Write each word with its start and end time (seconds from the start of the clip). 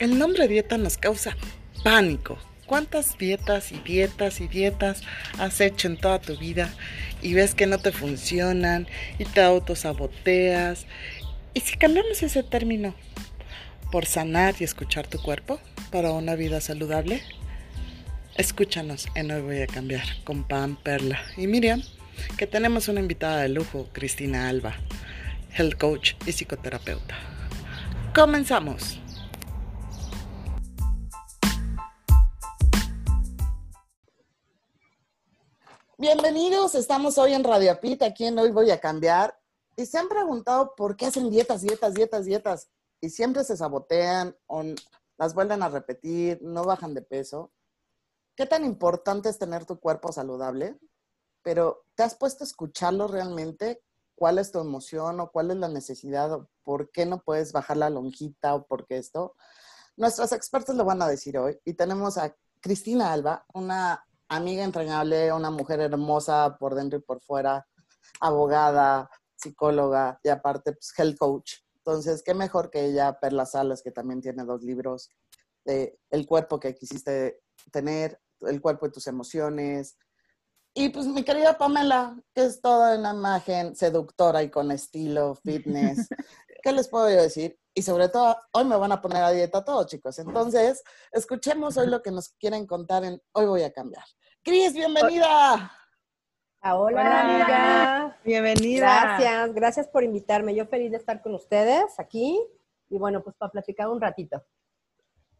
El 0.00 0.18
nombre 0.18 0.48
dieta 0.48 0.78
nos 0.78 0.96
causa 0.96 1.36
pánico. 1.84 2.38
¿Cuántas 2.64 3.18
dietas 3.18 3.70
y 3.70 3.80
dietas 3.80 4.40
y 4.40 4.48
dietas 4.48 5.02
has 5.38 5.60
hecho 5.60 5.88
en 5.88 5.98
toda 5.98 6.18
tu 6.18 6.38
vida 6.38 6.72
y 7.20 7.34
ves 7.34 7.54
que 7.54 7.66
no 7.66 7.76
te 7.76 7.92
funcionan 7.92 8.88
y 9.18 9.26
te 9.26 9.42
autosaboteas? 9.42 10.86
¿Y 11.52 11.60
si 11.60 11.76
cambiamos 11.76 12.22
ese 12.22 12.42
término 12.42 12.94
por 13.92 14.06
sanar 14.06 14.54
y 14.58 14.64
escuchar 14.64 15.06
tu 15.06 15.20
cuerpo 15.20 15.60
para 15.90 16.12
una 16.12 16.34
vida 16.34 16.62
saludable? 16.62 17.22
Escúchanos 18.36 19.06
en 19.14 19.30
Hoy 19.30 19.42
Voy 19.42 19.60
a 19.60 19.66
Cambiar 19.66 20.06
con 20.24 20.44
Pam, 20.44 20.82
Perla 20.82 21.20
y 21.36 21.46
Miriam, 21.46 21.82
que 22.38 22.46
tenemos 22.46 22.88
una 22.88 23.00
invitada 23.00 23.42
de 23.42 23.50
lujo, 23.50 23.90
Cristina 23.92 24.48
Alba, 24.48 24.76
health 25.52 25.76
coach 25.76 26.14
y 26.24 26.32
psicoterapeuta. 26.32 27.18
Comenzamos. 28.14 28.98
Bienvenidos, 36.00 36.74
estamos 36.76 37.18
hoy 37.18 37.34
en 37.34 37.44
Radio 37.44 37.78
Pita, 37.78 38.06
aquí 38.06 38.24
en 38.24 38.38
Hoy 38.38 38.50
Voy 38.50 38.70
a 38.70 38.80
Cambiar. 38.80 39.38
Y 39.76 39.84
se 39.84 39.98
han 39.98 40.08
preguntado 40.08 40.74
por 40.74 40.96
qué 40.96 41.04
hacen 41.04 41.28
dietas, 41.28 41.60
dietas, 41.60 41.92
dietas, 41.92 42.24
dietas. 42.24 42.70
Y 43.02 43.10
siempre 43.10 43.44
se 43.44 43.54
sabotean 43.54 44.34
o 44.46 44.62
las 45.18 45.34
vuelven 45.34 45.62
a 45.62 45.68
repetir, 45.68 46.38
no 46.40 46.64
bajan 46.64 46.94
de 46.94 47.02
peso. 47.02 47.52
¿Qué 48.34 48.46
tan 48.46 48.64
importante 48.64 49.28
es 49.28 49.38
tener 49.38 49.66
tu 49.66 49.78
cuerpo 49.78 50.10
saludable? 50.10 50.80
Pero 51.42 51.84
¿te 51.94 52.02
has 52.02 52.14
puesto 52.14 52.44
a 52.44 52.46
escucharlo 52.46 53.06
realmente? 53.06 53.82
¿Cuál 54.14 54.38
es 54.38 54.52
tu 54.52 54.58
emoción 54.58 55.20
o 55.20 55.30
cuál 55.30 55.50
es 55.50 55.58
la 55.58 55.68
necesidad? 55.68 56.32
O 56.32 56.48
¿Por 56.62 56.90
qué 56.92 57.04
no 57.04 57.20
puedes 57.22 57.52
bajar 57.52 57.76
la 57.76 57.90
lonjita 57.90 58.54
o 58.54 58.66
por 58.66 58.86
qué 58.86 58.96
esto? 58.96 59.36
Nuestros 59.98 60.32
expertos 60.32 60.76
lo 60.76 60.86
van 60.86 61.02
a 61.02 61.08
decir 61.08 61.36
hoy. 61.36 61.60
Y 61.66 61.74
tenemos 61.74 62.16
a 62.16 62.34
Cristina 62.62 63.12
Alba, 63.12 63.44
una 63.52 64.02
amiga 64.30 64.64
entrañable, 64.64 65.32
una 65.32 65.50
mujer 65.50 65.80
hermosa 65.80 66.56
por 66.58 66.74
dentro 66.74 66.98
y 66.98 67.02
por 67.02 67.20
fuera, 67.20 67.66
abogada, 68.20 69.10
psicóloga 69.36 70.18
y 70.22 70.28
aparte 70.28 70.72
pues, 70.72 70.92
health 70.96 71.18
coach. 71.18 71.54
Entonces, 71.76 72.22
qué 72.22 72.34
mejor 72.34 72.70
que 72.70 72.86
ella, 72.86 73.18
Perla 73.18 73.44
Salas, 73.44 73.82
que 73.82 73.90
también 73.90 74.20
tiene 74.20 74.44
dos 74.44 74.62
libros 74.62 75.10
de 75.64 75.98
El 76.10 76.26
cuerpo 76.26 76.60
que 76.60 76.74
quisiste 76.74 77.40
tener, 77.72 78.20
el 78.42 78.60
cuerpo 78.60 78.86
y 78.86 78.92
tus 78.92 79.06
emociones. 79.06 79.96
Y 80.74 80.90
pues 80.90 81.06
mi 81.06 81.24
querida 81.24 81.58
Pamela, 81.58 82.16
que 82.34 82.44
es 82.44 82.60
toda 82.60 82.96
una 82.96 83.12
imagen 83.12 83.74
seductora 83.74 84.42
y 84.42 84.50
con 84.50 84.70
estilo, 84.70 85.34
fitness. 85.34 86.08
¿Qué 86.62 86.72
les 86.72 86.88
puedo 86.88 87.06
decir? 87.06 87.58
Y 87.74 87.82
sobre 87.82 88.08
todo, 88.08 88.36
hoy 88.52 88.64
me 88.64 88.76
van 88.76 88.92
a 88.92 89.00
poner 89.00 89.22
a 89.22 89.30
dieta 89.30 89.64
todos, 89.64 89.86
chicos. 89.86 90.18
Entonces, 90.18 90.82
escuchemos 91.12 91.76
hoy 91.76 91.86
lo 91.86 92.02
que 92.02 92.10
nos 92.10 92.30
quieren 92.30 92.66
contar 92.66 93.04
en 93.04 93.20
Hoy 93.32 93.46
voy 93.46 93.62
a 93.62 93.72
cambiar. 93.72 94.04
Cris, 94.42 94.74
bienvenida. 94.74 95.70
Hola, 96.62 97.20
amiga. 97.20 98.18
Bienvenida. 98.24 98.86
Gracias, 98.86 99.54
gracias 99.54 99.88
por 99.88 100.02
invitarme. 100.02 100.54
Yo 100.54 100.66
feliz 100.66 100.90
de 100.90 100.96
estar 100.96 101.22
con 101.22 101.34
ustedes 101.34 101.98
aquí 101.98 102.40
y 102.88 102.98
bueno, 102.98 103.22
pues 103.22 103.36
para 103.36 103.52
platicar 103.52 103.88
un 103.88 104.00
ratito. 104.00 104.44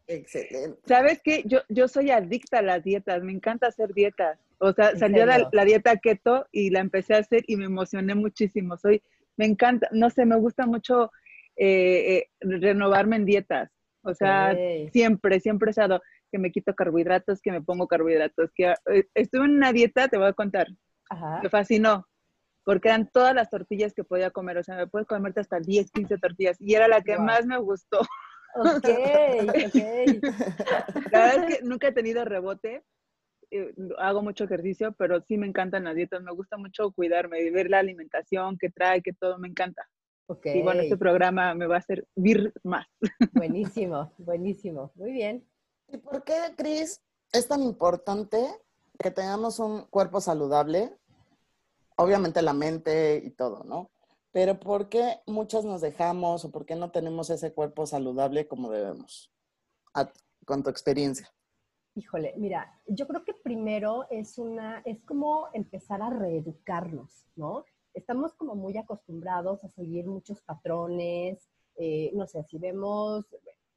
Excelente. 0.07 0.79
¿Sabes 0.87 1.21
qué? 1.23 1.43
Yo, 1.45 1.59
yo 1.67 1.87
soy 1.87 2.11
adicta 2.11 2.59
a 2.59 2.63
las 2.63 2.83
dietas, 2.83 3.21
me 3.23 3.33
encanta 3.33 3.67
hacer 3.67 3.93
dietas. 3.93 4.39
O 4.57 4.71
sea, 4.73 4.95
salió 4.95 5.25
la, 5.25 5.49
la, 5.51 5.65
dieta 5.65 5.97
keto 5.97 6.47
y 6.51 6.69
la 6.69 6.79
empecé 6.79 7.15
a 7.15 7.19
hacer 7.19 7.43
y 7.47 7.57
me 7.57 7.65
emocioné 7.65 8.15
muchísimo. 8.15 8.77
Soy, 8.77 9.03
me 9.35 9.45
encanta, 9.45 9.89
no 9.91 10.09
sé, 10.09 10.25
me 10.25 10.37
gusta 10.37 10.65
mucho 10.65 11.11
eh, 11.63 12.17
eh, 12.17 12.27
renovarme 12.39 13.17
en 13.17 13.25
dietas. 13.25 13.69
O 14.03 14.15
sea, 14.15 14.57
siempre, 14.91 15.39
siempre 15.39 15.69
he 15.69 15.71
estado 15.71 16.01
que 16.31 16.39
me 16.39 16.51
quito 16.51 16.73
carbohidratos, 16.73 17.39
que 17.39 17.51
me 17.51 17.61
pongo 17.61 17.87
carbohidratos, 17.87 18.49
que 18.55 18.73
eh, 18.91 19.05
estuve 19.13 19.45
en 19.45 19.57
una 19.57 19.71
dieta, 19.71 20.07
te 20.07 20.17
voy 20.17 20.25
a 20.25 20.33
contar, 20.33 20.65
me 21.43 21.49
fascinó, 21.49 22.07
porque 22.63 22.87
eran 22.87 23.07
todas 23.11 23.35
las 23.35 23.51
tortillas 23.51 23.93
que 23.93 24.03
podía 24.03 24.31
comer, 24.31 24.57
o 24.57 24.63
sea, 24.63 24.75
me 24.75 24.87
puedes 24.87 25.07
comerte 25.07 25.41
hasta 25.41 25.59
10, 25.59 25.91
15 25.91 26.17
tortillas, 26.17 26.57
y 26.59 26.73
era 26.73 26.87
la 26.87 27.01
que 27.01 27.19
más 27.19 27.45
me 27.45 27.59
gustó. 27.59 27.99
Ok, 28.55 28.89
ok. 29.47 29.75
La 31.11 31.19
verdad 31.25 31.45
es 31.47 31.57
que 31.57 31.63
nunca 31.63 31.89
he 31.89 31.91
tenido 31.93 32.25
rebote, 32.25 32.83
eh, 33.51 33.71
hago 33.99 34.23
mucho 34.23 34.45
ejercicio, 34.45 34.95
pero 34.97 35.21
sí 35.21 35.37
me 35.37 35.45
encantan 35.45 35.83
las 35.83 35.95
dietas, 35.95 36.23
me 36.23 36.33
gusta 36.33 36.57
mucho 36.57 36.91
cuidarme, 36.91 37.51
ver 37.51 37.69
la 37.69 37.79
alimentación 37.79 38.57
que 38.57 38.71
trae, 38.71 39.03
que 39.03 39.13
todo 39.13 39.37
me 39.37 39.47
encanta. 39.47 39.87
Okay. 40.31 40.59
Y 40.59 40.63
bueno, 40.63 40.81
este 40.81 40.95
programa 40.95 41.53
me 41.55 41.67
va 41.67 41.75
a 41.75 41.79
hacer 41.79 42.07
vir 42.15 42.53
más. 42.63 42.87
Buenísimo, 43.33 44.13
buenísimo. 44.17 44.93
Muy 44.95 45.11
bien. 45.11 45.45
¿Y 45.89 45.97
por 45.97 46.23
qué, 46.23 46.33
Cris, 46.55 47.01
es 47.33 47.47
tan 47.49 47.61
importante 47.63 48.47
que 48.97 49.11
tengamos 49.11 49.59
un 49.59 49.83
cuerpo 49.87 50.21
saludable? 50.21 50.97
Obviamente 51.97 52.41
la 52.41 52.53
mente 52.53 53.21
y 53.25 53.31
todo, 53.31 53.65
¿no? 53.65 53.91
Pero 54.31 54.57
¿por 54.57 54.87
qué 54.87 55.19
muchas 55.27 55.65
nos 55.65 55.81
dejamos 55.81 56.45
o 56.45 56.51
por 56.51 56.65
qué 56.65 56.75
no 56.75 56.91
tenemos 56.91 57.29
ese 57.29 57.53
cuerpo 57.53 57.85
saludable 57.85 58.47
como 58.47 58.71
debemos? 58.71 59.29
con 60.45 60.63
tu 60.63 60.69
experiencia. 60.69 61.29
Híjole, 61.95 62.33
mira, 62.37 62.81
yo 62.87 63.05
creo 63.05 63.25
que 63.25 63.33
primero 63.33 64.07
es 64.09 64.37
una, 64.37 64.81
es 64.85 65.03
como 65.03 65.49
empezar 65.53 66.01
a 66.01 66.09
reeducarnos, 66.09 67.27
¿no? 67.35 67.65
Estamos 67.93 68.33
como 68.33 68.55
muy 68.55 68.77
acostumbrados 68.77 69.63
a 69.63 69.69
seguir 69.69 70.07
muchos 70.07 70.41
patrones, 70.41 71.49
eh, 71.77 72.11
no 72.13 72.27
sé, 72.27 72.43
si 72.43 72.57
vemos 72.57 73.25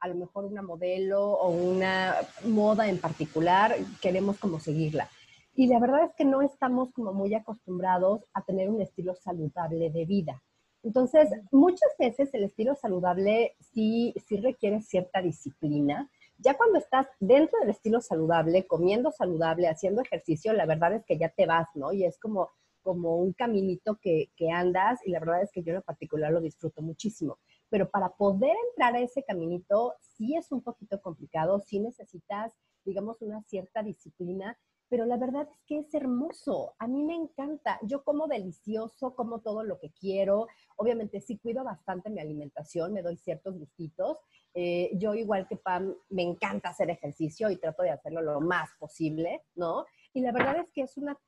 a 0.01 0.09
lo 0.09 0.15
mejor 0.15 0.45
una 0.45 0.63
modelo 0.63 1.33
o 1.33 1.51
una 1.51 2.17
moda 2.45 2.89
en 2.89 2.99
particular, 2.99 3.75
queremos 4.03 4.39
como 4.39 4.61
seguirla. 4.61 5.09
Y 5.55 5.69
la 5.69 5.79
verdad 5.79 6.05
es 6.05 6.15
que 6.15 6.25
no 6.25 6.43
estamos 6.43 6.93
como 6.93 7.13
muy 7.13 7.33
acostumbrados 7.35 8.25
a 8.35 8.43
tener 8.43 8.69
un 8.69 8.83
estilo 8.83 9.15
saludable 9.15 9.91
de 9.91 10.05
vida. 10.05 10.43
Entonces, 10.83 11.31
muchas 11.51 11.91
veces 11.99 12.35
el 12.35 12.45
estilo 12.45 12.75
saludable 12.75 13.57
sí, 13.61 14.15
sí 14.27 14.37
requiere 14.37 14.83
cierta 14.83 15.23
disciplina. 15.23 16.11
Ya 16.39 16.55
cuando 16.55 16.79
estás 16.79 17.07
dentro 17.21 17.59
del 17.61 17.71
estilo 17.71 18.03
saludable, 18.03 18.67
comiendo 18.67 19.11
saludable, 19.11 19.69
haciendo 19.69 20.03
ejercicio, 20.03 20.53
la 20.53 20.67
verdad 20.67 20.93
es 20.93 21.05
que 21.07 21.17
ya 21.17 21.31
te 21.31 21.47
vas, 21.47 21.69
¿no? 21.75 21.93
Y 21.93 22.05
es 22.05 22.19
como, 22.19 22.51
como 22.85 23.17
un 23.17 23.33
caminito 23.33 23.99
que, 24.01 24.31
que 24.37 24.53
andas 24.53 25.01
y 25.05 25.11
la 25.11 25.19
verdad 25.19 25.43
es 25.43 25.51
que 25.51 25.65
yo 25.65 25.75
en 25.75 25.83
particular 25.83 26.31
lo 26.31 26.41
disfruto 26.41 26.83
muchísimo 26.83 27.39
pero 27.75 27.91
para 27.91 28.11
poder 28.11 28.55
entrar 28.71 28.95
a 28.95 29.01
ese 29.01 29.25
caminito 29.25 29.95
sí 29.99 30.37
es 30.37 30.53
un 30.53 30.63
poquito 30.63 31.01
complicado, 31.03 31.59
sí 31.59 31.81
necesitas, 31.81 32.53
digamos, 32.85 33.21
una 33.21 33.43
cierta 33.43 33.83
disciplina, 33.83 34.57
pero 34.89 35.07
la 35.07 35.17
verdad 35.17 35.49
es 35.51 35.61
que 35.67 35.79
es 35.79 35.93
hermoso. 35.93 36.75
A 36.79 36.87
mí 36.87 37.03
me 37.03 37.17
encanta. 37.17 37.81
Yo 37.83 38.05
como 38.05 38.29
delicioso, 38.29 39.17
como 39.17 39.41
todo 39.41 39.65
lo 39.65 39.81
que 39.81 39.91
quiero. 39.91 40.47
Obviamente 40.77 41.21
sí 41.21 41.37
cuido 41.39 41.65
bastante 41.65 42.11
mi 42.11 42.21
alimentación, 42.21 42.93
me 42.93 43.03
doy 43.03 43.17
ciertos 43.17 43.59
gustitos. 43.59 44.19
Eh, 44.55 44.93
yo 44.95 45.15
igual 45.15 45.49
que 45.49 45.57
Pam, 45.57 45.97
me 46.11 46.23
encanta 46.23 46.69
hacer 46.69 46.91
ejercicio 46.91 47.51
y 47.51 47.57
trato 47.57 47.83
de 47.83 47.91
hacerlo 47.91 48.23
lo 48.23 48.41
más 48.41 48.71
posible, 48.79 49.43
¿no? 49.57 49.85
Y 50.13 50.21
la 50.21 50.31
verdad 50.31 50.59
es 50.59 50.71
que 50.71 50.83
es 50.83 50.97
una 50.97 51.19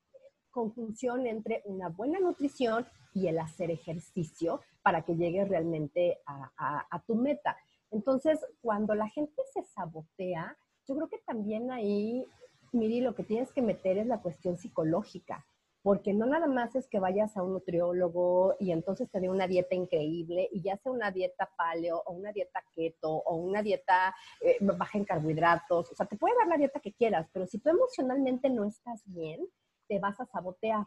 conjunción 0.57 1.27
entre 1.27 1.61
una 1.67 1.91
buena 1.91 2.19
nutrición 2.19 2.87
y 3.13 3.27
el 3.27 3.39
hacer 3.39 3.71
ejercicio 3.71 4.63
para 4.83 5.03
que 5.03 5.15
llegues 5.15 5.47
realmente 5.51 6.19
a, 6.27 7.03
tu 7.07 7.15
meta. 7.15 7.59
Entonces, 7.91 8.41
cuando 8.63 8.95
la 8.95 9.07
gente 9.11 9.43
se 9.53 9.63
sabotea, 9.65 10.57
yo 10.89 10.97
creo 10.97 11.09
que 11.09 11.19
también 11.27 11.71
ahí, 11.71 12.27
Miri, 12.73 13.03
lo 13.03 13.15
que 13.15 13.23
tienes 13.23 13.53
que 13.53 13.61
meter 13.61 13.99
es 13.99 14.07
la 14.07 14.23
cuestión 14.23 14.57
psicológica, 14.57 15.45
porque 15.83 16.15
no 16.15 16.25
nada 16.25 16.47
más 16.47 16.75
es 16.75 16.89
que 16.89 17.01
vayas 17.01 17.37
a 17.37 17.43
un 17.43 17.53
nutriólogo 17.53 18.55
y 18.59 18.73
entonces 18.73 19.11
te 19.11 19.21
dé 19.21 19.29
una 19.29 19.47
dieta 19.47 19.75
increíble 19.75 20.49
y 20.51 20.63
ya 20.63 20.79
sea 20.79 20.91
una 20.91 21.11
dieta 21.11 21.51
paleo 21.55 22.03
o 22.07 22.15
una 22.15 22.33
dieta 22.33 22.65
keto 22.75 23.11
o 23.11 23.37
una 23.37 23.63
dieta 23.63 24.15
eh, 24.41 24.57
baja 24.61 24.97
en 24.97 25.05
carbohidratos, 25.05 25.93
o 25.93 25.95
sea, 25.95 26.07
te 26.07 26.17
puede 26.17 26.35
dar 26.39 26.49
la 26.49 26.57
dieta 26.57 26.81
que 26.81 26.95
quieras, 26.95 27.29
pero 27.31 27.47
si 27.47 27.59
tú 27.59 27.69
emocionalmente 27.69 28.49
no 28.49 28.65
estás 28.65 29.03
bien, 29.05 29.47
te 29.89 29.99
vas 29.99 30.21
a 30.21 30.27
sabotear. 30.27 30.87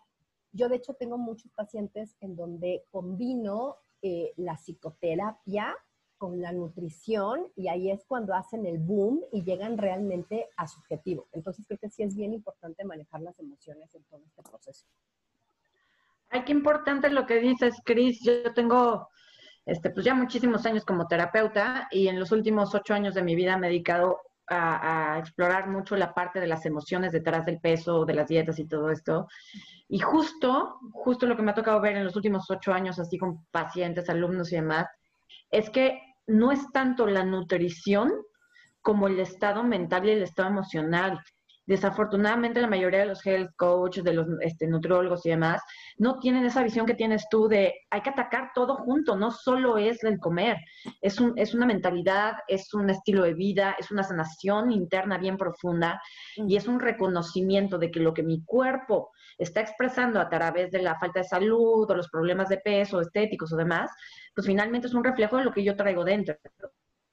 Yo 0.51 0.69
de 0.69 0.77
hecho 0.77 0.93
tengo 0.93 1.17
muchos 1.17 1.51
pacientes 1.53 2.15
en 2.21 2.35
donde 2.35 2.85
combino 2.89 3.77
eh, 4.01 4.33
la 4.37 4.55
psicoterapia 4.55 5.75
con 6.17 6.41
la 6.41 6.51
nutrición 6.51 7.47
y 7.55 7.69
ahí 7.69 7.91
es 7.91 8.05
cuando 8.05 8.33
hacen 8.33 8.65
el 8.65 8.77
boom 8.77 9.21
y 9.31 9.43
llegan 9.43 9.77
realmente 9.77 10.49
a 10.57 10.67
su 10.67 10.79
objetivo. 10.79 11.27
Entonces 11.31 11.65
creo 11.65 11.79
que 11.79 11.89
sí 11.89 12.03
es 12.03 12.15
bien 12.15 12.33
importante 12.33 12.83
manejar 12.83 13.21
las 13.21 13.39
emociones 13.39 13.93
en 13.95 14.03
todo 14.03 14.21
este 14.25 14.43
proceso. 14.43 14.85
Ay, 16.29 16.43
qué 16.43 16.51
importante 16.51 17.09
lo 17.09 17.25
que 17.25 17.39
dices, 17.39 17.75
Cris. 17.85 18.21
Yo 18.21 18.53
tengo 18.53 19.07
este, 19.65 19.91
pues 19.91 20.05
ya 20.05 20.15
muchísimos 20.15 20.65
años 20.65 20.83
como 20.83 21.07
terapeuta 21.07 21.87
y 21.91 22.07
en 22.07 22.19
los 22.19 22.31
últimos 22.31 22.73
ocho 22.73 22.93
años 22.93 23.13
de 23.13 23.23
mi 23.23 23.35
vida 23.35 23.55
he 23.55 23.61
dedicado 23.61 24.19
a, 24.49 25.17
explorar 25.19 25.67
mucho 25.67 25.95
la 25.95 26.13
parte 26.13 26.39
de 26.39 26.47
las 26.47 26.65
emociones 26.65 27.11
detrás 27.11 27.45
del 27.45 27.59
peso, 27.59 28.05
de 28.05 28.13
las 28.13 28.27
dietas 28.27 28.59
y 28.59 28.67
todo 28.67 28.89
esto. 28.89 29.27
Y 29.87 29.99
justo, 29.99 30.79
justo 30.91 31.25
lo 31.25 31.35
que 31.35 31.41
me 31.41 31.51
ha 31.51 31.55
tocado 31.55 31.81
ver 31.81 31.97
en 31.97 32.03
los 32.03 32.15
últimos 32.15 32.49
ocho 32.49 32.73
años, 32.73 32.99
así 32.99 33.17
con 33.17 33.45
pacientes, 33.51 34.09
alumnos 34.09 34.51
y 34.51 34.55
demás, 34.55 34.87
es 35.51 35.69
que 35.69 35.99
no 36.27 36.51
es 36.51 36.71
tanto 36.71 37.07
la 37.07 37.23
nutrición, 37.23 38.11
como 38.81 39.07
el 39.07 39.19
estado 39.19 39.63
mental 39.63 40.07
y 40.07 40.11
el 40.11 40.23
estado 40.23 40.49
emocional. 40.49 41.19
Desafortunadamente, 41.69 42.61
la 42.61 42.67
mayoría 42.67 43.01
de 43.01 43.05
los 43.05 43.23
health 43.23 43.51
coaches, 43.55 44.03
de 44.03 44.13
los 44.13 44.25
este, 44.41 44.65
nutriólogos 44.65 45.23
y 45.27 45.29
demás, 45.29 45.61
no 45.99 46.17
tienen 46.17 46.43
esa 46.43 46.63
visión 46.63 46.87
que 46.87 46.95
tienes 46.95 47.27
tú 47.29 47.47
de 47.47 47.75
hay 47.91 48.01
que 48.01 48.09
atacar 48.09 48.49
todo 48.55 48.77
junto, 48.77 49.15
no 49.15 49.29
solo 49.29 49.77
es 49.77 50.03
el 50.03 50.17
comer, 50.17 50.57
es, 50.99 51.19
un, 51.19 51.37
es 51.37 51.53
una 51.53 51.67
mentalidad, 51.67 52.37
es 52.47 52.73
un 52.73 52.89
estilo 52.89 53.21
de 53.21 53.35
vida, 53.35 53.75
es 53.77 53.91
una 53.91 54.01
sanación 54.01 54.71
interna 54.71 55.19
bien 55.19 55.37
profunda 55.37 56.01
y 56.37 56.55
es 56.55 56.67
un 56.67 56.79
reconocimiento 56.79 57.77
de 57.77 57.91
que 57.91 57.99
lo 57.99 58.15
que 58.15 58.23
mi 58.23 58.43
cuerpo 58.43 59.11
está 59.37 59.61
expresando 59.61 60.19
a 60.19 60.27
través 60.27 60.71
de 60.71 60.81
la 60.81 60.97
falta 60.97 61.19
de 61.19 61.25
salud 61.25 61.87
o 61.87 61.95
los 61.95 62.09
problemas 62.09 62.49
de 62.49 62.57
peso, 62.57 62.99
estéticos 62.99 63.53
o 63.53 63.55
demás, 63.55 63.91
pues 64.33 64.47
finalmente 64.47 64.87
es 64.87 64.95
un 64.95 65.03
reflejo 65.03 65.37
de 65.37 65.43
lo 65.43 65.53
que 65.53 65.63
yo 65.63 65.75
traigo 65.75 66.03
dentro. 66.03 66.35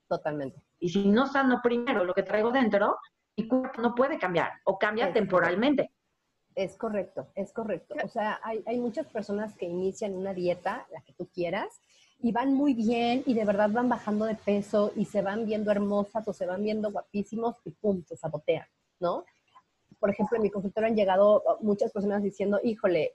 Totalmente. 0.08 0.62
Y 0.79 0.88
si 0.88 1.06
no 1.08 1.26
sano 1.26 1.61
primero 1.62 2.05
lo 2.05 2.14
que 2.14 2.23
traigo 2.23 2.53
dentro, 2.53 2.97
mi 3.36 3.48
cuerpo 3.48 3.80
no 3.80 3.94
puede 3.94 4.18
cambiar 4.18 4.52
o 4.64 4.78
cambia 4.78 5.12
temporalmente. 5.12 5.92
Es 6.54 6.76
correcto, 6.76 7.28
es 7.34 7.52
correcto. 7.52 7.94
O 8.02 8.08
sea, 8.08 8.40
hay, 8.42 8.62
hay, 8.66 8.78
muchas 8.78 9.06
personas 9.08 9.54
que 9.54 9.66
inician 9.66 10.14
una 10.14 10.32
dieta, 10.32 10.86
la 10.90 11.02
que 11.02 11.12
tú 11.12 11.28
quieras, 11.28 11.80
y 12.18 12.32
van 12.32 12.54
muy 12.54 12.72
bien 12.72 13.22
y 13.26 13.34
de 13.34 13.44
verdad 13.44 13.70
van 13.70 13.88
bajando 13.88 14.24
de 14.24 14.36
peso 14.36 14.92
y 14.96 15.04
se 15.04 15.20
van 15.20 15.44
viendo 15.44 15.70
hermosas 15.70 16.26
o 16.26 16.32
se 16.32 16.46
van 16.46 16.62
viendo 16.62 16.90
guapísimos 16.90 17.56
y 17.64 17.72
pum, 17.72 18.02
se 18.04 18.16
sabotean, 18.16 18.66
¿no? 19.00 19.24
Por 19.98 20.10
ejemplo, 20.10 20.36
en 20.36 20.42
mi 20.42 20.50
consultorio 20.50 20.88
han 20.88 20.96
llegado 20.96 21.42
muchas 21.60 21.92
personas 21.92 22.22
diciendo, 22.22 22.58
híjole, 22.62 23.14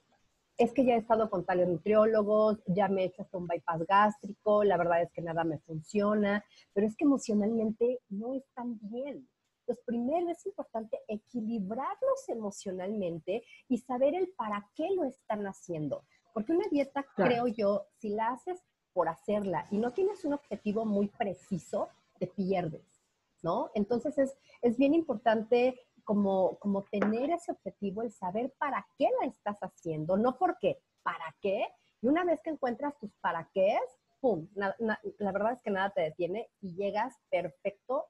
es 0.56 0.72
que 0.72 0.84
ya 0.84 0.94
he 0.94 0.98
estado 0.98 1.30
con 1.30 1.44
tales 1.44 1.68
nutriólogos, 1.68 2.62
ya 2.66 2.88
me 2.88 3.02
he 3.02 3.06
hecho 3.06 3.22
hasta 3.22 3.38
un 3.38 3.46
bypass 3.46 3.86
gástrico, 3.86 4.62
la 4.64 4.76
verdad 4.76 5.02
es 5.02 5.10
que 5.12 5.22
nada 5.22 5.44
me 5.44 5.58
funciona, 5.58 6.44
pero 6.72 6.86
es 6.86 6.96
que 6.96 7.04
emocionalmente 7.04 8.00
no 8.08 8.34
están 8.34 8.78
bien. 8.82 9.28
Entonces, 9.72 9.84
primero 9.86 10.28
es 10.28 10.44
importante 10.44 11.00
equilibrarlos 11.08 12.28
emocionalmente 12.28 13.42
y 13.68 13.78
saber 13.78 14.14
el 14.14 14.28
para 14.36 14.68
qué 14.74 14.90
lo 14.94 15.04
están 15.04 15.46
haciendo. 15.46 16.04
Porque 16.34 16.52
una 16.52 16.68
dieta, 16.70 17.06
creo 17.16 17.46
yo, 17.46 17.86
si 17.98 18.10
la 18.10 18.28
haces 18.28 18.62
por 18.92 19.08
hacerla 19.08 19.66
y 19.70 19.78
no 19.78 19.92
tienes 19.92 20.24
un 20.26 20.34
objetivo 20.34 20.84
muy 20.84 21.08
preciso, 21.08 21.88
te 22.18 22.26
pierdes, 22.26 23.02
¿no? 23.42 23.70
Entonces 23.74 24.18
es, 24.18 24.36
es 24.60 24.76
bien 24.76 24.92
importante 24.92 25.80
como, 26.04 26.58
como 26.58 26.84
tener 26.84 27.30
ese 27.30 27.52
objetivo, 27.52 28.02
el 28.02 28.12
saber 28.12 28.52
para 28.58 28.86
qué 28.98 29.08
la 29.20 29.26
estás 29.26 29.58
haciendo, 29.60 30.18
no 30.18 30.36
por 30.36 30.58
qué, 30.58 30.82
para 31.02 31.34
qué. 31.40 31.66
Y 32.02 32.08
una 32.08 32.24
vez 32.24 32.42
que 32.42 32.50
encuentras 32.50 32.98
tus 32.98 33.14
para 33.22 33.48
qué, 33.54 33.78
¡pum! 34.20 34.48
la 34.54 35.32
verdad 35.32 35.52
es 35.52 35.62
que 35.62 35.70
nada 35.70 35.90
te 35.90 36.02
detiene 36.02 36.50
y 36.60 36.74
llegas 36.74 37.16
perfecto. 37.30 38.01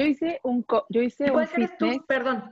Yo 0.00 0.06
hice 0.06 0.40
un, 0.44 0.64
yo 0.88 1.02
hice 1.02 1.30
un 1.30 1.46
fitness. 1.46 1.98
Perdón. 2.08 2.42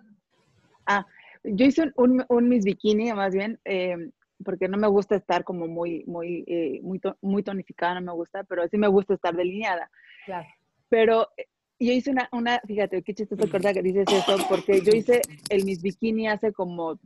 Ah, 0.84 1.06
yo 1.42 1.64
hice 1.64 1.90
un, 1.96 2.22
un, 2.28 2.46
Miss 2.46 2.62
Bikini, 2.62 3.10
más 3.14 3.32
bien, 3.32 3.58
em, 3.64 4.12
porque 4.44 4.68
no 4.68 4.76
me 4.76 4.86
gusta 4.86 5.16
estar 5.16 5.44
como 5.44 5.66
muy, 5.66 6.04
muy, 6.06 6.44
eh, 6.46 6.78
muy, 6.82 7.00
muy 7.22 7.42
tonificada, 7.42 7.94
no 7.94 8.02
me 8.02 8.12
gusta, 8.12 8.44
pero 8.44 8.68
sí 8.68 8.76
me 8.76 8.86
gusta 8.88 9.14
estar 9.14 9.34
delineada. 9.34 9.90
Claro. 10.26 10.46
Pero 10.90 11.28
eh, 11.38 11.46
yo 11.80 11.92
hice 11.94 12.10
una, 12.10 12.28
una 12.32 12.60
fíjate, 12.66 13.02
qué 13.02 13.14
chistoso 13.14 13.42
acordar 13.42 13.72
que 13.72 13.82
dices 13.82 14.04
eso, 14.12 14.36
porque 14.46 14.82
yo 14.82 14.92
hice 14.92 15.22
el 15.48 15.64
Miss 15.64 15.80
Bikini 15.80 16.28
hace 16.28 16.52
como 16.52 17.00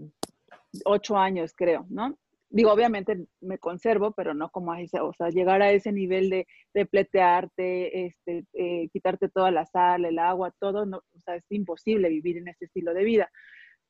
ocho 0.84 1.16
años, 1.16 1.54
creo, 1.54 1.86
¿no? 1.88 2.18
Digo, 2.52 2.70
obviamente 2.70 3.26
me 3.40 3.58
conservo, 3.58 4.12
pero 4.12 4.34
no 4.34 4.50
como 4.50 4.72
a 4.72 4.80
ese, 4.80 5.00
o 5.00 5.12
sea, 5.14 5.30
llegar 5.30 5.62
a 5.62 5.72
ese 5.72 5.90
nivel 5.90 6.28
de, 6.30 6.46
de 6.74 6.86
pletearte, 6.86 8.06
este, 8.06 8.44
eh, 8.52 8.88
quitarte 8.92 9.28
toda 9.30 9.50
la 9.50 9.64
sal, 9.64 10.04
el 10.04 10.18
agua, 10.18 10.54
todo, 10.60 10.84
no, 10.84 10.98
o 10.98 11.20
sea, 11.20 11.36
es 11.36 11.44
imposible 11.50 12.10
vivir 12.10 12.36
en 12.36 12.48
ese 12.48 12.66
estilo 12.66 12.92
de 12.92 13.04
vida. 13.04 13.30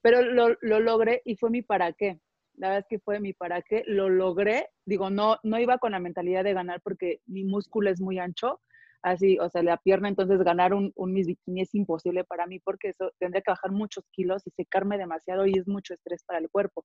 Pero 0.00 0.22
lo, 0.22 0.56
lo 0.60 0.80
logré 0.80 1.22
y 1.24 1.36
fue 1.36 1.50
mi 1.50 1.62
para 1.62 1.92
qué. 1.92 2.20
La 2.54 2.68
verdad 2.68 2.80
es 2.80 2.88
que 2.88 3.00
fue 3.00 3.18
mi 3.18 3.32
para 3.32 3.62
qué. 3.62 3.82
Lo 3.86 4.08
logré, 4.08 4.68
digo, 4.86 5.10
no, 5.10 5.38
no 5.42 5.58
iba 5.58 5.78
con 5.78 5.92
la 5.92 6.00
mentalidad 6.00 6.44
de 6.44 6.54
ganar 6.54 6.80
porque 6.82 7.20
mi 7.26 7.44
músculo 7.44 7.90
es 7.90 8.00
muy 8.00 8.18
ancho, 8.18 8.60
así, 9.02 9.38
o 9.40 9.48
sea, 9.50 9.64
la 9.64 9.76
pierna, 9.76 10.08
entonces 10.08 10.38
ganar 10.44 10.72
un, 10.72 10.92
un 10.94 11.12
Miss 11.12 11.26
Bikini 11.26 11.62
es 11.62 11.74
imposible 11.74 12.22
para 12.22 12.46
mí 12.46 12.60
porque 12.60 12.90
eso 12.90 13.12
tendría 13.18 13.42
que 13.42 13.50
bajar 13.50 13.72
muchos 13.72 14.04
kilos 14.12 14.46
y 14.46 14.50
secarme 14.50 14.98
demasiado 14.98 15.46
y 15.46 15.58
es 15.58 15.66
mucho 15.66 15.94
estrés 15.94 16.22
para 16.24 16.38
el 16.38 16.48
cuerpo. 16.48 16.84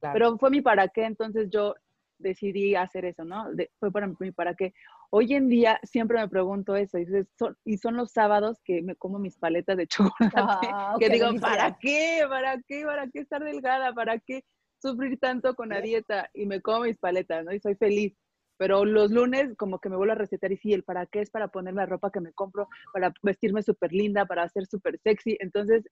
Pero 0.00 0.38
fue 0.38 0.50
mi 0.50 0.60
para 0.60 0.88
qué, 0.88 1.04
entonces 1.04 1.48
yo 1.50 1.74
decidí 2.18 2.74
hacer 2.74 3.04
eso, 3.04 3.24
¿no? 3.24 3.46
fue 3.78 3.92
para 3.92 4.06
mí 4.06 4.32
para 4.32 4.54
qué. 4.54 4.74
Hoy 5.10 5.34
en 5.34 5.48
día 5.48 5.78
siempre 5.84 6.18
me 6.18 6.28
pregunto 6.28 6.74
eso, 6.74 6.98
y 6.98 7.06
son, 7.38 7.56
y 7.64 7.78
son 7.78 7.96
los 7.96 8.12
sábados 8.12 8.60
que 8.64 8.82
me 8.82 8.96
como 8.96 9.18
mis 9.18 9.36
paletas 9.38 9.76
de 9.76 9.86
chocolate, 9.88 10.68
ah, 10.72 10.96
que 10.98 11.08
digo, 11.08 11.28
¿para 11.40 11.76
qué? 11.78 12.24
¿Para 12.28 12.60
qué? 12.66 12.84
¿Para 12.84 13.06
qué 13.08 13.20
estar 13.20 13.44
delgada? 13.44 13.92
¿Para 13.92 14.18
qué 14.18 14.44
sufrir 14.80 15.18
tanto 15.18 15.54
con 15.54 15.68
la 15.68 15.80
dieta? 15.80 16.30
Y 16.34 16.46
me 16.46 16.60
como 16.60 16.80
mis 16.80 16.98
paletas, 16.98 17.44
¿no? 17.44 17.52
Y 17.52 17.60
soy 17.60 17.74
feliz. 17.76 18.16
Pero 18.56 18.84
los 18.84 19.10
lunes 19.10 19.56
como 19.56 19.80
que 19.80 19.88
me 19.88 19.96
vuelvo 19.96 20.12
a 20.12 20.16
recetar 20.16 20.52
y 20.52 20.56
sí, 20.56 20.72
el 20.72 20.84
para 20.84 21.06
qué 21.06 21.20
es 21.20 21.30
para 21.30 21.48
ponerme 21.48 21.82
la 21.82 21.86
ropa 21.86 22.12
que 22.12 22.20
me 22.20 22.32
compro, 22.32 22.68
para 22.92 23.12
vestirme 23.22 23.62
súper 23.62 23.92
linda, 23.92 24.26
para 24.26 24.48
ser 24.48 24.66
súper 24.66 24.98
sexy. 25.00 25.36
Entonces, 25.40 25.84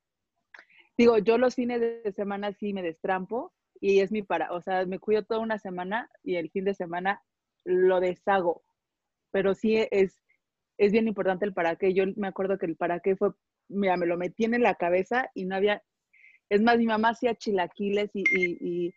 digo, 0.97 1.19
yo 1.19 1.39
los 1.39 1.57
fines 1.57 1.81
de 1.81 2.13
semana 2.13 2.53
sí 2.53 2.73
me 2.73 2.83
destrampo 2.83 3.53
y 3.83 3.99
es 3.99 4.13
mi 4.13 4.23
para, 4.23 4.53
o 4.53 4.61
sea, 4.61 4.87
me 4.87 5.01
cuido 5.01 5.25
toda 5.25 5.41
una 5.41 5.59
semana 5.59 6.09
y 6.23 6.37
el 6.37 6.51
fin 6.51 6.65
de 6.65 6.73
semana 6.73 7.21
lo 7.65 7.99
deshago. 7.99 8.63
Pero 9.33 9.55
sí 9.57 9.77
es, 9.91 10.23
es 10.79 10.93
bien 10.93 11.09
importante 11.09 11.45
el 11.45 11.53
para 11.53 11.75
qué. 11.75 11.93
Yo 11.93 12.05
me 12.15 12.29
acuerdo 12.29 12.59
que 12.59 12.67
el 12.67 12.77
para 12.77 13.01
qué 13.01 13.17
fue, 13.17 13.31
mira, 13.69 13.97
me 13.97 14.07
lo 14.07 14.17
metí 14.17 14.45
en 14.45 14.63
la 14.63 14.77
cabeza 14.77 15.29
y 15.35 15.47
no 15.47 15.57
había, 15.57 15.83
es 16.49 16.63
más, 16.63 16.79
mi 16.79 16.87
mamá 16.87 17.09
hacía 17.09 17.35
chilaquiles 17.35 18.13
y, 18.15 18.23
y, 18.39 18.95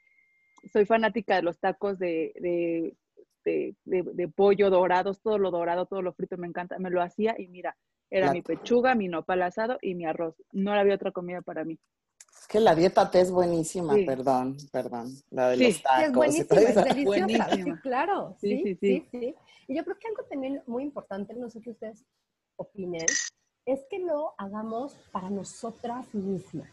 soy 0.71 0.85
fanática 0.85 1.35
de 1.35 1.41
los 1.41 1.59
tacos 1.59 1.97
de, 1.97 2.33
de, 2.39 2.95
de, 3.43 3.75
de, 3.85 4.27
pollo 4.27 4.69
dorados, 4.69 5.19
todo 5.21 5.39
lo 5.39 5.49
dorado, 5.49 5.87
todo 5.87 6.03
lo 6.03 6.13
frito, 6.13 6.37
me 6.37 6.47
encanta. 6.47 6.77
Me 6.77 6.91
lo 6.91 7.01
hacía 7.01 7.35
y 7.39 7.47
mira, 7.47 7.75
era 8.11 8.31
mi 8.31 8.43
pechuga, 8.43 8.93
mi 8.93 9.07
nopal 9.07 9.41
asado 9.41 9.79
y 9.81 9.95
mi 9.95 10.05
arroz. 10.05 10.35
No 10.51 10.73
había 10.73 10.95
otra 10.95 11.11
comida 11.11 11.41
para 11.41 11.63
mí. 11.63 11.79
Es 12.45 12.49
que 12.49 12.59
la 12.59 12.75
dieta 12.75 13.09
T 13.09 13.19
es 13.19 13.31
buenísima, 13.31 13.95
perdón, 14.05 14.55
perdón. 14.71 15.11
La 15.31 15.49
de 15.49 15.57
los 15.57 15.81
tacos. 15.81 16.03
es 16.03 16.13
buenísima, 16.13 16.59
es 16.61 16.75
deliciosa. 16.75 17.49
Sí, 17.55 17.63
claro. 17.81 18.37
Sí 18.39 18.77
sí, 18.79 19.07
sí 19.09 19.35
Y 19.67 19.75
yo 19.75 19.83
creo 19.83 19.97
que 19.97 20.07
algo 20.09 20.23
también 20.29 20.61
muy 20.67 20.83
importante, 20.83 21.33
no 21.33 21.49
sé 21.49 21.59
qué 21.59 21.71
ustedes 21.71 22.05
opinen, 22.55 23.07
es 23.65 23.83
que 23.89 23.97
lo 23.97 24.35
hagamos 24.37 24.93
para 25.11 25.31
nosotras 25.31 26.13
mismas. 26.13 26.69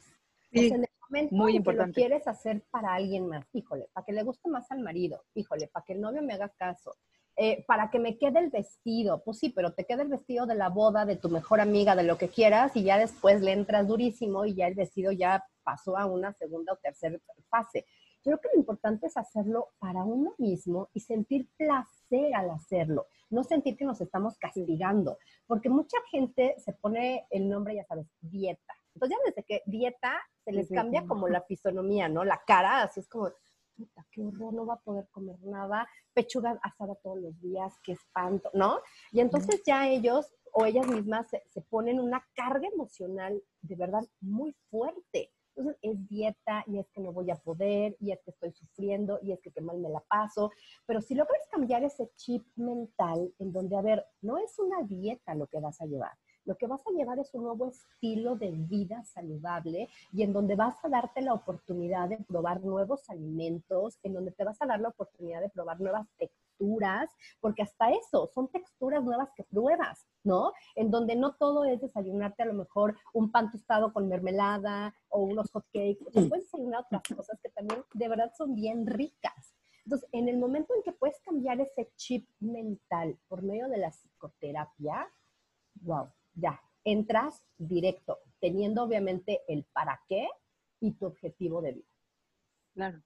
Sí, 0.52 0.66
en 0.66 0.82
el 0.82 0.88
momento 1.08 1.37
muy 1.37 1.56
importante. 1.56 1.94
que 1.94 2.00
lo 2.02 2.06
quieres 2.06 2.28
hacer 2.28 2.62
para 2.70 2.92
alguien 2.92 3.26
más, 3.26 3.46
híjole, 3.54 3.88
para 3.94 4.04
que 4.04 4.12
le 4.12 4.25
guste 4.25 4.50
más 4.50 4.70
al 4.70 4.80
marido, 4.80 5.25
híjole, 5.35 5.68
para 5.68 5.87
que 5.87 5.94
el 5.94 6.02
novio 6.02 6.20
me 6.20 6.35
haga 6.35 6.50
caso, 6.50 6.96
eh, 7.35 7.64
para 7.66 7.90
que 7.90 7.99
me 7.99 8.18
quede 8.18 8.40
el 8.40 8.50
vestido. 8.50 9.23
Pues 9.25 9.38
sí, 9.38 9.49
pero 9.49 9.73
te 9.73 9.87
queda 9.87 10.02
el 10.02 10.08
vestido 10.08 10.44
de 10.44 10.54
la 10.54 10.68
boda, 10.68 11.06
de 11.06 11.16
tu 11.16 11.30
mejor 11.30 11.62
amiga, 11.62 11.96
de 11.96 12.02
lo 12.02 12.18
que 12.18 12.28
quieras, 12.28 12.76
y 12.76 12.82
ya 12.82 12.99
después 12.99 13.40
le 13.40 13.52
entras 13.52 13.88
durísimo 13.88 14.44
y 14.44 14.52
ya 14.52 14.66
el 14.66 14.75
vestido 14.75 15.12
ya 15.12 15.42
pasó 15.62 15.97
a 15.97 16.07
una 16.07 16.33
segunda 16.33 16.73
o 16.73 16.76
tercera 16.76 17.19
fase. 17.49 17.87
Yo 18.25 18.31
creo 18.31 18.40
que 18.40 18.49
lo 18.54 18.61
importante 18.61 19.07
es 19.07 19.16
hacerlo 19.16 19.71
para 19.78 20.04
uno 20.04 20.35
mismo 20.38 20.88
y 20.92 21.00
sentir 21.00 21.49
placer 21.57 22.35
al 22.35 22.50
hacerlo, 22.50 23.09
no 23.31 23.42
sentir 23.42 23.76
que 23.76 23.85
nos 23.85 24.00
estamos 24.00 24.38
castigando, 24.38 25.19
porque 25.47 25.69
mucha 25.69 25.97
gente 26.11 26.54
se 26.59 26.73
pone 26.73 27.26
el 27.31 27.49
nombre, 27.49 27.75
ya 27.75 27.85
sabes, 27.85 28.07
dieta. 28.21 28.75
Entonces 28.95 29.19
ya 29.19 29.31
desde 29.31 29.42
que 29.45 29.62
dieta 29.66 30.21
se 30.45 30.52
les 30.52 30.69
cambia 30.69 31.04
como 31.07 31.28
la 31.28 31.42
fisonomía, 31.42 32.09
¿no? 32.09 32.25
La 32.25 32.42
cara, 32.47 32.83
así 32.83 33.00
es 33.00 33.09
como, 33.09 33.33
puta, 33.76 34.07
qué 34.11 34.23
horror, 34.23 34.52
no 34.52 34.66
va 34.66 34.75
a 34.75 34.81
poder 34.81 35.09
comer 35.11 35.37
nada, 35.42 35.88
pechuga 36.12 36.59
asada 36.62 36.95
todos 36.97 37.19
los 37.19 37.40
días, 37.40 37.75
qué 37.83 37.92
espanto, 37.92 38.50
¿no? 38.54 38.81
Y 39.11 39.21
entonces 39.21 39.62
ya 39.66 39.88
ellos 39.88 40.33
o 40.52 40.66
ellas 40.66 40.87
mismas 40.87 41.28
se, 41.28 41.42
se 41.49 41.62
ponen 41.62 41.99
una 41.99 42.25
carga 42.35 42.69
emocional 42.69 43.42
de 43.62 43.75
verdad 43.75 44.04
muy 44.21 44.54
fuerte. 44.71 45.33
Entonces 45.54 45.78
es 45.82 46.09
dieta 46.09 46.64
y 46.66 46.78
es 46.78 46.88
que 46.90 47.00
no 47.00 47.12
voy 47.12 47.30
a 47.30 47.37
poder 47.37 47.97
y 48.00 48.12
es 48.12 48.21
que 48.23 48.30
estoy 48.30 48.52
sufriendo 48.52 49.18
y 49.23 49.32
es 49.32 49.40
que 49.40 49.50
qué 49.50 49.61
mal 49.61 49.78
me 49.78 49.88
la 49.88 50.00
paso. 50.00 50.50
Pero 50.87 51.00
si 51.00 51.14
logras 51.14 51.47
cambiar 51.50 51.85
ese 51.85 52.11
chip 52.16 52.44
mental 52.56 53.32
en 53.38 53.52
donde, 53.52 53.76
a 53.76 53.82
ver, 53.82 54.04
no 54.21 54.38
es 54.38 54.59
una 54.59 54.82
dieta 54.82 55.35
lo 55.35 55.47
que 55.47 55.61
vas 55.61 55.80
a 55.80 55.87
llevar, 55.87 56.12
lo 56.44 56.56
que 56.56 56.66
vas 56.66 56.85
a 56.87 56.90
llevar 56.90 57.18
es 57.18 57.32
un 57.35 57.44
nuevo 57.44 57.66
estilo 57.66 58.37
de 58.37 58.50
vida 58.50 59.04
saludable 59.04 59.88
y 60.12 60.23
en 60.23 60.32
donde 60.32 60.56
vas 60.56 60.76
a 60.85 60.88
darte 60.88 61.23
la 61.23 61.35
oportunidad 61.35 62.09
de 62.09 62.18
probar 62.18 62.62
nuevos 62.64 63.09
alimentos, 63.09 63.99
en 64.02 64.14
donde 64.14 64.32
te 64.32 64.44
vas 64.44 64.61
a 64.61 64.66
dar 64.66 64.80
la 64.80 64.88
oportunidad 64.88 65.40
de 65.40 65.50
probar 65.50 65.80
nuevas 65.80 66.09
texturas, 66.52 67.11
porque 67.40 67.62
hasta 67.62 67.90
eso 67.90 68.30
son 68.35 68.49
texturas 68.49 69.02
nuevas 69.02 69.28
que 69.37 69.44
pruebas, 69.44 70.06
¿no? 70.25 70.52
En 70.75 70.90
donde 70.90 71.16
no 71.16 71.35
todo 71.35 71.64
es 71.64 71.80
desayunarte 71.80 72.42
a 72.42 72.47
lo 72.47 72.54
mejor 72.54 72.97
un 73.12 73.30
pan 73.30 73.50
tostado 73.50 73.92
con 73.92 74.09
mermelada 74.09 74.94
o 75.09 75.23
unos 75.23 75.50
hot 75.50 75.64
cakes, 75.73 76.04
puedes 76.12 76.44
desayunar 76.44 76.85
otras 76.85 77.02
cosas 77.16 77.38
que 77.42 77.50
también 77.50 77.82
de 77.94 78.09
verdad 78.09 78.32
son 78.37 78.54
bien 78.54 78.87
ricas. 78.87 79.54
Entonces, 79.85 80.09
en 80.12 80.28
el 80.28 80.38
momento 80.38 80.75
en 80.76 80.82
que 80.82 80.92
puedes 80.92 81.18
cambiar 81.21 81.61
ese 81.61 81.90
chip 81.97 82.28
mental 82.38 83.18
por 83.28 83.42
medio 83.42 83.68
de 83.68 83.78
la 83.78 83.90
psicoterapia, 83.90 85.09
wow, 85.80 86.09
ya, 86.35 86.61
entras 86.85 87.42
directo, 87.59 88.18
teniendo 88.40 88.85
obviamente 88.85 89.42
el 89.49 89.64
para 89.73 90.00
qué 90.09 90.28
y 90.80 90.92
tu 90.92 91.06
objetivo 91.06 91.61
de 91.62 91.73
vida. 91.73 91.87
Claro. 92.75 93.02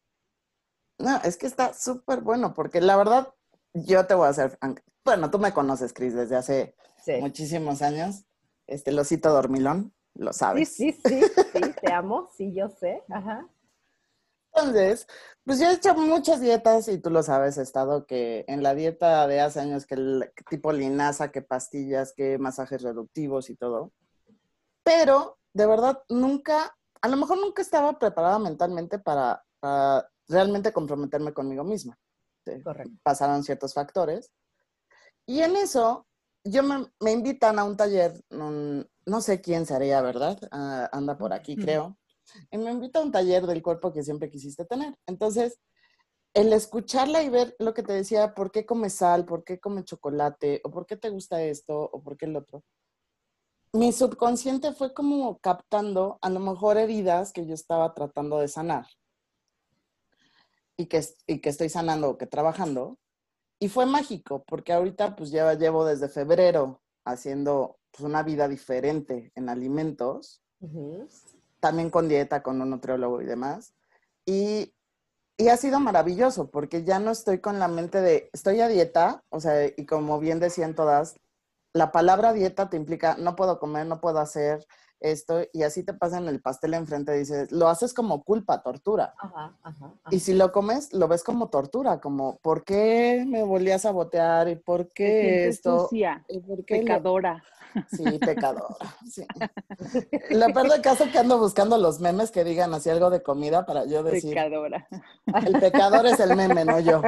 No, 0.99 1.17
es 1.25 1.37
que 1.37 1.47
está 1.47 1.75
súper 1.75 2.21
bueno, 2.23 2.55
porque 2.55 2.81
la 2.81 2.97
verdad, 2.97 3.35
yo 3.85 4.07
te 4.07 4.15
voy 4.15 4.27
a 4.27 4.31
hacer, 4.31 4.59
bueno, 5.05 5.31
tú 5.31 5.39
me 5.39 5.53
conoces, 5.53 5.93
Cris, 5.93 6.15
desde 6.15 6.37
hace 6.37 6.75
muchísimos 7.21 7.83
años, 7.83 8.25
este, 8.67 8.93
losito 8.93 9.31
dormilón, 9.31 9.93
lo 10.15 10.33
sabes. 10.33 10.69
Sí, 10.71 10.93
sí, 10.93 11.23
sí, 11.23 11.23
sí, 11.53 11.61
te 11.81 11.93
amo, 11.93 12.29
sí, 12.37 12.53
yo 12.55 12.69
sé, 12.69 13.03
ajá. 13.11 13.49
Entonces, 14.57 15.07
pues 15.45 15.61
yo 15.61 15.69
he 15.69 15.75
hecho 15.75 15.95
muchas 15.95 16.41
dietas 16.41 16.89
y 16.89 16.99
tú 16.99 17.11
lo 17.11 17.23
sabes, 17.23 17.59
he 17.59 17.63
estado 17.63 18.07
que 18.07 18.47
en 18.49 18.63
la 18.63 18.75
dieta 18.75 19.27
de 19.27 19.41
hace 19.41 19.61
años, 19.61 19.85
que 19.85 19.97
el 19.97 20.33
tipo 20.49 20.73
linaza, 20.73 21.31
que 21.31 21.43
pastillas, 21.43 22.15
que 22.17 22.39
masajes 22.39 22.81
reductivos 22.83 23.51
y 23.51 23.57
todo. 23.57 23.93
Pero 24.83 25.39
de 25.53 25.67
verdad 25.67 26.03
nunca, 26.09 26.75
a 27.03 27.09
lo 27.09 27.17
mejor 27.17 27.39
nunca 27.39 27.61
estaba 27.61 27.99
preparada 27.99 28.39
mentalmente 28.39 28.99
para, 28.99 29.45
realmente 30.29 30.73
comprometerme 30.73 31.33
conmigo 31.33 31.63
misma. 31.63 31.99
Correcto. 32.63 32.95
Pasaron 33.03 33.45
ciertos 33.45 33.75
factores. 33.75 34.31
Y 35.27 35.41
en 35.41 35.57
eso, 35.57 36.07
yo 36.45 36.63
me, 36.63 37.13
invitan 37.13 37.59
a 37.59 37.65
un 37.65 37.77
taller, 37.77 38.21
no 38.31 39.21
sé 39.21 39.41
quién 39.41 39.67
sería, 39.67 40.01
¿verdad? 40.03 40.39
Ah, 40.53 40.89
anda 40.93 41.17
por 41.19 41.33
aquí, 41.33 41.57
creo 41.57 41.97
y 42.51 42.59
me 42.59 42.71
invita 42.71 42.99
a 42.99 43.03
un 43.03 43.13
taller 43.13 43.47
del 43.47 43.63
cuerpo 43.63 43.93
que 43.93 44.03
siempre 44.03 44.31
quisiste 44.31 44.65
tener. 44.65 44.95
Entonces, 45.07 45.59
el 46.35 46.53
escucharla 46.53 47.23
y 47.23 47.29
ver 47.29 47.57
lo 47.59 47.75
que 47.75 47.83
te 47.83 47.93
decía, 47.93 48.35
por 48.35 48.51
qué 48.51 48.67
come 48.67 48.91
sal, 48.91 49.25
por 49.25 49.45
qué 49.45 49.59
come 49.59 49.85
chocolate, 49.85 50.61
o 50.65 50.71
por 50.71 50.87
qué 50.87 50.97
te 50.97 51.11
gusta 51.11 51.43
esto, 51.43 51.89
o 51.93 52.03
por 52.03 52.17
qué 52.17 52.27
el 52.27 52.37
otro, 52.37 52.63
mi 53.73 53.93
subconsciente 53.93 54.73
fue 54.73 54.95
como 54.95 55.39
captando 55.39 56.19
a 56.23 56.31
lo 56.31 56.41
mejor 56.41 56.79
heridas 56.79 57.33
que 57.33 57.47
yo 57.47 57.55
estaba 57.55 57.93
tratando 57.95 58.39
de 58.39 58.49
sanar 58.49 58.87
y 60.77 60.87
que, 60.87 61.05
y 61.27 61.41
que 61.41 61.49
estoy 61.49 61.69
sanando 61.69 62.11
o 62.11 62.19
que 62.19 62.27
trabajando. 62.27 62.99
Y 63.59 63.69
fue 63.69 63.87
mágico, 63.87 64.45
porque 64.47 64.73
ahorita 64.73 65.17
pues 65.17 65.31
ya 65.31 65.53
llevo 65.55 65.85
desde 65.85 66.09
febrero 66.09 66.83
haciendo 67.05 67.79
pues, 67.91 68.05
una 68.05 68.23
vida 68.23 68.49
diferente 68.49 69.33
en 69.35 69.49
alimentos 69.49 70.43
también 71.61 71.91
con 71.91 72.09
dieta, 72.09 72.43
con 72.43 72.61
un 72.61 72.71
nutriólogo 72.71 73.23
y 73.23 73.25
demás. 73.25 73.75
Y, 74.25 74.75
y, 75.37 75.49
ha 75.49 75.57
sido 75.57 75.81
maravilloso 75.81 76.51
porque 76.51 76.85
ya 76.85 76.99
no 76.99 77.11
estoy 77.11 77.41
con 77.41 77.59
la 77.59 77.69
mente 77.69 78.01
de, 78.01 78.31
estoy 78.33 78.61
a 78.61 78.69
dieta, 78.69 79.23
o 79.31 79.41
sea, 79.41 79.67
y 79.67 79.87
como 79.87 80.19
bien 80.19 80.41
decían 80.41 80.75
todas, 80.75 81.17
la 81.73 81.93
palabra 81.93 82.33
dieta 82.33 82.71
te 82.71 82.77
implica, 82.77 83.17
no 83.19 83.37
puedo 83.37 83.59
comer, 83.59 83.87
no 83.87 84.01
puedo 84.01 84.19
hacer 84.19 84.67
esto, 85.01 85.43
y 85.53 85.63
así 85.63 85.83
te 85.83 85.95
pasan 85.95 86.29
el 86.29 86.41
pastel 86.41 86.75
enfrente, 86.75 87.13
dices, 87.13 87.53
lo 87.53 87.69
haces 87.69 87.93
como 87.93 88.25
culpa, 88.25 88.63
tortura. 88.63 89.15
Y 90.11 90.21
si 90.21 90.35
lo 90.35 90.53
comes, 90.53 90.93
lo 90.93 91.09
ves 91.09 91.23
como 91.23 91.49
tortura, 91.49 92.01
como, 92.01 92.39
¿por 92.39 92.65
qué 92.65 93.25
me 93.27 93.43
volví 93.43 93.71
a 93.71 93.79
sabotear? 93.79 94.49
¿Y 94.49 94.57
por 94.57 94.89
qué 94.93 95.49
esto? 95.49 95.89
¿Y 96.29 96.41
por 96.41 96.65
qué 96.65 96.79
pecadora. 96.79 97.43
Sí, 97.91 98.19
pecador. 98.19 98.77
Sí. 99.11 99.27
Lo 100.31 100.47
peor 100.47 100.71
del 100.71 100.81
caso 100.81 101.05
que 101.13 101.19
ando 101.19 101.39
buscando 101.39 101.77
los 101.77 102.01
memes 102.01 102.31
que 102.31 102.43
digan 102.43 102.73
así 102.73 102.89
algo 102.89 103.11
de 103.11 103.23
comida 103.23 103.67
para 103.67 103.85
yo 103.85 104.03
decir. 104.03 104.31
Pecadora. 104.31 104.89
El 105.47 105.61
pecador 105.61 106.07
es 106.07 106.19
el 106.21 106.37
meme, 106.37 106.65
no 106.65 106.81
yo. 106.81 107.03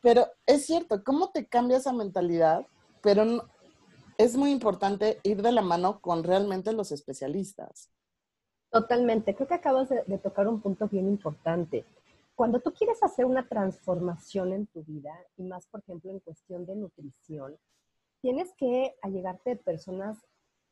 Pero 0.00 0.28
es 0.46 0.64
cierto, 0.64 1.04
¿cómo 1.04 1.30
te 1.30 1.46
cambia 1.46 1.76
esa 1.76 1.92
mentalidad? 1.92 2.66
Pero 3.02 3.46
es 4.18 4.36
muy 4.36 4.50
importante 4.50 5.18
ir 5.22 5.42
de 5.42 5.52
la 5.52 5.62
mano 5.62 6.00
con 6.00 6.24
realmente 6.24 6.72
los 6.72 6.92
especialistas. 6.92 7.90
Totalmente. 8.70 9.34
Creo 9.34 9.48
que 9.48 9.54
acabas 9.54 9.88
de, 9.88 10.02
de 10.06 10.18
tocar 10.18 10.48
un 10.48 10.60
punto 10.60 10.88
bien 10.88 11.08
importante. 11.08 11.84
Cuando 12.34 12.60
tú 12.60 12.72
quieres 12.72 13.02
hacer 13.02 13.24
una 13.24 13.48
transformación 13.48 14.52
en 14.52 14.66
tu 14.66 14.82
vida, 14.82 15.12
y 15.36 15.44
más, 15.44 15.66
por 15.68 15.80
ejemplo, 15.80 16.10
en 16.10 16.18
cuestión 16.20 16.66
de 16.66 16.74
nutrición, 16.74 17.56
tienes 18.20 18.52
que 18.54 18.96
allegarte 19.02 19.50
de 19.50 19.56
personas 19.56 20.18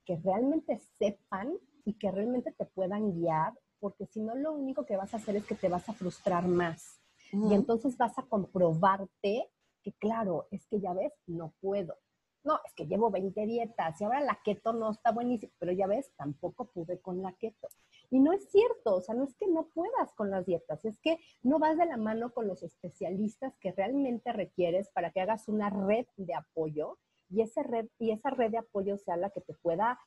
que 0.04 0.16
realmente 0.16 0.80
sepan 0.98 1.52
y 1.84 1.94
que 1.94 2.10
realmente 2.10 2.52
te 2.52 2.64
puedan 2.64 3.12
guiar, 3.12 3.52
porque 3.78 4.06
si 4.06 4.20
no, 4.20 4.34
lo 4.34 4.52
único 4.52 4.84
que 4.84 4.96
vas 4.96 5.14
a 5.14 5.18
hacer 5.18 5.36
es 5.36 5.44
que 5.44 5.54
te 5.54 5.68
vas 5.68 5.88
a 5.88 5.92
frustrar 5.92 6.46
más. 6.46 7.00
Y 7.32 7.54
entonces 7.54 7.96
vas 7.96 8.18
a 8.18 8.24
comprobarte 8.24 9.48
que, 9.82 9.92
claro, 9.94 10.48
es 10.50 10.66
que 10.66 10.80
ya 10.80 10.92
ves, 10.92 11.12
no 11.26 11.54
puedo. 11.60 11.96
No, 12.44 12.58
es 12.64 12.74
que 12.74 12.86
llevo 12.86 13.10
20 13.10 13.46
dietas 13.46 14.00
y 14.00 14.04
ahora 14.04 14.20
la 14.20 14.40
keto 14.42 14.72
no 14.72 14.90
está 14.90 15.12
buenísima, 15.12 15.52
pero 15.58 15.72
ya 15.72 15.86
ves, 15.86 16.12
tampoco 16.16 16.66
pude 16.66 17.00
con 17.00 17.22
la 17.22 17.32
keto. 17.34 17.68
Y 18.10 18.18
no 18.18 18.32
es 18.32 18.50
cierto, 18.50 18.96
o 18.96 19.00
sea, 19.00 19.14
no 19.14 19.24
es 19.24 19.34
que 19.36 19.46
no 19.46 19.68
puedas 19.68 20.12
con 20.14 20.30
las 20.30 20.44
dietas, 20.44 20.84
es 20.84 20.98
que 21.00 21.18
no 21.42 21.58
vas 21.58 21.76
de 21.78 21.86
la 21.86 21.96
mano 21.96 22.32
con 22.32 22.48
los 22.48 22.62
especialistas 22.62 23.56
que 23.58 23.72
realmente 23.72 24.32
requieres 24.32 24.90
para 24.90 25.12
que 25.12 25.20
hagas 25.20 25.48
una 25.48 25.70
red 25.70 26.06
de 26.16 26.34
apoyo 26.34 26.98
y, 27.30 27.42
esa 27.42 27.62
red, 27.62 27.88
y 27.98 28.10
esa 28.10 28.30
red 28.30 28.50
de 28.50 28.58
apoyo 28.58 28.98
sea 28.98 29.16
la 29.16 29.30
que 29.30 29.40
te 29.40 29.54
pueda 29.54 29.98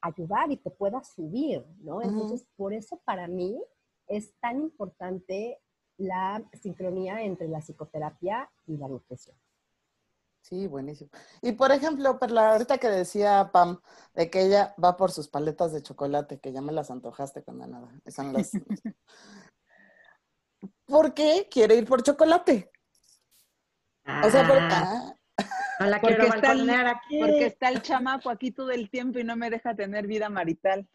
ayudar 0.00 0.52
y 0.52 0.56
te 0.58 0.70
pueda 0.70 1.02
subir, 1.02 1.64
¿no? 1.80 2.02
Entonces, 2.02 2.46
por 2.56 2.72
eso 2.72 3.00
para 3.04 3.26
mí 3.26 3.60
es 4.06 4.34
tan 4.38 4.60
importante 4.60 5.60
la 5.96 6.44
sincronía 6.60 7.22
entre 7.22 7.48
la 7.48 7.60
psicoterapia 7.60 8.50
y 8.66 8.76
la 8.76 8.88
nutrición. 8.88 9.36
Sí, 10.44 10.66
buenísimo. 10.66 11.08
Y 11.40 11.52
por 11.52 11.72
ejemplo, 11.72 12.18
Perla, 12.18 12.52
ahorita 12.52 12.76
que 12.76 12.88
decía 12.88 13.48
Pam 13.50 13.80
de 14.12 14.28
que 14.28 14.42
ella 14.42 14.74
va 14.82 14.94
por 14.98 15.10
sus 15.10 15.26
paletas 15.26 15.72
de 15.72 15.82
chocolate, 15.82 16.38
que 16.38 16.52
ya 16.52 16.60
me 16.60 16.72
las 16.72 16.90
antojaste 16.90 17.42
con 17.42 17.58
nada. 17.58 17.88
Son 18.06 18.30
las... 18.34 18.50
¿Por 20.86 21.14
qué 21.14 21.48
quiere 21.50 21.76
ir 21.76 21.86
por 21.86 22.02
chocolate? 22.02 22.70
O 24.22 24.28
sea, 24.28 24.46
por... 24.46 24.58
Ah, 24.60 25.14
porque 26.02 26.26
está 26.26 26.52
el, 26.52 26.70
aquí. 26.70 27.18
Porque 27.20 27.46
está 27.46 27.68
el 27.70 27.80
chamaco 27.80 28.28
aquí 28.28 28.50
todo 28.50 28.70
el 28.70 28.90
tiempo 28.90 29.18
y 29.18 29.24
no 29.24 29.36
me 29.36 29.48
deja 29.48 29.74
tener 29.74 30.06
vida 30.06 30.28
marital. 30.28 30.86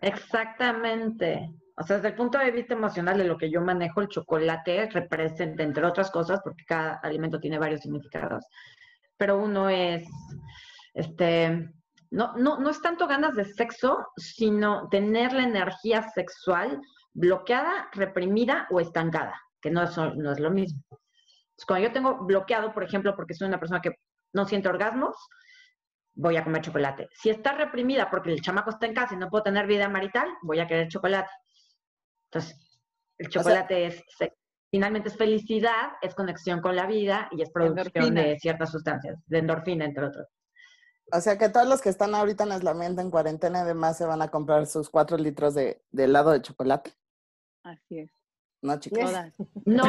Exactamente. 0.00 1.54
O 1.76 1.82
sea, 1.82 1.96
desde 1.96 2.08
el 2.08 2.14
punto 2.14 2.38
de 2.38 2.50
vista 2.50 2.74
emocional 2.74 3.18
de 3.18 3.24
lo 3.24 3.36
que 3.36 3.50
yo 3.50 3.60
manejo, 3.60 4.00
el 4.00 4.08
chocolate 4.08 4.88
representa, 4.90 5.62
entre 5.62 5.84
otras 5.84 6.10
cosas, 6.10 6.40
porque 6.42 6.64
cada 6.64 6.94
alimento 7.02 7.38
tiene 7.38 7.58
varios 7.58 7.82
significados, 7.82 8.46
pero 9.16 9.38
uno 9.38 9.68
es, 9.68 10.08
este, 10.94 11.70
no, 12.10 12.34
no, 12.36 12.58
no 12.58 12.70
es 12.70 12.80
tanto 12.80 13.06
ganas 13.06 13.34
de 13.34 13.44
sexo, 13.44 14.06
sino 14.16 14.88
tener 14.88 15.32
la 15.32 15.44
energía 15.44 16.02
sexual 16.10 16.80
bloqueada, 17.12 17.88
reprimida 17.92 18.66
o 18.70 18.80
estancada, 18.80 19.40
que 19.60 19.70
no 19.70 19.84
no 20.14 20.32
es 20.32 20.40
lo 20.40 20.50
mismo 20.50 20.82
cuando 21.64 21.86
yo 21.86 21.92
tengo 21.92 22.16
bloqueado, 22.18 22.74
por 22.74 22.82
ejemplo, 22.82 23.14
porque 23.16 23.34
soy 23.34 23.48
una 23.48 23.58
persona 23.58 23.80
que 23.80 23.92
no 24.34 24.44
siente 24.44 24.68
orgasmos, 24.68 25.16
voy 26.14 26.36
a 26.36 26.44
comer 26.44 26.62
chocolate. 26.62 27.08
Si 27.14 27.30
está 27.30 27.52
reprimida 27.52 28.10
porque 28.10 28.32
el 28.32 28.42
chamaco 28.42 28.70
está 28.70 28.86
en 28.86 28.94
casa 28.94 29.14
y 29.14 29.18
no 29.18 29.28
puedo 29.28 29.44
tener 29.44 29.66
vida 29.66 29.88
marital, 29.88 30.28
voy 30.42 30.60
a 30.60 30.66
querer 30.66 30.88
chocolate. 30.88 31.30
Entonces, 32.30 32.80
el 33.18 33.28
chocolate 33.28 33.86
es, 33.86 34.02
finalmente 34.70 35.08
es 35.08 35.16
felicidad, 35.16 35.92
es 36.02 36.14
conexión 36.14 36.60
con 36.60 36.76
la 36.76 36.86
vida 36.86 37.28
y 37.32 37.42
es 37.42 37.50
producción 37.50 38.14
de 38.14 38.38
ciertas 38.38 38.70
sustancias, 38.70 39.18
de 39.26 39.38
endorfina, 39.38 39.84
entre 39.84 40.06
otros. 40.06 40.26
O 41.12 41.20
sea 41.20 41.38
que 41.38 41.48
todos 41.48 41.68
los 41.68 41.80
que 41.80 41.88
están 41.88 42.14
ahorita 42.14 42.44
en 42.44 42.52
aislamiento, 42.52 43.00
en 43.00 43.10
cuarentena, 43.10 43.60
además 43.60 43.96
se 43.96 44.06
van 44.06 44.22
a 44.22 44.28
comprar 44.28 44.66
sus 44.66 44.90
cuatro 44.90 45.16
litros 45.16 45.54
de, 45.54 45.82
de 45.90 46.04
helado 46.04 46.32
de 46.32 46.42
chocolate. 46.42 46.92
Así 47.62 48.00
es. 48.00 48.10
No, 48.62 48.78
chicos. 48.80 49.12
No, 49.64 49.84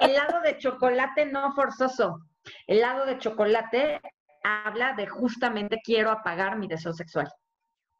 helado 0.00 0.40
de 0.42 0.58
chocolate 0.58 1.26
no 1.26 1.52
forzoso. 1.54 2.20
El 2.66 2.78
helado 2.78 3.06
de 3.06 3.18
chocolate 3.18 4.00
habla 4.44 4.92
de 4.94 5.06
justamente 5.06 5.80
quiero 5.82 6.10
apagar 6.10 6.58
mi 6.58 6.68
deseo 6.68 6.92
sexual. 6.92 7.28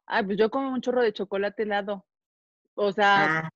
Ah, 0.06 0.22
pues 0.22 0.36
yo 0.36 0.50
como 0.50 0.70
un 0.70 0.80
chorro 0.80 1.02
de 1.02 1.12
chocolate 1.12 1.62
helado. 1.62 2.04
O 2.76 2.92
sea. 2.92 3.38
Ah, 3.38 3.48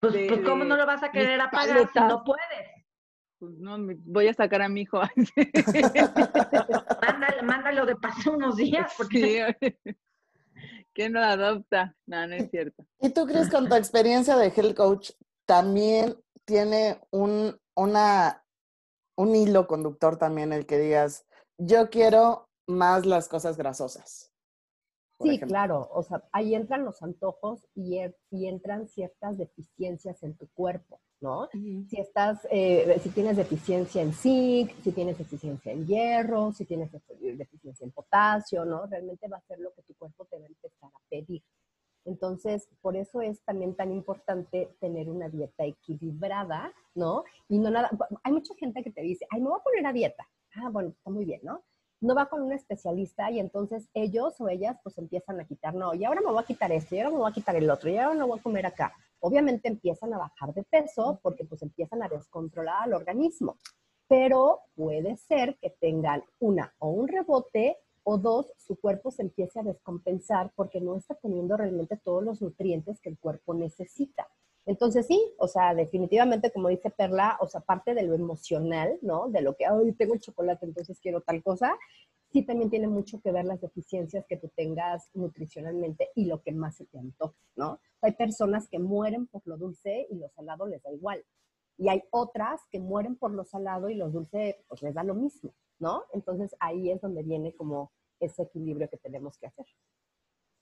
pues, 0.00 0.14
pues, 0.28 0.40
¿cómo 0.42 0.64
no 0.64 0.76
lo 0.76 0.86
vas 0.86 1.02
a 1.02 1.10
querer 1.10 1.40
apagar 1.40 1.90
si 1.92 1.98
no 1.98 2.22
puedes? 2.22 2.78
Pues 3.40 3.58
no, 3.58 3.76
voy 4.04 4.28
a 4.28 4.34
sacar 4.34 4.62
a 4.62 4.68
mi 4.68 4.82
hijo. 4.82 5.00
mándalo 7.42 7.86
de 7.86 7.96
paso 7.96 8.32
unos 8.32 8.56
días. 8.56 8.92
Porque... 8.96 9.56
¿Quién 10.92 11.12
lo 11.12 11.20
adopta? 11.20 11.94
No, 12.06 12.26
no 12.26 12.34
es 12.34 12.50
cierto. 12.50 12.84
¿Y 13.00 13.10
tú 13.10 13.26
crees 13.26 13.50
con 13.50 13.68
tu 13.68 13.76
experiencia 13.76 14.36
de 14.36 14.48
health 14.48 14.76
coach 14.76 15.12
también 15.46 16.16
tiene 16.44 17.00
un, 17.10 17.56
una, 17.76 18.44
un 19.16 19.36
hilo 19.36 19.68
conductor 19.68 20.16
también 20.16 20.52
el 20.52 20.66
que 20.66 20.78
digas, 20.78 21.24
yo 21.56 21.90
quiero 21.90 22.48
más 22.66 23.06
las 23.06 23.28
cosas 23.28 23.56
grasosas? 23.56 24.27
Sí, 25.20 25.38
claro, 25.40 25.88
o 25.92 26.02
sea, 26.02 26.22
ahí 26.32 26.54
entran 26.54 26.84
los 26.84 27.02
antojos 27.02 27.66
y, 27.74 27.98
y, 28.30 28.46
entran 28.46 28.86
ciertas 28.86 29.36
deficiencias 29.36 30.22
en 30.22 30.34
tu 30.36 30.46
cuerpo. 30.48 31.00
¿no? 31.20 31.48
Si 31.88 31.98
estás, 31.98 32.46
eh, 32.50 32.96
si 33.02 33.08
tienes 33.10 33.36
deficiencia 33.36 34.02
en 34.02 34.12
zinc, 34.12 34.70
si 34.82 34.92
tienes 34.92 35.18
deficiencia 35.18 35.72
en 35.72 35.86
hierro, 35.86 36.52
si 36.52 36.64
tienes 36.64 36.90
deficiencia 36.92 37.84
en 37.84 37.90
potasio, 37.90 38.64
¿no? 38.64 38.86
Realmente 38.86 39.26
va 39.26 39.38
a 39.38 39.42
ser 39.42 39.58
lo 39.58 39.72
que 39.72 39.82
tu 39.82 39.94
cuerpo 39.94 40.24
te 40.26 40.38
va 40.38 40.44
a 40.44 40.48
empezar 40.48 40.90
a 40.94 41.00
pedir. 41.08 41.42
Entonces, 42.04 42.68
por 42.80 42.96
eso 42.96 43.20
es 43.20 43.42
también 43.42 43.74
tan 43.74 43.92
importante 43.92 44.76
tener 44.80 45.10
una 45.10 45.28
dieta 45.28 45.64
equilibrada, 45.64 46.72
¿no? 46.94 47.24
Y 47.48 47.58
no 47.58 47.70
nada, 47.70 47.90
hay 48.22 48.32
mucha 48.32 48.54
gente 48.54 48.82
que 48.82 48.90
te 48.90 49.02
dice, 49.02 49.26
ay, 49.30 49.40
me 49.40 49.48
voy 49.48 49.58
a 49.58 49.62
poner 49.62 49.86
a 49.86 49.92
dieta. 49.92 50.26
Ah, 50.54 50.70
bueno, 50.70 50.90
está 50.90 51.10
muy 51.10 51.24
bien, 51.24 51.40
¿no? 51.42 51.62
No 52.00 52.14
va 52.14 52.26
con 52.26 52.42
un 52.42 52.52
especialista 52.52 53.30
y 53.30 53.40
entonces 53.40 53.88
ellos 53.92 54.40
o 54.40 54.48
ellas 54.48 54.76
pues 54.82 54.98
empiezan 54.98 55.40
a 55.40 55.46
quitar, 55.46 55.74
no, 55.74 55.94
y 55.94 56.04
ahora 56.04 56.20
me 56.20 56.30
voy 56.30 56.40
a 56.40 56.46
quitar 56.46 56.70
esto, 56.70 56.94
y 56.94 56.98
ahora 56.98 57.10
me 57.10 57.18
voy 57.18 57.30
a 57.30 57.34
quitar 57.34 57.56
el 57.56 57.68
otro, 57.68 57.90
y 57.90 57.96
ahora 57.96 58.14
no 58.14 58.28
voy 58.28 58.38
a 58.38 58.42
comer 58.42 58.66
acá. 58.66 58.92
Obviamente 59.20 59.68
empiezan 59.68 60.14
a 60.14 60.18
bajar 60.18 60.54
de 60.54 60.62
peso 60.62 61.18
porque 61.22 61.44
pues 61.44 61.62
empiezan 61.62 62.02
a 62.02 62.08
descontrolar 62.08 62.84
al 62.84 62.94
organismo, 62.94 63.56
pero 64.06 64.60
puede 64.74 65.16
ser 65.16 65.58
que 65.60 65.70
tengan 65.70 66.22
una 66.38 66.72
o 66.78 66.88
un 66.88 67.08
rebote 67.08 67.78
o 68.04 68.16
dos, 68.16 68.52
su 68.56 68.76
cuerpo 68.76 69.10
se 69.10 69.22
empiece 69.22 69.60
a 69.60 69.64
descompensar 69.64 70.50
porque 70.54 70.80
no 70.80 70.96
está 70.96 71.14
teniendo 71.16 71.56
realmente 71.56 71.98
todos 71.98 72.22
los 72.22 72.40
nutrientes 72.40 73.00
que 73.00 73.10
el 73.10 73.18
cuerpo 73.18 73.52
necesita. 73.52 74.28
Entonces 74.68 75.06
sí, 75.06 75.18
o 75.38 75.48
sea, 75.48 75.74
definitivamente, 75.74 76.52
como 76.52 76.68
dice 76.68 76.90
Perla, 76.90 77.38
o 77.40 77.48
sea, 77.48 77.62
parte 77.62 77.94
de 77.94 78.02
lo 78.02 78.14
emocional, 78.14 78.98
¿no? 79.00 79.30
De 79.30 79.40
lo 79.40 79.56
que, 79.56 79.66
hoy 79.66 79.92
tengo 79.92 80.12
el 80.12 80.20
chocolate, 80.20 80.66
entonces 80.66 81.00
quiero 81.00 81.22
tal 81.22 81.42
cosa, 81.42 81.74
sí 82.30 82.42
también 82.42 82.68
tiene 82.68 82.86
mucho 82.86 83.18
que 83.22 83.32
ver 83.32 83.46
las 83.46 83.62
deficiencias 83.62 84.26
que 84.28 84.36
tú 84.36 84.50
tengas 84.54 85.08
nutricionalmente 85.14 86.10
y 86.14 86.26
lo 86.26 86.42
que 86.42 86.52
más 86.52 86.76
se 86.76 86.84
te 86.84 86.98
antoja, 86.98 87.34
¿no? 87.56 87.80
Hay 88.02 88.12
personas 88.12 88.68
que 88.68 88.78
mueren 88.78 89.26
por 89.26 89.40
lo 89.46 89.56
dulce 89.56 90.06
y 90.10 90.16
lo 90.16 90.28
salado 90.28 90.66
les 90.66 90.82
da 90.82 90.92
igual. 90.92 91.24
Y 91.78 91.88
hay 91.88 92.02
otras 92.10 92.60
que 92.70 92.78
mueren 92.78 93.16
por 93.16 93.30
lo 93.30 93.46
salado 93.46 93.88
y 93.88 93.94
lo 93.94 94.10
dulce 94.10 94.62
pues 94.68 94.82
les 94.82 94.92
da 94.92 95.02
lo 95.02 95.14
mismo, 95.14 95.54
¿no? 95.78 96.04
Entonces 96.12 96.54
ahí 96.60 96.90
es 96.90 97.00
donde 97.00 97.22
viene 97.22 97.54
como 97.54 97.90
ese 98.20 98.42
equilibrio 98.42 98.90
que 98.90 98.98
tenemos 98.98 99.38
que 99.38 99.46
hacer. 99.46 99.64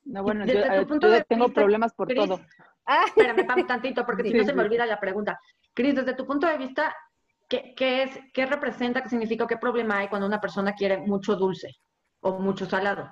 No, 0.05 0.23
bueno, 0.23 0.47
yo, 0.47 0.61
eh, 0.61 1.25
tengo 1.29 1.49
problemas 1.49 1.93
por 1.93 2.15
todo. 2.15 2.39
Ah. 2.87 3.05
Espérame, 3.07 3.67
tantito, 3.67 4.07
porque 4.07 4.23
si 4.23 4.33
no 4.33 4.45
se 4.45 4.55
me 4.55 4.63
olvida 4.63 4.87
la 4.87 5.01
pregunta. 5.01 5.39
Cris, 5.75 5.95
desde 5.95 6.15
tu 6.15 6.27
punto 6.27 6.47
de 6.47 6.57
vista, 6.57 6.95
¿qué, 7.49 7.75
es, 7.79 8.19
¿qué 8.33 8.47
representa, 8.47 9.03
qué 9.03 9.09
significa, 9.09 9.47
qué 9.47 9.57
problema 9.57 9.99
hay 9.99 10.09
cuando 10.09 10.27
una 10.27 10.41
persona 10.41 10.73
quiere 10.73 10.99
mucho 10.99 11.37
dulce 11.37 11.77
o 12.21 12.39
mucho 12.39 12.67
salado? 12.67 13.09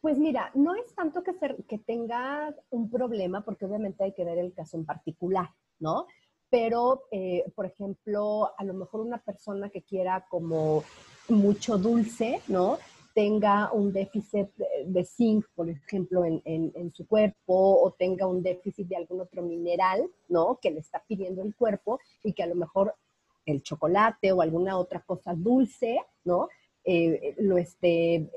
Pues 0.00 0.18
mira, 0.18 0.50
no 0.54 0.74
es 0.74 0.94
tanto 0.94 1.22
que, 1.22 1.34
que 1.68 1.78
tenga 1.78 2.54
un 2.70 2.90
problema, 2.90 3.44
porque 3.44 3.66
obviamente 3.66 4.04
hay 4.04 4.14
que 4.14 4.24
ver 4.24 4.38
el 4.38 4.54
caso 4.54 4.76
en 4.76 4.86
particular, 4.86 5.50
¿no? 5.78 6.06
Pero, 6.50 7.04
eh, 7.10 7.44
por 7.54 7.66
ejemplo, 7.66 8.52
a 8.56 8.64
lo 8.64 8.74
mejor 8.74 9.00
una 9.00 9.18
persona 9.18 9.70
que 9.70 9.82
quiera 9.82 10.26
como 10.28 10.84
mucho 11.28 11.78
dulce, 11.78 12.42
¿no? 12.48 12.78
Tenga 13.14 13.72
un 13.72 13.92
déficit 13.92 14.48
de 14.86 15.04
zinc, 15.04 15.46
por 15.54 15.68
ejemplo, 15.68 16.24
en, 16.24 16.92
su 16.92 17.06
cuerpo, 17.06 17.82
o 17.82 17.92
tenga 17.92 18.26
un 18.26 18.42
déficit 18.42 18.88
de 18.88 18.96
algún 18.96 19.20
otro 19.20 19.42
mineral, 19.42 20.10
¿no? 20.28 20.58
Que 20.60 20.70
le 20.70 20.80
está 20.80 21.02
pidiendo 21.06 21.42
el 21.42 21.54
cuerpo 21.54 22.00
y 22.22 22.32
que 22.32 22.42
a 22.42 22.46
lo 22.46 22.54
mejor 22.54 22.94
el 23.46 23.62
chocolate 23.62 24.32
o 24.32 24.40
alguna 24.40 24.78
otra 24.78 25.00
cosa 25.00 25.34
dulce, 25.34 26.00
¿no? 26.24 26.48
Eh, 26.84 27.34
lo 27.38 27.58
esté, 27.58 28.30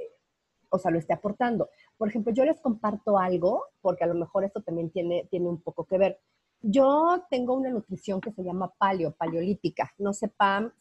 o 0.69 0.77
sea, 0.77 0.91
lo 0.91 0.99
esté 0.99 1.13
aportando. 1.13 1.69
Por 1.97 2.09
ejemplo, 2.09 2.33
yo 2.33 2.45
les 2.45 2.59
comparto 2.59 3.17
algo, 3.17 3.65
porque 3.81 4.03
a 4.03 4.07
lo 4.07 4.15
mejor 4.15 4.43
esto 4.43 4.61
también 4.61 4.89
tiene, 4.89 5.27
tiene 5.29 5.47
un 5.47 5.61
poco 5.61 5.85
que 5.85 5.97
ver. 5.97 6.19
Yo 6.61 7.23
tengo 7.29 7.53
una 7.53 7.69
nutrición 7.69 8.19
que 8.19 8.31
se 8.31 8.43
llama 8.43 8.73
paleo, 8.77 9.11
paleolítica. 9.11 9.93
No 9.97 10.13
sé, 10.13 10.31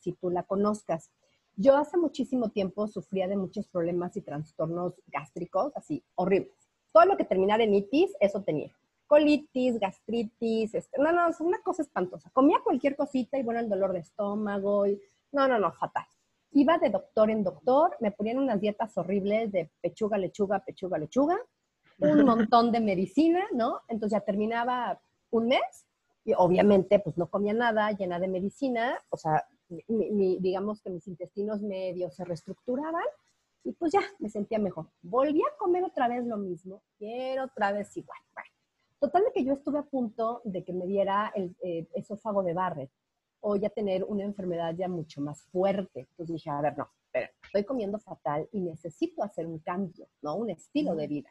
si 0.01 0.13
tú 0.13 0.31
la 0.31 0.43
conozcas. 0.43 1.11
Yo 1.57 1.77
hace 1.77 1.97
muchísimo 1.97 2.51
tiempo 2.51 2.89
sufría 2.89 3.29
de 3.29 3.37
muchos 3.37 3.69
problemas 3.69 4.17
y 4.17 4.23
trastornos 4.23 4.95
gástricos, 5.07 5.73
así, 5.77 6.03
horribles. 6.17 6.53
Todo 6.93 7.05
lo 7.05 7.17
que 7.17 7.25
terminara 7.25 7.63
en 7.63 7.75
itis, 7.75 8.13
eso 8.21 8.43
tenía. 8.43 8.73
Colitis, 9.07 9.79
gastritis, 9.79 10.75
este, 10.75 11.01
no, 11.01 11.13
no, 11.13 11.29
es 11.29 11.41
una 11.41 11.61
cosa 11.63 11.83
espantosa. 11.83 12.31
Comía 12.31 12.59
cualquier 12.65 12.97
cosita 12.97 13.39
y 13.39 13.43
bueno, 13.43 13.61
el 13.61 13.69
dolor 13.69 13.93
de 13.93 14.01
estómago, 14.01 14.87
y, 14.87 15.01
no, 15.31 15.47
no, 15.47 15.59
no, 15.59 15.73
fatal. 15.73 16.07
Iba 16.53 16.79
de 16.79 16.91
doctor 16.91 17.31
en 17.31 17.45
doctor, 17.45 17.97
me 18.01 18.11
ponían 18.11 18.39
unas 18.39 18.61
dietas 18.61 18.97
horribles 18.97 19.53
de 19.53 19.71
pechuga, 19.81 20.19
lechuga, 20.19 20.61
pechuga, 20.61 20.99
lechuga, 20.99 21.39
un 21.99 22.25
montón 22.25 22.73
de 22.73 22.81
medicina, 22.81 23.45
¿no? 23.53 23.81
Entonces 23.89 24.19
ya 24.19 24.25
terminaba 24.25 25.01
un 25.31 25.49
mes 25.49 25.87
y 26.25 26.33
obviamente 26.37 26.99
pues 26.99 27.17
no 27.17 27.29
comía 27.29 27.53
nada, 27.53 27.93
llena 27.93 28.19
de 28.19 28.29
medicina, 28.29 28.99
o 29.11 29.17
sea, 29.17 29.45
digamos 29.69 30.83
que 30.83 30.91
mis 30.91 31.07
intestinos 31.09 31.63
medios 31.63 32.15
se 32.15 32.25
reestructuraban 32.25 33.05
y 33.65 33.73
pues 33.73 33.93
ya 33.93 34.03
me 34.19 34.29
sentía 34.29 34.59
mejor. 34.59 34.91
Volví 35.03 35.41
a 35.41 35.57
comer 35.59 35.85
otra 35.85 36.09
vez 36.09 36.25
lo 36.27 36.37
mismo, 36.37 36.83
pero 36.99 37.45
otra 37.45 37.73
vez 37.73 37.97
igual. 37.97 38.19
total 39.01 39.25
de 39.25 39.33
que 39.33 39.45
yo 39.45 39.53
estuve 39.55 39.79
a 39.79 39.83
punto 39.83 40.41
de 40.45 40.65
que 40.65 40.73
me 40.73 40.87
diera 40.87 41.33
el 41.35 41.55
eh, 41.63 41.87
esófago 41.95 42.43
de 42.43 42.55
Barrett 42.55 42.91
o 43.41 43.57
ya 43.57 43.69
tener 43.69 44.05
una 44.05 44.25
enfermedad 44.25 44.75
ya 44.75 44.89
mucho 44.89 45.21
más 45.21 45.43
fuerte. 45.45 46.01
Entonces 46.01 46.35
dije, 46.35 46.49
a 46.49 46.61
ver, 46.63 46.79
no, 46.79 46.89
estoy 47.13 47.65
comiendo 47.65 47.99
fatal 47.99 48.49
y 48.53 48.61
necesito 48.61 49.23
hacer 49.23 49.47
un 49.47 49.59
cambio, 49.59 50.09
¿no? 50.23 50.37
Un 50.37 50.51
estilo 50.51 50.95
de 50.95 51.07
vida. 51.07 51.31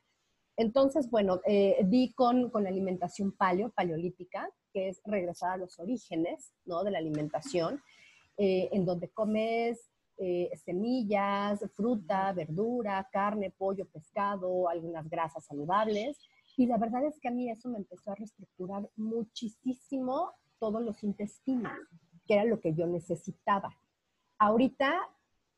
Entonces, 0.56 1.10
bueno, 1.10 1.42
eh, 1.46 1.80
di 1.86 2.14
con, 2.14 2.52
con 2.52 2.68
alimentación 2.68 3.32
paleo, 3.32 3.72
paleolítica, 3.72 4.48
que 4.72 4.90
es 4.90 5.02
regresar 5.06 5.54
a 5.54 5.58
los 5.58 5.80
orígenes, 5.80 6.54
¿no? 6.66 6.84
De 6.84 6.92
la 6.92 7.00
alimentación 7.00 7.82
eh, 8.38 8.70
en 8.72 8.86
donde 8.86 9.10
comes 9.10 9.90
eh, 10.18 10.50
semillas, 10.64 11.60
fruta, 11.76 12.32
verdura, 12.34 13.08
carne, 13.12 13.52
pollo, 13.52 13.86
pescado, 13.88 14.70
algunas 14.70 15.10
grasas 15.10 15.46
saludables. 15.46 16.20
Y 16.56 16.68
la 16.68 16.78
verdad 16.78 17.06
es 17.06 17.20
que 17.20 17.28
a 17.28 17.32
mí 17.32 17.50
eso 17.50 17.70
me 17.70 17.80
empezó 17.80 18.12
a 18.12 18.16
reestructurar 18.16 18.90
muchísimo 18.96 20.32
todos 20.60 20.82
los 20.82 21.04
intestinos, 21.04 21.74
que 22.26 22.36
era 22.36 22.46
lo 22.46 22.60
que 22.62 22.74
yo 22.74 22.86
necesitaba. 22.86 23.76
Ahorita 24.38 24.94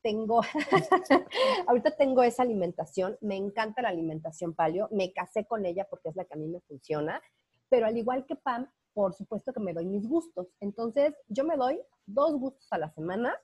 tengo, 0.02 0.40
ahorita 1.66 1.90
tengo 1.96 2.22
esa 2.22 2.42
alimentación, 2.42 3.18
me 3.20 3.36
encanta 3.36 3.82
la 3.82 3.88
alimentación 3.88 4.54
paleo, 4.54 4.88
me 4.90 5.12
casé 5.12 5.44
con 5.44 5.66
ella 5.66 5.86
porque 5.90 6.08
es 6.08 6.16
la 6.16 6.24
que 6.24 6.34
a 6.34 6.36
mí 6.38 6.48
me 6.48 6.60
funciona, 6.60 7.20
pero 7.68 7.86
al 7.86 7.96
igual 7.96 8.24
que 8.26 8.36
Pam, 8.36 8.70
por 8.96 9.12
supuesto 9.12 9.52
que 9.52 9.60
me 9.60 9.74
doy 9.74 9.84
mis 9.84 10.08
gustos. 10.08 10.48
Entonces, 10.58 11.14
yo 11.28 11.44
me 11.44 11.58
doy 11.58 11.78
dos 12.06 12.32
gustos 12.40 12.66
a 12.72 12.78
la 12.78 12.88
semana 12.88 13.38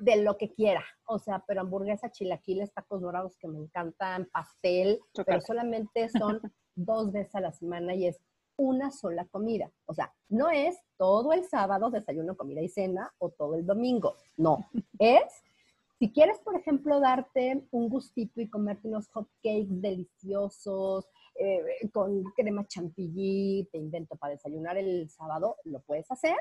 de 0.00 0.16
lo 0.16 0.36
que 0.36 0.52
quiera. 0.52 0.84
O 1.06 1.20
sea, 1.20 1.44
pero 1.46 1.60
hamburguesa, 1.60 2.10
chilaquiles, 2.10 2.74
tacos 2.74 3.00
dorados 3.00 3.36
que 3.36 3.46
me 3.46 3.60
encantan, 3.60 4.28
pastel, 4.32 4.98
pero 5.24 5.40
solamente 5.40 6.08
son 6.08 6.40
dos 6.74 7.12
veces 7.12 7.32
a 7.36 7.40
la 7.40 7.52
semana 7.52 7.94
y 7.94 8.08
es 8.08 8.18
una 8.56 8.90
sola 8.90 9.24
comida. 9.26 9.70
O 9.86 9.94
sea, 9.94 10.12
no 10.28 10.50
es 10.50 10.76
todo 10.96 11.32
el 11.32 11.44
sábado 11.44 11.88
desayuno, 11.88 12.36
comida 12.36 12.60
y 12.60 12.68
cena 12.68 13.14
o 13.18 13.30
todo 13.30 13.54
el 13.54 13.64
domingo. 13.64 14.16
No, 14.36 14.68
es 14.98 15.22
si 16.00 16.10
quieres, 16.10 16.40
por 16.40 16.56
ejemplo, 16.56 16.98
darte 16.98 17.64
un 17.70 17.88
gustito 17.88 18.40
y 18.40 18.50
comerte 18.50 18.88
unos 18.88 19.06
hot 19.10 19.28
cakes 19.36 19.68
deliciosos, 19.68 21.06
eh, 21.34 21.88
con 21.92 22.24
crema 22.36 22.66
chantilly, 22.66 23.68
te 23.72 23.78
invento 23.78 24.16
para 24.16 24.32
desayunar 24.32 24.76
el 24.76 25.08
sábado, 25.08 25.56
lo 25.64 25.80
puedes 25.80 26.10
hacer, 26.10 26.36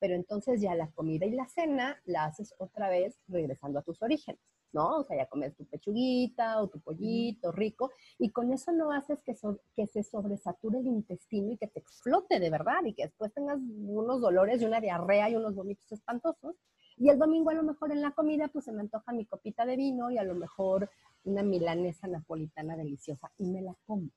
pero 0.00 0.14
entonces 0.14 0.60
ya 0.60 0.74
la 0.74 0.90
comida 0.90 1.26
y 1.26 1.32
la 1.32 1.46
cena 1.46 2.00
la 2.06 2.24
haces 2.24 2.54
otra 2.58 2.88
vez 2.88 3.20
regresando 3.28 3.78
a 3.78 3.82
tus 3.82 4.02
orígenes, 4.02 4.40
¿no? 4.72 5.00
O 5.00 5.04
sea, 5.04 5.18
ya 5.18 5.26
comes 5.26 5.54
tu 5.54 5.66
pechuguita 5.66 6.60
o 6.62 6.68
tu 6.68 6.80
pollito 6.80 7.52
rico 7.52 7.90
y 8.18 8.30
con 8.30 8.52
eso 8.52 8.72
no 8.72 8.90
haces 8.92 9.22
que, 9.22 9.36
que 9.76 9.86
se 9.86 10.02
sobresature 10.02 10.78
el 10.78 10.86
intestino 10.86 11.52
y 11.52 11.58
que 11.58 11.68
te 11.68 11.80
explote 11.80 12.40
de 12.40 12.50
verdad 12.50 12.82
y 12.86 12.94
que 12.94 13.04
después 13.04 13.32
tengas 13.34 13.58
unos 13.58 14.22
dolores 14.22 14.62
y 14.62 14.64
una 14.64 14.80
diarrea 14.80 15.28
y 15.28 15.36
unos 15.36 15.54
vómitos 15.54 15.92
espantosos. 15.92 16.56
Y 16.96 17.08
el 17.10 17.18
domingo 17.18 17.50
a 17.50 17.54
lo 17.54 17.62
mejor 17.62 17.92
en 17.92 18.00
la 18.00 18.12
comida 18.12 18.48
pues 18.48 18.64
se 18.64 18.72
me 18.72 18.80
antoja 18.80 19.12
mi 19.12 19.26
copita 19.26 19.66
de 19.66 19.76
vino 19.76 20.10
y 20.10 20.18
a 20.18 20.24
lo 20.24 20.34
mejor 20.34 20.90
una 21.24 21.42
milanesa 21.42 22.08
napolitana 22.08 22.76
deliciosa 22.76 23.30
y 23.38 23.46
me 23.46 23.60
la 23.60 23.74
como. 23.86 24.08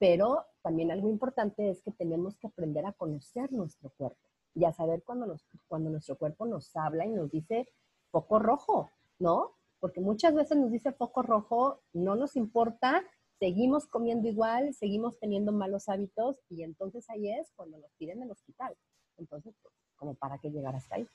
Pero 0.00 0.46
también 0.62 0.90
algo 0.90 1.10
importante 1.10 1.70
es 1.70 1.82
que 1.82 1.92
tenemos 1.92 2.38
que 2.38 2.46
aprender 2.46 2.86
a 2.86 2.92
conocer 2.94 3.52
nuestro 3.52 3.90
cuerpo 3.90 4.18
y 4.54 4.64
a 4.64 4.72
saber 4.72 5.02
cuando, 5.04 5.36
cuando 5.68 5.90
nuestro 5.90 6.16
cuerpo 6.16 6.46
nos 6.46 6.74
habla 6.74 7.04
y 7.04 7.12
nos 7.12 7.30
dice 7.30 7.68
foco 8.10 8.38
rojo, 8.38 8.90
¿no? 9.18 9.52
Porque 9.78 10.00
muchas 10.00 10.34
veces 10.34 10.56
nos 10.56 10.72
dice 10.72 10.92
foco 10.92 11.22
rojo, 11.22 11.82
no 11.92 12.16
nos 12.16 12.34
importa, 12.34 13.04
seguimos 13.38 13.86
comiendo 13.86 14.26
igual, 14.26 14.72
seguimos 14.72 15.18
teniendo 15.18 15.52
malos 15.52 15.88
hábitos 15.90 16.36
y 16.48 16.62
entonces 16.62 17.08
ahí 17.10 17.30
es 17.30 17.52
cuando 17.54 17.76
nos 17.76 17.92
piden 17.98 18.22
el 18.22 18.30
hospital. 18.30 18.74
Entonces, 19.18 19.54
pues, 19.62 19.74
como 19.96 20.14
para 20.14 20.38
qué 20.38 20.50
llegar 20.50 20.74
hasta 20.74 20.96
ahí. 20.96 21.06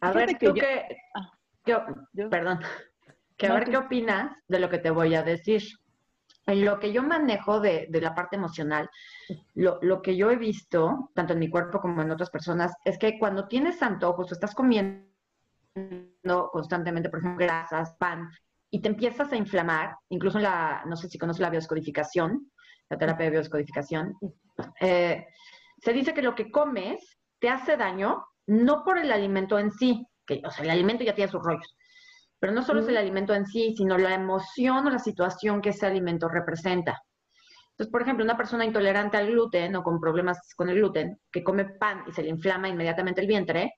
A 0.00 0.12
ver, 0.12 0.38
tú 0.38 0.54
ah, 1.14 1.32
qué, 1.64 1.76
perdón, 2.30 2.60
que 3.36 3.48
a 3.48 3.54
ver 3.54 3.68
qué 3.68 3.76
opinas 3.76 4.36
de 4.46 4.60
lo 4.60 4.70
que 4.70 4.78
te 4.78 4.90
voy 4.90 5.16
a 5.16 5.24
decir. 5.24 5.62
En 6.46 6.64
lo 6.64 6.78
que 6.80 6.92
yo 6.92 7.02
manejo 7.02 7.60
de, 7.60 7.88
la 7.92 8.14
parte 8.14 8.36
emocional, 8.36 8.88
lo, 9.54 10.02
que 10.02 10.16
yo 10.16 10.30
he 10.30 10.36
visto, 10.36 11.10
tanto 11.14 11.34
en 11.34 11.38
mi 11.38 11.50
cuerpo 11.50 11.80
como 11.80 12.02
en 12.02 12.10
otras 12.10 12.30
personas, 12.30 12.72
es 12.84 12.98
que 12.98 13.18
cuando 13.18 13.46
tienes 13.46 13.82
antojos 13.82 14.32
estás 14.32 14.54
comiendo 14.54 15.06
constantemente, 16.52 17.08
por 17.08 17.20
ejemplo, 17.20 17.46
grasas, 17.46 17.94
pan, 17.98 18.28
y 18.70 18.80
te 18.80 18.88
empiezas 18.88 19.32
a 19.32 19.36
inflamar, 19.36 19.96
incluso 20.08 20.38
en 20.38 20.44
la, 20.44 20.82
no 20.86 20.96
sé 20.96 21.08
si 21.08 21.18
conoces 21.18 21.40
la 21.40 21.50
bioscodificación, 21.50 22.50
la 22.88 22.98
terapia 22.98 23.26
de 23.26 23.32
bioscodificación, 23.32 24.16
eh, 24.80 25.26
se 25.78 25.92
dice 25.92 26.14
que 26.14 26.22
lo 26.22 26.34
que 26.34 26.50
comes 26.50 27.18
te 27.38 27.48
hace 27.48 27.76
daño 27.76 28.24
no 28.46 28.82
por 28.84 28.98
el 28.98 29.12
alimento 29.12 29.58
en 29.58 29.70
sí, 29.70 30.06
que, 30.26 30.42
o 30.44 30.50
sea, 30.50 30.64
el 30.64 30.70
alimento 30.70 31.04
ya 31.04 31.14
tiene 31.14 31.30
sus 31.30 31.42
rollos, 31.42 31.76
pero 32.40 32.52
no 32.52 32.62
solo 32.62 32.80
es 32.80 32.88
el 32.88 32.96
alimento 32.96 33.34
en 33.34 33.46
sí, 33.46 33.74
sino 33.76 33.98
la 33.98 34.14
emoción 34.14 34.86
o 34.86 34.90
la 34.90 34.98
situación 34.98 35.60
que 35.60 35.68
ese 35.68 35.86
alimento 35.86 36.28
representa. 36.28 37.00
Entonces, 37.72 37.92
por 37.92 38.02
ejemplo, 38.02 38.24
una 38.24 38.36
persona 38.36 38.64
intolerante 38.64 39.18
al 39.18 39.30
gluten 39.30 39.76
o 39.76 39.82
con 39.82 40.00
problemas 40.00 40.38
con 40.56 40.70
el 40.70 40.76
gluten, 40.76 41.20
que 41.30 41.44
come 41.44 41.66
pan 41.66 42.04
y 42.06 42.12
se 42.12 42.22
le 42.22 42.30
inflama 42.30 42.68
inmediatamente 42.68 43.20
el 43.20 43.26
vientre, 43.26 43.74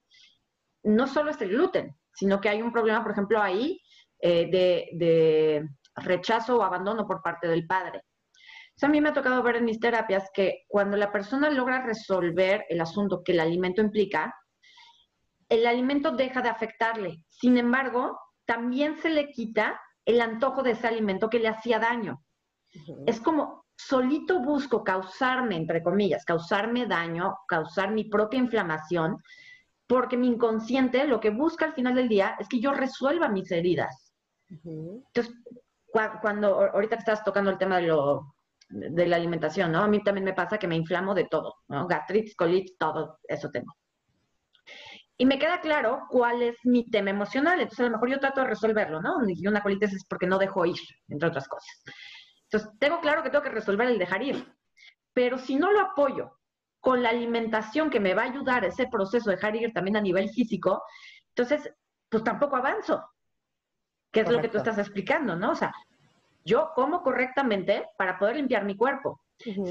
no 0.84 1.06
solo 1.06 1.30
es 1.30 1.40
el 1.40 1.50
gluten, 1.50 1.96
sino 2.12 2.40
que 2.40 2.48
hay 2.48 2.62
un 2.62 2.72
problema, 2.72 3.02
por 3.02 3.12
ejemplo, 3.12 3.40
ahí 3.40 3.80
eh, 4.20 4.48
de, 4.50 5.68
rechazo 5.96 6.56
o 6.56 6.62
abandono 6.62 7.06
por 7.06 7.20
parte 7.20 7.46
del 7.48 7.66
padre. 7.66 8.02
a 8.80 8.88
mí 8.88 9.00
me 9.00 9.10
ha 9.10 9.12
tocado 9.12 9.42
ver 9.42 9.56
en 9.56 9.66
mis 9.66 9.78
terapias 9.78 10.30
que 10.32 10.62
cuando 10.68 10.96
la 10.96 11.12
persona 11.12 11.50
logra 11.50 11.84
resolver 11.84 12.64
el 12.68 12.80
asunto 12.80 13.22
que 13.24 13.32
el 13.32 13.40
alimento 13.40 13.82
implica, 13.82 14.34
el 15.48 15.66
alimento 15.66 16.12
deja 16.12 16.40
de 16.40 16.48
afectarle. 16.48 17.24
Sin 17.28 17.58
embargo, 17.58 18.18
también 18.52 18.98
se 18.98 19.08
le 19.08 19.30
quita 19.30 19.80
el 20.04 20.20
antojo 20.20 20.62
de 20.62 20.72
ese 20.72 20.86
alimento 20.86 21.30
que 21.30 21.38
le 21.38 21.48
hacía 21.48 21.78
daño. 21.78 22.22
Es 23.06 23.18
como 23.18 23.64
solito 23.74 24.40
busco 24.40 24.84
causarme, 24.84 25.56
entre 25.56 25.82
comillas, 25.82 26.22
causarme 26.26 26.86
daño, 26.86 27.34
causar 27.48 27.92
mi 27.92 28.04
propia 28.04 28.38
inflamación, 28.38 29.16
porque 29.86 30.18
mi 30.18 30.26
inconsciente 30.26 31.06
lo 31.06 31.18
que 31.18 31.30
busca 31.30 31.64
al 31.64 31.72
final 31.72 31.94
del 31.94 32.10
día 32.10 32.36
es 32.38 32.46
que 32.46 32.60
yo 32.60 32.72
resuelva 32.74 33.28
mis 33.28 33.50
heridas. 33.50 34.12
Entonces, 34.50 35.34
cuando 36.20 36.70
ahorita 36.74 36.96
que 36.96 37.00
estás 37.00 37.24
tocando 37.24 37.50
el 37.50 37.58
tema 37.58 37.78
de 37.78 37.86
lo 37.86 38.34
de 38.68 39.06
la 39.06 39.16
alimentación, 39.16 39.72
¿no? 39.72 39.80
A 39.80 39.88
mí 39.88 40.02
también 40.02 40.24
me 40.24 40.34
pasa 40.34 40.58
que 40.58 40.68
me 40.68 40.76
inflamo 40.76 41.14
de 41.14 41.24
todo, 41.24 41.54
¿no? 41.68 41.86
Gastritis, 41.86 42.36
colitis, 42.36 42.76
todo 42.76 43.18
eso 43.24 43.50
tengo. 43.50 43.72
Y 45.18 45.26
me 45.26 45.38
queda 45.38 45.60
claro 45.60 46.06
cuál 46.08 46.42
es 46.42 46.56
mi 46.64 46.88
tema 46.90 47.10
emocional, 47.10 47.60
entonces 47.60 47.80
a 47.80 47.88
lo 47.88 47.92
mejor 47.92 48.10
yo 48.10 48.20
trato 48.20 48.40
de 48.40 48.48
resolverlo, 48.48 49.00
¿no? 49.00 49.16
Y 49.28 49.46
una 49.46 49.62
colitis 49.62 49.92
es 49.92 50.04
porque 50.08 50.26
no 50.26 50.38
dejo 50.38 50.64
ir, 50.64 50.80
entre 51.08 51.28
otras 51.28 51.46
cosas. 51.48 51.82
Entonces, 52.44 52.70
tengo 52.78 53.00
claro 53.00 53.22
que 53.22 53.30
tengo 53.30 53.44
que 53.44 53.50
resolver 53.50 53.88
el 53.88 53.98
dejar 53.98 54.22
ir, 54.22 54.52
pero 55.12 55.38
si 55.38 55.56
no 55.56 55.70
lo 55.70 55.80
apoyo 55.80 56.38
con 56.80 57.02
la 57.02 57.10
alimentación 57.10 57.90
que 57.90 58.00
me 58.00 58.14
va 58.14 58.22
a 58.22 58.30
ayudar 58.30 58.64
a 58.64 58.68
ese 58.68 58.88
proceso 58.88 59.30
de 59.30 59.36
dejar 59.36 59.54
ir 59.54 59.72
también 59.72 59.96
a 59.96 60.00
nivel 60.00 60.28
físico, 60.30 60.82
entonces, 61.28 61.72
pues 62.08 62.24
tampoco 62.24 62.56
avanzo, 62.56 63.04
que 64.10 64.20
es 64.20 64.30
lo 64.30 64.40
que 64.40 64.48
tú 64.48 64.58
estás 64.58 64.78
explicando, 64.78 65.36
¿no? 65.36 65.52
O 65.52 65.54
sea, 65.54 65.72
yo 66.44 66.72
como 66.74 67.02
correctamente 67.02 67.88
para 67.96 68.18
poder 68.18 68.36
limpiar 68.36 68.64
mi 68.64 68.76
cuerpo. 68.76 69.20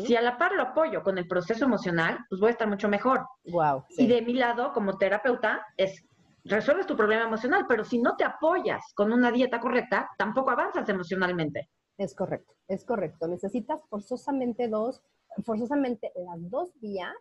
Si 0.06 0.16
a 0.16 0.22
la 0.22 0.38
par 0.38 0.54
lo 0.54 0.64
apoyo 0.64 1.04
con 1.04 1.18
el 1.18 1.28
proceso 1.28 1.66
emocional, 1.66 2.20
pues 2.30 2.40
voy 2.42 2.50
a 2.50 2.52
estar 2.52 2.68
mucho 2.68 2.88
mejor. 2.90 3.26
Wow. 3.46 3.84
Y 3.98 4.08
de 4.08 4.22
mi 4.22 4.34
lado, 4.34 4.74
como 4.74 4.98
terapeuta, 4.98 5.66
es 5.78 6.06
resuelves 6.44 6.88
tu 6.88 6.96
problema 6.96 7.26
emocional, 7.26 7.66
pero 7.68 7.84
si 7.84 8.00
no 8.00 8.16
te 8.16 8.24
apoyas 8.24 8.82
con 8.96 9.14
una 9.14 9.32
dieta 9.32 9.60
correcta, 9.60 10.10
tampoco 10.18 10.50
avanzas 10.50 10.88
emocionalmente. 10.90 11.70
Es 11.98 12.16
correcto, 12.16 12.54
es 12.68 12.84
correcto. 12.84 13.28
Necesitas 13.28 13.82
forzosamente 13.90 14.68
dos 14.68 15.02
forzosamente 15.46 16.12
las 16.16 16.50
dos 16.50 16.72
vías 16.80 17.16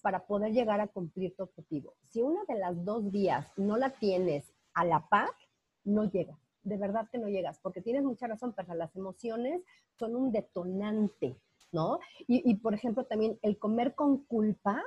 para 0.00 0.26
poder 0.26 0.52
llegar 0.52 0.80
a 0.80 0.88
cumplir 0.88 1.34
tu 1.36 1.44
objetivo. 1.44 1.94
Si 2.08 2.22
una 2.22 2.40
de 2.48 2.56
las 2.56 2.84
dos 2.84 3.10
vías 3.10 3.46
no 3.56 3.76
la 3.76 3.90
tienes 3.90 4.52
a 4.74 4.84
la 4.84 5.06
par, 5.08 5.30
no 5.84 6.10
llegas. 6.10 6.38
De 6.62 6.76
verdad 6.76 7.08
que 7.10 7.18
no 7.18 7.28
llegas, 7.28 7.58
porque 7.60 7.82
tienes 7.82 8.04
mucha 8.04 8.26
razón, 8.26 8.52
pero 8.56 8.74
las 8.74 8.94
emociones 8.96 9.62
son 9.98 10.16
un 10.16 10.32
detonante, 10.32 11.36
¿no? 11.72 11.98
Y, 12.28 12.54
por 12.56 12.74
ejemplo, 12.74 13.04
también 13.04 13.38
el 13.42 13.58
comer 13.58 13.94
con 13.94 14.18
culpa 14.24 14.82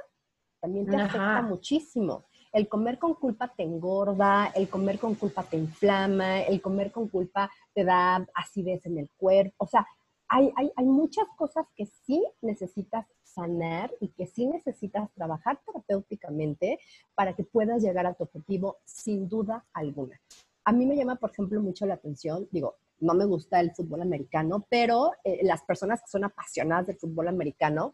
también 0.61 0.87
te 0.87 0.95
afecta 0.95 1.41
muchísimo. 1.41 2.25
El 2.51 2.67
comer 2.67 2.97
con 2.97 3.13
culpa 3.15 3.53
te 3.55 3.63
engorda, 3.63 4.47
el 4.55 4.69
comer 4.69 4.97
con 4.97 5.15
culpa 5.15 5.43
te 5.43 5.57
inflama, 5.57 6.41
el 6.41 6.61
comer 6.61 6.91
con 6.91 7.09
culpa 7.09 7.51
te 7.73 7.83
da 7.83 8.25
acidez 8.33 8.85
en 8.85 8.97
el 8.97 9.09
cuerpo. 9.17 9.53
O 9.57 9.67
sea, 9.67 9.85
hay, 10.27 10.85
muchas 10.85 11.27
cosas 11.37 11.67
que 11.75 11.85
sí 11.85 12.23
necesitas 12.41 13.05
sanar 13.23 13.91
y 13.99 14.09
que 14.09 14.25
sí 14.25 14.47
necesitas 14.47 15.11
trabajar 15.13 15.59
terapéuticamente 15.65 16.79
para 17.13 17.35
que 17.35 17.43
puedas 17.43 17.83
llegar 17.83 18.05
a 18.05 18.13
tu 18.13 18.23
objetivo 18.23 18.77
sin 18.85 19.27
duda 19.27 19.65
alguna. 19.73 20.19
A 20.63 20.71
mí 20.71 20.85
me 20.85 20.95
llama, 20.95 21.17
por 21.17 21.31
ejemplo, 21.31 21.61
mucho 21.61 21.85
la 21.85 21.95
atención, 21.95 22.47
digo, 22.51 22.77
no 22.99 23.13
me 23.13 23.25
gusta 23.25 23.59
el 23.59 23.73
fútbol 23.73 24.01
americano, 24.01 24.65
pero 24.69 25.11
eh, 25.23 25.39
las 25.43 25.63
personas 25.63 26.01
que 26.01 26.07
son 26.07 26.23
apasionadas 26.23 26.87
del 26.87 26.97
fútbol 26.97 27.27
americano 27.27 27.93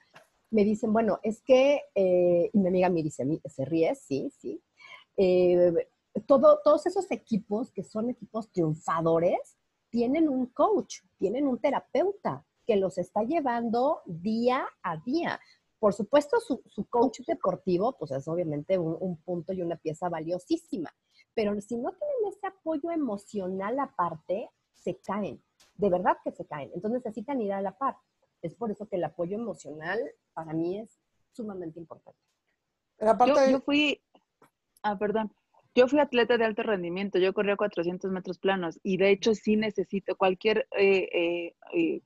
me 0.52 0.64
dicen, 0.64 0.92
bueno, 0.92 1.20
es 1.24 1.42
que, 1.42 1.82
eh, 1.96 2.50
y 2.52 2.58
mi 2.60 2.68
amiga 2.68 2.90
me 2.90 3.04
dice, 3.04 3.26
se 3.46 3.66
ríe, 3.66 3.96
sí, 3.96 4.32
sí, 4.38 4.62
eh, 5.18 5.74
todo, 6.26 6.60
todos 6.64 6.86
esos 6.86 7.10
equipos 7.12 7.72
que 7.72 7.84
son 7.84 8.10
equipos 8.10 8.52
triunfadores, 8.52 9.58
tienen 9.90 10.30
un 10.30 10.48
coach, 10.48 11.02
tienen 11.18 11.48
un 11.48 11.60
terapeuta 11.60 12.46
que 12.66 12.76
los 12.76 12.98
está 12.98 13.24
llevando 13.24 14.02
día 14.06 14.66
a 14.84 14.98
día. 14.98 15.40
Por 15.80 15.94
supuesto, 15.94 16.40
su, 16.40 16.62
coach 16.90 17.22
deportivo, 17.28 17.98
pues 17.98 18.12
es 18.12 18.28
obviamente 18.28 18.78
un, 18.78 19.18
punto 19.18 19.52
y 19.52 19.62
una 19.62 19.78
pieza 19.78 20.10
valiosísima, 20.10 20.94
pero 21.34 21.60
si 21.60 21.76
no 21.78 21.92
tienen 21.92 22.34
ese 22.34 22.48
apoyo 22.48 22.92
emocional 22.92 23.80
aparte, 23.80 24.50
se 24.82 24.98
caen, 24.98 25.42
de 25.76 25.90
verdad 25.90 26.18
que 26.24 26.32
se 26.32 26.46
caen. 26.46 26.72
Entonces 26.74 27.04
necesitan 27.04 27.42
ir 27.42 27.54
a 27.54 27.62
la 27.62 27.78
par. 27.78 27.96
Es 28.42 28.56
por 28.56 28.72
eso 28.72 28.88
que 28.88 28.96
el 28.96 29.04
apoyo 29.04 29.38
emocional 29.38 30.00
para 30.34 30.54
mí 30.54 30.80
es 30.80 31.00
sumamente 31.32 31.80
importante. 31.80 32.20
Yo 33.00 33.60
fui, 33.62 34.02
ah, 34.84 34.98
perdón, 34.98 35.32
yo 35.74 35.88
fui 35.88 36.00
atleta 36.00 36.38
de 36.38 36.46
alto 36.46 36.64
rendimiento, 36.64 37.18
yo 37.18 37.34
corría 37.34 37.56
400 37.56 38.12
metros 38.12 38.38
planos 38.38 38.80
y 38.84 38.98
de 38.98 39.10
hecho 39.10 39.34
sí 39.34 39.56
necesito, 39.56 40.16
cualquier 40.16 40.68
eh, 40.78 41.08
eh, 41.14 41.56
eh, 41.74 42.02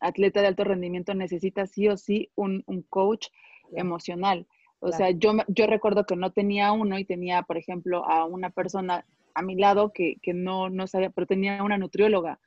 atleta 0.00 0.40
de 0.40 0.48
alto 0.48 0.64
rendimiento 0.64 1.14
necesita 1.14 1.66
sí 1.66 1.88
o 1.88 1.96
sí 1.96 2.30
un, 2.34 2.64
coach 2.88 3.28
emocional. 3.72 4.46
O 4.80 4.92
sea, 4.92 5.10
yo, 5.10 5.32
yo 5.48 5.66
recuerdo 5.66 6.06
que 6.06 6.14
no 6.16 6.32
tenía 6.32 6.72
uno 6.72 6.98
y 6.98 7.04
tenía, 7.04 7.42
por 7.42 7.58
ejemplo, 7.58 8.08
a 8.08 8.24
una 8.24 8.50
persona 8.50 9.04
a 9.38 9.42
mi 9.42 9.54
lado 9.54 9.92
que, 9.92 10.18
no, 10.34 10.68
no 10.68 10.88
sabía, 10.88 11.10
pero 11.10 11.26
tenía 11.26 11.62
una 11.62 11.78
nutrióloga. 11.78 12.40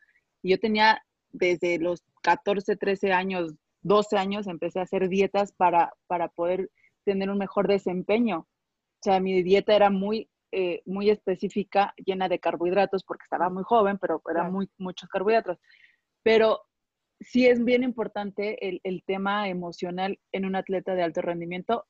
Y 0.44 0.52
yo 0.52 0.60
tenía 0.60 1.02
desde 1.32 1.80
los 1.80 2.04
14, 2.22 2.76
13 2.76 3.14
años, 3.14 3.54
12 3.84 4.18
años, 4.18 4.48
empecé 4.48 4.80
a 4.80 4.84
hacer 4.84 5.08
dietas 5.08 5.54
para, 5.54 5.94
para 6.08 6.28
poder 6.28 6.70
tener 7.06 7.30
un 7.30 7.38
mejor 7.38 7.70
desempeño. 7.70 8.40
O 8.40 9.04
sea, 9.04 9.22
mi 9.22 9.42
dieta 9.42 9.74
era 9.74 9.90
muy, 9.90 10.30
eh, 10.52 10.82
muy 10.86 11.10
específica, 11.10 11.94
llena 11.96 12.28
de 12.28 12.40
carbohidratos, 12.40 13.06
porque 13.06 13.24
estaba 13.24 13.50
muy 13.50 13.64
joven, 13.64 13.98
pero 13.98 14.22
eran 14.30 14.52
muy, 14.52 14.70
muchos 14.78 15.08
carbohidratos. 15.08 15.60
Pero 16.24 16.60
sí 17.22 17.48
es 17.48 17.64
bien 17.64 17.84
importante 17.84 18.68
el, 18.68 18.82
el, 18.84 19.02
tema 19.06 19.48
emocional 19.48 20.20
en 20.34 20.46
un 20.46 20.58
atleta 20.58 20.94
de 20.94 21.04
alto 21.04 21.22
rendimiento, 21.22 21.86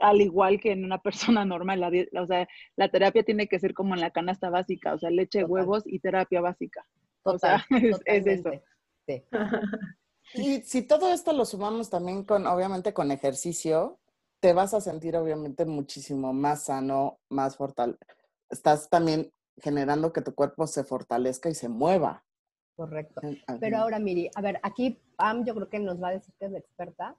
al 0.00 0.20
igual 0.20 0.60
que 0.60 0.72
en 0.72 0.84
una 0.84 0.98
persona 0.98 1.44
normal. 1.44 1.80
La, 1.80 2.22
o 2.22 2.26
sea, 2.26 2.48
la 2.76 2.90
terapia 2.90 3.22
tiene 3.22 3.48
que 3.48 3.58
ser 3.58 3.74
como 3.74 3.94
en 3.94 4.00
la 4.00 4.10
canasta 4.10 4.50
básica, 4.50 4.94
o 4.94 4.98
sea, 4.98 5.10
leche, 5.10 5.44
huevos 5.44 5.84
y 5.86 6.00
terapia 6.00 6.40
básica. 6.40 6.86
o 7.22 7.38
sea, 7.38 7.64
es, 8.06 8.26
eso. 8.26 8.50
Y 10.34 10.62
si 10.62 10.82
todo 10.82 11.12
esto 11.12 11.32
lo 11.32 11.44
sumamos 11.44 11.90
también 11.90 12.24
con, 12.24 12.46
obviamente, 12.46 12.92
con 12.92 13.10
ejercicio, 13.10 13.98
te 14.40 14.52
vas 14.52 14.74
a 14.74 14.80
sentir 14.80 15.16
obviamente 15.16 15.64
muchísimo 15.66 16.32
más 16.32 16.64
sano, 16.64 17.18
más 17.28 17.56
fortalecido. 17.56 18.06
Estás 18.48 18.88
también 18.88 19.32
generando 19.60 20.12
que 20.12 20.22
tu 20.22 20.34
cuerpo 20.34 20.66
se 20.66 20.84
fortalezca 20.84 21.48
y 21.48 21.54
se 21.54 21.68
mueva. 21.68 22.24
Correcto. 22.74 23.20
Pero 23.60 23.78
ahora, 23.78 23.98
Miri, 23.98 24.30
a 24.34 24.40
ver, 24.40 24.58
aquí 24.62 24.98
Pam 25.16 25.44
yo 25.44 25.54
creo 25.54 25.68
que 25.68 25.78
nos 25.78 26.02
va 26.02 26.08
a 26.08 26.12
decir 26.12 26.34
que 26.38 26.46
es 26.46 26.52
la 26.52 26.58
experta. 26.58 27.16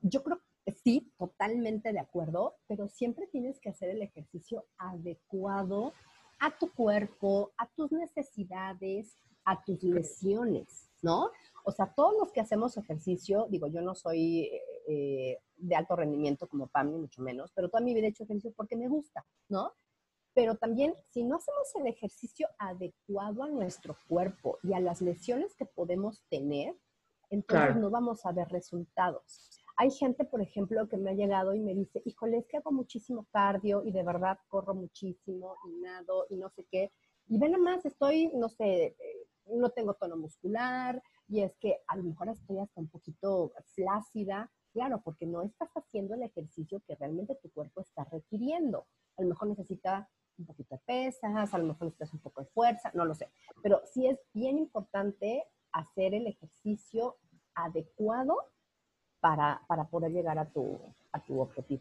Yo 0.00 0.22
creo 0.22 0.38
que 0.38 0.53
sí, 0.72 1.12
totalmente 1.18 1.92
de 1.92 2.00
acuerdo, 2.00 2.56
pero 2.66 2.88
siempre 2.88 3.26
tienes 3.26 3.60
que 3.60 3.68
hacer 3.68 3.90
el 3.90 4.02
ejercicio 4.02 4.66
adecuado 4.78 5.92
a 6.40 6.56
tu 6.56 6.72
cuerpo, 6.72 7.52
a 7.56 7.68
tus 7.68 7.92
necesidades, 7.92 9.16
a 9.44 9.62
tus 9.62 9.82
lesiones, 9.82 10.90
¿no? 11.02 11.30
O 11.64 11.72
sea, 11.72 11.92
todos 11.94 12.14
los 12.18 12.32
que 12.32 12.40
hacemos 12.40 12.76
ejercicio, 12.76 13.46
digo, 13.50 13.66
yo 13.66 13.82
no 13.82 13.94
soy 13.94 14.50
eh, 14.88 15.38
de 15.56 15.76
alto 15.76 15.96
rendimiento 15.96 16.46
como 16.46 16.66
Pam, 16.66 16.92
ni 16.92 16.98
mucho 16.98 17.22
menos, 17.22 17.52
pero 17.54 17.68
toda 17.68 17.82
mi 17.82 17.94
vida 17.94 18.06
he 18.06 18.10
hecho 18.10 18.24
ejercicio 18.24 18.52
porque 18.56 18.76
me 18.76 18.88
gusta, 18.88 19.24
¿no? 19.48 19.72
Pero 20.34 20.56
también, 20.56 20.94
si 21.10 21.22
no 21.22 21.36
hacemos 21.36 21.74
el 21.76 21.86
ejercicio 21.86 22.48
adecuado 22.58 23.44
a 23.44 23.48
nuestro 23.48 23.96
cuerpo 24.08 24.58
y 24.62 24.72
a 24.72 24.80
las 24.80 25.00
lesiones 25.00 25.54
que 25.54 25.64
podemos 25.64 26.22
tener, 26.28 26.74
entonces 27.30 27.76
no 27.76 27.90
vamos 27.90 28.26
a 28.26 28.32
ver 28.32 28.48
resultados. 28.48 29.63
Hay 29.76 29.90
gente, 29.90 30.24
por 30.24 30.40
ejemplo, 30.40 30.88
que 30.88 30.96
me 30.96 31.10
ha 31.10 31.14
llegado 31.14 31.52
y 31.54 31.60
me 31.60 31.74
dice, 31.74 32.00
híjole, 32.04 32.38
es 32.38 32.46
que 32.46 32.58
hago 32.58 32.70
muchísimo 32.70 33.26
cardio 33.32 33.82
y 33.84 33.90
de 33.90 34.04
verdad 34.04 34.38
corro 34.48 34.74
muchísimo 34.74 35.56
y 35.66 35.80
nado 35.80 36.26
y 36.30 36.36
no 36.36 36.48
sé 36.50 36.64
qué. 36.70 36.92
Y 37.26 37.38
ven 37.38 37.60
más, 37.60 37.84
estoy, 37.84 38.30
no 38.34 38.48
sé, 38.48 38.84
eh, 38.86 38.96
no 39.46 39.70
tengo 39.70 39.94
tono 39.94 40.16
muscular 40.16 41.02
y 41.28 41.40
es 41.40 41.56
que 41.56 41.80
a 41.88 41.96
lo 41.96 42.04
mejor 42.04 42.28
estoy 42.28 42.58
hasta 42.58 42.80
un 42.80 42.88
poquito 42.88 43.52
flácida. 43.74 44.50
Claro, 44.72 45.00
porque 45.04 45.26
no 45.26 45.42
estás 45.42 45.70
haciendo 45.76 46.14
el 46.14 46.22
ejercicio 46.22 46.80
que 46.86 46.96
realmente 46.96 47.36
tu 47.36 47.50
cuerpo 47.50 47.80
está 47.80 48.04
requiriendo. 48.04 48.86
A 49.16 49.22
lo 49.22 49.28
mejor 49.28 49.48
necesita 49.48 50.08
un 50.36 50.46
poquito 50.46 50.74
de 50.74 50.80
pesas, 50.84 51.54
a 51.54 51.58
lo 51.58 51.64
mejor 51.64 51.84
necesitas 51.84 52.12
un 52.12 52.20
poco 52.20 52.42
de 52.42 52.48
fuerza, 52.48 52.90
no 52.94 53.04
lo 53.04 53.14
sé. 53.14 53.30
Pero 53.62 53.80
sí 53.84 54.06
es 54.06 54.18
bien 54.32 54.58
importante 54.58 55.44
hacer 55.72 56.14
el 56.14 56.26
ejercicio 56.26 57.18
adecuado 57.54 58.36
para, 59.24 59.62
para 59.68 59.84
poder 59.84 60.12
llegar 60.12 60.38
a 60.38 60.44
tu, 60.44 60.78
a 61.12 61.18
tu 61.18 61.40
objetivo. 61.40 61.80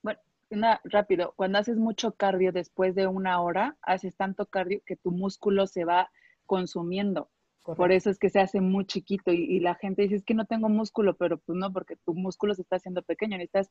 Bueno, 0.00 0.20
una, 0.48 0.80
rápido, 0.84 1.32
cuando 1.34 1.58
haces 1.58 1.76
mucho 1.76 2.12
cardio 2.12 2.52
después 2.52 2.94
de 2.94 3.08
una 3.08 3.40
hora, 3.40 3.76
haces 3.82 4.14
tanto 4.14 4.46
cardio 4.46 4.80
que 4.86 4.94
tu 4.94 5.10
músculo 5.10 5.66
se 5.66 5.84
va 5.84 6.08
consumiendo. 6.46 7.30
Por 7.64 7.90
eso 7.90 8.10
es 8.10 8.20
que 8.20 8.30
se 8.30 8.38
hace 8.38 8.60
muy 8.60 8.86
chiquito 8.86 9.32
y, 9.32 9.38
y, 9.38 9.58
la 9.58 9.74
gente 9.74 10.02
dice, 10.02 10.14
es 10.14 10.24
que 10.24 10.34
no 10.34 10.44
tengo 10.44 10.68
músculo, 10.68 11.16
pero 11.16 11.38
pues 11.38 11.58
no, 11.58 11.72
porque 11.72 11.96
tu 11.96 12.14
músculo 12.14 12.54
se 12.54 12.62
está 12.62 12.76
haciendo 12.76 13.02
pequeño, 13.02 13.36
necesitas 13.36 13.68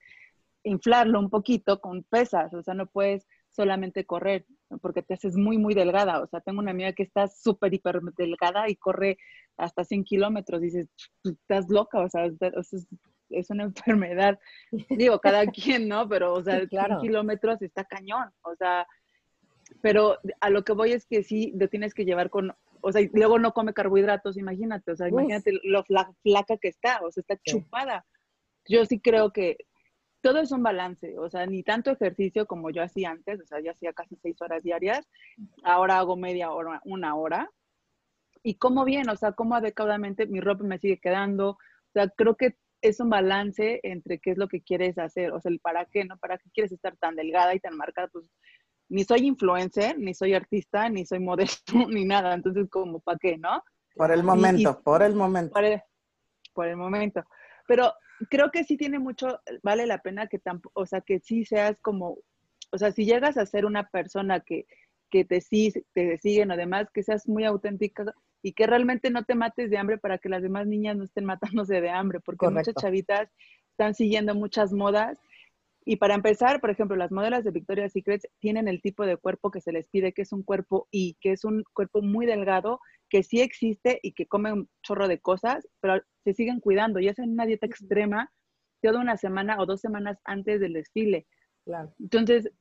inflarlo 0.63 1.17
un 1.17 1.30
poquito 1.30 1.80
con 1.80 2.04
pesas, 2.04 2.54
o 2.54 2.62
sea, 2.62 2.74
no 2.74 2.88
puedes 2.88 3.26
solamente 3.50 4.06
correr, 4.06 4.46
porque 4.82 5.02
te 5.02 5.16
haces 5.16 5.36
muy, 5.36 5.58
muy 5.58 5.74
delgada. 5.74 6.22
O 6.22 6.28
sea, 6.28 6.42
tengo 6.42 6.60
una 6.60 6.72
amiga 6.72 6.94
que 6.94 7.04
está 7.04 7.28
súper, 7.28 7.74
hiper 7.74 8.02
delgada 8.18 8.70
y 8.70 8.76
corre 8.76 9.18
hasta 9.58 9.84
100 9.84 10.04
kilómetros. 10.04 10.62
Dices, 10.62 10.88
estás 11.24 11.70
loca, 11.70 12.00
o 12.00 12.10
sea, 12.10 12.26
es, 12.26 13.50
una 13.50 13.64
enfermedad. 13.64 14.40
Digo, 14.90 15.20
cada 15.20 15.46
quien, 15.52 15.88
¿no? 15.88 16.08
Pero, 16.08 16.34
o 16.34 16.44
sea, 16.44 16.66
100 16.68 17.00
kilómetros 17.02 17.62
está 17.62 17.84
cañón. 17.84 18.32
O 18.42 18.56
sea, 18.56 18.88
pero 19.82 20.18
a 20.40 20.50
lo 20.50 20.64
que 20.64 20.74
voy 20.74 20.92
es 20.92 21.06
que 21.06 21.24
sí, 21.24 21.54
lo 21.58 21.68
tienes 21.68 21.94
que 21.94 22.06
llevar 22.06 22.30
con, 22.30 22.54
o 22.82 22.92
sea, 22.92 23.02
y 23.02 23.10
luego 23.14 23.40
no 23.40 23.54
come 23.54 23.74
carbohidratos, 23.74 24.38
imagínate, 24.38 24.92
o 24.92 24.96
sea, 24.96 25.10
imagínate 25.10 25.60
lo 25.64 25.84
flaca 25.84 26.58
que 26.62 26.70
está, 26.70 27.02
o 27.04 27.12
sea, 27.12 27.22
está 27.22 27.38
chupada. 27.44 28.06
Yo 28.66 28.86
sí 28.86 29.00
creo 29.00 29.32
que 29.32 29.58
todo 30.28 30.40
es 30.40 30.52
un 30.52 30.62
balance, 30.62 31.18
o 31.18 31.30
sea, 31.30 31.46
ni 31.46 31.63
tanto 31.63 31.90
ejercicio 31.90 32.46
como 32.46 32.70
yo 32.70 32.84
hacía 32.84 33.12
antes, 33.12 33.40
o 33.40 33.46
sea, 33.46 33.62
yo 33.62 33.72
hacía 33.72 33.94
casi 33.94 34.18
seis 34.18 34.36
horas 34.42 34.62
diarias, 34.62 35.08
ahora 35.63 36.00
hago 36.00 36.18
media 36.18 36.52
hora, 36.52 36.82
una 36.84 37.16
hora, 37.16 37.50
y 38.44 38.56
como 38.56 38.84
bien, 38.84 39.10
o 39.10 39.16
sea, 39.16 39.32
como 39.32 39.56
adecuadamente 39.56 40.28
mi 40.28 40.42
ropa 40.42 40.66
me 40.66 40.80
sigue 40.80 41.00
quedando, 41.00 41.52
o 41.52 41.58
sea, 41.94 42.10
creo 42.10 42.36
que 42.36 42.58
es 42.82 43.00
un 43.00 43.10
balance 43.10 43.80
entre 43.84 44.20
qué 44.20 44.32
es 44.32 44.38
lo 44.38 44.50
que 44.50 44.62
quieres 44.62 44.98
hacer, 44.98 45.32
o 45.32 45.40
sea, 45.40 45.50
el 45.50 45.62
para 45.62 45.86
qué, 45.86 46.04
¿no? 46.04 46.18
¿Para 46.18 46.38
qué 46.38 46.50
quieres 46.54 46.74
estar 46.74 46.98
tan 46.98 47.16
delgada 47.16 47.56
y 47.56 47.62
tan 47.62 47.78
marcada? 47.78 48.10
Pues 48.10 48.30
ni 48.90 49.06
soy 49.06 49.28
influencer, 49.28 49.98
ni 49.98 50.13
soy 50.13 50.34
artista, 50.34 50.90
ni 50.90 51.06
soy 51.06 51.20
modesto, 51.20 51.72
ni 51.90 52.04
nada, 52.04 52.34
entonces 52.34 52.68
como 52.70 53.00
para 53.00 53.18
qué, 53.18 53.38
¿no? 53.38 53.63
Por 53.96 54.12
el 54.12 54.24
momento, 54.24 54.82
por 54.84 55.02
el 55.04 55.16
momento. 55.16 55.54
Por 55.54 55.63
el, 55.63 55.82
por 56.54 56.68
el 56.68 56.76
momento. 56.76 57.24
Pero 57.67 57.93
creo 58.30 58.49
que 58.51 58.63
sí 58.63 58.77
tiene 58.77 58.99
mucho, 58.99 59.39
vale 59.62 59.86
la 59.86 60.01
pena 60.01 60.27
que 60.27 60.39
tampoco, 60.39 60.82
o 60.82 60.86
sea, 60.86 61.01
que 61.01 61.19
sí 61.19 61.45
seas 61.45 61.77
como, 61.82 62.17
o 62.71 62.77
sea, 62.77 62.91
si 62.91 63.06
llegas 63.06 63.38
a 63.38 63.45
ser 63.45 63.65
una 63.65 63.88
persona 63.89 64.39
que, 64.39 64.65
que 65.12 65.25
te, 65.25 65.43
te 65.93 66.17
siguen 66.17 66.51
o 66.51 66.58
demás, 66.58 66.88
que 66.93 67.03
seas 67.03 67.27
muy 67.27 67.43
auténtica 67.45 68.06
y 68.41 68.53
que 68.53 68.67
realmente 68.67 69.10
no 69.10 69.23
te 69.23 69.36
mates 69.36 69.69
de 69.69 69.77
hambre 69.77 69.97
para 69.97 70.17
que 70.17 70.30
las 70.30 70.41
demás 70.41 70.67
niñas 70.67 70.95
no 70.97 71.03
estén 71.03 71.25
matándose 71.25 71.82
de 71.82 71.89
hambre, 71.89 72.19
porque 72.19 72.49
muchas 72.49 72.75
chavitas 72.75 73.30
están 73.71 73.93
siguiendo 73.93 74.34
muchas 74.34 74.73
modas 74.73 75.19
y 75.89 75.95
para 75.95 76.15
empezar, 76.15 76.60
por 76.60 76.69
ejemplo, 76.69 76.97
las 76.97 77.13
modelos 77.13 77.45
de 77.45 77.52
Victoria's 77.52 77.93
Secret 77.93 78.21
tienen 78.39 78.67
el 78.67 78.82
tipo 78.82 79.06
de 79.06 79.15
cuerpo 79.15 79.52
que 79.52 79.62
se 79.62 79.71
les 79.71 79.88
pide, 79.88 80.12
que 80.12 80.23
es 80.23 80.34
un 80.34 80.43
cuerpo 80.43 80.89
Y, 80.91 81.15
que 81.21 81.32
es 81.32 81.45
un 81.45 81.63
cuerpo 81.71 82.02
muy 82.02 82.26
delgado, 82.26 82.82
que 83.08 83.23
sí 83.23 83.39
existe 83.39 83.97
y 84.04 84.12
que 84.12 84.28
come 84.28 84.52
un 84.52 84.69
chorro 84.84 85.08
de 85.08 85.21
cosas, 85.21 85.65
pero 85.80 86.02
se 86.26 86.34
siguen 86.34 86.60
cuidando 86.60 87.00
y 87.00 87.08
hacen 87.08 87.32
una 87.32 87.45
dieta 87.45 87.67
extrema 87.67 88.30
toda 88.82 89.00
una 89.00 89.15
semana 89.15 89.62
o 89.62 89.65
dos 89.65 89.80
semanas 89.80 90.19
antes 90.26 90.60
del 90.60 90.73
desfile. 90.73 91.26
Claro. 91.63 91.93
Entonces, 92.02 92.52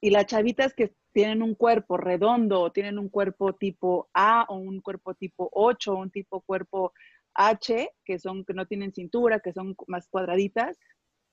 y 0.00 0.10
las 0.10 0.26
chavitas 0.26 0.74
que 0.74 0.94
tienen 1.12 1.42
un 1.42 1.56
cuerpo 1.56 1.96
redondo, 1.96 2.60
o 2.60 2.70
tienen 2.70 3.00
un 3.00 3.08
cuerpo 3.08 3.56
tipo 3.56 4.08
A 4.14 4.46
o 4.48 4.58
un 4.58 4.80
cuerpo 4.80 5.14
tipo 5.14 5.48
8 5.50 5.92
o 5.92 5.96
un 5.96 6.12
tipo 6.12 6.40
cuerpo 6.42 6.92
H, 7.34 7.90
que 8.04 8.20
son 8.20 8.44
que 8.44 8.54
no 8.54 8.66
tienen 8.66 8.92
cintura, 8.92 9.40
que 9.40 9.52
son 9.52 9.74
más 9.88 10.06
cuadraditas, 10.06 10.78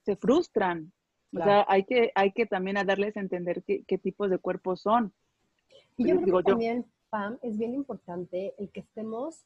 se 0.04 0.16
frustran 0.16 0.92
o 1.34 1.44
sea, 1.44 1.66
hay 1.68 1.84
que, 1.84 2.12
hay 2.16 2.32
que 2.32 2.46
también 2.46 2.78
a 2.78 2.84
darles 2.84 3.16
a 3.18 3.22
entender 3.22 3.64
qué, 3.64 3.84
qué 3.86 3.98
tipos 3.98 4.30
de 4.30 4.38
cuerpos 4.38 4.82
son. 4.82 5.14
Y 5.98 6.08
yo 6.08 6.22
creo 6.22 6.38
que 6.38 6.44
también, 6.44 6.86
Pam, 7.10 7.38
es 7.42 7.58
bien 7.58 7.74
importante 7.74 8.54
el 8.58 8.70
que 8.72 8.82
estemos 8.82 9.46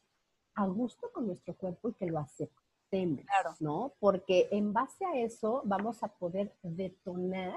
a 0.56 0.66
gusto 0.68 1.12
con 1.12 1.28
nuestro 1.28 1.54
cuerpo 1.56 1.90
y 1.90 1.94
que 1.94 2.06
lo 2.08 2.20
aceptemos, 2.20 3.26
¿no? 3.60 3.94
Porque 4.00 4.48
en 4.52 4.74
base 4.74 5.06
a 5.06 5.18
eso 5.20 5.62
vamos 5.66 6.02
a 6.04 6.08
poder 6.08 6.54
detonar 6.64 7.56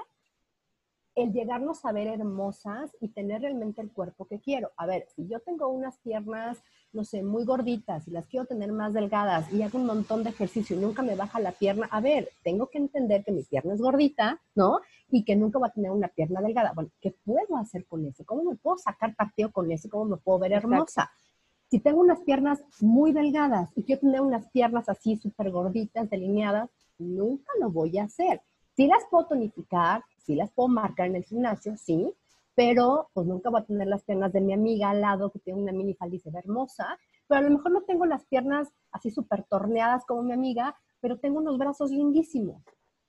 el 1.18 1.32
llegarnos 1.32 1.84
a 1.84 1.92
ver 1.92 2.06
hermosas 2.06 2.96
y 3.00 3.08
tener 3.08 3.42
realmente 3.42 3.82
el 3.82 3.90
cuerpo 3.90 4.26
que 4.26 4.38
quiero. 4.38 4.70
A 4.76 4.86
ver, 4.86 5.06
si 5.14 5.26
yo 5.26 5.40
tengo 5.40 5.66
unas 5.68 5.98
piernas, 5.98 6.62
no 6.92 7.04
sé, 7.04 7.22
muy 7.22 7.44
gorditas 7.44 8.06
y 8.06 8.12
las 8.12 8.26
quiero 8.26 8.46
tener 8.46 8.70
más 8.70 8.92
delgadas 8.92 9.52
y 9.52 9.62
hago 9.62 9.78
un 9.78 9.86
montón 9.86 10.22
de 10.22 10.30
ejercicio 10.30 10.76
y 10.76 10.80
nunca 10.80 11.02
me 11.02 11.16
baja 11.16 11.40
la 11.40 11.52
pierna, 11.52 11.88
a 11.90 12.00
ver, 12.00 12.30
tengo 12.44 12.68
que 12.68 12.78
entender 12.78 13.24
que 13.24 13.32
mi 13.32 13.42
pierna 13.42 13.74
es 13.74 13.80
gordita, 13.80 14.40
¿no? 14.54 14.80
Y 15.10 15.24
que 15.24 15.34
nunca 15.34 15.58
va 15.58 15.66
a 15.66 15.72
tener 15.72 15.90
una 15.90 16.08
pierna 16.08 16.40
delgada. 16.40 16.72
Bueno, 16.72 16.90
¿qué 17.00 17.14
puedo 17.24 17.56
hacer 17.56 17.84
con 17.86 18.06
eso? 18.06 18.24
¿Cómo 18.24 18.44
me 18.44 18.56
puedo 18.56 18.78
sacar 18.78 19.16
partido 19.16 19.50
con 19.50 19.70
eso? 19.72 19.88
¿Cómo 19.90 20.04
me 20.04 20.16
puedo 20.18 20.38
ver 20.38 20.52
hermosa? 20.52 21.10
Si 21.68 21.80
tengo 21.80 22.00
unas 22.00 22.20
piernas 22.20 22.62
muy 22.80 23.12
delgadas 23.12 23.70
y 23.74 23.82
quiero 23.82 24.00
tener 24.02 24.20
unas 24.20 24.48
piernas 24.50 24.88
así 24.88 25.16
súper 25.16 25.50
gorditas, 25.50 26.08
delineadas, 26.08 26.70
nunca 26.96 27.50
lo 27.60 27.70
voy 27.70 27.98
a 27.98 28.04
hacer. 28.04 28.40
Si 28.78 28.86
las 28.86 29.04
puedo 29.10 29.26
tonificar, 29.26 30.04
sí 30.18 30.36
las 30.36 30.52
puedo 30.52 30.68
marcar 30.68 31.08
en 31.08 31.16
el 31.16 31.24
gimnasio, 31.24 31.76
sí, 31.76 32.14
pero 32.54 33.10
pues 33.12 33.26
nunca 33.26 33.50
voy 33.50 33.60
a 33.60 33.64
tener 33.64 33.88
las 33.88 34.04
piernas 34.04 34.32
de 34.32 34.40
mi 34.40 34.52
amiga 34.52 34.90
al 34.90 35.00
lado 35.00 35.32
que 35.32 35.40
tiene 35.40 35.60
una 35.60 35.72
mini 35.72 35.94
falda 35.94 36.16
hermosa, 36.38 36.96
pero 37.26 37.40
a 37.40 37.42
lo 37.42 37.50
mejor 37.50 37.72
no 37.72 37.82
tengo 37.82 38.06
las 38.06 38.24
piernas 38.26 38.68
así 38.92 39.10
súper 39.10 39.42
torneadas 39.42 40.04
como 40.06 40.22
mi 40.22 40.32
amiga, 40.32 40.76
pero 41.00 41.18
tengo 41.18 41.40
unos 41.40 41.58
brazos 41.58 41.90
lindísimos. 41.90 42.62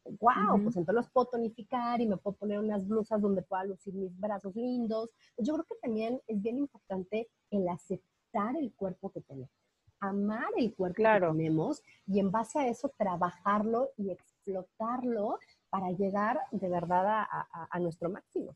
¡Wow! 0.06 0.64
Pues 0.64 0.76
entonces 0.76 0.96
los 0.96 1.10
puedo 1.12 1.28
tonificar 1.28 2.02
y 2.02 2.08
me 2.08 2.18
puedo 2.18 2.36
poner 2.36 2.58
unas 2.58 2.88
blusas 2.88 3.22
donde 3.22 3.44
pueda 3.44 3.64
lucir 3.66 3.94
mis 3.94 4.20
brazos 4.20 4.56
lindos. 4.56 5.12
Yo 5.38 5.54
creo 5.54 5.66
que 5.66 5.76
también 5.84 6.20
es 6.26 6.42
bien 6.42 6.58
importante 6.58 7.30
el 7.52 7.70
aceptar 7.70 8.58
el 8.58 8.74
cuerpo 8.74 9.12
que 9.12 9.22
tenemos, 9.22 9.52
amar 10.00 10.50
el 10.58 10.74
cuerpo 10.74 10.96
que 10.96 11.20
tenemos 11.20 11.84
y 12.08 12.18
en 12.18 12.32
base 12.32 12.58
a 12.58 12.68
eso 12.68 12.92
trabajarlo 12.98 13.92
y 13.98 14.10
explotarlo 14.10 15.38
para 15.70 15.92
llegar 15.92 16.40
de 16.52 16.70
verdad 16.70 17.26
a, 17.30 17.80
nuestro 17.80 18.10
máximo. 18.10 18.56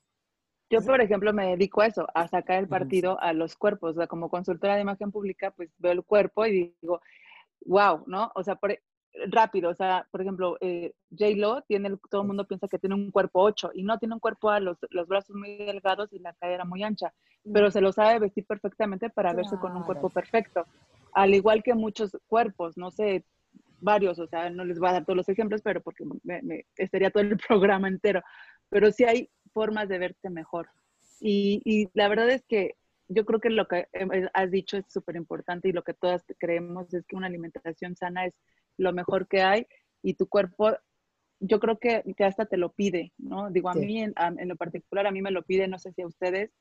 Yo, 0.70 0.82
por 0.82 1.02
ejemplo, 1.02 1.34
me 1.34 1.48
dedico 1.50 1.82
a 1.82 1.88
eso, 1.88 2.08
a 2.16 2.28
sacar 2.28 2.60
el 2.60 2.68
partido 2.68 3.20
a 3.22 3.34
los 3.34 3.56
cuerpos. 3.56 3.92
O 3.92 4.00
sea, 4.00 4.08
como 4.08 4.30
consultora 4.30 4.76
de 4.76 4.82
imagen 4.82 5.12
pública, 5.12 5.52
pues 5.52 5.70
veo 5.78 5.92
el 5.92 6.04
cuerpo 6.04 6.46
y 6.46 6.76
digo, 6.82 7.00
wow, 7.66 8.04
¿no? 8.08 8.32
O 8.34 8.44
sea, 8.44 8.56
por, 8.56 8.76
rápido, 9.28 9.70
o 9.70 9.76
sea, 9.76 10.08
por 10.12 10.22
ejemplo, 10.22 10.58
eh, 10.62 10.94
J-Lo 11.12 11.62
tiene, 11.64 11.98
todo 12.10 12.22
el 12.22 12.28
mundo 12.28 12.48
piensa 12.48 12.68
que 12.68 12.80
tiene 12.80 12.96
un 12.96 13.12
cuerpo 13.12 13.42
8 13.42 13.72
y 13.74 13.84
no 13.84 13.98
tiene 14.00 14.16
un 14.16 14.20
cuerpo 14.20 14.50
a 14.50 14.60
los, 14.60 14.78
los 14.90 15.08
brazos 15.08 15.36
muy 15.36 15.58
delgados 15.58 16.12
y 16.14 16.20
la 16.20 16.34
cadera 16.34 16.66
muy 16.66 16.84
ancha, 16.84 17.14
pero 17.52 17.70
se 17.72 17.82
lo 17.82 17.92
sabe 17.92 18.20
vestir 18.20 18.46
perfectamente 18.46 19.10
para 19.10 19.34
verse 19.34 19.58
con 19.58 19.76
un 19.76 19.84
cuerpo 19.84 20.10
perfecto. 20.10 20.66
Al 21.14 21.34
igual 21.34 21.62
que 21.62 21.76
muchos 21.76 22.18
cuerpos, 22.28 22.78
no 22.78 22.90
sé, 22.90 23.26
varios, 23.84 24.20
o 24.20 24.28
sea, 24.28 24.50
no 24.50 24.66
les 24.66 24.80
voy 24.80 24.90
a 24.90 24.94
dar 24.94 25.06
todos 25.06 25.18
los 25.18 25.30
ejemplos, 25.30 25.62
pero 25.62 25.82
porque 25.82 26.04
me, 26.24 26.42
me 26.42 26.66
estaría 26.76 27.12
todo 27.12 27.24
el 27.24 27.38
programa 27.48 27.88
entero, 27.88 28.22
pero 28.70 28.92
sí 28.92 29.04
hay 29.04 29.30
formas 29.52 29.90
de 29.90 30.00
verte 30.00 30.30
mejor. 30.30 30.70
Y, 31.20 31.62
y 31.64 31.90
la 31.94 32.08
verdad 32.08 32.30
es 32.30 32.44
que 32.48 32.76
yo 33.08 33.26
creo 33.26 33.40
que 33.40 33.50
lo 33.50 33.68
que 33.68 33.88
has 34.34 34.52
dicho 34.52 34.78
es 34.78 34.86
súper 34.90 35.16
importante 35.16 35.70
y 35.70 35.72
lo 35.72 35.84
que 35.84 35.94
todas 35.94 36.24
creemos 36.40 36.94
es 36.94 37.06
que 37.06 37.16
una 37.16 37.28
alimentación 37.28 37.96
sana 37.96 38.26
es 38.26 38.34
lo 38.78 38.94
mejor 38.94 39.28
que 39.28 39.42
hay 39.42 39.68
y 40.02 40.16
tu 40.16 40.28
cuerpo, 40.28 40.76
yo 41.40 41.60
creo 41.60 41.78
que, 41.78 42.04
que 42.18 42.24
hasta 42.24 42.46
te 42.46 42.58
lo 42.58 42.72
pide, 42.72 43.14
¿no? 43.18 43.50
Digo, 43.52 43.70
a 43.70 43.74
mí 43.74 44.02
en, 44.02 44.14
en, 44.18 44.48
lo 44.48 44.56
particular, 44.56 45.08
a 45.08 45.12
mí 45.12 45.22
me 45.22 45.32
lo 45.32 45.44
pide, 45.44 45.68
no 45.68 45.80
sé 45.80 45.92
si 45.94 46.02
a 46.02 46.08
ustedes, 46.08 46.52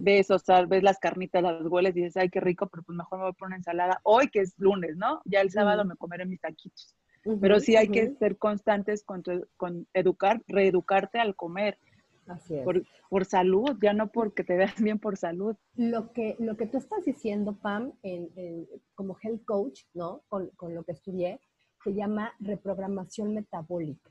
Ves, 0.00 0.30
o 0.30 0.38
sea, 0.38 0.64
ves 0.64 0.82
las 0.82 0.98
carnitas, 0.98 1.42
las 1.42 1.66
hueles 1.66 1.96
y 1.96 2.00
dices, 2.00 2.16
ay, 2.16 2.30
qué 2.30 2.40
rico, 2.40 2.68
pero 2.68 2.82
pues 2.82 2.96
mejor 2.96 3.18
me 3.18 3.24
voy 3.24 3.32
por 3.32 3.48
una 3.48 3.56
ensalada. 3.56 4.00
Hoy 4.04 4.28
que 4.28 4.40
es 4.40 4.54
lunes, 4.58 4.96
¿no? 4.96 5.20
Ya 5.24 5.40
el 5.40 5.50
sábado 5.50 5.84
me 5.84 5.96
comeré 5.96 6.24
mis 6.24 6.40
taquitos. 6.40 6.96
pero 7.40 7.60
sí 7.60 7.76
hay 7.76 7.88
que 7.88 8.14
ser 8.14 8.38
constantes 8.38 9.04
con, 9.04 9.22
con 9.56 9.86
educar, 9.92 10.42
reeducarte 10.46 11.18
al 11.18 11.34
comer. 11.34 11.78
Así 12.26 12.54
es. 12.54 12.64
Por, 12.64 13.24
salud, 13.24 13.76
ya 13.82 13.92
no 13.92 14.10
porque 14.10 14.44
te 14.44 14.56
veas 14.56 14.80
bien 14.80 14.98
por 14.98 15.16
salud. 15.16 15.56
Lo 15.74 16.12
que, 16.12 16.36
lo 16.38 16.56
que 16.56 16.66
tú 16.66 16.78
estás 16.78 17.04
diciendo, 17.04 17.58
Pam, 17.60 17.92
en, 18.02 18.66
como 18.94 19.16
health 19.22 19.44
coach, 19.44 19.82
¿no? 19.94 20.22
Con, 20.28 20.48
con 20.50 20.74
lo 20.74 20.84
que 20.84 20.92
estudié, 20.92 21.40
se 21.82 21.92
llama 21.92 22.32
reprogramación 22.38 23.34
metabólica. 23.34 24.10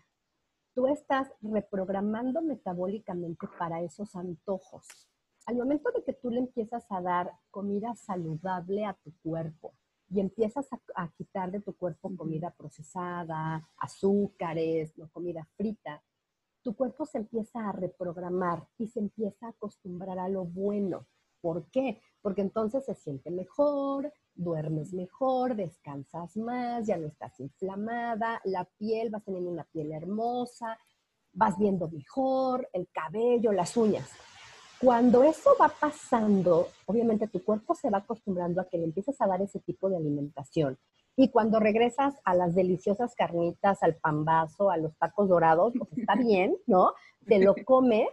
Tú 0.73 0.87
estás 0.87 1.31
reprogramando 1.41 2.41
metabólicamente 2.41 3.47
para 3.57 3.81
esos 3.81 4.15
antojos. 4.15 5.10
Al 5.45 5.55
momento 5.55 5.91
de 5.91 6.03
que 6.03 6.13
tú 6.13 6.29
le 6.29 6.39
empiezas 6.39 6.85
a 6.89 7.01
dar 7.01 7.31
comida 7.49 7.95
saludable 7.95 8.85
a 8.85 8.93
tu 8.93 9.11
cuerpo 9.23 9.73
y 10.09 10.19
empiezas 10.19 10.67
a, 10.95 11.07
quitar 11.17 11.51
de 11.51 11.61
tu 11.61 11.75
cuerpo 11.75 12.15
comida 12.15 12.51
procesada, 12.51 13.67
azúcares, 13.77 14.97
no 14.97 15.09
comida 15.09 15.47
frita, 15.55 16.03
tu 16.61 16.75
cuerpo 16.75 17.05
se 17.05 17.19
empieza 17.19 17.67
a 17.67 17.71
reprogramar 17.71 18.67
y 18.77 18.87
se 18.87 18.99
empieza 18.99 19.47
a 19.47 19.49
acostumbrar 19.49 20.19
a 20.19 20.29
lo 20.29 20.45
bueno. 20.45 21.07
¿Por 21.39 21.65
qué? 21.71 22.01
Porque 22.21 22.41
entonces 22.41 22.85
se 22.85 22.93
siente 22.93 23.31
mejor, 23.31 24.13
duermes 24.35 24.93
mejor, 24.93 25.55
descansas 25.55 26.37
más, 26.37 26.85
ya 26.85 26.97
no 26.97 27.07
estás 27.07 27.39
inflamada, 27.39 28.41
la 28.43 28.65
piel, 28.77 29.09
vas 29.09 29.23
teniendo 29.23 29.49
una 29.49 29.63
piel 29.63 29.91
hermosa, 29.91 30.77
vas 31.33 31.57
viendo 31.57 31.89
mejor, 31.89 32.69
el 32.73 32.89
cabello, 32.91 33.51
las 33.53 33.75
uñas. 33.75 34.11
Cuando 34.81 35.23
eso 35.23 35.51
va 35.61 35.69
pasando, 35.69 36.69
obviamente 36.87 37.27
tu 37.27 37.43
cuerpo 37.43 37.75
se 37.75 37.91
va 37.91 37.99
acostumbrando 37.99 38.61
a 38.61 38.67
que 38.67 38.79
le 38.79 38.85
empieces 38.85 39.21
a 39.21 39.27
dar 39.27 39.39
ese 39.39 39.59
tipo 39.59 39.89
de 39.89 39.97
alimentación. 39.97 40.75
Y 41.15 41.29
cuando 41.29 41.59
regresas 41.59 42.15
a 42.23 42.33
las 42.33 42.55
deliciosas 42.55 43.13
carnitas, 43.13 43.83
al 43.83 43.97
pambazo, 43.97 44.71
a 44.71 44.77
los 44.77 44.97
tacos 44.97 45.29
dorados, 45.29 45.73
pues 45.77 45.95
está 45.95 46.15
bien, 46.15 46.57
¿no? 46.65 46.93
Te 47.27 47.37
lo 47.37 47.53
comes, 47.63 48.09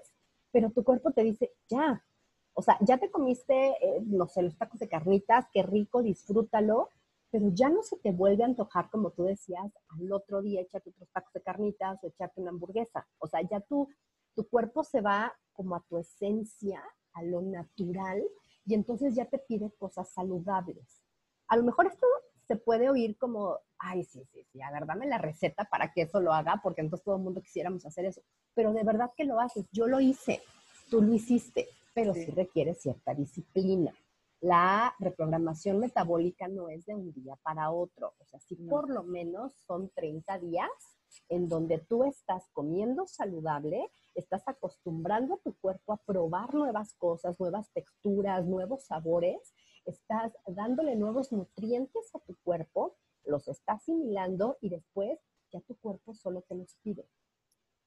pero 0.52 0.70
tu 0.70 0.84
cuerpo 0.84 1.10
te 1.12 1.22
dice, 1.22 1.52
ya, 1.70 2.04
o 2.52 2.60
sea, 2.60 2.76
ya 2.82 2.98
te 2.98 3.10
comiste, 3.10 3.70
eh, 3.70 4.02
no 4.04 4.26
sé, 4.26 4.42
los 4.42 4.58
tacos 4.58 4.78
de 4.78 4.88
carnitas, 4.88 5.46
qué 5.52 5.62
rico, 5.62 6.02
disfrútalo, 6.02 6.90
pero 7.30 7.48
ya 7.54 7.70
no 7.70 7.82
se 7.82 7.96
te 7.96 8.12
vuelve 8.12 8.42
a 8.42 8.46
antojar, 8.46 8.90
como 8.90 9.10
tú 9.10 9.24
decías, 9.24 9.72
al 9.88 10.12
otro 10.12 10.42
día 10.42 10.60
echarte 10.60 10.90
otros 10.90 11.08
tacos 11.12 11.32
de 11.32 11.40
carnitas 11.40 12.02
o 12.02 12.08
echarte 12.08 12.42
una 12.42 12.50
hamburguesa. 12.50 13.06
O 13.18 13.26
sea, 13.26 13.40
ya 13.42 13.60
tú, 13.60 13.88
tu 14.38 14.48
cuerpo 14.48 14.84
se 14.84 15.00
va 15.00 15.36
como 15.52 15.74
a 15.74 15.84
tu 15.88 15.98
esencia, 15.98 16.80
a 17.14 17.24
lo 17.24 17.42
natural, 17.42 18.22
y 18.64 18.74
entonces 18.74 19.16
ya 19.16 19.24
te 19.24 19.40
pide 19.40 19.72
cosas 19.72 20.08
saludables. 20.12 21.02
A 21.48 21.56
lo 21.56 21.64
mejor 21.64 21.88
esto 21.88 22.06
se 22.46 22.54
puede 22.54 22.88
oír 22.88 23.18
como, 23.18 23.58
ay, 23.80 24.04
sí, 24.04 24.24
sí, 24.32 24.44
sí, 24.52 24.62
a 24.62 24.70
ver, 24.70 24.86
dame 24.86 25.06
la 25.06 25.18
receta 25.18 25.64
para 25.64 25.92
que 25.92 26.02
eso 26.02 26.20
lo 26.20 26.32
haga, 26.32 26.60
porque 26.62 26.82
entonces 26.82 27.04
todo 27.04 27.16
el 27.16 27.22
mundo 27.22 27.42
quisiéramos 27.42 27.84
hacer 27.84 28.04
eso. 28.04 28.22
Pero 28.54 28.72
de 28.72 28.84
verdad 28.84 29.10
que 29.16 29.24
lo 29.24 29.40
haces, 29.40 29.66
yo 29.72 29.88
lo 29.88 29.98
hice, 29.98 30.40
tú 30.88 31.02
lo 31.02 31.12
hiciste 31.12 31.66
pero 31.98 32.14
sí. 32.14 32.26
requiere 32.26 32.74
cierta 32.74 33.12
disciplina. 33.12 33.92
La 34.40 34.94
reprogramación 35.00 35.80
metabólica 35.80 36.46
no 36.46 36.68
es 36.68 36.86
de 36.86 36.94
un 36.94 37.12
día 37.12 37.34
para 37.42 37.72
otro, 37.72 38.14
o 38.20 38.24
sea, 38.24 38.38
sí 38.38 38.54
por 38.54 38.88
lo 38.88 39.02
menos 39.02 39.52
son 39.66 39.90
30 39.90 40.38
días 40.38 40.70
en 41.28 41.48
donde 41.48 41.78
tú 41.78 42.04
estás 42.04 42.48
comiendo 42.52 43.06
saludable, 43.08 43.90
estás 44.18 44.42
acostumbrando 44.46 45.34
a 45.34 45.38
tu 45.38 45.54
cuerpo 45.56 45.92
a 45.92 45.96
probar 45.96 46.54
nuevas 46.54 46.94
cosas, 46.94 47.38
nuevas 47.38 47.70
texturas, 47.72 48.46
nuevos 48.46 48.84
sabores, 48.84 49.54
estás 49.84 50.32
dándole 50.46 50.96
nuevos 50.96 51.32
nutrientes 51.32 52.14
a 52.14 52.18
tu 52.20 52.36
cuerpo, 52.42 52.96
los 53.24 53.48
estás 53.48 53.82
asimilando 53.82 54.58
y 54.60 54.70
después 54.70 55.18
ya 55.52 55.60
tu 55.60 55.76
cuerpo 55.76 56.14
solo 56.14 56.42
te 56.42 56.54
los 56.54 56.74
pide. 56.82 57.08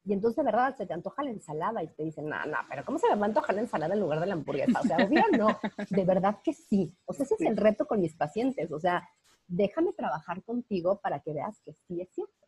Y 0.03 0.13
entonces, 0.13 0.37
de 0.37 0.43
verdad, 0.43 0.75
se 0.75 0.87
te 0.87 0.93
antoja 0.93 1.23
la 1.23 1.29
ensalada 1.29 1.83
y 1.83 1.87
te 1.87 2.03
dicen, 2.03 2.27
no, 2.27 2.43
no, 2.45 2.57
pero 2.67 2.83
¿cómo 2.83 2.97
se 2.97 3.07
me 3.07 3.15
va 3.15 3.25
a 3.25 3.29
antojar 3.29 3.53
la 3.53 3.61
ensalada 3.61 3.93
en 3.93 3.99
lugar 3.99 4.19
de 4.19 4.25
la 4.25 4.33
hamburguesa? 4.33 4.79
O 4.79 4.83
sea, 4.83 4.97
obvio 4.97 5.23
no, 5.37 5.59
de 5.89 6.05
verdad 6.05 6.39
que 6.43 6.53
sí. 6.53 6.95
O 7.05 7.13
sea, 7.13 7.25
ese 7.25 7.35
es 7.35 7.41
el 7.41 7.55
reto 7.55 7.85
con 7.85 8.01
mis 8.01 8.15
pacientes. 8.15 8.71
O 8.71 8.79
sea, 8.79 9.07
déjame 9.47 9.93
trabajar 9.93 10.43
contigo 10.43 10.99
para 11.01 11.19
que 11.19 11.33
veas 11.33 11.61
que 11.61 11.73
sí 11.73 12.01
es 12.01 12.09
cierto. 12.13 12.40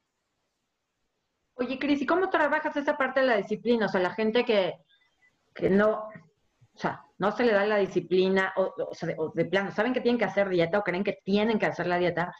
Oye, 1.56 1.78
Cris, 1.78 2.02
¿y 2.02 2.06
cómo 2.06 2.30
trabajas 2.30 2.76
esa 2.76 2.98
parte 2.98 3.22
de 3.22 3.28
la 3.28 3.38
disciplina? 3.38 3.86
O 3.86 3.90
sea, 3.90 4.02
la 4.02 4.14
gente 4.14 4.44
que, 4.44 4.74
que 5.54 5.70
no, 5.70 6.08
o 6.74 6.78
sea, 6.78 7.04
no 7.20 7.32
se 7.32 7.44
le 7.44 7.54
da 7.54 7.66
la 7.66 7.78
disciplina, 7.78 8.54
o, 8.56 8.74
o, 8.90 8.94
sea, 8.94 9.10
de, 9.10 9.16
de, 9.36 9.46
plano, 9.46 9.72
saben 9.72 9.94
que 9.94 10.02
tienen 10.02 10.18
que 10.18 10.26
hacer 10.26 10.50
dieta 10.50 10.80
o 10.80 10.84
creen 10.84 11.04
que 11.04 11.20
tienen 11.24 11.60
que 11.60 11.68
hacer 11.68 11.88
la 11.88 12.00
dieta, 12.00 12.34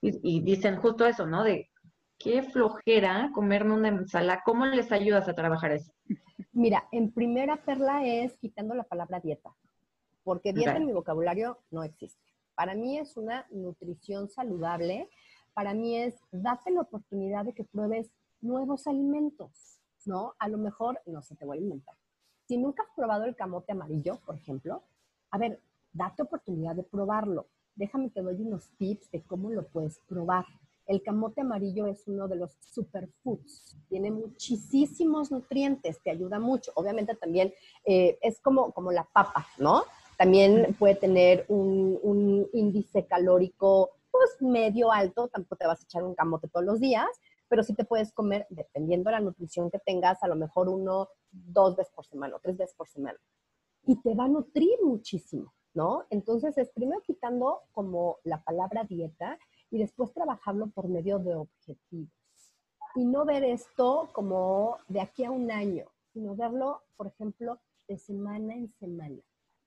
y, 0.00 0.36
y 0.38 0.40
dicen 0.40 0.76
justo 0.76 1.06
eso, 1.06 1.26
¿no? 1.26 1.44
De 1.44 1.70
qué 2.18 2.42
flojera 2.42 3.30
comerme 3.32 3.74
una 3.74 3.88
ensalada. 3.88 4.42
¿Cómo 4.44 4.66
les 4.66 4.90
ayudas 4.92 5.28
a 5.28 5.34
trabajar 5.34 5.72
eso? 5.72 5.92
Mira, 6.52 6.88
en 6.92 7.12
primera 7.12 7.56
perla 7.56 8.04
es 8.04 8.36
quitando 8.38 8.74
la 8.74 8.84
palabra 8.84 9.20
dieta, 9.20 9.54
porque 10.24 10.52
dieta 10.52 10.72
okay. 10.72 10.82
en 10.82 10.86
mi 10.86 10.92
vocabulario 10.92 11.58
no 11.70 11.82
existe. 11.82 12.24
Para 12.54 12.74
mí 12.74 12.98
es 12.98 13.16
una 13.16 13.46
nutrición 13.50 14.28
saludable, 14.28 15.08
para 15.52 15.74
mí 15.74 15.96
es 15.96 16.18
date 16.32 16.70
la 16.70 16.82
oportunidad 16.82 17.44
de 17.44 17.52
que 17.52 17.64
pruebes 17.64 18.10
nuevos 18.46 18.86
alimentos, 18.86 19.80
¿no? 20.04 20.34
A 20.38 20.48
lo 20.48 20.58
mejor, 20.58 21.00
no 21.06 21.22
sé, 21.22 21.34
te 21.36 21.44
voy 21.44 21.58
a 21.58 21.60
inventar. 21.60 21.96
Si 22.46 22.56
nunca 22.56 22.84
has 22.84 22.90
probado 22.94 23.24
el 23.24 23.34
camote 23.34 23.72
amarillo, 23.72 24.20
por 24.24 24.36
ejemplo, 24.36 24.82
a 25.30 25.38
ver, 25.38 25.60
date 25.92 26.22
oportunidad 26.22 26.76
de 26.76 26.84
probarlo. 26.84 27.46
Déjame 27.74 28.10
te 28.10 28.22
doy 28.22 28.36
unos 28.36 28.68
tips 28.78 29.10
de 29.10 29.22
cómo 29.22 29.50
lo 29.50 29.66
puedes 29.66 29.98
probar. 30.06 30.46
El 30.86 31.02
camote 31.02 31.40
amarillo 31.40 31.86
es 31.86 32.06
uno 32.06 32.28
de 32.28 32.36
los 32.36 32.52
superfoods. 32.60 33.76
Tiene 33.88 34.10
muchísimos 34.12 35.32
nutrientes, 35.32 36.00
te 36.02 36.10
ayuda 36.10 36.38
mucho. 36.38 36.70
Obviamente 36.76 37.16
también 37.16 37.52
eh, 37.84 38.18
es 38.22 38.40
como, 38.40 38.72
como 38.72 38.92
la 38.92 39.04
papa, 39.04 39.46
¿no? 39.58 39.82
También 40.16 40.76
puede 40.78 40.94
tener 40.94 41.44
un, 41.48 41.98
un, 42.02 42.48
índice 42.52 43.04
calórico 43.04 43.90
pues 44.10 44.40
medio 44.40 44.90
alto, 44.90 45.28
tampoco 45.28 45.56
te 45.56 45.66
vas 45.66 45.80
a 45.80 45.84
echar 45.84 46.02
un 46.02 46.14
camote 46.14 46.48
todos 46.48 46.64
los 46.64 46.80
días, 46.80 47.06
pero 47.48 47.62
sí 47.62 47.74
te 47.74 47.84
puedes 47.84 48.12
comer, 48.12 48.46
dependiendo 48.50 49.08
de 49.08 49.16
la 49.16 49.20
nutrición 49.20 49.70
que 49.70 49.78
tengas, 49.78 50.22
a 50.22 50.28
lo 50.28 50.36
mejor 50.36 50.68
uno, 50.68 51.08
dos 51.30 51.76
veces 51.76 51.92
por 51.94 52.06
semana 52.06 52.36
o 52.36 52.40
tres 52.40 52.56
veces 52.56 52.74
por 52.74 52.88
semana. 52.88 53.18
Y 53.84 54.00
te 54.00 54.14
va 54.14 54.24
a 54.24 54.28
nutrir 54.28 54.78
muchísimo, 54.82 55.54
¿no? 55.74 56.04
Entonces 56.10 56.56
es 56.58 56.70
primero 56.70 57.00
quitando 57.02 57.62
como 57.72 58.18
la 58.24 58.42
palabra 58.42 58.84
dieta 58.84 59.38
y 59.70 59.78
después 59.78 60.12
trabajarlo 60.12 60.68
por 60.68 60.88
medio 60.88 61.18
de 61.18 61.34
objetivos. 61.34 62.10
Y 62.94 63.04
no 63.04 63.24
ver 63.24 63.44
esto 63.44 64.08
como 64.12 64.78
de 64.88 65.00
aquí 65.00 65.24
a 65.24 65.30
un 65.30 65.50
año, 65.50 65.86
sino 66.12 66.34
verlo, 66.34 66.82
por 66.96 67.08
ejemplo, 67.08 67.60
de 67.86 67.98
semana 67.98 68.54
en 68.54 68.72
semana. 68.72 69.20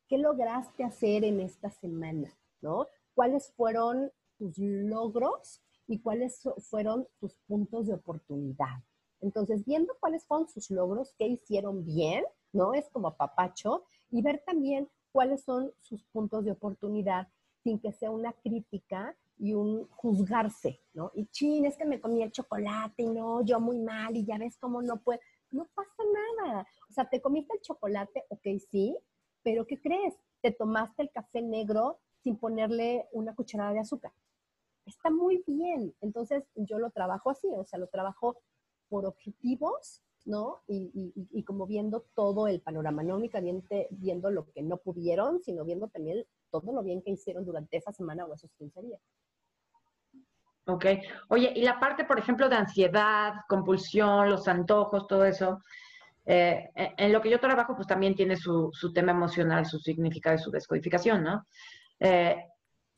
¿Qué 0.07 0.17
lograste 0.17 0.83
hacer 0.83 1.23
en 1.23 1.39
esta 1.39 1.69
semana? 1.69 2.35
¿No? 2.61 2.87
¿Cuáles 3.13 3.51
fueron 3.51 4.11
tus 4.37 4.57
logros 4.57 5.61
y 5.89 5.99
cuáles 5.99 6.41
fueron 6.69 7.07
tus 7.19 7.35
puntos 7.47 7.87
de 7.87 7.95
oportunidad? 7.95 8.83
Entonces, 9.21 9.65
viendo 9.65 9.93
cuáles 9.99 10.23
fueron 10.25 10.47
sus 10.47 10.69
logros, 10.69 11.13
qué 11.17 11.27
hicieron 11.27 11.83
bien, 11.83 12.23
¿no? 12.53 12.73
Es 12.73 12.87
como 12.89 13.17
papacho, 13.17 13.83
y 14.11 14.21
ver 14.21 14.41
también 14.45 14.87
cuáles 15.11 15.43
son 15.43 15.73
sus 15.79 16.03
puntos 16.05 16.45
de 16.45 16.51
oportunidad 16.51 17.27
sin 17.63 17.79
que 17.79 17.91
sea 17.91 18.11
una 18.11 18.33
crítica 18.33 19.17
y 19.37 19.53
un 19.53 19.87
juzgarse, 19.89 20.79
¿no? 20.93 21.11
Y 21.15 21.25
chin, 21.27 21.65
es 21.65 21.75
que 21.75 21.85
me 21.85 21.99
comí 21.99 22.21
el 22.21 22.31
chocolate 22.31 23.03
y 23.03 23.07
no, 23.07 23.43
yo 23.43 23.59
muy 23.59 23.79
mal 23.79 24.15
y 24.15 24.25
ya 24.25 24.37
ves 24.37 24.57
cómo 24.57 24.81
no 24.81 24.97
puedo. 24.97 25.19
No 25.51 25.67
pasa 25.73 26.03
nada. 26.43 26.67
O 26.89 26.93
sea, 26.93 27.09
te 27.09 27.19
comiste 27.19 27.55
el 27.55 27.61
chocolate, 27.61 28.25
ok, 28.29 28.47
sí, 28.69 28.95
pero 29.41 29.65
¿qué 29.65 29.81
crees? 29.81 30.13
Te 30.41 30.51
tomaste 30.51 31.01
el 31.01 31.11
café 31.11 31.41
negro 31.41 31.99
sin 32.21 32.37
ponerle 32.37 33.07
una 33.11 33.33
cucharada 33.33 33.73
de 33.73 33.79
azúcar. 33.79 34.11
Está 34.89 35.09
muy 35.09 35.43
bien. 35.45 35.93
Entonces, 36.01 36.43
yo 36.55 36.79
lo 36.79 36.89
trabajo 36.89 37.29
así, 37.29 37.47
o 37.55 37.63
sea, 37.63 37.79
lo 37.79 37.87
trabajo 37.87 38.41
por 38.89 39.05
objetivos, 39.05 40.01
¿no? 40.25 40.61
Y, 40.67 40.91
y, 40.93 41.27
y 41.31 41.43
como 41.43 41.67
viendo 41.67 42.05
todo 42.15 42.47
el 42.47 42.59
panorama, 42.61 43.03
no 43.03 43.15
únicamente 43.15 43.87
viendo 43.91 44.31
lo 44.31 44.49
que 44.51 44.61
no 44.61 44.77
pudieron, 44.77 45.41
sino 45.43 45.63
viendo 45.63 45.87
también 45.87 46.25
todo 46.49 46.73
lo 46.73 46.83
bien 46.83 47.01
que 47.01 47.11
hicieron 47.11 47.45
durante 47.45 47.77
esa 47.77 47.91
semana 47.91 48.25
o 48.25 48.33
esos 48.33 48.51
15 48.57 48.81
días. 48.81 49.01
Ok. 50.65 50.85
Oye, 51.29 51.51
y 51.55 51.61
la 51.63 51.79
parte, 51.79 52.03
por 52.03 52.19
ejemplo, 52.19 52.49
de 52.49 52.55
ansiedad, 52.55 53.33
compulsión, 53.47 54.29
los 54.29 54.47
antojos, 54.47 55.07
todo 55.07 55.25
eso, 55.25 55.61
eh, 56.25 56.69
en 56.75 57.11
lo 57.11 57.21
que 57.21 57.29
yo 57.29 57.39
trabajo, 57.39 57.75
pues 57.75 57.87
también 57.87 58.13
tiene 58.13 58.35
su, 58.37 58.69
su, 58.71 58.93
tema 58.93 59.11
emocional, 59.11 59.65
su 59.65 59.79
significado 59.79 60.35
y 60.35 60.39
su 60.39 60.51
descodificación, 60.51 61.23
¿no? 61.23 61.45
Eh, 61.99 62.35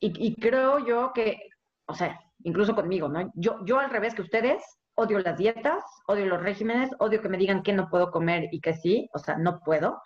y, 0.01 0.27
y, 0.27 0.35
creo 0.35 0.85
yo 0.85 1.11
que, 1.13 1.50
o 1.91 1.95
sea, 1.95 2.19
incluso 2.43 2.73
conmigo, 2.73 3.09
¿no? 3.09 3.31
Yo, 3.35 3.63
yo 3.65 3.79
al 3.79 3.89
revés 3.89 4.15
que 4.15 4.21
ustedes, 4.21 4.63
odio 4.95 5.19
las 5.19 5.37
dietas, 5.37 5.83
odio 6.07 6.25
los 6.25 6.41
regímenes, 6.41 6.89
odio 6.99 7.21
que 7.21 7.29
me 7.29 7.37
digan 7.37 7.63
que 7.63 7.73
no 7.73 7.89
puedo 7.89 8.11
comer 8.11 8.47
y 8.51 8.61
que 8.61 8.73
sí, 8.73 9.09
o 9.13 9.19
sea, 9.19 9.37
no 9.37 9.59
puedo. 9.59 10.01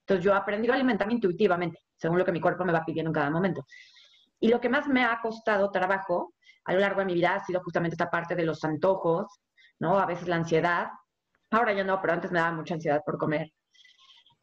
Entonces 0.00 0.24
yo 0.24 0.34
aprendí 0.34 0.68
a 0.70 0.74
alimentarme 0.74 1.14
intuitivamente, 1.14 1.80
según 1.96 2.18
lo 2.18 2.24
que 2.24 2.32
mi 2.32 2.40
cuerpo 2.40 2.64
me 2.64 2.72
va 2.72 2.84
pidiendo 2.84 3.08
en 3.08 3.14
cada 3.14 3.30
momento. 3.30 3.66
Y 4.40 4.48
lo 4.48 4.60
que 4.60 4.68
más 4.68 4.86
me 4.86 5.04
ha 5.04 5.18
costado 5.20 5.70
trabajo 5.70 6.34
a 6.64 6.72
lo 6.74 6.80
largo 6.80 7.00
de 7.00 7.06
mi 7.06 7.14
vida 7.14 7.34
ha 7.34 7.44
sido 7.44 7.62
justamente 7.62 7.94
esta 7.94 8.10
parte 8.10 8.34
de 8.34 8.44
los 8.44 8.62
antojos, 8.64 9.40
¿no? 9.78 9.98
A 9.98 10.06
veces 10.06 10.28
la 10.28 10.36
ansiedad. 10.36 10.88
Ahora 11.50 11.72
ya 11.72 11.84
no, 11.84 12.00
pero 12.00 12.12
antes 12.12 12.30
me 12.30 12.38
daba 12.38 12.52
mucha 12.52 12.74
ansiedad 12.74 13.02
por 13.04 13.16
comer. 13.16 13.50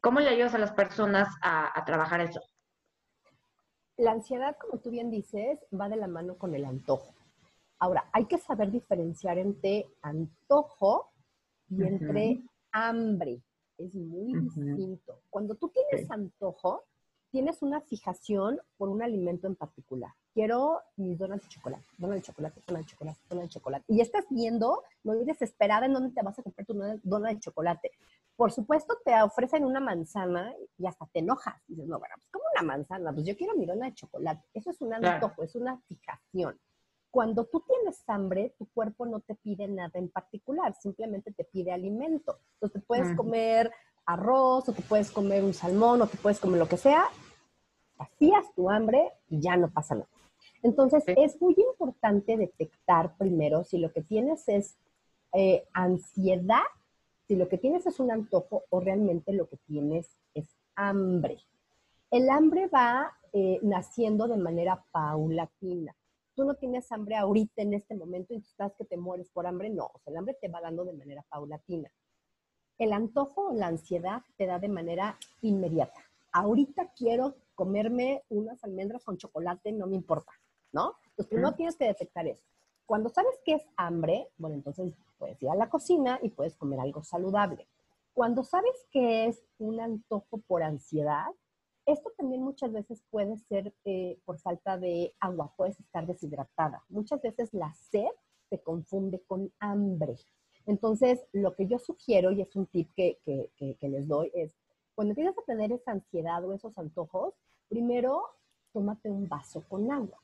¿Cómo 0.00 0.18
le 0.20 0.28
ayudas 0.28 0.54
a 0.54 0.58
las 0.58 0.72
personas 0.72 1.28
a, 1.42 1.78
a 1.78 1.84
trabajar 1.84 2.20
eso? 2.20 2.40
La 3.98 4.12
ansiedad, 4.12 4.56
como 4.60 4.78
tú 4.80 4.90
bien 4.90 5.10
dices, 5.10 5.58
va 5.72 5.88
de 5.88 5.96
la 5.96 6.06
mano 6.06 6.36
con 6.36 6.54
el 6.54 6.64
antojo. 6.64 7.14
Ahora, 7.78 8.08
hay 8.12 8.26
que 8.26 8.38
saber 8.38 8.70
diferenciar 8.70 9.38
entre 9.38 9.86
antojo 10.02 11.10
y 11.70 11.82
entre 11.82 12.42
hambre. 12.72 13.40
Es 13.78 13.94
muy 13.94 14.34
distinto. 14.38 15.20
Cuando 15.30 15.54
tú 15.54 15.70
tienes 15.70 16.10
antojo, 16.10 16.84
tienes 17.30 17.62
una 17.62 17.80
fijación 17.80 18.60
por 18.76 18.88
un 18.88 19.02
alimento 19.02 19.46
en 19.46 19.56
particular. 19.56 20.12
Quiero 20.36 20.82
mis 20.96 21.18
donas 21.18 21.40
de 21.40 21.48
chocolate, 21.48 21.82
donas 21.96 22.16
de 22.16 22.22
chocolate, 22.22 22.60
donas 22.66 22.82
de 22.84 22.90
chocolate, 22.90 23.18
donas 23.30 23.44
de 23.44 23.48
chocolate. 23.48 23.84
Y 23.88 24.02
estás 24.02 24.26
viendo, 24.28 24.82
no 25.02 25.14
desesperada 25.14 25.86
en 25.86 25.94
dónde 25.94 26.14
te 26.14 26.22
vas 26.22 26.38
a 26.38 26.42
comprar 26.42 26.66
tu 26.66 26.74
dona 27.04 27.30
de 27.30 27.40
chocolate. 27.40 27.92
Por 28.36 28.52
supuesto, 28.52 28.98
te 29.02 29.14
ofrecen 29.22 29.64
una 29.64 29.80
manzana 29.80 30.52
y 30.76 30.86
hasta 30.86 31.06
te 31.06 31.20
enojas. 31.20 31.54
Y 31.68 31.76
dices, 31.76 31.88
no, 31.88 31.98
bueno, 31.98 32.16
pues 32.16 32.28
como 32.30 32.44
una 32.54 32.70
manzana, 32.70 33.14
pues 33.14 33.24
yo 33.24 33.34
quiero 33.34 33.56
mi 33.56 33.64
dona 33.64 33.86
de 33.86 33.94
chocolate. 33.94 34.46
Eso 34.52 34.72
es 34.72 34.80
un 34.82 34.92
antojo, 34.92 35.42
es 35.42 35.54
una 35.54 35.80
fijación. 35.88 36.60
Cuando 37.10 37.46
tú 37.46 37.64
tienes 37.66 38.04
hambre, 38.06 38.54
tu 38.58 38.66
cuerpo 38.74 39.06
no 39.06 39.20
te 39.20 39.36
pide 39.36 39.66
nada 39.66 39.92
en 39.94 40.10
particular, 40.10 40.74
simplemente 40.74 41.32
te 41.32 41.44
pide 41.44 41.72
alimento. 41.72 42.40
Entonces, 42.56 42.82
te 42.82 42.86
puedes 42.86 43.16
comer 43.16 43.72
arroz, 44.04 44.68
o 44.68 44.72
te 44.74 44.82
puedes 44.82 45.10
comer 45.10 45.42
un 45.42 45.54
salmón, 45.54 46.02
o 46.02 46.06
te 46.06 46.18
puedes 46.18 46.38
comer 46.38 46.58
lo 46.58 46.68
que 46.68 46.76
sea, 46.76 47.06
vacías 47.96 48.44
tu 48.54 48.68
hambre 48.68 49.14
y 49.30 49.40
ya 49.40 49.56
no 49.56 49.70
pasa 49.70 49.94
nada. 49.94 50.08
Entonces, 50.62 51.04
es 51.06 51.40
muy 51.40 51.54
importante 51.56 52.36
detectar 52.36 53.16
primero 53.16 53.64
si 53.64 53.78
lo 53.78 53.92
que 53.92 54.02
tienes 54.02 54.48
es 54.48 54.76
eh, 55.32 55.64
ansiedad, 55.72 56.64
si 57.26 57.36
lo 57.36 57.48
que 57.48 57.58
tienes 57.58 57.86
es 57.86 58.00
un 58.00 58.10
antojo 58.10 58.64
o 58.70 58.80
realmente 58.80 59.32
lo 59.32 59.48
que 59.48 59.56
tienes 59.58 60.16
es 60.34 60.48
hambre. 60.74 61.38
El 62.10 62.30
hambre 62.30 62.68
va 62.68 63.12
eh, 63.32 63.58
naciendo 63.62 64.28
de 64.28 64.36
manera 64.36 64.84
paulatina 64.92 65.94
tú 66.36 66.44
no 66.44 66.54
tienes 66.54 66.92
hambre 66.92 67.16
ahorita 67.16 67.62
en 67.62 67.74
este 67.74 67.96
momento 67.96 68.34
y 68.34 68.40
tú 68.40 68.46
estás 68.46 68.74
que 68.74 68.84
te 68.84 68.96
mueres 68.96 69.30
por 69.30 69.46
hambre, 69.46 69.70
no, 69.70 69.86
o 69.86 69.98
sea, 69.98 70.12
el 70.12 70.18
hambre 70.18 70.36
te 70.40 70.48
va 70.48 70.60
dando 70.60 70.84
de 70.84 70.92
manera 70.92 71.24
paulatina. 71.28 71.90
El 72.78 72.92
antojo 72.92 73.48
o 73.48 73.54
la 73.54 73.68
ansiedad 73.68 74.22
te 74.36 74.44
da 74.44 74.58
de 74.58 74.68
manera 74.68 75.18
inmediata. 75.40 76.04
Ahorita 76.30 76.92
quiero 76.94 77.36
comerme 77.54 78.22
unas 78.28 78.62
almendras 78.62 79.02
con 79.02 79.16
chocolate, 79.16 79.72
no 79.72 79.86
me 79.86 79.96
importa, 79.96 80.30
¿no? 80.76 80.94
Entonces 81.10 81.28
primero 81.28 81.54
tienes 81.54 81.76
que 81.76 81.86
detectar 81.86 82.26
eso. 82.26 82.44
Cuando 82.84 83.08
sabes 83.08 83.32
que 83.44 83.54
es 83.54 83.62
hambre, 83.76 84.28
bueno, 84.36 84.56
entonces 84.56 84.92
puedes 85.18 85.42
ir 85.42 85.48
a 85.48 85.56
la 85.56 85.70
cocina 85.70 86.18
y 86.22 86.28
puedes 86.28 86.54
comer 86.56 86.78
algo 86.80 87.02
saludable. 87.02 87.66
Cuando 88.12 88.44
sabes 88.44 88.86
que 88.90 89.26
es 89.26 89.42
un 89.58 89.80
antojo 89.80 90.38
por 90.46 90.62
ansiedad, 90.62 91.28
esto 91.86 92.12
también 92.18 92.42
muchas 92.42 92.72
veces 92.72 93.02
puede 93.10 93.38
ser 93.38 93.74
eh, 93.84 94.18
por 94.26 94.38
falta 94.38 94.76
de 94.76 95.14
agua, 95.18 95.54
puedes 95.56 95.80
estar 95.80 96.06
deshidratada. 96.06 96.84
Muchas 96.90 97.22
veces 97.22 97.54
la 97.54 97.72
sed 97.90 98.12
se 98.50 98.60
confunde 98.60 99.22
con 99.26 99.50
hambre. 99.58 100.16
Entonces, 100.66 101.24
lo 101.32 101.54
que 101.54 101.66
yo 101.66 101.78
sugiero, 101.78 102.32
y 102.32 102.42
es 102.42 102.54
un 102.54 102.66
tip 102.66 102.92
que, 102.94 103.18
que 103.56 103.88
les 103.88 104.08
doy, 104.08 104.30
es 104.34 104.54
cuando 104.94 105.12
empiezas 105.12 105.38
a 105.38 105.42
tener 105.42 105.72
esa 105.72 105.92
ansiedad 105.92 106.44
o 106.44 106.52
esos 106.52 106.76
antojos, 106.76 107.34
primero 107.68 108.24
tómate 108.72 109.10
un 109.10 109.26
vaso 109.26 109.64
con 109.68 109.90
agua. 109.90 110.18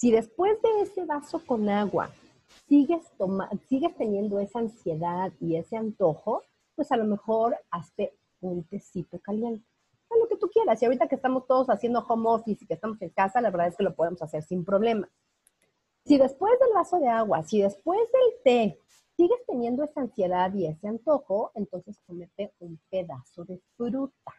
Si 0.00 0.10
después 0.10 0.56
de 0.62 0.80
ese 0.80 1.04
vaso 1.04 1.44
con 1.44 1.68
agua 1.68 2.10
sigues, 2.66 3.02
sigues 3.68 3.94
teniendo 3.98 4.40
esa 4.40 4.60
ansiedad 4.60 5.30
y 5.38 5.56
ese 5.56 5.76
antojo, 5.76 6.42
pues 6.74 6.90
a 6.90 6.96
lo 6.96 7.04
mejor 7.04 7.54
hazte 7.70 8.16
un 8.40 8.64
tecito 8.64 9.18
caliente 9.18 9.66
lo 10.18 10.26
que 10.26 10.36
tú 10.36 10.48
quieras. 10.48 10.80
Y 10.80 10.86
ahorita 10.86 11.06
que 11.06 11.16
estamos 11.16 11.46
todos 11.46 11.68
haciendo 11.68 12.00
home 12.00 12.30
office 12.30 12.64
y 12.64 12.66
que 12.66 12.74
estamos 12.74 13.00
en 13.02 13.10
casa, 13.10 13.42
la 13.42 13.50
verdad 13.50 13.68
es 13.68 13.76
que 13.76 13.84
lo 13.84 13.94
podemos 13.94 14.22
hacer 14.22 14.42
sin 14.42 14.64
problema. 14.64 15.06
Si 16.06 16.16
después 16.16 16.58
del 16.58 16.72
vaso 16.74 16.98
de 16.98 17.08
agua, 17.08 17.42
si 17.42 17.60
después 17.60 18.00
del 18.10 18.42
té 18.42 18.78
sigues 19.18 19.38
teniendo 19.46 19.84
esa 19.84 20.00
ansiedad 20.00 20.50
y 20.54 20.66
ese 20.66 20.88
antojo, 20.88 21.52
entonces 21.54 22.00
comete 22.06 22.54
un 22.60 22.80
pedazo 22.88 23.44
de 23.44 23.60
fruta. 23.76 24.32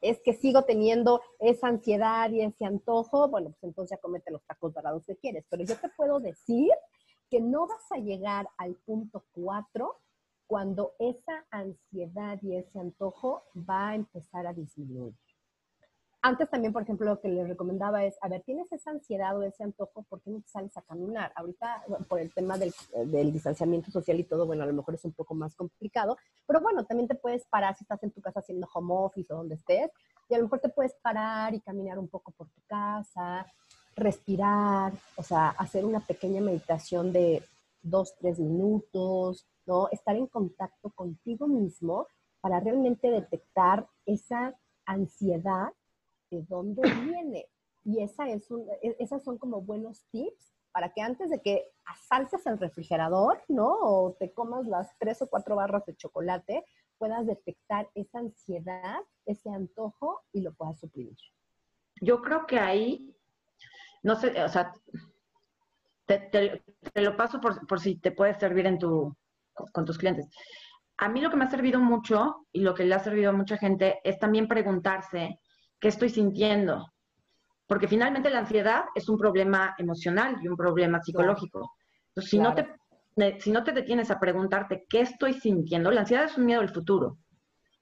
Es 0.00 0.20
que 0.20 0.32
sigo 0.32 0.64
teniendo 0.64 1.20
esa 1.38 1.68
ansiedad 1.68 2.30
y 2.30 2.42
ese 2.42 2.64
antojo, 2.64 3.28
bueno, 3.28 3.50
pues 3.50 3.64
entonces 3.64 3.96
ya 3.96 4.00
comete 4.00 4.30
los 4.30 4.42
tacos 4.44 4.74
dorados 4.74 5.04
que 5.06 5.16
quieres. 5.16 5.44
Pero 5.48 5.64
yo 5.64 5.76
te 5.76 5.88
puedo 5.90 6.20
decir 6.20 6.70
que 7.30 7.40
no 7.40 7.66
vas 7.66 7.90
a 7.92 7.98
llegar 7.98 8.48
al 8.56 8.74
punto 8.74 9.24
4 9.32 9.96
cuando 10.46 10.94
esa 10.98 11.46
ansiedad 11.50 12.38
y 12.42 12.56
ese 12.56 12.80
antojo 12.80 13.44
va 13.56 13.90
a 13.90 13.94
empezar 13.94 14.46
a 14.46 14.52
disminuir. 14.52 15.14
Antes 16.22 16.50
también, 16.50 16.72
por 16.72 16.82
ejemplo, 16.82 17.06
lo 17.06 17.20
que 17.20 17.28
les 17.28 17.48
recomendaba 17.48 18.04
es, 18.04 18.18
a 18.20 18.28
ver, 18.28 18.42
tienes 18.42 18.70
esa 18.72 18.90
ansiedad 18.90 19.38
o 19.38 19.42
ese 19.42 19.64
antojo, 19.64 20.02
¿por 20.02 20.20
qué 20.20 20.30
no 20.30 20.42
te 20.42 20.48
sales 20.48 20.76
a 20.76 20.82
caminar? 20.82 21.32
Ahorita, 21.34 21.82
por 22.08 22.20
el 22.20 22.30
tema 22.34 22.58
del, 22.58 22.74
del, 23.06 23.32
distanciamiento 23.32 23.90
social 23.90 24.20
y 24.20 24.24
todo, 24.24 24.44
bueno, 24.44 24.64
a 24.64 24.66
lo 24.66 24.74
mejor 24.74 24.94
es 24.94 25.04
un 25.06 25.12
poco 25.12 25.34
más 25.34 25.54
complicado, 25.56 26.18
pero 26.46 26.60
bueno, 26.60 26.84
también 26.84 27.08
te 27.08 27.14
puedes 27.14 27.46
parar 27.46 27.74
si 27.74 27.84
estás 27.84 28.02
en 28.02 28.10
tu 28.10 28.20
casa 28.20 28.40
haciendo 28.40 28.68
home 28.74 28.92
office 28.92 29.32
o 29.32 29.38
donde 29.38 29.54
estés, 29.54 29.90
y 30.28 30.34
a 30.34 30.38
lo 30.38 30.44
mejor 30.44 30.60
te 30.60 30.68
puedes 30.68 30.92
parar 30.96 31.54
y 31.54 31.60
caminar 31.60 31.98
un 31.98 32.08
poco 32.08 32.32
por 32.32 32.48
tu 32.48 32.60
casa, 32.66 33.46
respirar, 33.96 34.92
o 35.16 35.22
sea, 35.22 35.50
hacer 35.50 35.86
una 35.86 36.00
pequeña 36.00 36.42
meditación 36.42 37.14
de 37.14 37.42
dos, 37.82 38.14
tres 38.18 38.38
minutos, 38.38 39.46
¿no? 39.64 39.88
Estar 39.90 40.16
en 40.16 40.26
contacto 40.26 40.90
contigo 40.90 41.46
mismo 41.46 42.06
para 42.42 42.60
realmente 42.60 43.10
detectar 43.10 43.88
esa 44.04 44.54
ansiedad 44.84 45.72
de 46.30 46.42
dónde 46.42 46.82
viene. 46.82 47.46
Y 47.84 48.02
esa 48.02 48.28
es 48.28 48.50
un, 48.50 48.68
e, 48.82 48.96
esas 48.98 49.22
son 49.22 49.38
como 49.38 49.60
buenos 49.60 50.04
tips 50.10 50.54
para 50.72 50.92
que 50.92 51.02
antes 51.02 51.30
de 51.30 51.40
que 51.40 51.64
asaltes 51.84 52.46
el 52.46 52.58
refrigerador, 52.58 53.42
¿no? 53.48 53.78
O 53.80 54.12
te 54.18 54.32
comas 54.32 54.66
las 54.66 54.96
tres 54.98 55.20
o 55.22 55.28
cuatro 55.28 55.56
barras 55.56 55.84
de 55.86 55.96
chocolate, 55.96 56.64
puedas 56.98 57.26
detectar 57.26 57.88
esa 57.94 58.18
ansiedad, 58.18 59.00
ese 59.26 59.50
antojo 59.50 60.22
y 60.32 60.42
lo 60.42 60.52
puedas 60.54 60.78
suprimir. 60.78 61.16
Yo 62.00 62.22
creo 62.22 62.46
que 62.46 62.58
ahí, 62.58 63.14
no 64.02 64.14
sé, 64.14 64.40
o 64.42 64.48
sea, 64.48 64.72
te, 66.06 66.62
lo 66.94 67.16
paso 67.16 67.40
por, 67.40 67.66
por, 67.66 67.80
si 67.80 67.96
te 67.96 68.12
puede 68.12 68.38
servir 68.38 68.66
en 68.66 68.78
tu, 68.78 69.16
con 69.72 69.84
tus 69.84 69.98
clientes. 69.98 70.28
A 70.98 71.08
mí 71.08 71.20
lo 71.20 71.30
que 71.30 71.36
me 71.36 71.44
ha 71.44 71.50
servido 71.50 71.80
mucho 71.80 72.46
y 72.52 72.60
lo 72.60 72.74
que 72.74 72.84
le 72.84 72.94
ha 72.94 72.98
servido 72.98 73.30
a 73.30 73.34
mucha 73.34 73.56
gente 73.56 74.00
es 74.04 74.18
también 74.18 74.46
preguntarse 74.46 75.39
qué 75.80 75.88
estoy 75.88 76.10
sintiendo. 76.10 76.86
Porque 77.66 77.88
finalmente 77.88 78.30
la 78.30 78.40
ansiedad 78.40 78.84
es 78.94 79.08
un 79.08 79.16
problema 79.16 79.74
emocional 79.78 80.36
y 80.42 80.48
un 80.48 80.56
problema 80.56 81.00
psicológico. 81.00 81.72
Entonces, 82.08 82.30
si, 82.30 82.38
no 82.38 82.54
te, 82.54 82.66
si 83.40 83.50
no 83.50 83.62
te 83.62 83.72
detienes 83.72 84.10
a 84.10 84.18
preguntarte 84.18 84.86
qué 84.88 85.00
estoy 85.00 85.34
sintiendo, 85.34 85.90
la 85.90 86.00
ansiedad 86.00 86.24
es 86.24 86.36
un 86.36 86.46
miedo 86.46 86.60
al 86.60 86.68
futuro. 86.68 87.18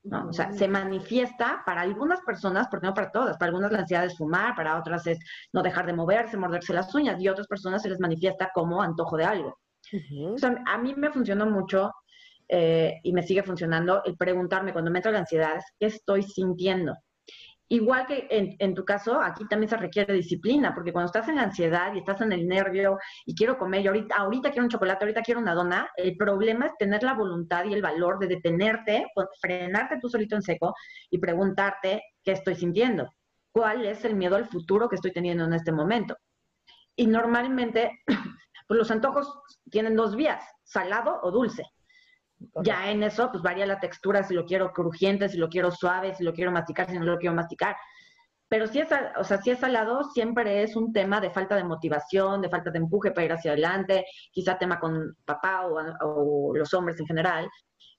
¿no? 0.05 0.29
O 0.29 0.33
sea, 0.33 0.53
se 0.53 0.69
manifiesta 0.69 1.63
para 1.65 1.81
algunas 1.81 2.21
personas, 2.21 2.69
porque 2.71 2.87
no 2.87 2.95
para 2.95 3.11
todas, 3.11 3.37
para 3.37 3.49
algunas 3.49 3.73
la 3.73 3.81
ansiedad 3.81 4.05
es 4.05 4.17
fumar, 4.17 4.55
para 4.55 4.79
otras 4.79 5.07
es 5.07 5.19
no 5.53 5.63
dejar 5.63 5.87
de 5.87 5.93
moverse, 5.93 6.37
morderse 6.37 6.73
las 6.73 6.95
uñas, 6.95 7.21
y 7.21 7.29
otras 7.29 7.47
personas 7.47 7.83
se 7.83 7.89
les 7.89 7.99
manifiesta 7.99 8.51
como 8.55 8.81
antojo 8.83 9.17
de 9.17 9.25
algo. 9.25 9.59
o 10.35 10.39
sea, 10.39 10.63
a 10.67 10.79
mí 10.79 10.95
me 10.95 11.11
funcionó 11.11 11.47
mucho 11.47 11.93
eh, 12.49 13.01
y 13.03 13.13
me 13.13 13.23
sigue 13.23 13.43
funcionando 13.43 14.03
el 14.05 14.17
preguntarme 14.17 14.73
cuando 14.73 14.91
me 14.91 14.99
entra 14.99 15.13
la 15.13 15.21
ansiedad, 15.21 15.61
¿qué 15.79 15.87
estoy 15.87 16.23
sintiendo? 16.23 16.95
Igual 17.71 18.07
que 18.07 18.27
en, 18.31 18.75
tu 18.75 18.83
caso, 18.83 19.21
aquí 19.21 19.47
también 19.47 19.69
se 19.69 19.77
requiere 19.77 20.15
disciplina, 20.15 20.75
porque 20.75 20.91
cuando 20.91 21.07
estás 21.07 21.29
en 21.29 21.37
la 21.37 21.43
ansiedad 21.43 21.93
y 21.93 21.99
estás 21.99 22.23
en 22.23 22.33
el 22.33 22.49
nervio 22.49 22.97
y 23.27 23.35
quiero 23.35 23.59
comer, 23.59 23.83
y 23.83 23.89
ahorita, 23.89 24.15
ahorita 24.17 24.51
quiero 24.51 24.65
un 24.65 24.71
chocolate, 24.71 25.05
ahorita 25.05 25.21
quiero 25.21 25.41
una 25.41 25.55
dona, 25.55 25.91
el 25.97 26.17
problema 26.17 26.67
es 26.67 26.73
tener 26.79 27.03
la 27.03 27.13
voluntad 27.13 27.67
y 27.67 27.75
el 27.75 27.83
valor 27.83 28.19
de 28.21 28.29
detenerte, 28.29 29.07
frenarte 29.43 29.99
tú 30.01 30.09
solito 30.09 30.35
en 30.35 30.41
seco 30.41 30.75
y 31.11 31.19
preguntarte 31.19 32.03
qué 32.25 32.33
estoy 32.33 32.55
sintiendo, 32.55 33.13
cuál 33.53 33.85
es 33.85 34.03
el 34.07 34.17
miedo 34.17 34.37
al 34.37 34.49
futuro 34.49 34.89
que 34.89 34.97
estoy 34.97 35.13
teniendo 35.13 35.45
en 35.45 35.53
este 35.53 35.71
momento. 35.71 36.17
Y 36.97 37.07
normalmente, 37.07 38.01
pues 38.67 38.79
los 38.79 38.91
antojos 38.91 39.31
tienen 39.71 39.95
dos 39.95 40.17
vías, 40.17 40.43
salado 40.65 41.21
o 41.23 41.31
dulce. 41.31 41.65
Ya 42.63 42.91
en 42.91 43.03
eso, 43.03 43.31
pues 43.31 43.43
varía 43.43 43.67
la 43.67 43.81
textura, 43.81 44.23
si 44.23 44.35
lo 44.35 44.45
quiero 44.45 44.73
crujiente, 44.73 45.29
si 45.29 45.39
lo 45.39 45.49
quiero 45.49 45.71
suave, 45.71 46.15
si 46.15 46.25
lo 46.25 46.33
quiero 46.33 46.53
masticar, 46.53 46.89
si 46.89 46.99
no 46.99 47.05
lo 47.05 47.19
quiero 47.19 47.35
masticar. 47.35 47.77
Pero 48.49 48.67
si 48.67 48.81
es, 48.81 48.89
o 49.19 49.25
sea, 49.25 49.39
si 49.39 49.51
es 49.51 49.59
salado, 49.59 50.05
siempre 50.05 50.63
es 50.63 50.75
un 50.75 50.93
tema 50.93 51.21
de 51.21 51.31
falta 51.31 51.55
de 51.57 51.65
motivación, 51.65 52.41
de 52.41 52.49
falta 52.49 52.71
de 52.71 52.79
empuje 52.79 53.11
para 53.11 53.25
ir 53.25 53.33
hacia 53.33 53.53
adelante, 53.53 54.05
quizá 54.33 54.57
tema 54.57 54.81
con 54.81 55.17
papá 55.25 55.67
o, 55.67 55.79
o 56.03 56.57
los 56.57 56.73
hombres 56.73 56.99
en 57.01 57.07
general. 57.07 57.51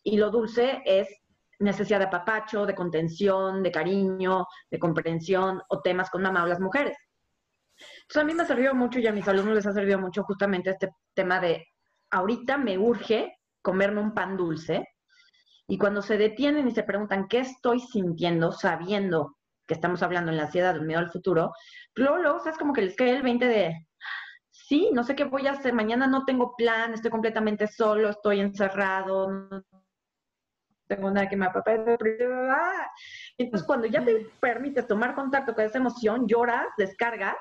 Y 0.03 0.17
lo 0.17 0.31
dulce 0.31 0.81
es 0.85 1.07
necesidad 1.59 1.99
de 1.99 2.07
papacho, 2.07 2.65
de 2.65 2.73
contención, 2.73 3.61
de 3.61 3.71
cariño, 3.71 4.47
de 4.71 4.79
comprensión 4.79 5.61
o 5.69 5.81
temas 5.81 6.09
con 6.09 6.21
mamá 6.21 6.43
o 6.43 6.47
las 6.47 6.59
mujeres. 6.59 6.97
Entonces 8.01 8.23
a 8.23 8.25
mí 8.25 8.33
me 8.33 8.43
ha 8.43 8.47
servido 8.47 8.73
mucho 8.73 8.99
y 8.99 9.07
a 9.07 9.11
mis 9.11 9.27
alumnos 9.27 9.55
les 9.55 9.67
ha 9.67 9.73
servido 9.73 9.99
mucho 9.99 10.23
justamente 10.23 10.71
este 10.71 10.89
tema 11.13 11.39
de 11.39 11.65
ahorita 12.09 12.57
me 12.57 12.77
urge 12.77 13.38
comerme 13.61 14.01
un 14.01 14.13
pan 14.13 14.37
dulce. 14.37 14.87
Y 15.67 15.77
cuando 15.77 16.01
se 16.01 16.17
detienen 16.17 16.67
y 16.67 16.71
se 16.71 16.83
preguntan 16.83 17.27
qué 17.27 17.39
estoy 17.39 17.79
sintiendo, 17.79 18.51
sabiendo 18.51 19.37
que 19.67 19.75
estamos 19.75 20.01
hablando 20.01 20.31
en 20.31 20.37
la 20.37 20.43
ansiedad 20.43 20.73
del 20.73 20.85
miedo 20.85 20.99
al 20.99 21.11
futuro, 21.11 21.51
luego, 21.93 22.17
luego, 22.17 22.45
es 22.45 22.57
como 22.57 22.73
que 22.73 22.81
les 22.81 22.95
cae 22.95 23.15
el 23.15 23.21
20 23.21 23.45
de, 23.45 23.87
sí, 24.49 24.89
no 24.93 25.03
sé 25.03 25.15
qué 25.15 25.25
voy 25.25 25.45
a 25.47 25.51
hacer, 25.51 25.73
mañana 25.73 26.07
no 26.07 26.25
tengo 26.25 26.55
plan, 26.55 26.93
estoy 26.93 27.11
completamente 27.11 27.67
solo, 27.67 28.09
estoy 28.09 28.39
encerrado, 28.39 29.29
no 29.29 29.63
tengo 30.87 31.11
nada 31.11 31.29
que 31.29 31.37
me 31.37 31.45
apapache. 31.45 31.97
Entonces, 33.37 33.65
cuando 33.67 33.85
ya 33.85 34.03
te 34.03 34.27
permites 34.39 34.87
tomar 34.87 35.13
contacto 35.13 35.53
con 35.53 35.63
esa 35.63 35.77
emoción, 35.77 36.27
lloras, 36.27 36.67
descargas, 36.77 37.35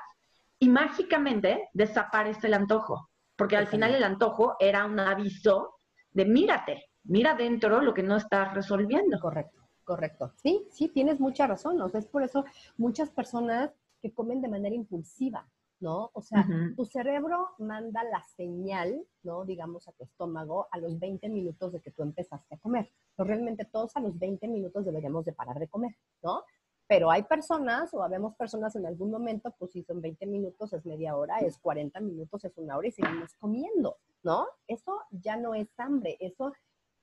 y 0.59 0.69
mágicamente 0.69 1.69
desaparece 1.73 2.47
el 2.47 2.53
antojo, 2.53 3.09
porque 3.35 3.57
al 3.57 3.67
final 3.67 3.95
el 3.95 4.03
antojo 4.03 4.55
era 4.59 4.85
un 4.85 4.99
aviso 4.99 5.78
de 6.11 6.25
mírate, 6.25 6.85
mira 7.03 7.35
dentro 7.35 7.81
lo 7.81 7.93
que 7.93 8.03
no 8.03 8.17
estás 8.17 8.53
resolviendo. 8.53 9.19
Correcto, 9.19 9.61
correcto. 9.83 10.33
Sí, 10.35 10.67
sí, 10.71 10.89
tienes 10.89 11.19
mucha 11.19 11.47
razón. 11.47 11.81
O 11.81 11.89
sea, 11.89 11.99
es 11.99 12.07
por 12.07 12.23
eso 12.23 12.45
muchas 12.77 13.09
personas 13.09 13.71
que 14.01 14.13
comen 14.13 14.41
de 14.41 14.47
manera 14.47 14.75
impulsiva, 14.75 15.47
¿no? 15.79 16.09
O 16.13 16.21
sea, 16.21 16.47
tu 16.75 16.85
cerebro 16.85 17.49
manda 17.59 18.03
la 18.03 18.23
señal, 18.23 19.05
¿no? 19.23 19.45
Digamos 19.45 19.87
a 19.87 19.91
tu 19.93 20.03
estómago 20.03 20.67
a 20.71 20.77
los 20.77 20.99
20 20.99 21.29
minutos 21.29 21.73
de 21.73 21.81
que 21.81 21.91
tú 21.91 22.03
empezaste 22.03 22.55
a 22.55 22.59
comer. 22.59 22.89
Pero 23.15 23.27
realmente 23.27 23.65
todos 23.65 23.95
a 23.95 23.99
los 23.99 24.17
20 24.17 24.47
minutos 24.47 24.85
deberíamos 24.85 25.25
de 25.25 25.33
parar 25.33 25.59
de 25.59 25.67
comer, 25.67 25.95
¿no? 26.23 26.43
Pero 26.87 27.11
hay 27.11 27.21
personas, 27.21 27.93
o 27.93 28.01
habemos 28.01 28.35
personas 28.35 28.75
en 28.75 28.85
algún 28.87 29.11
momento, 29.11 29.53
pues 29.59 29.71
si 29.71 29.83
son 29.83 30.01
20 30.01 30.25
minutos, 30.25 30.73
es 30.73 30.83
media 30.87 31.15
hora, 31.15 31.37
es 31.37 31.59
40 31.59 31.99
minutos, 31.99 32.43
es 32.45 32.57
una 32.57 32.77
hora 32.77 32.87
y 32.87 32.91
seguimos 32.91 33.35
comiendo, 33.35 33.97
¿no? 34.23 34.47
Eso 34.67 35.01
ya 35.11 35.37
no 35.37 35.55
es 35.55 35.67
hambre, 35.79 36.17
eso 36.19 36.53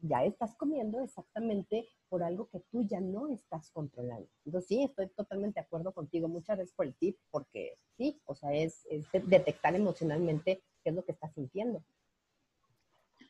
ya 0.00 0.24
estás 0.24 0.54
comiendo 0.56 1.00
exactamente 1.00 1.88
por 2.08 2.22
algo 2.22 2.48
que 2.48 2.60
tú 2.70 2.82
ya 2.82 3.00
no 3.00 3.28
estás 3.28 3.70
controlando. 3.70 4.28
Entonces, 4.44 4.68
sí, 4.68 4.82
estoy 4.84 5.08
totalmente 5.08 5.60
de 5.60 5.66
acuerdo 5.66 5.92
contigo. 5.92 6.28
Muchas 6.28 6.56
gracias 6.56 6.76
por 6.76 6.86
el 6.86 6.94
tip, 6.94 7.16
porque 7.30 7.78
sí, 7.96 8.20
o 8.26 8.34
sea, 8.34 8.52
es, 8.52 8.86
detectar 9.12 9.74
emocionalmente 9.74 10.62
qué 10.82 10.90
es 10.90 10.94
lo 10.94 11.04
que 11.04 11.12
estás 11.12 11.32
sintiendo. 11.34 11.82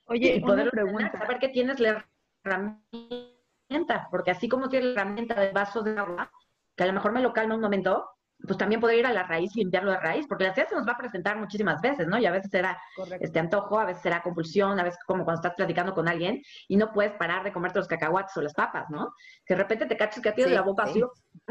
Oye, 0.07 0.37
y 0.37 0.41
poder 0.41 0.71
preguntar, 0.71 1.19
saber 1.19 1.39
que 1.39 1.49
tienes 1.49 1.81
la 1.81 2.07
herramienta, 2.45 4.09
porque 4.11 4.31
así 4.31 4.49
como 4.49 4.69
tienes 4.69 4.95
la 4.95 5.03
herramienta 5.03 5.41
del 5.41 5.53
vaso 5.53 5.83
de 5.83 5.99
agua, 5.99 6.31
que 6.77 6.85
a 6.85 6.87
lo 6.87 6.93
mejor 6.93 7.13
me 7.13 7.23
lo 7.23 7.33
calma 7.33 7.55
un 7.55 7.61
momento, 7.61 8.09
pues 8.45 8.59
también 8.59 8.81
poder 8.81 8.99
ir 8.99 9.07
a 9.07 9.13
la 9.13 9.23
raíz 9.23 9.55
y 9.57 9.61
limpiarlo 9.61 9.91
de 9.91 9.99
raíz, 9.99 10.27
porque 10.29 10.45
la 10.45 10.51
ansiedad 10.51 10.69
se 10.69 10.75
nos 10.77 10.87
va 10.87 10.93
a 10.93 10.99
presentar 10.99 11.37
muchísimas 11.37 11.81
veces, 11.81 12.07
¿no? 12.07 12.19
Y 12.19 12.27
a 12.27 12.31
veces 12.31 12.51
será 12.51 12.79
este 13.21 13.39
antojo, 13.39 13.79
a 13.79 13.87
veces 13.87 14.03
será 14.03 14.23
compulsión, 14.23 14.79
a 14.79 14.85
veces 14.85 14.99
como 15.07 15.25
cuando 15.25 15.41
estás 15.41 15.55
platicando 15.55 15.95
con 15.95 16.09
alguien 16.09 16.43
y 16.69 16.77
no 16.77 16.93
puedes 16.93 17.13
parar 17.13 17.45
de 17.45 17.53
comerte 17.53 17.79
los 17.79 17.89
cacahuates 17.89 18.37
o 18.37 18.43
las 18.43 18.53
papas, 18.53 18.91
¿no? 18.91 19.15
Que 19.45 19.55
de 19.55 19.63
repente 19.63 19.87
te 19.87 19.97
cachas 19.97 20.23
que 20.23 20.33
tienes 20.33 20.55
la 20.55 20.63
boca 20.63 20.85
así 20.85 21.03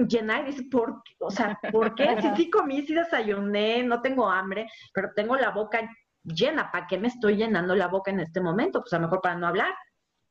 llena 0.07 0.41
y 0.41 0.45
dices, 0.45 0.65
¿por 0.69 1.01
qué? 1.03 1.15
O 1.19 1.31
sea, 1.31 1.59
¿por 1.71 1.95
qué? 1.95 2.21
Si 2.21 2.36
sí 2.36 2.49
comí, 2.49 2.86
sí 2.86 2.93
desayuné, 2.93 3.83
no 3.83 4.01
tengo 4.01 4.29
hambre, 4.29 4.67
pero 4.93 5.09
tengo 5.15 5.36
la 5.36 5.49
boca 5.49 5.89
llena, 6.23 6.71
¿para 6.71 6.88
qué 6.88 6.97
me 6.97 7.07
estoy 7.07 7.36
llenando 7.36 7.75
la 7.75 7.88
boca 7.88 8.11
en 8.11 8.19
este 8.19 8.41
momento? 8.41 8.81
Pues 8.81 8.93
a 8.93 8.97
lo 8.97 9.03
mejor 9.03 9.21
para 9.21 9.36
no 9.36 9.47
hablar, 9.47 9.73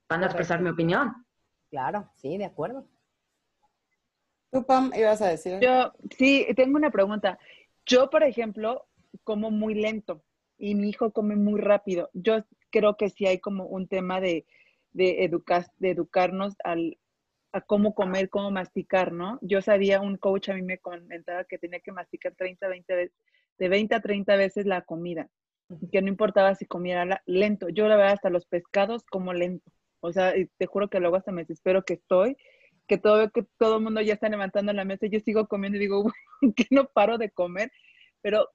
para 0.06 0.20
no 0.20 0.26
expresar 0.26 0.60
mi 0.60 0.70
opinión. 0.70 1.12
Claro, 1.70 2.12
sí, 2.16 2.38
de 2.38 2.44
acuerdo. 2.44 2.86
¿Tú, 4.54 4.64
ibas 4.96 5.20
a 5.20 5.28
decir? 5.30 5.58
Yo, 5.60 5.92
sí, 6.16 6.46
tengo 6.54 6.76
una 6.76 6.92
pregunta. 6.92 7.40
Yo, 7.84 8.08
por 8.08 8.22
ejemplo, 8.22 8.86
como 9.24 9.50
muy 9.50 9.74
lento 9.74 10.22
y 10.56 10.76
mi 10.76 10.90
hijo 10.90 11.12
come 11.12 11.34
muy 11.34 11.60
rápido. 11.60 12.08
Yo 12.12 12.44
creo 12.70 12.96
que 12.96 13.10
sí 13.10 13.26
hay 13.26 13.40
como 13.40 13.66
un 13.66 13.88
tema 13.88 14.20
de, 14.20 14.46
de, 14.92 15.28
de 15.78 15.90
educarnos 15.90 16.54
al, 16.62 16.98
a 17.52 17.62
cómo 17.62 17.96
comer, 17.96 18.30
cómo 18.30 18.52
masticar, 18.52 19.10
¿no? 19.10 19.40
Yo 19.42 19.60
sabía, 19.60 20.00
un 20.00 20.18
coach 20.18 20.50
a 20.50 20.54
mí 20.54 20.62
me 20.62 20.78
comentaba 20.78 21.42
que 21.42 21.58
tenía 21.58 21.80
que 21.80 21.90
masticar 21.90 22.36
30, 22.36 22.68
20 22.68 22.94
veces, 22.94 23.16
de 23.58 23.68
20 23.68 23.94
a 23.96 24.00
30 24.00 24.36
veces 24.36 24.66
la 24.66 24.82
comida, 24.82 25.28
que 25.90 26.00
no 26.00 26.06
importaba 26.06 26.54
si 26.54 26.64
comiera 26.64 27.22
lento. 27.26 27.70
Yo 27.70 27.88
la 27.88 27.96
verdad 27.96 28.12
hasta 28.12 28.30
los 28.30 28.46
pescados 28.46 29.02
como 29.04 29.32
lento. 29.32 29.68
O 29.98 30.12
sea, 30.12 30.32
te 30.58 30.66
juro 30.66 30.88
que 30.88 31.00
luego 31.00 31.16
hasta 31.16 31.32
me 31.32 31.42
desespero 31.42 31.84
que 31.84 31.94
estoy 31.94 32.36
que 32.86 32.98
todo, 32.98 33.30
todo 33.58 33.78
el 33.78 33.82
mundo 33.82 34.00
ya 34.00 34.14
está 34.14 34.28
levantando 34.28 34.72
la 34.72 34.84
mesa, 34.84 35.06
yo 35.06 35.20
sigo 35.20 35.46
comiendo 35.46 35.76
y 35.76 35.80
digo, 35.80 36.04
que 36.56 36.66
no 36.70 36.88
paro 36.88 37.18
de 37.18 37.30
comer, 37.30 37.70
pero 38.20 38.48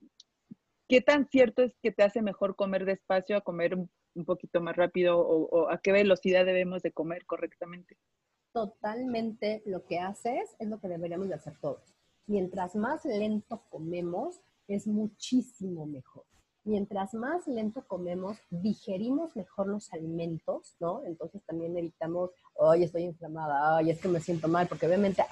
¿qué 0.87 1.01
tan 1.01 1.27
cierto 1.27 1.63
es 1.63 1.75
que 1.81 1.91
te 1.91 2.03
hace 2.03 2.21
mejor 2.21 2.55
comer 2.55 2.85
despacio 2.85 3.37
a 3.37 3.41
comer 3.41 3.75
un, 3.75 3.89
poquito 4.25 4.59
más 4.59 4.75
rápido 4.75 5.17
o, 5.17 5.69
a 5.69 5.79
qué 5.79 5.93
velocidad 5.93 6.45
debemos 6.45 6.81
de 6.81 6.91
comer 6.91 7.25
correctamente? 7.25 7.97
Totalmente 8.51 9.61
lo 9.65 9.85
que 9.85 9.99
haces 9.99 10.55
es 10.59 10.67
lo 10.67 10.79
que 10.79 10.89
deberíamos 10.89 11.29
de 11.29 11.35
hacer 11.35 11.57
todos. 11.61 11.95
Mientras 12.25 12.75
más 12.75 13.05
lento 13.05 13.63
comemos, 13.69 14.41
es 14.67 14.87
muchísimo 14.87 15.85
mejor 15.85 16.25
mientras 16.63 17.13
más 17.13 17.47
lento 17.47 17.83
comemos, 17.87 18.37
digerimos 18.49 19.35
mejor 19.35 19.67
los 19.67 19.91
alimentos, 19.93 20.75
¿no? 20.79 21.03
Entonces 21.05 21.41
también 21.45 21.77
evitamos, 21.77 22.31
ay, 22.59 22.83
estoy 22.83 23.03
inflamada, 23.03 23.77
ay, 23.77 23.91
es 23.91 23.99
que 23.99 24.07
me 24.07 24.19
siento 24.19 24.47
mal, 24.47 24.67
porque 24.67 24.87
obviamente 24.87 25.23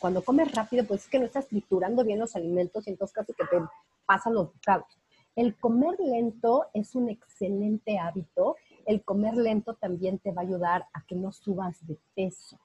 cuando 0.00 0.22
comes 0.22 0.52
rápido, 0.52 0.84
pues 0.84 1.04
es 1.04 1.08
que 1.08 1.18
no 1.18 1.26
estás 1.26 1.46
triturando 1.48 2.04
bien 2.04 2.18
los 2.18 2.34
alimentos 2.36 2.86
y 2.86 2.90
entonces 2.90 3.14
casi 3.14 3.32
que 3.32 3.44
te 3.44 3.58
pasan 4.06 4.34
los 4.34 4.52
bocados. 4.52 4.86
El 5.34 5.56
comer 5.56 5.98
lento 5.98 6.66
es 6.74 6.94
un 6.94 7.08
excelente 7.08 7.98
hábito. 7.98 8.56
El 8.84 9.02
comer 9.02 9.34
lento 9.34 9.74
también 9.74 10.18
te 10.18 10.30
va 10.30 10.42
a 10.42 10.44
ayudar 10.44 10.86
a 10.92 11.06
que 11.06 11.14
no 11.14 11.32
subas 11.32 11.86
de 11.86 11.98
peso. 12.14 12.58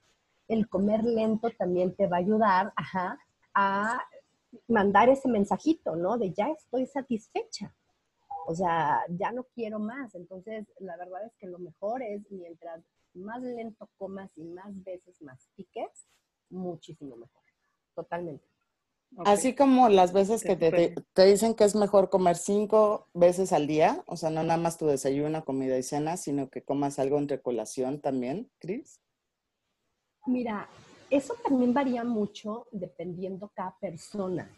El 0.50 0.68
comer 0.68 1.04
lento 1.04 1.50
también 1.58 1.96
te 1.96 2.08
va 2.08 2.18
a 2.18 2.20
ayudar, 2.20 2.74
ajá, 2.76 3.20
a 3.54 4.02
mandar 4.68 5.08
ese 5.08 5.30
mensajito, 5.30 5.96
¿no? 5.96 6.18
De 6.18 6.32
ya 6.34 6.50
estoy 6.50 6.86
satisfecha. 6.86 7.74
O 8.50 8.56
sea, 8.56 9.02
ya 9.10 9.34
no 9.34 9.44
quiero 9.54 9.78
más. 9.78 10.16
Entonces, 10.16 10.66
la 10.80 10.96
verdad 10.96 11.26
es 11.26 11.34
que 11.38 11.48
lo 11.48 11.60
mejor 11.60 12.02
es 12.02 12.22
mientras 12.32 12.82
más 13.14 13.42
lento 13.42 13.90
comas 13.98 14.32
y 14.38 14.44
más 14.46 14.72
veces 14.86 15.22
más 15.22 15.50
piques, 15.58 16.08
muchísimo 16.50 17.18
mejor. 17.18 17.44
Totalmente. 17.94 18.46
Así 19.26 19.54
como 19.54 19.90
las 19.90 20.14
veces 20.14 20.44
que 20.44 20.56
te, 20.56 20.96
te, 21.14 21.26
dicen 21.26 21.56
que 21.56 21.66
es 21.66 21.76
mejor 21.76 22.10
comer 22.10 22.38
cinco 22.38 23.08
veces 23.14 23.52
al 23.52 23.68
día, 23.68 24.02
o 24.08 24.16
sea, 24.16 24.30
no 24.30 24.44
nada 24.44 24.60
más 24.60 24.78
tu 24.78 24.86
desayuno, 24.86 25.44
comida 25.44 25.78
y 25.78 25.84
cena, 25.84 26.16
sino 26.16 26.50
que 26.50 26.64
comas 26.64 27.00
algo 27.00 27.18
entre 27.18 27.42
colación 27.42 28.00
también, 28.00 28.50
Cris. 28.60 29.02
Mira, 30.26 30.70
eso 31.10 31.36
también 31.44 31.74
varía 31.74 32.06
mucho 32.06 32.68
dependiendo 32.72 33.50
cada 33.54 33.78
persona. 33.80 34.50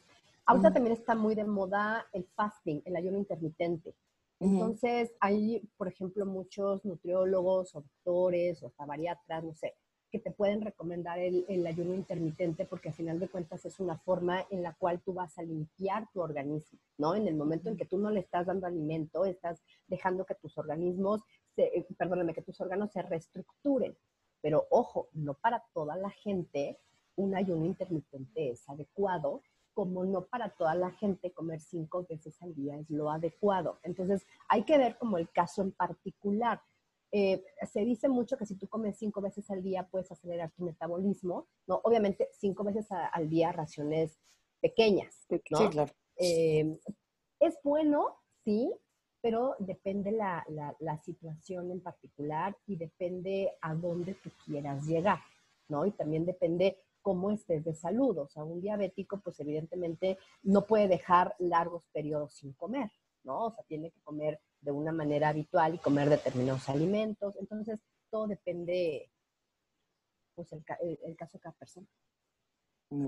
Ahorita 0.50 0.74
también 0.74 0.96
está 0.96 1.14
muy 1.14 1.36
de 1.36 1.44
moda 1.44 2.08
el 2.12 2.26
fasting, 2.36 2.82
el 2.84 2.96
ayuno 2.96 3.20
intermitente. 3.20 3.96
Entonces, 4.40 5.12
hay, 5.20 5.62
por 5.78 5.88
ejemplo, 5.88 6.26
muchos 6.26 6.84
nutriólogos 6.86 7.76
o 7.76 7.82
doctores 7.82 8.64
o 8.64 8.68
hasta 8.68 8.86
bariatras, 8.86 9.44
no 9.44 9.54
sé, 9.54 9.76
que 10.10 10.18
te 10.18 10.32
pueden 10.32 10.62
recomendar 10.62 11.20
el, 11.20 11.46
el, 11.50 11.68
ayuno 11.68 11.94
intermitente 11.94 12.66
porque 12.66 12.90
al 12.90 12.96
final 12.96 13.20
de 13.20 13.28
cuentas 13.28 13.64
es 13.66 13.80
una 13.80 14.00
forma 14.00 14.44
en 14.50 14.64
la 14.64 14.74
cual 14.74 15.02
tú 15.02 15.14
vas 15.14 15.38
a 15.38 15.44
limpiar 15.44 16.08
tu 16.12 16.22
organismo, 16.22 16.80
¿no? 16.98 17.14
En 17.14 17.28
el 17.28 17.36
momento 17.36 17.70
en 17.70 17.78
que 17.78 17.86
tú 17.86 18.00
no 18.00 18.10
le 18.10 18.22
estás 18.22 18.48
dando 18.48 18.66
alimento, 18.66 19.26
estás 19.26 19.62
dejando 19.88 20.26
que 20.26 20.34
tus 20.34 20.58
organismos, 20.58 21.22
se, 21.56 21.66
eh, 21.66 21.86
perdóname, 21.96 22.34
que 22.34 22.42
tus 22.42 22.60
órganos 22.60 22.92
se 22.92 23.04
reestructuren. 23.04 23.96
Pero 24.42 24.66
ojo, 24.72 25.10
no 25.14 25.36
para 25.36 25.64
toda 25.74 25.96
la 25.96 26.10
gente 26.10 26.80
un 27.18 27.36
ayuno 27.36 27.66
intermitente 27.66 28.50
es 28.52 28.68
adecuado 28.68 29.44
como 29.74 30.04
no 30.06 30.26
para 30.26 30.50
toda 30.50 30.76
la 30.76 30.92
gente 30.92 31.32
comer 31.32 31.62
cinco 31.62 32.06
veces 32.10 32.42
al 32.42 32.54
día 32.56 32.78
es 32.78 32.90
lo 32.90 33.10
adecuado. 33.10 33.80
Entonces, 33.84 34.26
hay 34.48 34.64
que 34.64 34.78
ver 34.78 34.98
como 34.98 35.18
el 35.18 35.30
caso 35.30 35.62
en 35.62 35.72
particular. 35.72 36.62
Eh, 37.12 37.44
se 37.72 37.82
dice 37.82 38.08
mucho 38.08 38.38
que 38.38 38.46
si 38.46 38.56
tú 38.56 38.68
comes 38.68 38.98
cinco 38.98 39.22
veces 39.22 39.50
al 39.50 39.64
día 39.64 39.88
puedes 39.90 40.12
acelerar 40.12 40.52
tu 40.52 40.64
metabolismo, 40.64 41.48
¿no? 41.66 41.82
Obviamente, 41.84 42.30
cinco 42.34 42.64
veces 42.64 42.88
al 42.92 43.30
día 43.30 43.52
raciones 43.52 44.20
pequeñas, 44.62 45.26
¿no? 45.50 45.58
Sí, 45.58 45.70
claro. 45.70 45.92
Eh, 46.18 46.78
es 47.40 47.58
bueno, 47.64 48.18
sí, 48.44 48.72
pero 49.22 49.56
depende 49.60 50.12
la, 50.12 50.46
la, 50.50 50.76
la, 50.80 50.98
situación 50.98 51.72
en 51.72 51.82
particular 51.82 52.56
y 52.68 52.76
depende 52.76 53.54
a 53.62 53.74
dónde 53.74 54.14
tú 54.16 54.30
quieras 54.46 54.86
llegar, 54.86 55.20
¿no? 55.68 55.86
Y 55.86 55.92
también 55.92 56.26
depende 56.26 56.78
cómo 57.02 57.32
estés 57.32 57.64
de 57.64 57.74
salud. 57.74 58.18
O 58.18 58.28
sea, 58.28 58.44
un 58.44 58.62
diabético, 58.62 59.20
pues 59.20 59.40
evidentemente 59.40 60.18
no 60.44 60.66
puede 60.66 60.88
dejar 60.88 61.36
largos 61.40 61.88
periodos 61.88 62.34
sin 62.34 62.54
comer, 62.54 62.92
¿no? 63.24 63.46
O 63.46 63.52
sea, 63.52 63.64
tiene 63.66 63.92
que 63.92 64.02
comer 64.02 64.40
de 64.62 64.72
una 64.72 64.92
manera 64.92 65.30
habitual 65.30 65.76
y 65.76 65.80
comer 65.80 66.10
determinados 66.10 66.68
alimentos. 66.70 67.36
Entonces, 67.40 67.80
todo 68.10 68.28
depende, 68.28 69.12
pues, 70.36 70.52
el, 70.52 70.64
caso 71.16 71.38
de 71.38 71.42
cada 71.42 71.56
persona. 71.56 71.88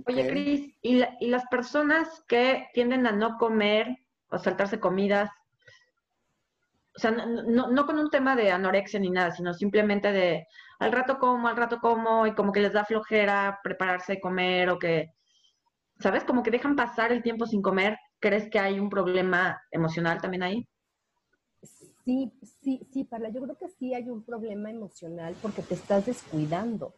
Oye, 0.05 0.27
Cris, 0.27 0.75
¿y, 0.81 1.01
¿y 1.19 1.27
las 1.27 1.45
personas 1.47 2.23
que 2.27 2.67
tienden 2.73 3.07
a 3.07 3.11
no 3.11 3.37
comer 3.37 3.97
o 4.29 4.37
saltarse 4.37 4.79
comidas, 4.79 5.29
o 6.95 6.99
sea, 6.99 7.11
no, 7.11 7.85
con 7.85 7.97
un 7.97 8.09
tema 8.09 8.35
de 8.35 8.51
anorexia 8.51 8.99
ni 8.99 9.09
nada, 9.09 9.31
sino 9.31 9.53
simplemente 9.53 10.11
de 10.11 10.47
al 10.79 10.91
rato 10.91 11.19
como, 11.19 11.47
al 11.47 11.55
rato 11.55 11.79
como, 11.79 12.27
y 12.27 12.33
como 12.33 12.51
que 12.51 12.59
les 12.59 12.73
da 12.73 12.83
flojera 12.83 13.59
prepararse 13.63 14.13
de 14.13 14.19
comer 14.19 14.69
o 14.69 14.79
que, 14.79 15.13
¿sabes? 15.99 16.23
Como 16.23 16.43
que 16.43 16.51
dejan 16.51 16.75
pasar 16.75 17.11
el 17.11 17.23
tiempo 17.23 17.45
sin 17.45 17.61
comer. 17.61 17.97
¿Crees 18.19 18.49
que 18.49 18.59
hay 18.59 18.79
un 18.79 18.89
problema 18.89 19.61
emocional 19.71 20.19
también 20.21 20.43
ahí? 20.43 20.67
Sí, 22.03 22.31
sí, 22.61 22.85
sí, 22.91 23.03
Parla, 23.03 23.29
yo 23.29 23.41
creo 23.41 23.57
que 23.57 23.69
sí 23.69 23.93
hay 23.93 24.09
un 24.09 24.23
problema 24.23 24.69
emocional 24.69 25.35
porque 25.41 25.61
te 25.61 25.75
estás 25.75 26.05
descuidando. 26.05 26.95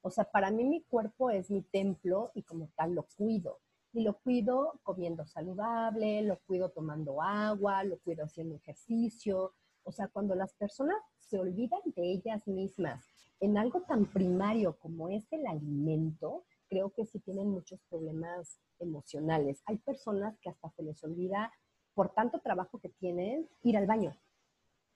O 0.00 0.10
sea, 0.10 0.24
para 0.24 0.50
mí 0.50 0.64
mi 0.64 0.82
cuerpo 0.82 1.30
es 1.30 1.50
mi 1.50 1.62
templo 1.62 2.30
y 2.34 2.42
como 2.42 2.68
tal 2.76 2.94
lo 2.94 3.06
cuido. 3.16 3.58
Y 3.94 4.02
lo 4.02 4.18
cuido 4.18 4.80
comiendo 4.82 5.24
saludable, 5.24 6.22
lo 6.22 6.38
cuido 6.40 6.70
tomando 6.70 7.22
agua, 7.22 7.84
lo 7.84 7.98
cuido 8.00 8.24
haciendo 8.24 8.56
ejercicio. 8.56 9.54
O 9.84 9.92
sea, 9.92 10.08
cuando 10.08 10.34
las 10.34 10.52
personas 10.54 10.96
se 11.20 11.38
olvidan 11.38 11.80
de 11.94 12.12
ellas 12.12 12.46
mismas 12.48 13.06
en 13.40 13.56
algo 13.56 13.82
tan 13.82 14.06
primario 14.06 14.76
como 14.78 15.08
es 15.08 15.32
el 15.32 15.46
alimento, 15.46 16.44
creo 16.68 16.90
que 16.90 17.06
sí 17.06 17.20
tienen 17.20 17.48
muchos 17.48 17.80
problemas 17.88 18.58
emocionales. 18.80 19.62
Hay 19.66 19.78
personas 19.78 20.36
que 20.40 20.50
hasta 20.50 20.70
se 20.70 20.82
les 20.82 21.02
olvida, 21.04 21.52
por 21.94 22.12
tanto 22.12 22.40
trabajo 22.40 22.80
que 22.80 22.88
tienen, 22.88 23.48
ir 23.62 23.76
al 23.76 23.86
baño. 23.86 24.12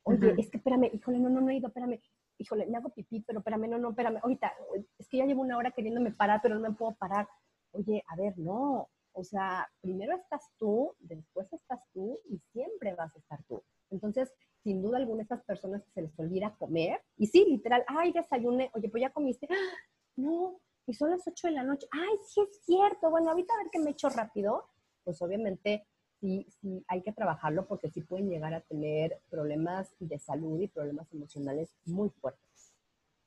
Oye, 0.02 0.34
es 0.38 0.50
que 0.50 0.56
espérame, 0.56 0.90
híjole, 0.92 1.20
no, 1.20 1.28
no, 1.28 1.40
no 1.40 1.50
he 1.50 1.56
ido, 1.56 1.68
espérame, 1.68 2.00
híjole, 2.38 2.66
me 2.66 2.78
hago 2.78 2.88
pipí, 2.88 3.20
pero 3.20 3.40
espérame, 3.40 3.68
no, 3.68 3.78
no, 3.78 3.90
espérame, 3.90 4.18
ahorita, 4.22 4.52
es 4.98 5.08
que 5.08 5.18
ya 5.18 5.26
llevo 5.26 5.42
una 5.42 5.56
hora 5.56 5.70
queriéndome 5.70 6.12
parar, 6.12 6.40
pero 6.42 6.54
no 6.54 6.68
me 6.68 6.74
puedo 6.74 6.94
parar. 6.94 7.28
Oye, 7.72 8.02
a 8.08 8.16
ver, 8.16 8.38
no, 8.38 8.88
o 9.12 9.24
sea, 9.24 9.68
primero 9.80 10.16
estás 10.16 10.50
tú, 10.58 10.94
después 11.00 11.52
estás 11.52 11.80
tú 11.92 12.20
y 12.28 12.38
siempre 12.52 12.94
vas 12.94 13.14
a 13.14 13.18
estar 13.18 13.42
tú. 13.44 13.62
Entonces, 13.90 14.32
sin 14.62 14.82
duda 14.82 14.98
alguna, 14.98 15.22
esas 15.22 15.42
personas 15.44 15.82
que 15.84 15.90
se 15.92 16.02
les 16.02 16.18
olvida 16.18 16.54
comer, 16.56 17.00
y 17.16 17.26
sí, 17.26 17.44
literal, 17.48 17.84
ay, 17.88 18.12
desayuné, 18.12 18.70
oye, 18.74 18.88
pues 18.88 19.00
ya 19.00 19.10
comiste, 19.10 19.48
¡Ah! 19.50 19.76
no, 20.16 20.60
y 20.86 20.94
son 20.94 21.10
las 21.10 21.26
8 21.26 21.48
de 21.48 21.52
la 21.54 21.64
noche, 21.64 21.86
ay, 21.90 22.16
sí 22.26 22.40
es 22.40 22.60
cierto, 22.64 23.10
bueno, 23.10 23.30
ahorita 23.30 23.54
a 23.54 23.58
ver 23.58 23.68
qué 23.70 23.78
me 23.78 23.90
echo 23.90 24.08
rápido, 24.08 24.68
pues 25.04 25.20
obviamente 25.22 25.86
sí, 26.20 26.46
sí 26.60 26.84
hay 26.88 27.02
que 27.02 27.12
trabajarlo 27.12 27.66
porque 27.66 27.90
sí 27.90 28.02
pueden 28.02 28.28
llegar 28.28 28.54
a 28.54 28.60
tener 28.60 29.20
problemas 29.30 29.94
de 29.98 30.18
salud 30.18 30.60
y 30.60 30.68
problemas 30.68 31.12
emocionales 31.12 31.74
muy 31.84 32.10
fuertes. 32.10 32.74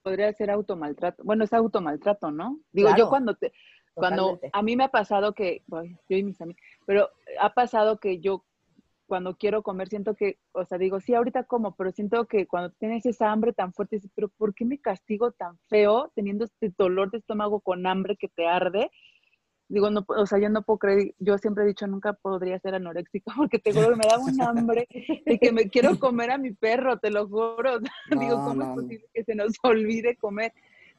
Podría 0.04 0.34
ser 0.34 0.50
automaltrato. 0.50 1.24
Bueno, 1.24 1.44
es 1.44 1.54
automaltrato, 1.54 2.32
¿no? 2.32 2.60
Digo, 2.72 2.90
yo 2.98 3.08
cuando 3.08 3.36
te, 3.36 3.54
cuando 3.94 4.40
a 4.52 4.62
mí 4.62 4.76
me 4.76 4.86
ha 4.86 4.90
pasado 4.90 5.34
que, 5.34 5.64
yo 5.70 6.18
y 6.18 6.24
mis 6.24 6.42
amigos, 6.42 6.62
pero 6.86 7.10
ha 7.40 7.54
pasado 7.54 8.00
que 8.00 8.20
yo 8.20 8.44
cuando 9.06 9.36
quiero 9.36 9.62
comer 9.62 9.90
siento 9.90 10.16
que, 10.16 10.40
o 10.54 10.64
sea, 10.64 10.78
digo, 10.78 11.02
sí, 11.02 11.14
ahorita 11.14 11.44
como, 11.44 11.76
pero 11.76 11.92
siento 11.92 12.26
que 12.28 12.48
cuando 12.48 12.70
tienes 12.72 13.06
esa 13.06 13.32
hambre 13.32 13.52
tan 13.52 13.74
fuerte, 13.74 14.00
pero 14.16 14.30
¿por 14.30 14.56
qué 14.56 14.64
me 14.64 14.80
castigo 14.80 15.32
tan 15.32 15.58
feo 15.68 16.12
teniendo 16.16 16.46
este 16.46 16.74
dolor 16.78 17.12
de 17.12 17.18
estómago 17.18 17.60
con 17.60 17.86
hambre 17.86 18.16
que 18.16 18.30
te 18.30 18.48
arde? 18.48 18.90
digo, 19.72 19.90
no, 19.90 20.06
o 20.06 20.26
sea, 20.26 20.38
yo 20.38 20.50
no 20.50 20.64
puedo 20.64 20.80
creer, 20.80 21.16
yo 21.20 21.38
siempre 21.38 21.64
he 21.64 21.68
dicho, 21.68 21.88
nunca 21.88 22.12
podría 22.12 22.60
ser 22.60 22.76
anoréxico 22.76 23.32
porque 23.38 23.58
te 23.58 23.74
juro 23.74 23.92
que 23.92 23.96
me 23.96 24.08
da 24.08 24.20
un 24.20 24.42
hambre 24.42 24.88
y 25.26 25.40
que 25.40 25.52
me 25.52 25.70
quiero 25.70 25.98
comer 25.98 26.32
a 26.32 26.38
mi 26.38 26.52
perro, 26.52 26.98
te 27.00 27.10
lo 27.10 27.28
juro. 27.28 27.80
digo, 28.20 28.44
¿cómo 28.44 28.64
es 28.64 28.70
posible 28.70 29.06
que 29.14 29.24
se 29.24 29.34
nos 29.34 29.54
olvide 29.64 30.18
comer? 30.18 30.54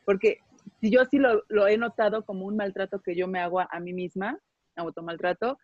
Porque 0.07 0.39
yo 0.81 1.05
sí 1.07 1.19
lo, 1.19 1.43
lo, 1.49 1.67
he 1.67 1.77
notado 1.77 2.25
como 2.25 2.47
un 2.47 2.57
maltrato 2.57 3.01
que 3.01 3.15
yo 3.15 3.29
me 3.29 3.41
hago 3.41 3.61
a, 3.61 3.81
mí 3.81 3.93
misma, 3.93 4.39
automaltrato, 4.77 5.59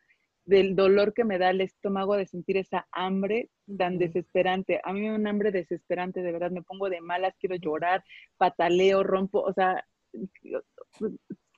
del 0.44 0.74
dolor 0.74 1.12
que 1.12 1.24
me 1.24 1.38
da 1.38 1.50
el 1.50 1.60
estómago 1.60 2.16
de 2.16 2.26
sentir 2.26 2.56
esa 2.56 2.86
hambre 2.92 3.50
tan 3.76 3.98
desesperante. 3.98 4.80
A 4.82 4.92
mí 4.92 5.00
me 5.00 5.10
da 5.10 5.14
un 5.16 5.26
hambre 5.26 5.50
desesperante, 5.52 6.22
de 6.22 6.32
verdad, 6.32 6.50
me 6.50 6.62
pongo 6.62 6.88
de 6.88 7.00
malas, 7.00 7.34
quiero 7.38 7.56
llorar, 7.56 8.02
pataleo, 8.38 9.02
rompo, 9.02 9.40
o 9.40 9.52
sea, 9.52 9.84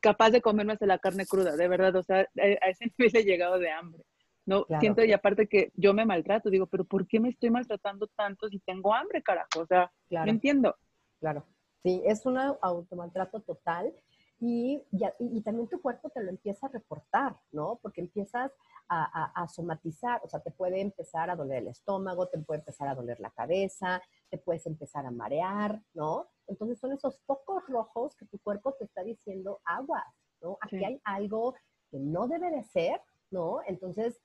capaz 0.00 0.30
de 0.30 0.40
comerme 0.40 0.72
hasta 0.72 0.86
la 0.86 0.98
carne 0.98 1.26
cruda, 1.26 1.56
de 1.56 1.68
verdad, 1.68 1.94
o 1.96 2.02
sea, 2.02 2.20
a 2.20 2.68
ese 2.68 2.86
nivel 2.98 3.16
he 3.16 3.24
llegado 3.24 3.58
de 3.58 3.70
hambre. 3.70 4.02
No, 4.46 4.66
siento 4.80 5.04
y 5.04 5.12
aparte 5.12 5.46
que 5.46 5.70
yo 5.76 5.94
me 5.94 6.04
maltrato, 6.04 6.50
digo, 6.50 6.66
pero 6.66 6.84
¿por 6.84 7.06
qué 7.06 7.20
me 7.20 7.28
estoy 7.28 7.50
maltratando 7.50 8.08
tanto 8.08 8.48
si 8.48 8.58
tengo 8.58 8.92
hambre, 8.92 9.22
carajo? 9.22 9.60
O 9.60 9.66
sea, 9.66 9.92
no 10.10 10.26
entiendo. 10.26 10.76
Claro, 11.20 11.46
sí, 11.82 12.02
es 12.04 12.26
un 12.26 12.38
automaltrato 12.38 13.40
total 13.40 13.94
y, 14.40 14.82
y, 15.18 15.42
también 15.42 15.68
tu 15.68 15.82
cuerpo 15.82 16.08
te 16.08 16.22
lo 16.22 16.30
empieza 16.30 16.66
a 16.66 16.70
reportar, 16.70 17.36
¿no? 17.52 17.78
Porque 17.82 18.00
empiezas 18.00 18.50
a, 18.88 19.42
a, 19.42 19.48
somatizar, 19.48 20.20
o 20.24 20.28
sea, 20.28 20.40
te 20.40 20.50
puede 20.50 20.80
empezar 20.80 21.28
a 21.28 21.36
doler 21.36 21.58
el 21.58 21.68
estómago, 21.68 22.26
te 22.26 22.38
puede 22.38 22.60
empezar 22.60 22.88
a 22.88 22.94
doler 22.94 23.20
la 23.20 23.30
cabeza, 23.30 24.02
te 24.30 24.38
puedes 24.38 24.66
empezar 24.66 25.04
a 25.04 25.10
marear, 25.10 25.82
¿no? 25.92 26.28
Entonces 26.46 26.78
son 26.78 26.92
esos 26.92 27.20
focos 27.26 27.62
rojos 27.68 28.16
que 28.16 28.24
tu 28.26 28.38
cuerpo 28.38 28.72
te 28.72 28.84
está 28.84 29.04
diciendo, 29.04 29.60
agua, 29.64 30.02
¿no? 30.40 30.56
Aquí 30.62 30.82
hay 30.82 31.00
algo 31.04 31.54
que 31.90 31.98
no 31.98 32.26
debe 32.26 32.50
de 32.50 32.64
ser, 32.64 33.02
¿no? 33.30 33.60
Entonces 33.66 34.22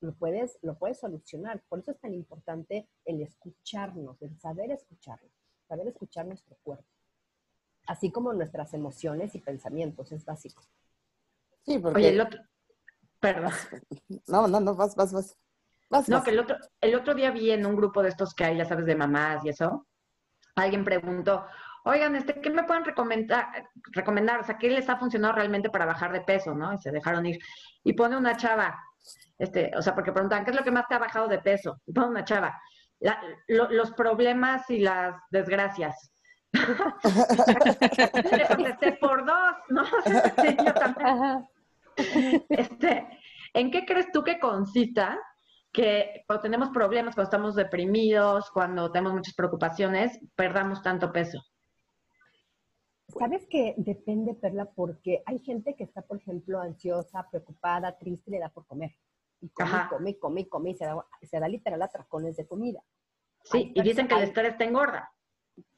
lo 0.00 0.14
puedes, 0.14 0.58
lo 0.60 0.78
puedes 0.78 1.00
solucionar. 1.00 1.62
Por 1.68 1.78
eso 1.78 1.92
es 1.92 2.00
tan 2.00 2.12
importante 2.12 2.88
el 3.04 3.22
escucharnos, 3.22 4.20
el 4.20 4.38
saber 4.38 4.70
escucharnos, 4.72 5.32
saber 5.66 5.88
escuchar 5.88 6.26
nuestro 6.26 6.56
cuerpo. 6.62 6.86
Así 7.86 8.10
como 8.10 8.32
nuestras 8.32 8.74
emociones 8.74 9.34
y 9.34 9.40
pensamientos, 9.40 10.10
es 10.12 10.24
básico. 10.24 10.62
Sí, 11.64 11.78
porque... 11.78 11.98
Oye, 11.98 12.08
el 12.10 12.20
otro... 12.20 12.40
Perdón. 13.20 13.52
No, 14.28 14.46
no, 14.48 14.60
no, 14.60 14.74
vas, 14.74 14.94
vas, 14.94 15.12
vas. 15.12 16.08
no, 16.08 16.22
que 16.22 16.30
el 16.30 16.40
otro, 16.40 16.56
el 16.80 16.94
otro 16.94 17.14
día 17.14 17.30
vi 17.30 17.50
en 17.50 17.64
un 17.64 17.76
grupo 17.76 18.02
de 18.02 18.08
estos 18.08 18.34
que 18.34 18.44
hay, 18.44 18.56
ya 18.56 18.64
sabes, 18.64 18.86
de 18.86 18.96
mamás 18.96 19.44
y 19.44 19.50
eso, 19.50 19.86
alguien 20.56 20.84
preguntó, 20.84 21.46
oigan, 21.84 22.16
este, 22.16 22.40
¿qué 22.40 22.50
me 22.50 22.64
pueden 22.64 22.84
recomendar, 22.84 23.46
recomendar? 23.92 24.40
O 24.40 24.44
sea, 24.44 24.58
¿qué 24.58 24.68
les 24.68 24.88
ha 24.88 24.96
funcionado 24.96 25.34
realmente 25.34 25.70
para 25.70 25.86
bajar 25.86 26.12
de 26.12 26.20
peso, 26.20 26.54
no? 26.54 26.74
Y 26.74 26.78
se 26.78 26.90
dejaron 26.90 27.24
ir. 27.26 27.38
Y 27.84 27.92
pone 27.92 28.16
una 28.16 28.36
chava, 28.36 28.76
este, 29.38 29.70
o 29.76 29.82
sea, 29.82 29.94
porque 29.94 30.12
preguntan, 30.12 30.44
¿qué 30.44 30.50
es 30.50 30.56
lo 30.56 30.64
que 30.64 30.72
más 30.72 30.88
te 30.88 30.94
ha 30.94 30.98
bajado 30.98 31.28
de 31.28 31.38
peso? 31.38 31.80
Y 31.86 31.92
pone 31.92 32.08
una 32.08 32.24
chava, 32.24 32.60
los 33.48 33.92
problemas 33.92 34.68
y 34.70 34.78
las 34.78 35.16
desgracias. 35.30 36.12
Le 38.32 38.46
contesté 38.48 38.92
por 38.92 39.26
dos, 39.26 39.54
¿no? 39.68 39.84
Sí, 40.42 40.56
yo 40.64 40.74
también. 40.74 41.48
Este, 42.48 43.06
¿En 43.54 43.70
qué 43.70 43.84
crees 43.86 44.10
tú 44.12 44.22
que 44.22 44.38
consista 44.38 45.18
que 45.72 46.24
cuando 46.26 46.42
tenemos 46.42 46.70
problemas, 46.70 47.14
cuando 47.14 47.28
estamos 47.28 47.54
deprimidos, 47.54 48.50
cuando 48.50 48.90
tenemos 48.90 49.14
muchas 49.14 49.34
preocupaciones, 49.34 50.18
perdamos 50.34 50.82
tanto 50.82 51.12
peso? 51.12 51.42
Sabes 53.08 53.46
que 53.48 53.74
depende, 53.76 54.34
Perla, 54.34 54.66
porque 54.66 55.22
hay 55.26 55.38
gente 55.38 55.74
que 55.74 55.84
está, 55.84 56.02
por 56.02 56.18
ejemplo, 56.18 56.60
ansiosa, 56.60 57.26
preocupada, 57.30 57.96
triste, 57.96 58.30
le 58.30 58.40
da 58.40 58.48
por 58.48 58.66
comer. 58.66 58.92
Y 59.40 59.48
come, 59.50 59.86
come, 59.88 60.18
come, 60.18 60.48
come, 60.48 60.70
y 60.70 60.74
se 60.74 60.84
da, 60.84 61.06
se 61.22 61.38
da 61.38 61.48
literal 61.48 61.82
atracones 61.82 62.36
de 62.36 62.46
comida. 62.46 62.82
Sí, 63.44 63.72
y 63.74 63.82
dicen 63.82 64.08
que 64.08 64.14
el 64.14 64.22
estrés 64.22 64.56
te 64.56 64.64
engorda. 64.64 65.12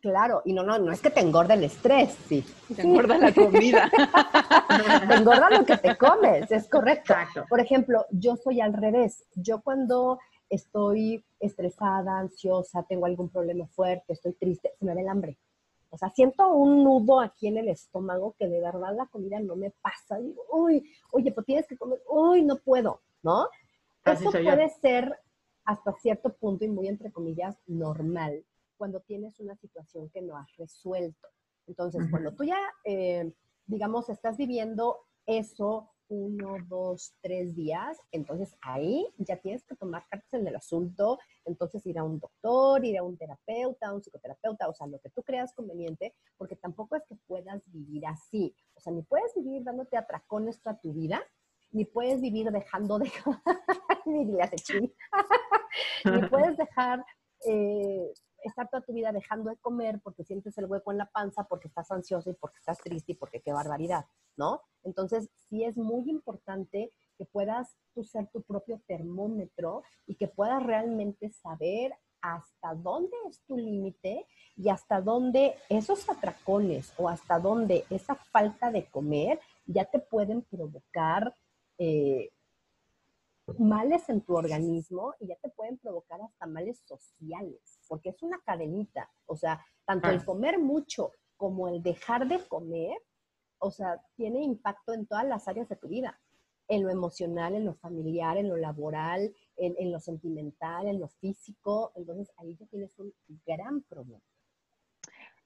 Claro, 0.00 0.42
y 0.44 0.52
no, 0.52 0.62
no, 0.62 0.78
no 0.78 0.90
es 0.90 1.00
que 1.00 1.10
te 1.10 1.20
engorda 1.20 1.54
el 1.54 1.64
estrés, 1.64 2.16
sí. 2.26 2.44
Te 2.74 2.82
engorda 2.82 3.18
la 3.18 3.32
comida. 3.34 3.90
te 5.08 5.14
engorda 5.14 5.50
lo 5.50 5.64
que 5.64 5.76
te 5.76 5.96
comes, 5.96 6.50
es 6.50 6.68
correcto. 6.68 7.14
Por 7.48 7.60
ejemplo, 7.60 8.06
yo 8.10 8.36
soy 8.36 8.60
al 8.60 8.72
revés. 8.72 9.24
Yo 9.34 9.60
cuando 9.60 10.18
estoy 10.48 11.24
estresada, 11.38 12.18
ansiosa, 12.18 12.84
tengo 12.88 13.06
algún 13.06 13.28
problema 13.28 13.66
fuerte, 13.66 14.14
estoy 14.14 14.32
triste, 14.32 14.72
se 14.78 14.84
me 14.84 14.94
ve 14.94 15.02
el 15.02 15.08
hambre. 15.08 15.38
O 15.90 15.96
sea, 15.96 16.10
siento 16.10 16.48
un 16.48 16.84
nudo 16.84 17.20
aquí 17.20 17.48
en 17.48 17.58
el 17.58 17.68
estómago 17.68 18.34
que 18.38 18.46
de 18.46 18.60
verdad 18.60 18.94
la 18.94 19.06
comida 19.06 19.40
no 19.40 19.56
me 19.56 19.70
pasa. 19.70 20.18
Digo, 20.18 20.42
uy, 20.52 20.90
oye, 21.12 21.32
pues 21.32 21.46
tienes 21.46 21.66
que 21.66 21.76
comer, 21.76 22.00
uy, 22.08 22.42
no 22.42 22.56
puedo, 22.56 23.00
¿no? 23.22 23.48
Eso 24.04 24.30
puede 24.30 24.68
ser 24.68 25.18
hasta 25.64 25.92
cierto 25.94 26.32
punto 26.32 26.64
y 26.64 26.68
muy 26.68 26.88
entre 26.88 27.12
comillas 27.12 27.58
normal 27.66 28.44
cuando 28.76 29.00
tienes 29.00 29.38
una 29.40 29.56
situación 29.56 30.08
que 30.08 30.22
no 30.22 30.36
has 30.36 30.56
resuelto. 30.56 31.28
Entonces, 31.66 32.06
cuando 32.10 32.32
tú 32.32 32.44
ya, 32.44 32.58
eh, 32.84 33.30
digamos, 33.66 34.08
estás 34.08 34.36
viviendo 34.38 35.00
eso 35.26 35.90
uno, 36.08 36.56
dos, 36.66 37.14
tres 37.20 37.54
días, 37.54 37.98
entonces 38.10 38.56
ahí 38.60 39.06
ya 39.18 39.36
tienes 39.36 39.64
que 39.64 39.76
tomar 39.76 40.06
cartas 40.08 40.32
en 40.34 40.46
el 40.46 40.56
asunto, 40.56 41.18
entonces 41.44 41.84
ir 41.86 41.98
a 41.98 42.04
un 42.04 42.18
doctor, 42.18 42.84
ir 42.84 42.98
a 42.98 43.02
un 43.02 43.16
terapeuta, 43.16 43.88
a 43.88 43.94
un 43.94 44.02
psicoterapeuta, 44.02 44.68
o 44.68 44.74
sea, 44.74 44.86
lo 44.86 44.98
que 45.00 45.10
tú 45.10 45.22
creas 45.22 45.52
conveniente, 45.54 46.14
porque 46.36 46.56
tampoco 46.56 46.96
es 46.96 47.02
que 47.08 47.16
puedas 47.26 47.62
vivir 47.66 48.06
así, 48.06 48.54
o 48.74 48.80
sea, 48.80 48.92
ni 48.92 49.02
puedes 49.02 49.34
vivir 49.34 49.62
dándote 49.64 49.96
atracones 49.96 50.60
toda 50.60 50.78
tu 50.80 50.92
vida, 50.92 51.22
ni 51.70 51.84
puedes 51.84 52.20
vivir 52.20 52.50
dejando 52.50 52.98
de... 52.98 53.10
ni, 54.06 54.24
ni 56.04 56.28
puedes 56.28 56.56
dejar 56.56 57.04
eh, 57.46 58.12
estar 58.42 58.68
toda 58.68 58.82
tu 58.82 58.92
vida 58.92 59.12
dejando 59.12 59.50
de 59.50 59.56
comer 59.56 60.00
porque 60.02 60.24
sientes 60.24 60.56
el 60.58 60.66
hueco 60.66 60.92
en 60.92 60.98
la 60.98 61.10
panza, 61.10 61.44
porque 61.44 61.68
estás 61.68 61.90
ansioso 61.90 62.30
y 62.30 62.34
porque 62.34 62.58
estás 62.58 62.78
triste 62.78 63.12
y 63.12 63.14
porque 63.14 63.40
qué 63.40 63.52
barbaridad, 63.52 64.06
¿no? 64.36 64.62
Entonces, 64.82 65.28
sí 65.48 65.64
es 65.64 65.76
muy 65.76 66.08
importante 66.08 66.92
que 67.16 67.24
puedas 67.24 67.76
tú 67.94 68.04
ser 68.04 68.28
tu 68.28 68.42
propio 68.42 68.80
termómetro 68.86 69.82
y 70.06 70.14
que 70.14 70.28
puedas 70.28 70.62
realmente 70.62 71.30
saber 71.30 71.94
hasta 72.20 72.74
dónde 72.74 73.16
es 73.28 73.40
tu 73.42 73.56
límite 73.56 74.26
y 74.56 74.68
hasta 74.68 75.00
dónde 75.00 75.54
esos 75.68 76.08
atracones 76.08 76.92
o 76.96 77.08
hasta 77.08 77.38
dónde 77.38 77.84
esa 77.90 78.14
falta 78.14 78.70
de 78.70 78.86
comer 78.86 79.40
ya 79.66 79.84
te 79.84 79.98
pueden 80.00 80.42
provocar 80.42 81.34
eh, 81.78 82.30
males 83.58 84.08
en 84.08 84.20
tu 84.22 84.36
organismo 84.36 85.14
y 85.20 85.28
ya 85.28 85.36
te 85.36 85.48
pueden 85.50 85.78
provocar 85.78 86.20
hasta 86.20 86.46
males 86.46 86.82
sociales, 86.84 87.80
porque 87.88 88.10
es 88.10 88.22
una 88.22 88.40
cadenita. 88.44 89.10
O 89.26 89.36
sea, 89.36 89.64
tanto 89.86 90.08
el 90.10 90.24
comer 90.24 90.58
mucho 90.58 91.12
como 91.36 91.68
el 91.68 91.82
dejar 91.82 92.28
de 92.28 92.46
comer, 92.46 92.96
o 93.58 93.70
sea, 93.70 94.02
tiene 94.16 94.42
impacto 94.42 94.92
en 94.92 95.06
todas 95.06 95.24
las 95.24 95.48
áreas 95.48 95.68
de 95.68 95.76
tu 95.76 95.88
vida, 95.88 96.20
en 96.68 96.82
lo 96.82 96.90
emocional, 96.90 97.54
en 97.54 97.64
lo 97.64 97.74
familiar, 97.74 98.36
en 98.36 98.48
lo 98.48 98.56
laboral, 98.56 99.34
en, 99.56 99.90
lo 99.90 100.00
sentimental, 100.00 100.86
en 100.86 101.00
lo 101.00 101.08
físico. 101.08 101.92
Entonces 101.96 102.30
ahí 102.36 102.56
ya 102.56 102.66
tienes 102.66 102.98
un 102.98 103.12
gran 103.46 103.82
problema. 103.82 104.22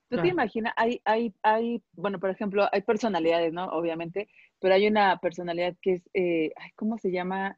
Tú 0.09 0.21
te 0.21 0.27
imaginas, 0.27 0.73
hay, 0.77 1.01
hay, 1.05 1.33
hay, 1.41 1.83
bueno, 1.93 2.19
por 2.19 2.29
ejemplo, 2.29 2.67
hay 2.71 2.81
personalidades, 2.81 3.51
¿no? 3.51 3.65
Obviamente, 3.69 4.29
pero 4.59 4.75
hay 4.75 4.85
una 4.85 5.17
personalidad 5.17 5.75
que 5.81 5.93
es, 5.93 6.09
eh, 6.13 6.51
¿cómo 6.75 6.99
se 6.99 7.11
llama? 7.11 7.57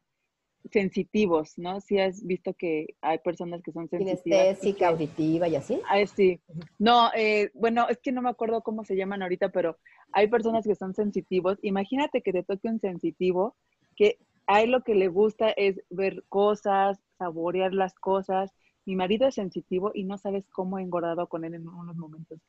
Sensitivos, 0.72 1.58
¿no? 1.58 1.80
Si 1.80 1.98
has 1.98 2.24
visto 2.24 2.54
que 2.54 2.96
hay 3.00 3.18
personas 3.18 3.62
que 3.62 3.72
son 3.72 3.88
sensitivas. 3.88 4.22
Kinestésica, 4.22 4.88
auditiva 4.88 5.48
y 5.48 5.56
así. 5.56 5.80
Ah, 5.88 6.04
sí. 6.06 6.40
No, 6.78 7.10
eh, 7.14 7.50
bueno, 7.54 7.88
es 7.88 7.98
que 7.98 8.12
no 8.12 8.22
me 8.22 8.30
acuerdo 8.30 8.62
cómo 8.62 8.84
se 8.84 8.96
llaman 8.96 9.22
ahorita, 9.22 9.50
pero 9.50 9.78
hay 10.12 10.28
personas 10.28 10.66
que 10.66 10.74
son 10.74 10.94
sensitivos. 10.94 11.58
Imagínate 11.62 12.22
que 12.22 12.32
te 12.32 12.42
toque 12.42 12.68
un 12.68 12.80
sensitivo 12.80 13.56
que 13.96 14.18
a 14.46 14.62
él 14.62 14.70
lo 14.70 14.82
que 14.82 14.94
le 14.94 15.08
gusta 15.08 15.50
es 15.50 15.80
ver 15.90 16.24
cosas, 16.28 16.98
saborear 17.18 17.72
las 17.72 17.94
cosas. 17.94 18.52
Mi 18.84 18.94
marido 18.94 19.26
es 19.26 19.34
sensitivo 19.34 19.90
y 19.94 20.04
no 20.04 20.18
sabes 20.18 20.46
cómo 20.50 20.78
he 20.78 20.82
engordado 20.82 21.28
con 21.28 21.44
él 21.44 21.54
en 21.54 21.66
unos 21.66 21.96
momentos. 21.96 22.40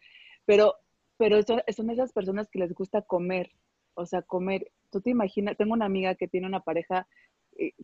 Pero, 0.45 0.76
pero 1.18 1.39
son 1.43 1.89
esas 1.89 2.13
personas 2.13 2.47
que 2.49 2.59
les 2.59 2.74
gusta 2.74 3.01
comer, 3.01 3.51
o 3.95 4.05
sea, 4.05 4.22
comer. 4.22 4.72
Tú 4.91 5.01
te 5.01 5.09
imaginas, 5.09 5.57
tengo 5.57 5.74
una 5.74 5.86
amiga 5.86 6.15
que 6.15 6.28
tiene 6.28 6.47
una 6.47 6.59
pareja 6.59 7.07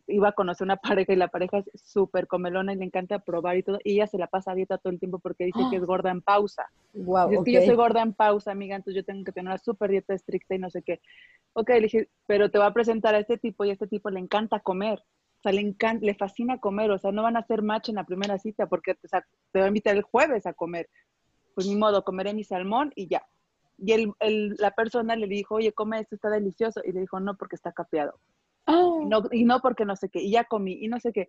iba 0.06 0.28
a 0.28 0.32
conocer 0.32 0.64
una 0.64 0.76
pareja 0.98 1.12
y 1.12 1.16
la 1.16 1.28
pareja 1.28 1.58
es 1.58 1.70
súper 1.74 2.26
comelona 2.26 2.72
y 2.72 2.76
le 2.76 2.84
encanta 2.84 3.18
probar 3.18 3.56
y 3.56 3.62
todo, 3.62 3.78
y 3.84 3.94
ella 3.94 4.06
se 4.06 4.18
la 4.18 4.26
pasa 4.26 4.52
a 4.52 4.54
dieta 4.54 4.78
todo 4.78 4.92
el 4.92 4.98
tiempo 4.98 5.18
porque 5.18 5.44
dice 5.44 5.60
que 5.70 5.76
es 5.76 5.84
gorda 5.84 6.10
en 6.10 6.22
pausa. 6.22 6.70
Wow, 6.92 7.32
es 7.32 7.44
que 7.44 7.52
yo 7.52 7.62
soy 7.62 7.74
gorda 7.74 8.02
en 8.02 8.12
pausa, 8.12 8.52
amiga, 8.52 8.76
entonces 8.76 9.02
yo 9.02 9.04
tengo 9.04 9.24
que 9.24 9.32
tener 9.32 9.50
una 9.50 9.58
súper 9.58 9.90
dieta 9.90 10.14
estricta 10.14 10.54
y 10.54 10.58
no 10.58 10.70
sé 10.70 10.82
qué. 10.82 11.00
Ok, 11.54 11.70
le 11.70 11.80
dije, 11.80 12.08
pero 12.26 12.50
te 12.50 12.58
va 12.58 12.66
a 12.66 12.74
presentar 12.74 13.14
a 13.14 13.18
este 13.18 13.38
tipo 13.38 13.64
y 13.64 13.70
a 13.70 13.72
este 13.72 13.86
tipo 13.86 14.10
le 14.10 14.20
encanta 14.20 14.60
comer. 14.60 15.00
O 15.38 15.42
sea, 15.42 15.52
le, 15.52 15.60
encanta, 15.60 16.04
le 16.04 16.14
fascina 16.14 16.58
comer, 16.58 16.90
o 16.90 16.98
sea, 16.98 17.12
no 17.12 17.22
van 17.22 17.36
a 17.36 17.40
hacer 17.40 17.60
match 17.60 17.90
en 17.90 17.96
la 17.96 18.04
primera 18.04 18.38
cita 18.38 18.66
porque 18.66 18.92
o 18.92 19.08
sea, 19.08 19.26
te 19.52 19.58
va 19.58 19.66
a 19.66 19.68
invitar 19.68 19.94
el 19.94 20.02
jueves 20.02 20.46
a 20.46 20.54
comer. 20.54 20.88
Pues 21.54 21.66
ni 21.66 21.76
modo, 21.76 22.02
comeré 22.02 22.32
mi 22.32 22.44
salmón 22.44 22.92
y 22.96 23.08
ya. 23.08 23.26
Y 23.76 23.92
el, 23.92 24.12
el, 24.20 24.54
la 24.58 24.70
persona 24.70 25.16
le 25.16 25.26
dijo, 25.26 25.56
oye, 25.56 25.72
come 25.72 26.00
esto, 26.00 26.14
está 26.14 26.30
delicioso. 26.30 26.80
Y 26.84 26.92
le 26.92 27.00
dijo, 27.00 27.20
no, 27.20 27.36
porque 27.36 27.56
está 27.56 27.72
capeado. 27.72 28.18
Oh. 28.66 29.00
Y, 29.02 29.06
no, 29.06 29.22
y 29.30 29.44
no 29.44 29.60
porque 29.60 29.84
no 29.84 29.96
sé 29.96 30.08
qué, 30.08 30.20
y 30.20 30.30
ya 30.30 30.44
comí, 30.44 30.78
y 30.80 30.88
no 30.88 31.00
sé 31.00 31.12
qué. 31.12 31.28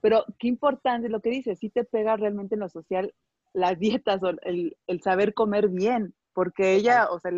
Pero 0.00 0.24
qué 0.38 0.48
importante 0.48 1.08
lo 1.08 1.20
que 1.20 1.30
dices, 1.30 1.58
si 1.58 1.70
te 1.70 1.84
pega 1.84 2.16
realmente 2.16 2.54
en 2.54 2.60
lo 2.60 2.68
social 2.68 3.14
las 3.52 3.78
dietas 3.78 4.22
o 4.22 4.30
el, 4.42 4.76
el 4.86 5.02
saber 5.02 5.34
comer 5.34 5.68
bien, 5.68 6.14
porque 6.34 6.74
ella, 6.74 7.08
o 7.10 7.18
sea, 7.18 7.32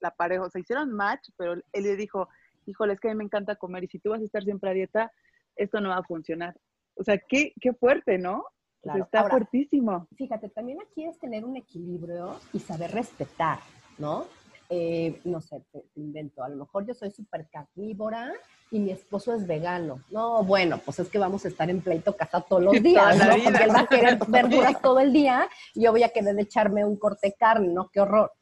la 0.00 0.10
pareja, 0.10 0.44
o 0.44 0.50
sea, 0.50 0.60
hicieron 0.60 0.92
match, 0.92 1.30
pero 1.36 1.54
él 1.54 1.82
le 1.82 1.96
dijo, 1.96 2.28
híjole, 2.66 2.92
es 2.92 3.00
que 3.00 3.08
a 3.08 3.12
mí 3.12 3.16
me 3.16 3.24
encanta 3.24 3.56
comer 3.56 3.84
y 3.84 3.88
si 3.88 3.98
tú 3.98 4.10
vas 4.10 4.20
a 4.20 4.24
estar 4.24 4.44
siempre 4.44 4.70
a 4.70 4.74
dieta, 4.74 5.12
esto 5.56 5.80
no 5.80 5.88
va 5.88 5.98
a 5.98 6.02
funcionar. 6.02 6.54
O 6.94 7.04
sea, 7.04 7.18
qué, 7.18 7.54
qué 7.60 7.72
fuerte, 7.72 8.18
¿no? 8.18 8.44
está 8.82 9.28
fuertísimo. 9.28 10.08
Fíjate, 10.16 10.48
también 10.48 10.78
aquí 10.80 11.04
es 11.04 11.18
tener 11.18 11.44
un 11.44 11.56
equilibrio 11.56 12.36
y 12.52 12.58
saber 12.58 12.90
respetar, 12.90 13.60
¿no? 13.96 14.26
Eh, 14.74 15.20
no 15.24 15.42
sé, 15.42 15.62
te, 15.70 15.84
invento, 15.96 16.42
a 16.42 16.48
lo 16.48 16.56
mejor 16.56 16.86
yo 16.86 16.94
soy 16.94 17.10
súper 17.10 17.46
carnívora 17.50 18.32
y 18.70 18.78
mi 18.78 18.90
esposo 18.90 19.34
es 19.34 19.46
vegano. 19.46 20.00
No, 20.10 20.42
bueno, 20.44 20.80
pues 20.82 20.98
es 20.98 21.10
que 21.10 21.18
vamos 21.18 21.44
a 21.44 21.48
estar 21.48 21.68
en 21.68 21.82
pleito 21.82 22.16
casa 22.16 22.40
todos 22.40 22.62
los 22.62 22.72
días, 22.82 23.18
¿no? 23.18 23.34
Porque 23.44 23.64
él 23.64 23.70
va 23.70 23.80
a 23.80 23.86
querer 23.86 24.18
verduras 24.28 24.80
todo 24.80 24.98
el 25.00 25.12
día 25.12 25.46
y 25.74 25.82
yo 25.82 25.90
voy 25.90 26.04
a 26.04 26.08
querer 26.08 26.40
echarme 26.40 26.86
un 26.86 26.96
corte 26.96 27.28
de 27.28 27.34
carne, 27.34 27.68
¿no? 27.68 27.90
Qué 27.92 28.00
horror. 28.00 28.32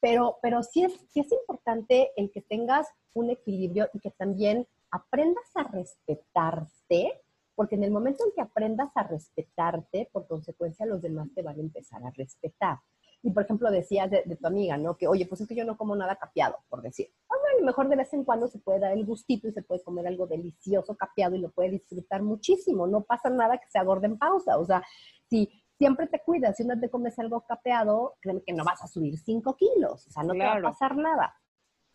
Pero, 0.00 0.38
pero 0.40 0.62
sí, 0.62 0.82
es, 0.82 0.94
sí 1.10 1.20
es 1.20 1.30
importante 1.30 2.10
el 2.16 2.30
que 2.30 2.40
tengas 2.40 2.88
un 3.12 3.28
equilibrio 3.28 3.90
y 3.92 3.98
que 4.00 4.12
también 4.12 4.66
aprendas 4.90 5.44
a 5.56 5.64
respetarte, 5.64 7.20
porque 7.54 7.74
en 7.74 7.84
el 7.84 7.90
momento 7.90 8.24
en 8.24 8.32
que 8.34 8.40
aprendas 8.40 8.92
a 8.94 9.02
respetarte, 9.02 10.08
por 10.10 10.26
consecuencia 10.26 10.86
los 10.86 11.02
demás 11.02 11.28
te 11.34 11.42
van 11.42 11.58
a 11.58 11.60
empezar 11.60 12.02
a 12.02 12.12
respetar. 12.12 12.78
Y 13.26 13.30
por 13.32 13.42
ejemplo, 13.42 13.72
decías 13.72 14.08
de, 14.08 14.22
tu 14.40 14.46
amiga, 14.46 14.78
¿no? 14.78 14.96
Que, 14.96 15.08
oye, 15.08 15.26
pues 15.26 15.40
es 15.40 15.48
que 15.48 15.56
yo 15.56 15.64
no 15.64 15.76
como 15.76 15.96
nada 15.96 16.14
capeado, 16.14 16.58
por 16.68 16.80
decir. 16.80 17.08
Pues, 17.26 17.40
a 17.52 17.58
lo 17.58 17.66
mejor 17.66 17.88
de 17.88 17.96
vez 17.96 18.14
en 18.14 18.22
cuando 18.22 18.46
se 18.46 18.60
puede 18.60 18.78
dar 18.78 18.92
el 18.92 19.04
gustito 19.04 19.48
y 19.48 19.52
se 19.52 19.62
puede 19.62 19.82
comer 19.82 20.06
algo 20.06 20.28
delicioso 20.28 20.94
capeado 20.96 21.34
y 21.34 21.40
lo 21.40 21.50
puede 21.50 21.70
disfrutar 21.70 22.22
muchísimo. 22.22 22.86
No 22.86 23.02
pasa 23.02 23.28
nada 23.28 23.58
que 23.58 23.68
se 23.68 23.80
agorde 23.80 24.06
en 24.06 24.16
pausa. 24.16 24.56
O 24.58 24.64
sea, 24.64 24.80
si 25.28 25.50
siempre 25.76 26.06
te 26.06 26.20
cuidas, 26.20 26.56
si 26.56 26.64
no 26.64 26.78
te 26.78 26.88
comes 26.88 27.18
algo 27.18 27.40
capeado, 27.40 28.14
créeme 28.20 28.42
que 28.42 28.52
no 28.52 28.62
vas 28.62 28.84
a 28.84 28.86
subir 28.86 29.18
5 29.18 29.56
kilos. 29.56 30.06
O 30.06 30.10
sea, 30.12 30.22
no 30.22 30.32
te 30.32 30.44
va 30.44 30.58
a 30.58 30.62
pasar 30.62 30.96
nada. 30.96 31.34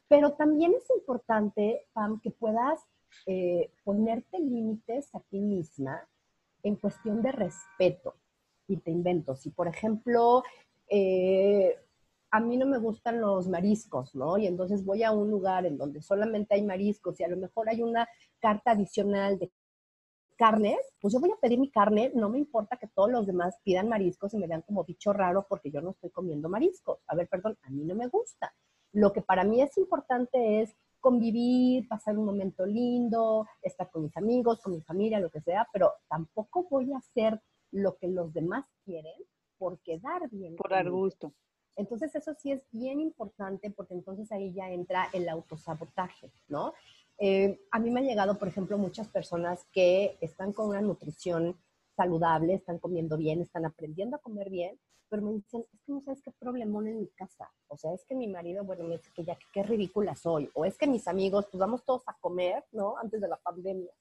Pero 0.10 0.34
también 0.34 0.74
es 0.74 0.90
importante, 0.90 1.88
Pam, 1.94 2.20
que 2.20 2.32
puedas 2.32 2.82
eh, 3.26 3.72
ponerte 3.86 4.38
límites 4.38 5.16
a 5.16 5.22
ti 5.22 5.40
misma 5.40 6.06
en 6.62 6.76
cuestión 6.76 7.22
de 7.22 7.32
respeto. 7.32 8.16
Y 8.68 8.76
te 8.78 8.92
invento, 8.92 9.36
si 9.38 9.50
por 9.50 9.70
ejemplo 9.70 10.44
eh, 10.92 11.74
a 12.32 12.39
mí 12.42 12.58
no 12.58 12.66
me 12.66 12.78
gustan 12.78 13.22
los 13.22 13.48
mariscos, 13.48 14.14
¿no? 14.14 14.38
Y 14.38 14.46
entonces 14.46 14.84
voy 14.86 15.04
a 15.04 15.12
un 15.12 15.32
lugar 15.32 15.66
en 15.66 15.78
donde 15.78 16.02
solamente 16.02 16.54
hay 16.54 16.64
mariscos 16.64 17.20
y 17.20 17.24
a 17.24 17.30
lo 17.30 17.38
mejor 17.38 17.70
hay 17.70 17.82
una 17.82 18.08
carta 18.39 18.72
adicional 18.72 19.39
de 19.39 19.52
carnes, 20.36 20.80
pues 21.00 21.14
yo 21.14 21.20
voy 21.22 21.32
a 21.32 21.39
pedir 21.39 21.60
mi 21.60 21.70
carne, 21.72 22.12
no 22.14 22.30
me 22.30 22.39
importa 22.39 22.76
que 22.76 22.88
todos 22.88 23.10
los 23.10 23.26
demás 23.26 23.56
pidan 23.64 23.88
mariscos 23.88 24.34
y 24.34 24.38
me 24.38 24.48
vean 24.48 24.64
como 24.64 24.84
bicho 24.84 25.14
raro 25.14 25.46
porque 25.48 25.72
yo 25.72 25.82
no 25.82 25.92
estoy 25.92 26.10
comiendo 26.10 26.50
mariscos. 26.50 27.00
A 27.08 27.16
ver, 27.16 27.30
perdón, 27.30 27.58
a 27.64 27.70
mí 27.70 27.86
no 27.86 27.96
me 27.96 28.08
gusta. 28.08 28.54
Lo 28.92 29.14
que 29.14 29.22
para 29.22 29.46
mí 29.46 29.62
es 29.62 29.78
importante 29.78 30.62
es 30.62 30.76
convivir, 31.00 31.88
pasar 31.88 32.18
un 32.18 32.26
momento 32.26 32.66
lindo, 32.66 33.48
estar 33.62 33.89
con 33.89 34.04
mis 34.04 34.18
amigos, 34.18 34.60
con 34.62 34.74
mi 34.74 34.82
familia, 34.82 35.20
lo 35.20 35.30
que 35.30 35.42
sea, 35.42 35.68
pero 35.72 35.94
tampoco 36.10 36.68
voy 36.70 36.92
a 36.92 36.98
hacer 36.98 37.42
lo 37.72 37.98
que 37.98 38.10
los 38.10 38.34
demás 38.34 38.66
quieren 38.84 39.16
por 39.62 39.78
quedar 39.82 40.28
bien. 40.32 40.55
Por 40.55 40.72
dar 40.72 40.89
gusto. 40.89 41.36
Entonces 41.76 42.16
eso 42.16 42.34
sí 42.34 42.51
es 42.51 42.64
bien 42.72 42.99
importante 42.99 43.70
porque 43.70 43.93
entonces 43.93 44.32
ahí 44.32 44.51
ya 44.53 44.72
entra 44.72 45.07
el 45.14 45.30
autosabotaje, 45.30 46.32
¿no? 46.47 46.74
Eh, 47.20 47.62
a 47.70 47.78
mí 47.78 47.91
me 47.91 47.99
han 47.99 48.07
llegado, 48.07 48.39
por 48.39 48.47
ejemplo, 48.47 48.80
muchas 48.80 49.07
personas 49.09 49.68
que 49.72 50.18
están 50.20 50.51
con 50.51 50.70
una 50.70 50.82
nutrición 50.82 51.55
saludable, 51.95 52.55
están 52.55 52.80
comiendo 52.80 53.18
bien, 53.18 53.39
están 53.39 53.66
aprendiendo 53.66 54.16
a 54.16 54.20
comer 54.20 54.49
bien, 54.49 54.80
pero 55.09 55.22
me 55.22 55.34
dicen, 55.34 55.64
es 55.72 55.82
que 55.86 55.91
no 55.91 56.01
sabes 56.01 56.24
qué 56.24 56.32
problemón 56.32 56.88
en 56.88 56.99
mi 56.99 57.07
casa. 57.09 57.51
O 57.68 57.78
sea, 57.78 57.93
es 57.93 58.03
que 58.05 58.16
mi 58.16 58.28
marido, 58.28 58.64
bueno, 58.64 58.84
me 58.86 58.97
dice 58.97 59.12
que 59.16 59.24
ya 59.24 59.38
qué 59.53 59.62
ridícula 59.62 60.16
soy. 60.16 60.49
O 60.55 60.66
es 60.66 60.76
que 60.76 60.88
mis 60.88 61.07
amigos, 61.07 61.45
pues 61.51 61.59
vamos 61.59 61.86
todos 61.86 62.01
a 62.07 62.18
comer, 62.20 62.64
¿no? 62.72 62.97
Antes 62.97 63.22
de 63.22 63.28
la 63.28 63.38
pandemia 63.38 63.91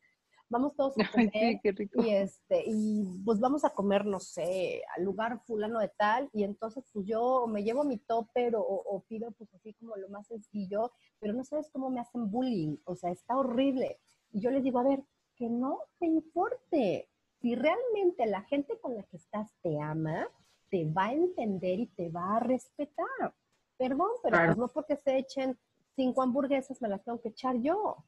vamos 0.51 0.74
todos 0.74 0.94
a 0.98 1.05
comer 1.12 1.61
y 1.62 2.11
este 2.11 2.64
y 2.66 3.05
pues 3.24 3.38
vamos 3.38 3.64
a 3.64 3.70
comer 3.70 4.05
no 4.05 4.18
sé 4.18 4.82
al 4.96 5.05
lugar 5.05 5.40
fulano 5.46 5.78
de 5.78 5.88
tal 5.88 6.28
y 6.32 6.42
entonces 6.42 6.84
pues 6.92 7.07
yo 7.07 7.46
me 7.46 7.62
llevo 7.62 7.84
mi 7.84 7.98
topper 7.98 8.57
o, 8.57 8.62
o, 8.62 9.01
pido 9.09 9.30
pues 9.30 9.55
así 9.55 9.72
como 9.74 9.96
lo 9.96 10.09
más 10.09 10.26
sencillo 10.26 10.92
pero 11.20 11.32
no 11.32 11.44
sabes 11.44 11.70
cómo 11.70 11.88
me 11.88 12.01
hacen 12.01 12.30
bullying 12.30 12.76
o 12.84 12.96
sea 12.96 13.11
está 13.11 13.36
horrible. 13.38 13.98
Y 14.32 14.40
yo 14.40 14.51
les 14.51 14.62
digo 14.62 14.78
a 14.78 14.84
ver 14.84 15.03
que 15.36 15.48
no 15.48 15.80
te 15.98 16.07
importe. 16.07 17.09
Si 17.40 17.55
realmente 17.55 18.26
la 18.26 18.42
gente 18.42 18.78
con 18.80 18.94
la 18.96 19.03
que 19.05 19.16
estás 19.16 19.51
te 19.62 19.80
ama 19.80 20.28
te 20.68 20.84
va 20.84 21.07
a 21.07 21.12
entender 21.12 21.80
y 21.80 21.86
te 21.86 22.11
va 22.11 22.36
a 22.36 22.40
respetar. 22.40 23.34
Perdón 23.76 24.11
pero 24.22 24.36
pues 24.44 24.57
no 24.57 24.68
porque 24.68 24.96
se 24.96 25.16
echen 25.18 25.59
cinco 25.96 26.22
hamburguesas 26.22 26.80
me 26.82 26.88
las 26.88 27.03
tengo 27.03 27.20
que 27.20 27.30
echar 27.30 27.57
yo 27.61 28.05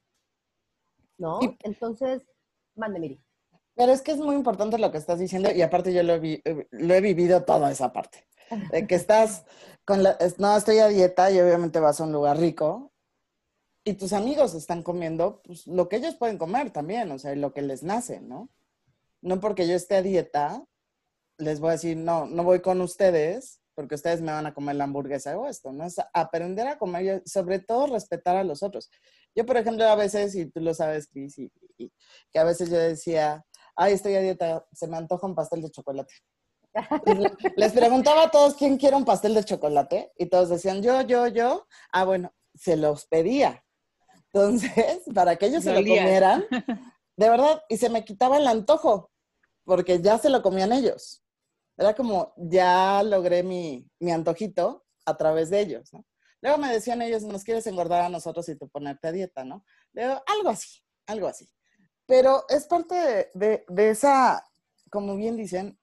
¿no? 1.18 1.38
Entonces, 1.62 2.22
mande, 2.74 3.00
Miri. 3.00 3.20
Pero 3.74 3.92
es 3.92 4.02
que 4.02 4.12
es 4.12 4.18
muy 4.18 4.34
importante 4.34 4.78
lo 4.78 4.90
que 4.90 4.98
estás 4.98 5.18
diciendo 5.18 5.50
y 5.50 5.62
aparte 5.62 5.92
yo 5.92 6.02
lo 6.02 6.14
he, 6.14 6.42
eh, 6.44 6.68
lo 6.70 6.94
he 6.94 7.00
vivido 7.00 7.44
toda 7.44 7.70
esa 7.70 7.92
parte. 7.92 8.26
De 8.70 8.86
que 8.86 8.94
estás 8.94 9.44
con 9.86 10.02
la, 10.02 10.18
no, 10.36 10.54
estoy 10.56 10.78
a 10.78 10.88
dieta 10.88 11.30
y 11.30 11.40
obviamente 11.40 11.80
vas 11.80 12.00
a 12.00 12.04
un 12.04 12.12
lugar 12.12 12.38
rico 12.38 12.92
y 13.82 13.94
tus 13.94 14.12
amigos 14.12 14.54
están 14.54 14.82
comiendo 14.82 15.40
pues, 15.42 15.66
lo 15.66 15.88
que 15.88 15.96
ellos 15.96 16.16
pueden 16.16 16.36
comer 16.36 16.70
también, 16.70 17.10
o 17.10 17.18
sea, 17.18 17.34
lo 17.34 17.54
que 17.54 17.62
les 17.62 17.82
nace, 17.82 18.20
¿no? 18.20 18.50
No 19.22 19.40
porque 19.40 19.66
yo 19.66 19.74
esté 19.74 19.96
a 19.96 20.02
dieta, 20.02 20.64
les 21.38 21.60
voy 21.60 21.70
a 21.70 21.72
decir, 21.72 21.96
no, 21.96 22.26
no 22.26 22.44
voy 22.44 22.60
con 22.60 22.80
ustedes 22.82 23.62
porque 23.74 23.94
ustedes 23.94 24.20
me 24.20 24.32
van 24.32 24.46
a 24.46 24.54
comer 24.54 24.76
la 24.76 24.84
hamburguesa 24.84 25.36
o 25.38 25.48
esto, 25.48 25.72
¿no? 25.72 25.84
Es 25.84 25.96
aprender 26.12 26.66
a 26.66 26.78
comer 26.78 27.22
sobre 27.24 27.58
todo 27.58 27.86
respetar 27.86 28.36
a 28.36 28.44
los 28.44 28.62
otros. 28.62 28.90
Yo, 29.34 29.46
por 29.46 29.56
ejemplo, 29.56 29.84
a 29.84 29.94
veces, 29.94 30.34
y 30.34 30.46
tú 30.46 30.60
lo 30.60 30.74
sabes, 30.74 31.08
Cris, 31.08 31.38
y, 31.38 31.50
que 31.76 32.38
a 32.38 32.44
veces 32.44 32.70
yo 32.70 32.78
decía, 32.78 33.44
ay, 33.76 33.94
estoy 33.94 34.14
a 34.14 34.20
dieta, 34.20 34.66
se 34.72 34.86
me 34.86 34.96
antoja 34.96 35.26
un 35.26 35.34
pastel 35.34 35.62
de 35.62 35.70
chocolate. 35.70 36.14
Les 37.56 37.72
preguntaba 37.72 38.24
a 38.24 38.30
todos 38.30 38.54
quién 38.54 38.78
quiere 38.78 38.96
un 38.96 39.04
pastel 39.04 39.34
de 39.34 39.44
chocolate 39.44 40.12
y 40.16 40.26
todos 40.26 40.48
decían 40.48 40.82
yo, 40.82 41.02
yo, 41.02 41.26
yo. 41.26 41.66
Ah, 41.92 42.04
bueno, 42.04 42.32
se 42.54 42.76
los 42.76 43.06
pedía. 43.06 43.64
Entonces, 44.32 44.72
para 45.14 45.36
que 45.36 45.46
ellos 45.46 45.64
se 45.64 45.72
lo 45.72 45.80
comieran, 45.80 46.44
de 47.16 47.28
verdad, 47.28 47.62
y 47.68 47.76
se 47.76 47.90
me 47.90 48.04
quitaba 48.04 48.38
el 48.38 48.46
antojo, 48.46 49.10
porque 49.64 50.00
ya 50.00 50.18
se 50.18 50.30
lo 50.30 50.42
comían 50.42 50.72
ellos. 50.72 51.22
Era 51.76 51.94
como, 51.94 52.34
ya 52.36 53.02
logré 53.02 53.42
mi, 53.42 53.88
mi 53.98 54.12
antojito 54.12 54.84
a 55.04 55.16
través 55.16 55.50
de 55.50 55.60
ellos, 55.60 55.92
¿no? 55.92 56.04
Luego 56.42 56.58
me 56.58 56.72
decían 56.72 57.00
ellos, 57.02 57.22
nos 57.22 57.44
quieres 57.44 57.66
engordar 57.68 58.02
a 58.02 58.08
nosotros 58.08 58.48
y 58.48 58.56
tú 58.56 58.68
ponerte 58.68 59.06
a 59.08 59.12
dieta, 59.12 59.44
¿no? 59.44 59.64
algo 60.26 60.50
así, 60.50 60.80
algo 61.06 61.28
así. 61.28 61.48
Pero 62.12 62.44
es 62.50 62.66
parte 62.66 63.30
de, 63.32 63.64
de, 63.66 63.88
esa, 63.88 64.46
como 64.90 65.16
bien 65.16 65.34
dicen, 65.34 65.78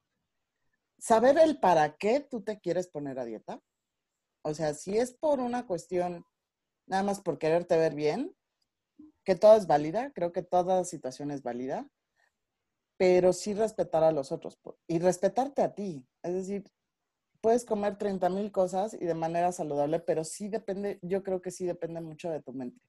saber 0.99 1.39
el 1.39 1.59
para 1.59 1.97
qué 1.97 2.19
tú 2.19 2.43
te 2.43 2.59
quieres 2.59 2.87
poner 2.87 3.17
a 3.17 3.25
dieta. 3.25 3.63
O 4.43 4.53
sea, 4.53 4.75
si 4.75 4.95
es 4.95 5.11
por 5.11 5.39
una 5.39 5.65
cuestión 5.65 6.23
nada 6.85 7.01
más 7.01 7.19
por 7.19 7.39
quererte 7.39 7.79
ver 7.79 7.95
bien, 7.95 8.37
que 9.23 9.33
todo 9.33 9.55
es 9.55 9.65
válida, 9.65 10.11
creo 10.13 10.31
que 10.31 10.43
toda 10.43 10.83
situación 10.83 11.31
es 11.31 11.41
válida, 11.41 11.89
pero 12.95 13.33
sí 13.33 13.55
respetar 13.55 14.03
a 14.03 14.11
los 14.11 14.31
otros 14.31 14.59
y 14.85 14.99
respetarte 14.99 15.63
a 15.63 15.73
ti. 15.73 16.07
Es 16.21 16.33
decir, 16.35 16.71
puedes 17.41 17.65
comer 17.65 17.97
30 17.97 18.29
mil 18.29 18.51
cosas 18.51 18.93
y 18.93 19.03
de 19.03 19.15
manera 19.15 19.51
saludable, 19.51 19.99
pero 19.99 20.23
sí 20.23 20.47
depende, 20.47 20.99
yo 21.01 21.23
creo 21.23 21.41
que 21.41 21.49
sí 21.49 21.65
depende 21.65 22.01
mucho 22.01 22.29
de 22.29 22.43
tu 22.43 22.53
mente. 22.53 22.79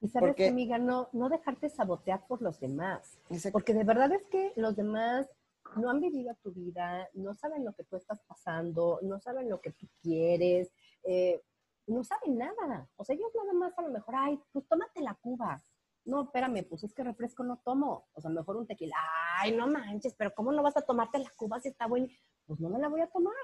Y 0.00 0.08
sabes, 0.08 0.36
amiga, 0.48 0.78
no, 0.78 1.08
no 1.12 1.28
dejarte 1.28 1.68
sabotear 1.70 2.26
por 2.26 2.42
los 2.42 2.60
demás. 2.60 3.18
Porque 3.52 3.74
de 3.74 3.84
verdad 3.84 4.12
es 4.12 4.24
que 4.26 4.52
los 4.56 4.76
demás 4.76 5.28
no 5.76 5.90
han 5.90 6.00
vivido 6.00 6.34
tu 6.42 6.52
vida, 6.52 7.08
no 7.14 7.34
saben 7.34 7.64
lo 7.64 7.72
que 7.72 7.84
tú 7.84 7.96
estás 7.96 8.20
pasando, 8.26 8.98
no 9.02 9.18
saben 9.20 9.48
lo 9.48 9.60
que 9.60 9.72
tú 9.72 9.88
quieres, 10.02 10.72
eh, 11.04 11.42
no 11.86 12.04
saben 12.04 12.38
nada. 12.38 12.88
O 12.96 13.04
sea, 13.04 13.14
ellos 13.14 13.30
nada 13.34 13.52
más 13.52 13.78
a 13.78 13.82
lo 13.82 13.90
mejor, 13.90 14.14
ay, 14.16 14.40
pues 14.52 14.66
tómate 14.68 15.00
la 15.00 15.14
cuba. 15.14 15.62
No, 16.04 16.24
espérame, 16.24 16.66
pues 16.68 16.84
es 16.84 16.92
que 16.92 17.02
refresco 17.02 17.42
no 17.44 17.58
tomo. 17.64 18.06
O 18.12 18.20
sea, 18.20 18.30
mejor 18.30 18.56
un 18.56 18.66
tequila. 18.66 18.94
Ay, 19.38 19.56
no 19.56 19.66
manches, 19.66 20.14
pero 20.14 20.34
¿cómo 20.34 20.52
no 20.52 20.62
vas 20.62 20.76
a 20.76 20.82
tomarte 20.82 21.18
la 21.18 21.30
cuba 21.36 21.60
si 21.60 21.68
está 21.68 21.86
bueno? 21.86 22.08
Pues 22.46 22.60
no 22.60 22.68
me 22.68 22.78
la 22.78 22.88
voy 22.88 23.00
a 23.00 23.06
tomar. 23.06 23.34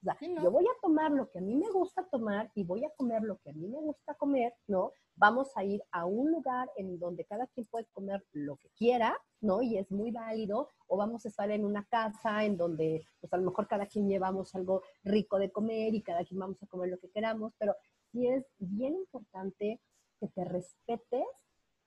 O 0.00 0.04
sea, 0.04 0.16
yo 0.20 0.50
voy 0.50 0.66
a 0.66 0.80
tomar 0.82 1.10
lo 1.10 1.30
que 1.30 1.38
a 1.38 1.42
mí 1.42 1.56
me 1.56 1.70
gusta 1.70 2.04
tomar 2.04 2.50
y 2.54 2.62
voy 2.62 2.84
a 2.84 2.90
comer 2.90 3.22
lo 3.22 3.38
que 3.38 3.50
a 3.50 3.52
mí 3.54 3.66
me 3.66 3.80
gusta 3.80 4.14
comer, 4.14 4.54
¿no? 4.66 4.92
Vamos 5.16 5.56
a 5.56 5.64
ir 5.64 5.82
a 5.92 6.06
un 6.06 6.32
lugar 6.32 6.70
en 6.76 6.98
donde 6.98 7.24
cada 7.24 7.46
quien 7.46 7.66
puede 7.66 7.86
comer 7.92 8.24
lo 8.32 8.56
que 8.56 8.68
quiera, 8.70 9.16
¿no? 9.40 9.62
Y 9.62 9.78
es 9.78 9.90
muy 9.90 10.10
válido. 10.10 10.68
O 10.88 10.96
vamos 10.96 11.24
a 11.24 11.28
estar 11.28 11.50
en 11.50 11.64
una 11.64 11.84
casa 11.84 12.44
en 12.44 12.56
donde, 12.56 13.06
pues 13.20 13.32
a 13.32 13.36
lo 13.36 13.44
mejor 13.44 13.68
cada 13.68 13.86
quien 13.86 14.08
llevamos 14.08 14.54
algo 14.54 14.82
rico 15.04 15.38
de 15.38 15.52
comer 15.52 15.94
y 15.94 16.02
cada 16.02 16.24
quien 16.24 16.40
vamos 16.40 16.62
a 16.62 16.66
comer 16.66 16.90
lo 16.90 16.98
que 16.98 17.10
queramos, 17.10 17.52
pero 17.58 17.76
sí 18.10 18.26
es 18.26 18.44
bien 18.58 18.94
importante 18.94 19.80
que 20.18 20.28
te 20.28 20.44
respetes, 20.44 21.24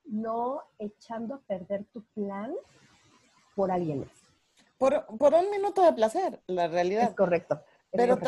no 0.05 0.61
echando 0.79 1.35
a 1.35 1.41
perder 1.41 1.85
tu 1.91 2.03
plan 2.13 2.53
por 3.55 3.71
alguien 3.71 4.01
más. 4.01 4.27
Por, 4.77 5.05
por 5.17 5.33
un 5.33 5.49
minuto 5.49 5.81
de 5.81 5.93
placer, 5.93 6.41
la 6.47 6.67
realidad. 6.67 7.09
Es 7.09 7.15
correcto. 7.15 7.61
Pero, 7.91 8.19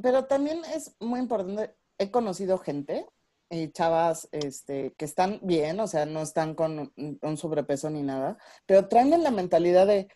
pero 0.00 0.26
también 0.26 0.62
es 0.66 0.94
muy 1.00 1.20
importante, 1.20 1.74
he 1.98 2.10
conocido 2.10 2.58
gente 2.58 3.06
y 3.54 3.70
chavas 3.70 4.28
este, 4.32 4.94
que 4.98 5.04
están 5.04 5.40
bien, 5.42 5.80
o 5.80 5.86
sea, 5.86 6.06
no 6.06 6.22
están 6.22 6.54
con 6.54 6.92
un 6.96 7.36
sobrepeso 7.36 7.88
ni 7.90 8.02
nada, 8.02 8.36
pero 8.66 8.88
traen 8.88 9.22
la 9.22 9.30
mentalidad 9.30 9.86
de, 9.86 10.08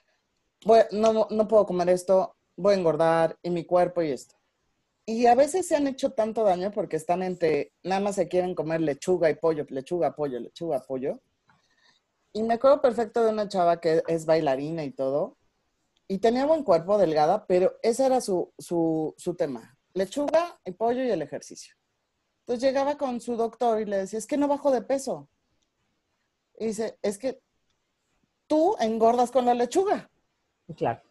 no, 0.93 1.29
no 1.31 1.49
puedo 1.49 1.67
comer 1.67 1.89
esto, 1.89 2.37
voy 2.57 2.75
a 2.75 2.79
engordar 2.79 3.39
y 3.43 3.51
mi 3.51 3.65
cuerpo 3.65 4.03
y 4.03 4.11
esto. 4.11 4.35
Y 5.07 5.25
a 5.25 5.35
veces 5.35 5.67
se 5.67 5.75
han 5.75 5.87
hecho 5.87 6.13
tanto 6.13 6.45
daño 6.45 6.71
porque 6.71 6.97
están 6.97 7.23
entre, 7.23 7.73
nada 7.83 8.01
más 8.01 8.17
se 8.17 8.29
quieren 8.29 8.55
comer 8.55 8.83
lechuga 8.83 9.31
y 9.31 9.37
pollo, 9.37 9.65
lechuga, 9.71 10.15
pollo, 10.15 10.39
lechuga, 10.39 10.81
pollo. 10.81 11.23
Y 12.35 12.43
me 12.43 12.55
acuerdo 12.55 12.83
perfecto 12.83 13.25
de 13.25 13.31
una 13.31 13.49
chava 13.49 13.81
que 13.81 14.03
es 14.07 14.27
bailarina 14.27 14.85
y 14.85 14.91
todo, 14.91 15.39
y 16.09 16.19
tenía 16.19 16.47
buen 16.47 16.63
cuerpo, 16.63 16.99
delgada, 16.99 17.47
pero 17.47 17.79
ese 17.83 18.07
era 18.07 18.21
su, 18.21 18.53
tema. 19.37 19.79
Lechuga, 19.95 20.59
el 20.65 20.75
pollo 20.75 21.05
y 21.05 21.11
el 21.11 21.23
ejercicio. 21.23 21.75
Entonces 22.49 22.67
llegaba 22.67 22.97
con 22.97 23.21
su 23.21 23.37
doctor 23.37 23.79
y 23.79 23.85
le 23.85 23.99
decía, 23.99 24.19
es 24.19 24.27
que 24.27 24.39
no 24.39 24.49
bajo 24.49 24.71
de 24.71 24.81
peso. 24.81 25.29
Y 26.59 26.69
dice, 26.69 26.99
es 27.03 27.19
que 27.19 27.43
tú 28.47 28.75
engordas 28.81 29.31
con 29.31 29.45
la 29.45 29.53
lechuga. 29.53 30.11
Claro. 30.75 31.03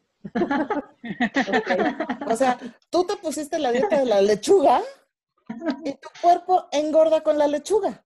O 2.27 2.35
sea, 2.35 2.57
tú 2.89 3.05
te 3.05 3.17
pusiste 3.17 3.59
la 3.59 3.71
dieta 3.71 3.99
de 3.99 4.05
la 4.05 4.19
lechuga 4.19 4.81
y 5.85 5.93
tu 5.93 6.09
cuerpo 6.23 6.67
engorda 6.71 7.21
con 7.21 7.37
la 7.37 7.45
lechuga. 7.45 8.03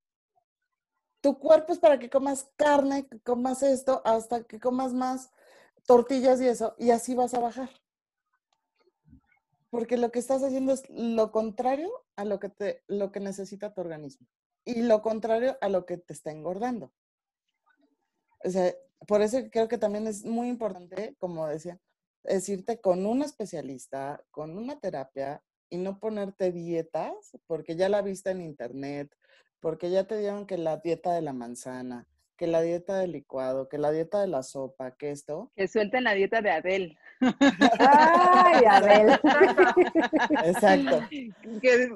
Tu 1.22 1.40
cuerpo 1.40 1.72
es 1.72 1.80
para 1.80 2.00
que 2.00 2.10
comas 2.10 2.50
carne, 2.58 3.08
que 3.08 3.22
comas 3.22 3.64
esto, 3.64 4.02
hasta 4.04 4.44
que 4.44 4.60
comas 4.60 4.92
más 4.92 5.32
tortillas 5.86 6.42
y 6.42 6.50
eso, 6.50 6.76
y 6.78 6.92
así 6.92 7.16
vas 7.16 7.34
a 7.34 7.40
bajar. 7.40 7.70
Porque 9.72 9.98
lo 9.98 10.12
que 10.12 10.20
estás 10.20 10.44
haciendo 10.44 10.74
es 10.74 10.88
lo 10.90 11.32
contrario 11.32 11.90
a 12.16 12.26
lo 12.26 12.40
que, 12.40 12.50
te, 12.50 12.84
lo 12.88 13.12
que 13.12 13.20
necesita 13.20 13.74
tu 13.74 13.82
organismo 13.82 14.28
y 14.64 14.84
lo 14.84 15.02
contrario 15.02 15.58
a 15.62 15.70
lo 15.70 15.86
que 15.86 15.98
te 15.98 16.14
está 16.14 16.32
engordando. 16.32 16.94
O 18.44 18.50
sea, 18.50 18.74
por 19.08 19.22
eso 19.22 19.40
creo 19.52 19.68
que 19.68 19.78
también 19.78 20.06
es 20.08 20.24
muy 20.24 20.48
importante, 20.50 21.16
como 21.20 21.48
decía, 21.48 21.80
decirte 22.24 22.80
con 22.80 23.06
un 23.06 23.24
especialista, 23.24 24.24
con 24.30 24.58
una 24.58 24.80
terapia 24.80 25.44
y 25.70 25.78
no 25.78 26.00
ponerte 26.00 26.52
dietas, 26.52 27.38
porque 27.48 27.76
ya 27.76 27.90
la 27.90 28.02
viste 28.02 28.30
en 28.30 28.42
internet, 28.42 29.16
porque 29.60 29.90
ya 29.90 30.06
te 30.06 30.18
dieron 30.18 30.46
que 30.46 30.58
la 30.58 30.78
dieta 30.78 31.14
de 31.14 31.22
la 31.22 31.34
manzana, 31.34 32.08
que 32.42 32.48
la 32.48 32.62
dieta 32.62 32.98
del 32.98 33.12
licuado, 33.12 33.70
que 33.70 33.78
la 33.78 33.92
dieta 33.92 34.20
de 34.20 34.26
la 34.26 34.42
sopa, 34.42 34.96
que 34.96 35.12
esto. 35.12 35.52
Que 35.56 35.68
suelten 35.68 36.04
la 36.04 36.16
dieta 36.16 36.42
de 36.42 36.50
Adel. 36.50 36.98
Ay, 37.20 38.66
Adel. 38.68 39.20
Exacto. 40.46 41.02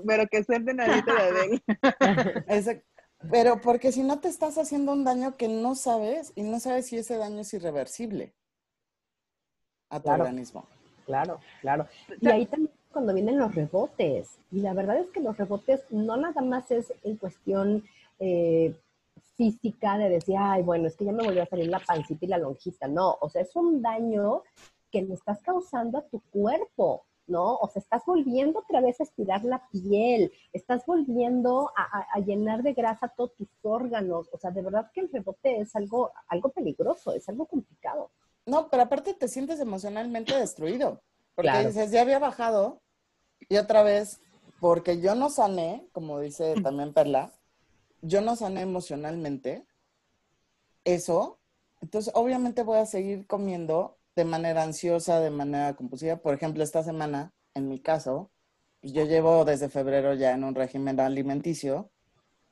pero 0.05 0.27
que 0.27 0.43
suelten 0.43 0.77
la 0.77 0.85
dieta 0.85 1.13
de 1.15 1.21
Adel. 1.21 1.63
Exacto. 2.47 2.85
Pero 3.31 3.59
porque 3.59 3.91
si 3.91 4.03
no 4.03 4.19
te 4.19 4.27
estás 4.27 4.59
haciendo 4.59 4.91
un 4.91 5.03
daño 5.03 5.35
que 5.35 5.47
no 5.47 5.73
sabes 5.73 6.31
y 6.35 6.43
no 6.43 6.59
sabes 6.59 6.85
si 6.85 6.99
ese 6.99 7.17
daño 7.17 7.39
es 7.39 7.51
irreversible 7.55 8.35
a 9.89 9.99
tu 9.99 10.11
organismo. 10.11 10.67
Claro, 11.07 11.39
claro. 11.61 11.87
Y 12.21 12.27
ahí 12.27 12.45
también 12.45 12.71
cuando 12.91 13.15
vienen 13.15 13.39
los 13.39 13.55
rebotes. 13.55 14.37
Y 14.51 14.59
la 14.59 14.75
verdad 14.75 14.99
es 14.99 15.07
que 15.07 15.21
los 15.21 15.35
rebotes 15.37 15.81
no 15.89 16.17
nada 16.17 16.41
más 16.43 16.69
es 16.69 16.93
en 17.03 17.17
cuestión 17.17 17.83
eh, 18.19 18.75
física 19.35 19.97
de 19.97 20.09
decir, 20.09 20.35
ay, 20.37 20.63
bueno, 20.63 20.87
es 20.87 20.95
que 20.95 21.05
ya 21.05 21.11
me 21.11 21.23
volvió 21.23 21.43
a 21.43 21.47
salir 21.47 21.67
la 21.67 21.79
pancita 21.79 22.25
y 22.25 22.27
la 22.27 22.37
lonjita. 22.37 22.87
No, 22.87 23.17
o 23.21 23.29
sea, 23.29 23.41
es 23.41 23.55
un 23.55 23.81
daño 23.81 24.43
que 24.91 25.01
le 25.01 25.13
estás 25.13 25.41
causando 25.41 25.97
a 25.97 26.07
tu 26.07 26.21
cuerpo, 26.31 27.05
¿no? 27.27 27.55
O 27.55 27.69
sea, 27.69 27.81
estás 27.81 28.03
volviendo 28.05 28.59
otra 28.59 28.81
vez 28.81 28.99
a 28.99 29.03
estirar 29.03 29.43
la 29.43 29.67
piel, 29.69 30.31
estás 30.53 30.85
volviendo 30.85 31.71
a, 31.75 32.19
llenar 32.19 32.63
de 32.63 32.73
grasa 32.73 33.07
todos 33.09 33.35
tus 33.35 33.47
órganos. 33.61 34.29
O 34.31 34.37
sea, 34.37 34.51
de 34.51 34.61
verdad 34.61 34.91
que 34.93 35.01
el 35.01 35.11
rebote 35.11 35.59
es 35.59 35.75
algo, 35.75 36.11
algo 36.27 36.49
peligroso, 36.49 37.13
es 37.13 37.27
algo 37.29 37.45
complicado. 37.45 38.11
No, 38.45 38.69
pero 38.69 38.83
aparte 38.83 39.13
te 39.13 39.27
sientes 39.27 39.59
emocionalmente 39.59 40.37
destruido, 40.37 41.01
porque 41.33 41.65
dices, 41.65 41.91
ya 41.91 42.01
había 42.01 42.19
bajado 42.19 42.79
y 43.49 43.57
otra 43.57 43.81
vez, 43.81 44.19
porque 44.59 45.01
yo 45.01 45.15
no 45.15 45.29
sané, 45.29 45.87
como 45.91 46.19
dice 46.19 46.53
también 46.61 46.93
Perla, 46.93 47.31
yo 48.05 48.21
no 48.21 48.35
sané 48.35 48.61
emocionalmente 48.61 49.65
eso, 50.83 51.39
entonces 51.81 52.13
obviamente 52.15 52.63
voy 52.63 52.77
a 52.77 52.85
seguir 52.85 53.25
comiendo 53.25 53.97
de 54.15 54.25
manera 54.25 54.63
ansiosa, 54.63 55.19
de 55.19 55.31
manera 55.31 55.75
compulsiva. 55.75 56.17
Por 56.17 56.35
ejemplo, 56.35 56.63
esta 56.63 56.83
semana, 56.83 57.33
en 57.55 57.67
mi 57.67 57.79
caso, 57.79 58.31
pues, 58.81 58.93
yo 58.93 59.03
llevo 59.05 59.43
desde 59.43 59.69
febrero 59.69 60.13
ya 60.13 60.31
en 60.33 60.43
un 60.43 60.55
régimen 60.55 60.99
alimenticio 60.99 61.91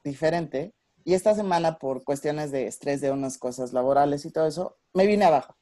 diferente 0.04 0.74
y 1.06 1.14
esta 1.14 1.36
semana 1.36 1.78
por 1.78 2.04
cuestiones 2.04 2.52
de 2.52 2.68
estrés 2.68 3.02
de 3.02 3.12
unas 3.12 3.38
cosas 3.38 3.74
laborales 3.74 4.26
y 4.26 4.32
todo 4.32 4.48
eso, 4.48 4.78
me 4.94 5.06
vine 5.06 5.26
abajo. 5.26 5.56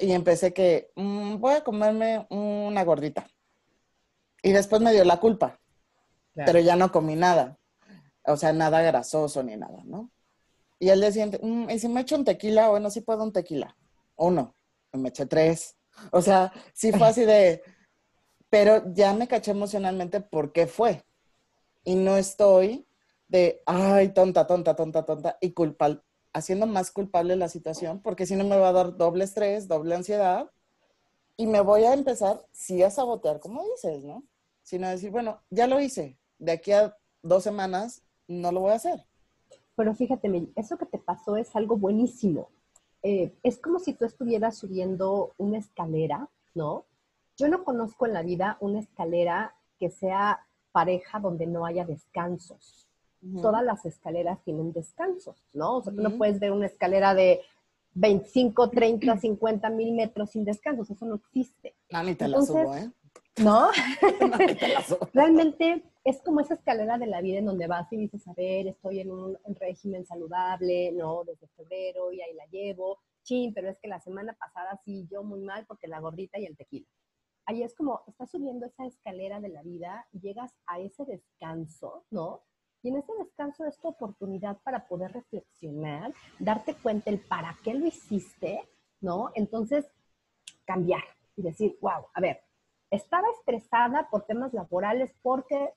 Y 0.00 0.12
empecé 0.12 0.54
que 0.54 0.90
mm, 0.96 1.36
voy 1.36 1.54
a 1.54 1.62
comerme 1.62 2.26
una 2.30 2.82
gordita. 2.84 3.26
Y 4.42 4.52
después 4.52 4.80
me 4.80 4.92
dio 4.92 5.04
la 5.04 5.20
culpa, 5.20 5.60
pero 6.34 6.58
ya 6.58 6.74
no 6.74 6.90
comí 6.90 7.16
nada 7.16 7.57
o 8.24 8.36
sea, 8.36 8.52
nada 8.52 8.82
grasoso 8.82 9.42
ni 9.42 9.56
nada, 9.56 9.82
¿no? 9.84 10.10
Y 10.78 10.90
él 10.90 11.00
decía, 11.00 11.26
mm, 11.26 11.70
¿y 11.70 11.78
si 11.78 11.88
me 11.88 12.02
echo 12.02 12.16
un 12.16 12.24
tequila? 12.24 12.68
Bueno, 12.68 12.90
sí 12.90 13.00
puedo 13.00 13.24
un 13.24 13.32
tequila. 13.32 13.76
Uno, 14.16 14.54
me 14.92 15.08
eché 15.08 15.26
tres. 15.26 15.76
O 16.12 16.22
sea, 16.22 16.52
sí 16.72 16.92
fue 16.92 17.08
así 17.08 17.24
de, 17.24 17.62
pero 18.50 18.92
ya 18.94 19.12
me 19.14 19.28
caché 19.28 19.50
emocionalmente 19.50 20.20
por 20.20 20.52
qué 20.52 20.66
fue. 20.66 21.04
Y 21.84 21.94
no 21.94 22.16
estoy 22.16 22.86
de, 23.28 23.62
ay, 23.66 24.10
tonta, 24.10 24.46
tonta, 24.46 24.74
tonta, 24.76 25.04
tonta, 25.04 25.38
y 25.40 25.52
culpal, 25.52 26.02
haciendo 26.32 26.66
más 26.66 26.90
culpable 26.90 27.36
la 27.36 27.48
situación, 27.48 28.00
porque 28.00 28.26
si 28.26 28.36
no 28.36 28.44
me 28.44 28.56
va 28.56 28.68
a 28.68 28.72
dar 28.72 28.96
doble 28.96 29.24
estrés, 29.24 29.68
doble 29.68 29.94
ansiedad, 29.94 30.50
y 31.36 31.46
me 31.46 31.60
voy 31.60 31.84
a 31.84 31.92
empezar, 31.92 32.44
sí, 32.50 32.82
a 32.82 32.90
sabotear, 32.90 33.38
como 33.40 33.62
dices, 33.64 34.02
¿no? 34.02 34.24
Sino 34.62 34.88
decir, 34.88 35.10
bueno, 35.10 35.42
ya 35.50 35.66
lo 35.66 35.80
hice, 35.80 36.18
de 36.38 36.52
aquí 36.52 36.72
a 36.72 36.96
dos 37.22 37.44
semanas 37.44 38.02
no 38.28 38.52
lo 38.52 38.60
voy 38.60 38.72
a 38.72 38.76
hacer. 38.76 39.04
Pero 39.74 39.94
fíjate, 39.94 40.48
eso 40.56 40.76
que 40.76 40.86
te 40.86 40.98
pasó 40.98 41.36
es 41.36 41.54
algo 41.56 41.76
buenísimo. 41.76 42.50
Eh, 43.02 43.32
es 43.42 43.58
como 43.58 43.78
si 43.78 43.94
tú 43.94 44.04
estuvieras 44.04 44.58
subiendo 44.58 45.34
una 45.38 45.58
escalera, 45.58 46.28
¿no? 46.54 46.84
Yo 47.36 47.48
no 47.48 47.64
conozco 47.64 48.06
en 48.06 48.12
la 48.12 48.22
vida 48.22 48.58
una 48.60 48.80
escalera 48.80 49.54
que 49.78 49.90
sea 49.90 50.44
pareja 50.72 51.20
donde 51.20 51.46
no 51.46 51.64
haya 51.64 51.84
descansos. 51.84 52.86
Todas 53.42 53.64
las 53.64 53.84
escaleras 53.84 54.38
tienen 54.44 54.72
descansos, 54.72 55.42
¿no? 55.52 55.78
O 55.78 55.82
sea, 55.82 55.92
tú 55.92 56.00
no 56.02 56.16
puedes 56.16 56.38
ver 56.38 56.52
una 56.52 56.66
escalera 56.66 57.14
de 57.14 57.40
25, 57.94 58.70
30, 58.70 59.18
50 59.18 59.70
mil 59.70 59.92
metros 59.92 60.30
sin 60.30 60.44
descansos, 60.44 60.88
eso 60.88 61.04
no 61.04 61.16
existe. 61.16 61.74
No, 61.90 62.02
ni 62.04 62.14
te 62.14 62.28
la 62.28 62.40
subo, 62.42 62.76
¿eh? 62.76 62.90
¿No? 63.38 63.70
Realmente 65.12 65.82
es 66.04 66.22
como 66.22 66.40
esa 66.40 66.54
escalera 66.54 66.98
de 66.98 67.06
la 67.06 67.20
vida 67.20 67.38
en 67.38 67.46
donde 67.46 67.66
vas 67.66 67.92
y 67.92 67.96
dices, 67.96 68.26
a 68.28 68.34
ver, 68.34 68.66
estoy 68.66 69.00
en 69.00 69.10
un 69.10 69.36
régimen 69.60 70.06
saludable, 70.06 70.92
¿no? 70.92 71.24
Desde 71.24 71.48
febrero 71.48 72.12
y 72.12 72.20
ahí 72.20 72.34
la 72.34 72.46
llevo, 72.46 72.98
chin, 73.22 73.52
pero 73.52 73.68
es 73.68 73.78
que 73.78 73.88
la 73.88 74.00
semana 74.00 74.32
pasada 74.34 74.80
sí, 74.84 75.06
yo 75.10 75.22
muy 75.22 75.40
mal 75.40 75.66
porque 75.66 75.86
la 75.86 76.00
gordita 76.00 76.38
y 76.38 76.46
el 76.46 76.56
tequila. 76.56 76.86
Ahí 77.44 77.62
es 77.62 77.74
como, 77.74 78.02
estás 78.06 78.30
subiendo 78.30 78.66
esa 78.66 78.86
escalera 78.86 79.40
de 79.40 79.48
la 79.48 79.62
vida 79.62 80.06
llegas 80.12 80.54
a 80.66 80.80
ese 80.80 81.04
descanso, 81.04 82.04
¿no? 82.10 82.42
Y 82.82 82.90
en 82.90 82.98
ese 82.98 83.12
descanso 83.18 83.66
es 83.66 83.78
tu 83.78 83.88
oportunidad 83.88 84.58
para 84.62 84.86
poder 84.86 85.12
reflexionar, 85.12 86.14
darte 86.38 86.74
cuenta 86.74 87.10
el 87.10 87.20
para 87.20 87.56
qué 87.64 87.74
lo 87.74 87.86
hiciste, 87.86 88.68
¿no? 89.00 89.30
Entonces, 89.34 89.86
cambiar 90.64 91.02
y 91.36 91.42
decir, 91.42 91.76
wow, 91.80 92.06
a 92.14 92.20
ver, 92.20 92.42
estaba 92.90 93.26
estresada 93.38 94.08
por 94.10 94.24
temas 94.24 94.52
laborales 94.52 95.14
porque 95.22 95.72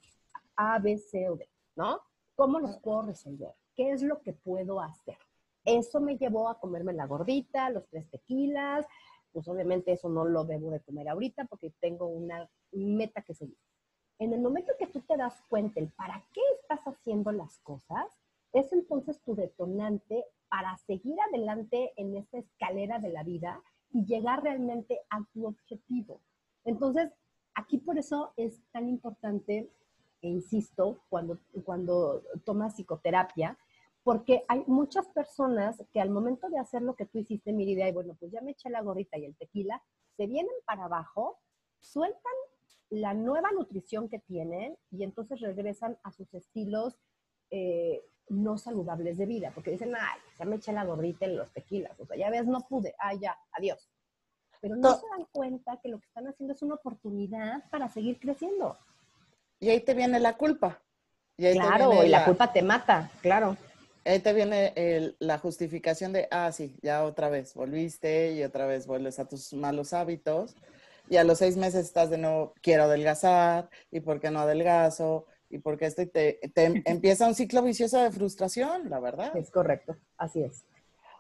A, 0.56 0.80
B, 0.80 0.98
C 0.98 1.30
o 1.30 1.36
D, 1.36 1.50
¿no? 1.76 2.00
¿Cómo 2.36 2.60
los 2.60 2.78
puedo 2.80 3.04
resolver? 3.04 3.54
¿Qué 3.76 3.92
es 3.92 4.02
lo 4.02 4.22
que 4.22 4.34
puedo 4.34 4.82
hacer? 4.82 5.18
Eso 5.64 6.00
me 6.00 6.18
llevó 6.18 6.50
a 6.50 6.60
comerme 6.60 6.94
la 6.94 7.06
gordita, 7.06 7.70
los 7.70 7.88
tres 7.90 8.10
tequilas, 8.10 8.86
pues 9.32 9.48
obviamente 9.48 9.92
eso 9.92 10.10
no 10.10 10.26
lo 10.26 10.44
debo 10.44 10.72
de 10.72 10.82
comer 10.82 11.10
ahorita 11.10 11.46
porque 11.46 11.72
tengo 11.80 12.08
una 12.08 12.50
meta 12.72 13.22
que 13.22 13.34
seguir 13.34 13.58
en 14.22 14.34
el 14.34 14.40
momento 14.40 14.74
que 14.78 14.86
tú 14.86 15.02
te 15.02 15.18
das 15.18 15.42
cuenta 15.50 15.80
el 15.80 15.90
para 15.90 16.24
qué 16.32 16.42
estás 16.62 16.82
haciendo 16.86 17.32
las 17.32 17.58
cosas, 17.64 18.06
es 18.54 18.72
entonces 18.72 19.20
tu 19.24 19.34
detonante 19.34 20.26
para 20.48 20.78
seguir 20.78 21.16
adelante 21.28 21.92
en 21.96 22.16
esta 22.16 22.38
escalera 22.38 23.00
de 23.00 23.10
la 23.10 23.24
vida 23.24 23.64
y 23.90 24.06
llegar 24.06 24.44
realmente 24.44 25.00
a 25.10 25.26
tu 25.34 25.48
objetivo. 25.48 26.22
Entonces, 26.66 27.12
aquí 27.56 27.78
por 27.78 27.98
eso 27.98 28.34
es 28.38 28.62
tan 28.72 28.88
importante, 28.88 29.72
e 30.22 30.28
insisto, 30.28 31.04
cuando, 31.10 31.40
cuando 31.64 32.24
tomas 32.46 32.76
psicoterapia, 32.76 33.58
porque 34.04 34.44
hay 34.48 34.64
muchas 34.68 35.08
personas 35.10 35.84
que 35.94 36.02
al 36.02 36.10
momento 36.10 36.50
de 36.50 36.60
hacer 36.60 36.82
lo 36.82 36.96
que 36.96 37.06
tú 37.06 37.20
hiciste, 37.20 37.54
mi 37.54 37.70
idea, 37.72 37.88
y 37.88 37.92
bueno, 37.92 38.16
pues 38.20 38.32
ya 38.32 38.42
me 38.42 38.52
eché 38.52 38.70
la 38.70 38.82
gorrita 38.82 39.18
y 39.18 39.26
el 39.26 39.36
tequila, 39.36 39.82
se 40.18 40.28
vienen 40.28 40.54
para 40.66 40.86
abajo, 40.86 41.40
sueltan 41.80 42.34
la 42.90 43.14
nueva 43.14 43.52
nutrición 43.52 44.10
que 44.10 44.20
tienen 44.20 44.78
y 44.92 45.04
entonces 45.04 45.40
regresan 45.40 45.98
a 46.04 46.12
sus 46.12 46.34
estilos 46.34 47.00
eh, 47.50 48.04
no 48.28 48.58
saludables 48.58 49.18
de 49.18 49.26
vida, 49.26 49.52
porque 49.54 49.72
dicen, 49.72 49.94
ay, 49.96 50.20
ya 50.38 50.46
me 50.46 50.56
eché 50.56 50.72
la 50.72 50.86
gordita 50.86 51.26
en 51.26 51.38
los 51.38 51.52
tequilas, 51.52 52.00
o 52.00 52.06
sea, 52.06 52.18
ya 52.18 52.30
ves, 52.30 52.46
no 52.46 52.62
pude, 52.62 52.96
ay, 52.98 53.20
ya, 53.20 53.38
adiós. 53.52 53.90
Pero 54.62 54.76
no, 54.76 54.96
se 54.96 55.08
dan 55.08 55.26
cuenta 55.32 55.80
que 55.82 55.90
lo 55.90 56.00
que 56.00 56.06
están 56.08 56.28
haciendo 56.28 56.54
es 56.54 56.62
una 56.62 56.76
oportunidad 56.76 57.68
para 57.70 57.90
seguir 57.90 58.20
creciendo. 58.20 58.78
Y 59.60 59.70
ahí 59.70 59.82
te 59.82 59.94
viene 59.94 60.20
la 60.20 60.38
culpa. 60.38 60.80
Y 61.38 61.52
claro, 61.54 62.04
y 62.04 62.10
la, 62.10 62.26
culpa 62.26 62.54
te 62.54 62.62
mata, 62.62 63.10
claro. 63.22 63.58
Ahí 64.06 64.20
te 64.20 64.34
viene 64.34 65.16
la 65.20 65.40
justificación 65.40 66.14
de, 66.14 66.28
ah, 66.32 66.52
sí, 66.52 66.76
ya 66.82 67.04
otra 67.04 67.30
vez 67.30 67.54
volviste 67.56 68.34
y 68.34 68.44
otra 68.44 68.66
vez 68.66 68.86
vuelves 68.86 69.20
a 69.20 69.28
tus 69.28 69.54
malos 69.54 69.94
hábitos 69.94 70.56
y 71.10 71.18
a 71.18 71.24
los 71.24 71.40
seis 71.40 71.58
meses 71.58 71.86
estás 71.86 72.10
de 72.10 72.18
nuevo, 72.18 72.54
quiero 72.62 72.84
adelgazar, 72.84 73.70
y 73.92 74.00
por 74.00 74.20
qué 74.20 74.32
no 74.32 74.40
adelgazo, 74.40 75.26
y 75.50 75.58
porque 75.58 75.86
esto 75.86 76.08
te, 76.08 76.40
te 76.54 76.64
empieza 76.86 77.28
un 77.28 77.36
ciclo 77.36 77.62
vicioso 77.62 78.02
de 78.02 78.12
frustración, 78.12 78.90
la 78.90 79.00
verdad. 79.00 79.36
Es 79.36 79.52
correcto, 79.52 79.98
así 80.18 80.44
es. 80.44 80.64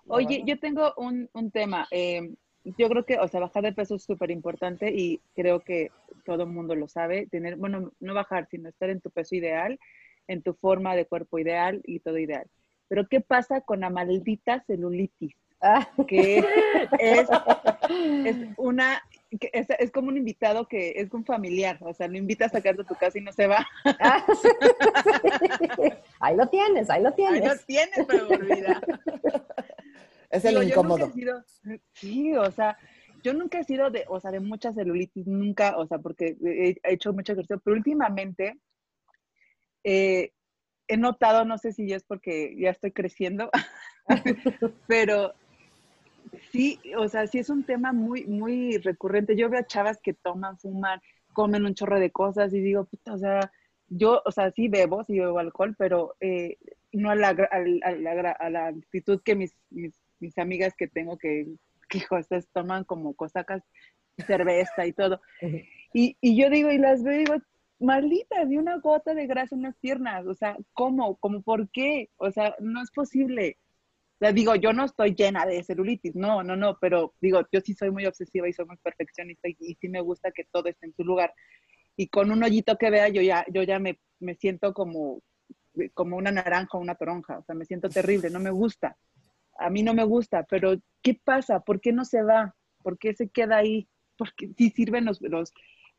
Oye, 0.08 0.44
yo 0.46 0.60
tengo 0.60 0.94
un, 0.98 1.30
un 1.34 1.52
tema. 1.52 1.88
Eh, 1.92 2.34
yo 2.64 2.90
creo 2.90 3.06
que, 3.06 3.18
o 3.18 3.28
sea, 3.28 3.40
bajar 3.40 3.64
de 3.64 3.74
peso 3.74 3.96
es 3.96 4.04
súper 4.04 4.32
importante 4.32 4.92
y 4.92 5.20
creo 5.36 5.62
que 5.62 5.92
todo 6.26 6.44
el 6.44 6.50
mundo 6.50 6.76
lo 6.76 6.88
sabe. 6.88 7.28
Tener, 7.28 7.56
bueno, 7.56 7.92
no 8.00 8.14
bajar, 8.14 8.48
sino 8.50 8.70
estar 8.70 8.90
en 8.90 9.02
tu 9.02 9.10
peso 9.10 9.36
ideal, 9.36 9.80
en 10.28 10.42
tu 10.42 10.54
forma 10.54 10.96
de 10.96 11.06
cuerpo 11.06 11.40
ideal 11.40 11.82
y 11.86 12.00
todo 12.00 12.18
ideal. 12.18 12.48
Pero, 12.88 13.08
¿qué 13.08 13.22
pasa 13.22 13.62
con 13.62 13.80
la 13.80 13.90
maldita 13.90 14.64
celulitis? 14.68 15.36
Ah. 15.62 15.88
Que 16.08 16.40
es, 17.00 17.28
es 18.26 18.38
una 18.58 19.02
es, 19.40 19.68
es, 19.80 19.92
como 19.92 20.10
un 20.10 20.18
invitado 20.18 20.68
que 20.68 20.94
es 20.98 21.14
un 21.14 21.24
familiar, 21.24 21.78
o 21.82 21.94
sea, 21.94 22.08
lo 22.08 22.18
invitas 22.18 22.52
a 22.52 22.58
sacar 22.58 22.76
de 22.76 22.84
tu 22.84 22.96
casa 22.96 23.18
y 23.18 23.22
no 23.22 23.32
se 23.32 23.48
va. 23.48 23.66
Ah, 24.00 24.26
ahí 26.20 26.36
lo 26.36 26.48
tienes, 26.50 26.90
ahí 26.90 27.02
lo 27.02 27.14
tienes. 27.14 27.42
Ahí 27.42 27.48
lo 27.48 27.58
tienes, 27.66 28.06
pero 28.08 28.28
olvida. 28.28 28.82
Es 30.32 30.46
el 30.46 30.64
incómodo. 30.64 31.12
sí, 31.94 32.36
o 32.36 32.52
sea, 32.52 32.78
yo 33.24 33.34
nunca 33.34 33.60
he 33.60 33.64
sido 33.64 33.90
de, 33.92 34.06
o 34.08 34.20
sea, 34.20 34.32
de 34.32 34.40
mucha 34.40 34.74
celulitis, 34.74 35.28
nunca, 35.28 35.78
o 35.78 35.86
sea, 35.86 36.00
porque 36.00 36.38
he, 36.44 36.76
hecho 36.84 37.14
mucho 37.14 37.34
ejercicio, 37.34 37.62
pero 37.64 37.76
últimamente 37.76 38.58
eh, 39.84 40.32
he 40.88 40.98
notado, 40.98 41.46
no 41.46 41.58
sé 41.58 41.74
si 41.74 41.92
es 41.94 42.04
porque 42.04 42.56
ya 42.58 42.72
estoy 42.72 42.92
creciendo, 42.92 43.50
pero 44.88 45.34
sí, 46.52 46.80
o 46.98 47.08
sea, 47.08 47.28
sí 47.28 47.40
es 47.40 47.50
un 47.50 47.64
tema 47.64 47.94
muy, 47.94 48.26
muy 48.26 48.78
recurrente. 48.78 49.36
Yo 49.36 49.50
veo 49.50 49.60
a 49.60 49.68
chavas 49.68 50.02
que 50.02 50.14
toman, 50.14 50.58
fuman, 50.58 51.02
comen 51.34 51.66
un 51.66 51.76
chorro 51.76 52.00
de 52.00 52.12
cosas 52.12 52.54
y 52.54 52.60
digo, 52.60 52.86
puta, 52.86 53.14
o 53.14 53.18
sea, 53.18 53.52
yo, 53.88 54.22
o 54.26 54.32
sea, 54.32 54.52
sí 54.52 54.70
bebo, 54.70 55.04
sí 55.04 55.20
bebo 55.20 55.40
alcohol, 55.40 55.76
pero 55.78 56.16
eh, 56.20 56.58
no 56.94 57.10
a 57.10 57.16
la, 57.16 57.30
a, 57.30 58.50
la, 58.50 58.68
actitud 58.68 59.22
que 59.24 59.36
mis, 59.36 59.56
mis, 59.70 60.01
amigas 60.38 60.74
que 60.78 60.88
tengo 60.88 61.18
que, 61.18 61.48
que 61.90 62.06
cosas 62.06 62.48
toman 62.54 62.84
como 62.84 63.14
cosacas, 63.14 63.64
cerveza 64.28 64.86
y 64.86 64.94
todo. 64.94 65.22
Y, 65.94 66.18
y 66.22 66.42
yo 66.42 66.50
digo, 66.50 66.72
y 66.72 66.78
las 66.78 67.04
veo 67.04 67.18
digo, 67.18 67.36
maldita, 67.80 68.46
de 68.46 68.58
una 68.58 68.78
gota 68.78 69.14
de 69.14 69.28
grasa 69.28 69.56
en 69.56 69.64
las 69.64 69.78
piernas, 69.78 70.26
o 70.26 70.34
sea, 70.34 70.56
¿cómo? 70.74 71.18
¿Cómo 71.18 71.42
por 71.42 71.70
qué? 71.72 72.10
O 72.18 72.32
sea, 72.32 72.56
no 72.60 72.82
es 72.82 72.92
posible 72.92 73.58
digo, 74.32 74.56
yo 74.56 74.72
no 74.72 74.86
estoy 74.86 75.16
llena 75.16 75.46
de 75.46 75.64
celulitis, 75.64 76.16
no, 76.16 76.44
no, 76.44 76.56
no, 76.56 76.78
pero 76.80 77.16
digo, 77.20 77.42
yo 77.52 77.60
sí 77.62 77.74
soy 77.74 77.90
muy 77.90 78.06
obsesiva 78.06 78.48
y 78.48 78.54
soy 78.54 78.66
muy 78.66 78.78
perfeccionista 78.78 79.50
y, 79.50 79.76
sí 79.76 79.90
me 79.90 80.02
gusta 80.02 80.32
que 80.32 80.44
todo 80.52 80.70
esté 80.70 80.86
en 80.86 80.94
su 80.94 81.04
lugar. 81.04 81.34
Y 81.98 82.08
con 82.08 82.32
un 82.32 82.44
hoyito 82.44 82.78
que 82.78 82.92
vea, 82.92 83.10
yo 83.10 83.22
ya, 83.22 83.44
yo 83.52 83.64
ya 83.64 83.80
me, 83.80 84.00
me 84.20 84.36
siento 84.36 84.74
como, 84.74 85.24
como 85.96 86.18
una 86.18 86.32
naranja 86.32 86.78
o 86.78 86.82
una 86.82 86.96
toronja, 86.96 87.40
o 87.40 87.44
sea, 87.44 87.56
me 87.56 87.66
siento 87.66 87.90
terrible, 87.90 88.30
no 88.30 88.40
me 88.40 88.52
gusta. 88.52 88.96
A 89.62 89.70
mí 89.70 89.84
no 89.84 89.94
me 89.94 90.04
gusta, 90.04 90.44
pero 90.50 90.76
¿qué 91.02 91.20
pasa? 91.24 91.60
¿Por 91.62 91.82
qué 91.82 91.92
no 91.92 92.06
se 92.06 92.22
va? 92.22 92.56
¿Por 92.84 92.98
qué 92.98 93.14
se 93.14 93.30
queda 93.30 93.58
ahí? 93.58 93.88
Porque 94.18 94.52
sí 94.58 94.70
sirven 94.70 95.06
los, 95.06 95.22
los 95.22 95.54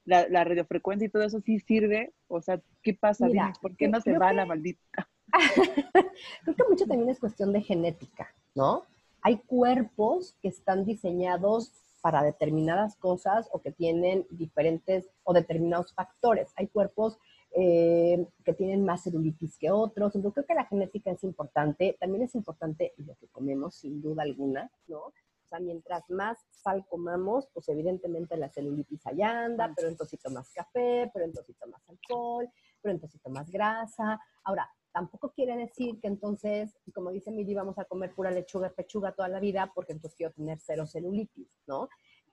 la, 0.04 0.28
la, 0.28 0.44
radiofrecuencia 0.44 1.06
y 1.06 1.10
todo 1.10 1.22
eso 1.22 1.40
sí 1.40 1.60
sirve. 1.60 2.12
O 2.28 2.40
sea, 2.40 2.60
¿qué 2.82 2.94
pasa? 2.94 3.26
¿Por 3.60 3.76
qué 3.76 3.88
no 3.88 4.00
se 4.00 4.18
va 4.18 4.32
la 4.32 4.46
maldita? 4.46 5.08
Creo 6.42 6.56
que 6.56 6.64
mucho 6.68 6.86
también 6.86 7.10
es 7.10 7.20
cuestión 7.20 7.52
de 7.52 7.62
genética, 7.62 8.34
¿no? 8.54 8.84
Hay 9.22 9.38
cuerpos 9.38 10.36
que 10.42 10.48
están 10.48 10.84
diseñados 10.84 11.72
para 12.00 12.22
determinadas 12.22 12.96
cosas 12.96 13.48
o 13.52 13.62
que 13.62 13.70
tienen 13.70 14.26
diferentes 14.30 15.08
o 15.22 15.32
determinados 15.32 15.94
factores. 15.94 16.52
Hay 16.56 16.66
cuerpos 16.66 17.18
eh, 17.54 18.26
que 18.44 18.54
tienen 18.54 18.84
más 18.84 19.02
celulitis 19.02 19.58
que 19.58 19.70
otros. 19.70 20.14
Entonces 20.14 20.34
creo 20.34 20.46
que 20.46 20.54
la 20.54 20.66
genética 20.66 21.10
es 21.10 21.22
importante. 21.24 21.96
También 22.00 22.24
es 22.24 22.34
importante 22.34 22.94
lo 22.96 23.14
que 23.16 23.28
comemos, 23.28 23.76
sin 23.76 24.00
duda 24.00 24.22
alguna, 24.22 24.70
¿no? 24.86 24.98
O 25.00 25.48
sea, 25.48 25.60
mientras 25.60 26.08
más 26.10 26.38
sal 26.50 26.86
comamos, 26.88 27.48
pues 27.52 27.68
evidentemente 27.68 28.36
la 28.36 28.48
celulitis 28.48 29.06
allá 29.06 29.44
anda, 29.44 29.72
pero 29.76 29.88
entonces 29.88 30.18
más 30.30 30.50
café, 30.52 31.10
pero 31.12 31.26
entonces 31.26 31.54
más 31.70 31.86
alcohol, 31.88 32.48
pero 32.80 32.94
entonces 32.94 33.20
más 33.28 33.50
grasa. 33.50 34.18
Ahora, 34.44 34.68
Tampoco 34.92 35.32
quiere 35.32 35.56
decir 35.56 35.98
que 36.00 36.06
entonces, 36.06 36.76
como 36.94 37.10
dice 37.10 37.30
Miri, 37.30 37.54
vamos 37.54 37.78
a 37.78 37.86
comer 37.86 38.14
pura 38.14 38.30
lechuga, 38.30 38.70
pechuga 38.70 39.12
toda 39.12 39.28
la 39.28 39.40
vida 39.40 39.72
porque 39.74 39.92
entonces 39.92 40.16
quiero 40.16 40.34
tener 40.34 40.58
cero 40.60 40.86
celulitis, 40.86 41.62
¿no? 41.66 41.88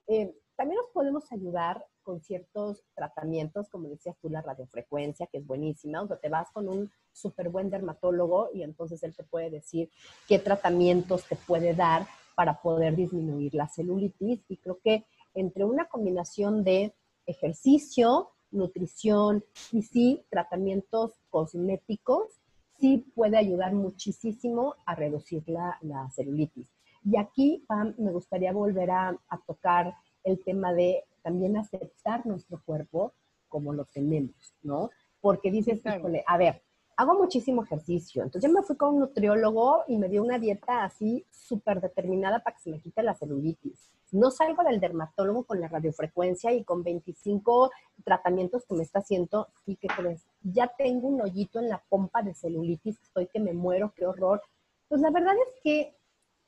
Eh, 0.06 0.34
también 0.60 0.76
nos 0.76 0.90
podemos 0.92 1.32
ayudar 1.32 1.86
con 2.02 2.20
ciertos 2.20 2.84
tratamientos, 2.94 3.70
como 3.70 3.88
decías 3.88 4.14
tú, 4.20 4.28
la 4.28 4.42
radiofrecuencia, 4.42 5.26
que 5.28 5.38
es 5.38 5.46
buenísima, 5.46 6.00
donde 6.00 6.18
te 6.18 6.28
vas 6.28 6.50
con 6.52 6.68
un 6.68 6.90
súper 7.14 7.48
buen 7.48 7.70
dermatólogo 7.70 8.50
y 8.52 8.62
entonces 8.62 9.02
él 9.02 9.16
te 9.16 9.24
puede 9.24 9.48
decir 9.48 9.88
qué 10.28 10.38
tratamientos 10.38 11.26
te 11.26 11.36
puede 11.36 11.72
dar 11.72 12.06
para 12.34 12.60
poder 12.60 12.94
disminuir 12.94 13.54
la 13.54 13.68
celulitis. 13.68 14.44
Y 14.50 14.58
creo 14.58 14.78
que 14.84 15.06
entre 15.32 15.64
una 15.64 15.86
combinación 15.86 16.62
de 16.62 16.94
ejercicio, 17.24 18.28
nutrición 18.50 19.42
y 19.72 19.80
sí, 19.80 20.26
tratamientos 20.28 21.14
cosméticos, 21.30 22.38
sí 22.78 23.10
puede 23.14 23.38
ayudar 23.38 23.72
muchísimo 23.72 24.74
a 24.84 24.94
reducir 24.94 25.42
la, 25.46 25.78
celulitis. 26.14 26.68
Y 27.02 27.16
aquí, 27.16 27.64
me 27.96 28.12
gustaría 28.12 28.52
volver 28.52 28.90
a, 28.90 29.18
tocar 29.46 29.94
el 30.24 30.42
tema 30.44 30.72
de 30.72 31.04
también 31.22 31.56
aceptar 31.56 32.26
nuestro 32.26 32.62
cuerpo 32.64 33.12
como 33.48 33.72
lo 33.72 33.84
tenemos, 33.84 34.54
¿no? 34.62 34.90
Porque 35.20 35.50
dices, 35.50 35.82
a 36.26 36.38
ver, 36.38 36.62
hago 36.96 37.14
muchísimo 37.14 37.64
ejercicio. 37.64 38.22
Entonces 38.22 38.48
yo 38.48 38.54
me 38.54 38.62
fui 38.62 38.76
con 38.76 38.94
un 38.94 39.00
nutriólogo 39.00 39.84
y 39.88 39.96
me 39.96 40.08
dio 40.08 40.22
una 40.22 40.38
dieta 40.38 40.84
así 40.84 41.26
súper 41.30 41.80
determinada 41.80 42.40
para 42.40 42.56
que 42.56 42.62
se 42.62 42.70
me 42.70 42.80
quite 42.80 43.02
la 43.02 43.14
celulitis. 43.14 43.90
No 44.12 44.30
salgo 44.30 44.62
del 44.64 44.80
dermatólogo 44.80 45.44
con 45.44 45.60
la 45.60 45.68
radiofrecuencia 45.68 46.52
y 46.52 46.64
con 46.64 46.82
25 46.82 47.70
tratamientos 48.04 48.66
que 48.66 48.74
me 48.74 48.82
está 48.82 48.98
haciendo 48.98 49.48
y 49.66 49.76
que 49.76 49.88
crees, 49.88 50.26
ya 50.42 50.68
tengo 50.76 51.08
un 51.08 51.22
hoyito 51.22 51.58
en 51.58 51.68
la 51.68 51.82
pompa 51.88 52.22
de 52.22 52.34
celulitis, 52.34 53.00
estoy 53.00 53.28
que 53.28 53.40
me 53.40 53.52
muero, 53.52 53.92
qué 53.96 54.06
horror. 54.06 54.42
Pues 54.88 55.00
la 55.00 55.10
verdad 55.10 55.34
es 55.48 55.60
que, 55.62 55.96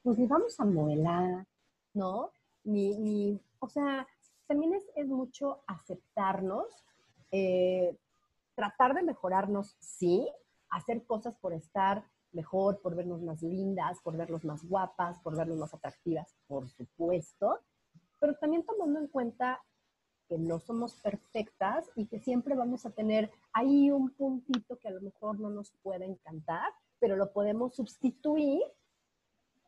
pues 0.02 0.18
ni 0.18 0.26
vamos 0.26 0.58
a 0.58 0.64
modelar, 0.64 1.46
¿no? 1.94 2.30
Ni, 2.64 2.96
ni 2.96 3.40
o 3.62 3.68
sea, 3.68 4.06
también 4.48 4.74
es, 4.74 4.84
es 4.96 5.08
mucho 5.08 5.62
aceptarnos, 5.68 6.66
eh, 7.30 7.96
tratar 8.56 8.92
de 8.94 9.02
mejorarnos, 9.02 9.76
sí, 9.78 10.28
hacer 10.68 11.06
cosas 11.06 11.36
por 11.36 11.52
estar 11.52 12.04
mejor, 12.32 12.80
por 12.80 12.96
vernos 12.96 13.22
más 13.22 13.40
lindas, 13.40 14.00
por 14.02 14.16
vernos 14.16 14.44
más 14.44 14.64
guapas, 14.64 15.20
por 15.20 15.36
vernos 15.36 15.58
más 15.58 15.72
atractivas, 15.72 16.34
por 16.48 16.68
supuesto, 16.68 17.60
pero 18.18 18.34
también 18.34 18.64
tomando 18.64 18.98
en 18.98 19.06
cuenta 19.06 19.62
que 20.28 20.38
no 20.38 20.58
somos 20.58 20.94
perfectas 20.96 21.88
y 21.94 22.06
que 22.06 22.18
siempre 22.18 22.56
vamos 22.56 22.84
a 22.84 22.90
tener 22.90 23.30
ahí 23.52 23.92
un 23.92 24.10
puntito 24.10 24.76
que 24.78 24.88
a 24.88 24.92
lo 24.92 25.00
mejor 25.02 25.38
no 25.38 25.50
nos 25.50 25.70
puede 25.82 26.04
encantar, 26.04 26.72
pero 26.98 27.16
lo 27.16 27.32
podemos 27.32 27.76
sustituir 27.76 28.62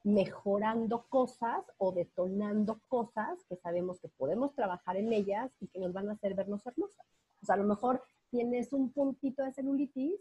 mejorando 0.05 1.07
cosas 1.09 1.65
o 1.79 1.93
detonando 1.93 2.81
cosas 2.89 3.45
que 3.49 3.57
sabemos 3.57 4.01
que 4.01 4.09
podemos 4.09 4.55
trabajar 4.55 4.97
en 4.97 5.13
ellas 5.13 5.51
y 5.61 5.69
que 5.69 5.81
nos 5.81 5.93
van 5.93 6.09
a 6.09 6.13
hacer 6.13 6.35
vernos 6.35 6.65
hermosas. 6.67 7.07
O 7.43 7.47
sea, 7.47 7.57
a 7.57 7.59
lo 7.59 7.65
mejor 7.65 8.03
tienes 8.31 8.73
un 8.73 8.93
puntito 8.93 9.43
de 9.43 9.53
celulitis 9.53 10.21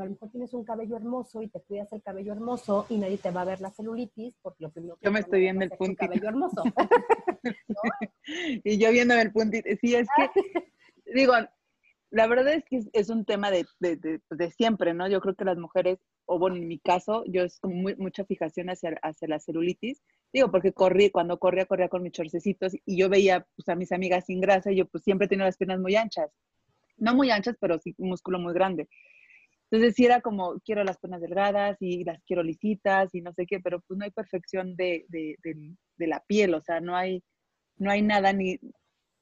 a 0.00 0.04
lo 0.04 0.12
mejor 0.12 0.30
tienes 0.30 0.54
un 0.54 0.64
cabello 0.64 0.96
hermoso 0.96 1.42
y 1.42 1.48
te 1.48 1.60
cuidas 1.60 1.92
el 1.92 2.02
cabello 2.02 2.32
hermoso 2.32 2.86
y 2.88 2.96
nadie 2.96 3.18
te 3.18 3.30
va 3.30 3.42
a 3.42 3.44
ver 3.44 3.60
la 3.60 3.70
celulitis 3.70 4.34
porque 4.40 4.64
lo 4.64 4.70
primero 4.70 4.96
que 4.96 5.04
yo 5.04 5.12
me 5.12 5.20
estoy 5.20 5.40
viendo 5.40 5.64
el 5.64 5.70
puntito. 5.70 6.06
cabello 6.06 6.28
hermoso. 6.28 6.62
Y 8.64 8.78
yo 8.78 8.90
viendo 8.92 9.14
el 9.14 9.32
puntito. 9.32 9.68
Sí 9.80 9.94
es 9.94 10.06
que 10.14 10.30
digo 11.14 11.32
la 12.10 12.26
verdad 12.26 12.54
es 12.54 12.64
que 12.64 12.80
es 12.92 13.08
un 13.08 13.24
tema 13.24 13.50
de, 13.50 13.66
de, 13.78 13.96
de, 13.96 14.50
siempre 14.50 14.94
no 14.94 15.08
yo 15.08 15.20
creo 15.20 15.34
que 15.34 15.44
las 15.44 15.58
mujeres 15.58 15.98
o 16.26 16.38
bueno 16.38 16.56
en 16.56 16.66
mi 16.66 16.78
caso 16.78 17.24
yo 17.26 17.42
es 17.42 17.60
como 17.60 17.88
mucha 17.98 18.24
fijación 18.24 18.68
hacia, 18.68 18.98
hacia 19.02 19.28
la 19.28 19.38
celulitis. 19.38 20.02
Digo 20.32 20.50
porque 20.50 20.72
corrí 20.72 21.10
cuando 21.10 21.38
corría 21.38 21.66
corría 21.66 21.88
con 21.88 22.02
mis 22.02 22.12
chorcecitos 22.12 22.74
y 22.84 22.98
yo 22.98 23.08
veía 23.08 23.46
pues, 23.56 23.68
a 23.68 23.76
mis 23.76 23.92
amigas 23.92 24.26
sin 24.26 24.40
grasa 24.40 24.72
y 24.72 24.76
yo 24.76 24.86
pues 24.86 25.04
siempre 25.04 25.28
tenía 25.28 25.44
las 25.44 25.56
piernas 25.56 25.80
muy 25.80 25.96
anchas. 25.96 26.30
No 26.96 27.14
muy 27.14 27.30
anchas 27.30 27.56
pero 27.60 27.78
sí 27.78 27.94
un 27.98 28.10
músculo 28.10 28.38
muy 28.38 28.54
grande. 28.54 28.88
Entonces 29.70 29.94
sí 29.94 30.04
era 30.04 30.20
como, 30.20 30.58
quiero 30.64 30.82
las 30.82 30.98
piernas 30.98 31.20
delgadas 31.20 31.76
y 31.80 32.02
las 32.02 32.20
quiero 32.24 32.42
lisitas 32.42 33.14
y 33.14 33.20
no 33.20 33.32
sé 33.32 33.46
qué, 33.46 33.60
pero 33.60 33.80
pues 33.80 33.96
no 33.98 34.04
hay 34.04 34.10
perfección 34.10 34.74
de, 34.74 35.06
la 35.98 36.24
piel, 36.26 36.54
o 36.54 36.60
sea, 36.60 36.80
no 36.80 36.96
hay, 36.96 37.22
no 37.76 37.90
hay 37.92 38.02
nada, 38.02 38.32
ni, 38.32 38.58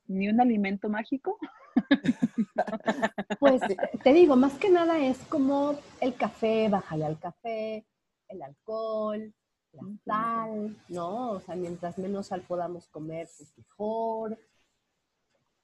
ni 0.08 0.28
un 0.28 0.40
alimento 0.40 0.88
mágico. 0.88 1.38
Pues 3.38 3.62
te 4.02 4.12
digo, 4.12 4.34
más 4.34 4.54
que 4.54 4.68
nada 4.68 4.98
es 4.98 5.18
como 5.26 5.78
el 6.00 6.14
café, 6.16 6.68
bajar 6.68 7.02
al 7.02 7.18
café, 7.18 7.86
el 8.26 8.42
alcohol, 8.42 9.32
la 9.72 9.82
sal, 10.04 10.76
¿no? 10.88 11.32
O 11.32 11.40
sea, 11.40 11.54
mientras 11.54 11.98
menos 11.98 12.28
sal 12.28 12.42
podamos 12.42 12.88
comer, 12.88 13.28
pues 13.36 13.56
mejor 13.56 14.38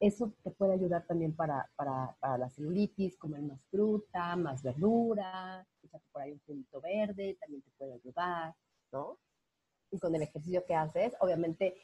eso 0.00 0.32
te 0.42 0.50
puede 0.50 0.74
ayudar 0.74 1.06
también 1.06 1.34
para, 1.34 1.70
para, 1.76 2.14
para 2.20 2.38
la 2.38 2.50
celulitis, 2.50 3.16
comer 3.16 3.42
más 3.42 3.60
fruta, 3.70 4.36
más 4.36 4.62
verdura, 4.62 5.66
echarte 5.82 6.06
por 6.12 6.22
ahí 6.22 6.32
un 6.32 6.40
punto 6.40 6.80
verde, 6.80 7.36
también 7.40 7.62
te 7.62 7.70
puede 7.72 7.94
ayudar, 7.94 8.54
¿no? 8.92 9.18
Y 9.90 9.98
con 9.98 10.14
el 10.14 10.22
ejercicio 10.22 10.64
que 10.66 10.74
haces, 10.74 11.14
obviamente, 11.20 11.76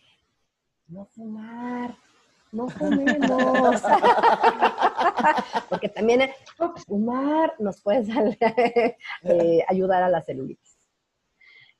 no 0.88 1.06
fumar, 1.06 1.96
no 2.52 2.68
fumemos. 2.68 3.82
Porque 5.68 5.88
también 5.88 6.30
fumar 6.86 7.54
nos 7.58 7.80
puede 7.80 8.88
eh, 9.22 9.64
ayudar 9.68 10.02
a 10.02 10.08
la 10.08 10.22
celulitis. 10.22 10.76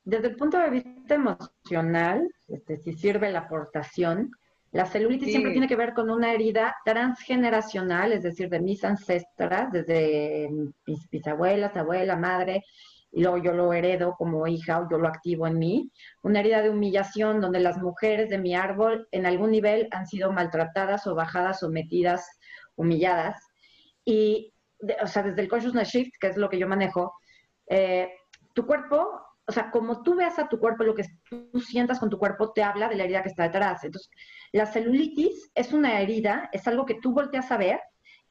Desde 0.03 0.29
el 0.29 0.35
punto 0.35 0.57
de 0.57 0.69
vista 0.69 1.15
emocional, 1.15 2.27
este, 2.47 2.77
si 2.77 2.93
sirve 2.93 3.31
la 3.31 3.39
aportación, 3.39 4.31
la 4.71 4.85
celulitis 4.85 5.29
siempre 5.29 5.51
tiene 5.51 5.67
que 5.67 5.75
ver 5.75 5.93
con 5.93 6.09
una 6.09 6.33
herida 6.33 6.75
transgeneracional, 6.85 8.13
es 8.13 8.23
decir, 8.23 8.49
de 8.49 8.61
mis 8.61 8.83
ancestras, 8.83 9.71
desde 9.71 10.49
mis 10.87 11.09
bisabuelas, 11.09 11.75
abuela, 11.75 12.15
madre, 12.15 12.63
y 13.11 13.21
luego 13.21 13.37
yo 13.37 13.53
lo 13.53 13.73
heredo 13.73 14.15
como 14.17 14.47
hija 14.47 14.79
o 14.79 14.89
yo 14.89 14.97
lo 14.97 15.07
activo 15.07 15.47
en 15.47 15.59
mí. 15.59 15.91
Una 16.23 16.39
herida 16.39 16.61
de 16.61 16.69
humillación 16.69 17.41
donde 17.41 17.59
las 17.59 17.77
mujeres 17.77 18.29
de 18.29 18.37
mi 18.37 18.55
árbol 18.55 19.07
en 19.11 19.25
algún 19.25 19.51
nivel 19.51 19.87
han 19.91 20.07
sido 20.07 20.31
maltratadas 20.31 21.05
o 21.07 21.15
bajadas, 21.15 21.59
sometidas, 21.59 22.25
humilladas. 22.75 23.41
Y, 24.05 24.53
o 25.01 25.07
sea, 25.07 25.23
desde 25.23 25.41
el 25.41 25.49
consciousness 25.49 25.89
shift, 25.89 26.11
que 26.19 26.27
es 26.27 26.37
lo 26.37 26.49
que 26.49 26.59
yo 26.59 26.67
manejo, 26.67 27.13
eh, 27.67 28.09
tu 28.53 28.65
cuerpo 28.65 29.21
o 29.47 29.53
sea, 29.53 29.69
como 29.69 30.01
tú 30.01 30.15
veas 30.15 30.39
a 30.39 30.47
tu 30.47 30.59
cuerpo, 30.59 30.83
lo 30.83 30.95
que 30.95 31.03
tú 31.29 31.59
sientas 31.59 31.99
con 31.99 32.09
tu 32.09 32.17
cuerpo 32.17 32.53
te 32.53 32.63
habla 32.63 32.87
de 32.87 32.95
la 32.95 33.03
herida 33.03 33.21
que 33.21 33.27
está 33.27 33.43
detrás. 33.43 33.83
Entonces, 33.83 34.09
la 34.53 34.65
celulitis 34.65 35.51
es 35.55 35.73
una 35.73 35.99
herida, 35.99 36.49
es 36.53 36.65
algo 36.67 36.85
que 36.85 36.99
tú 37.01 37.11
volteas 37.11 37.51
a 37.51 37.57
ver 37.57 37.81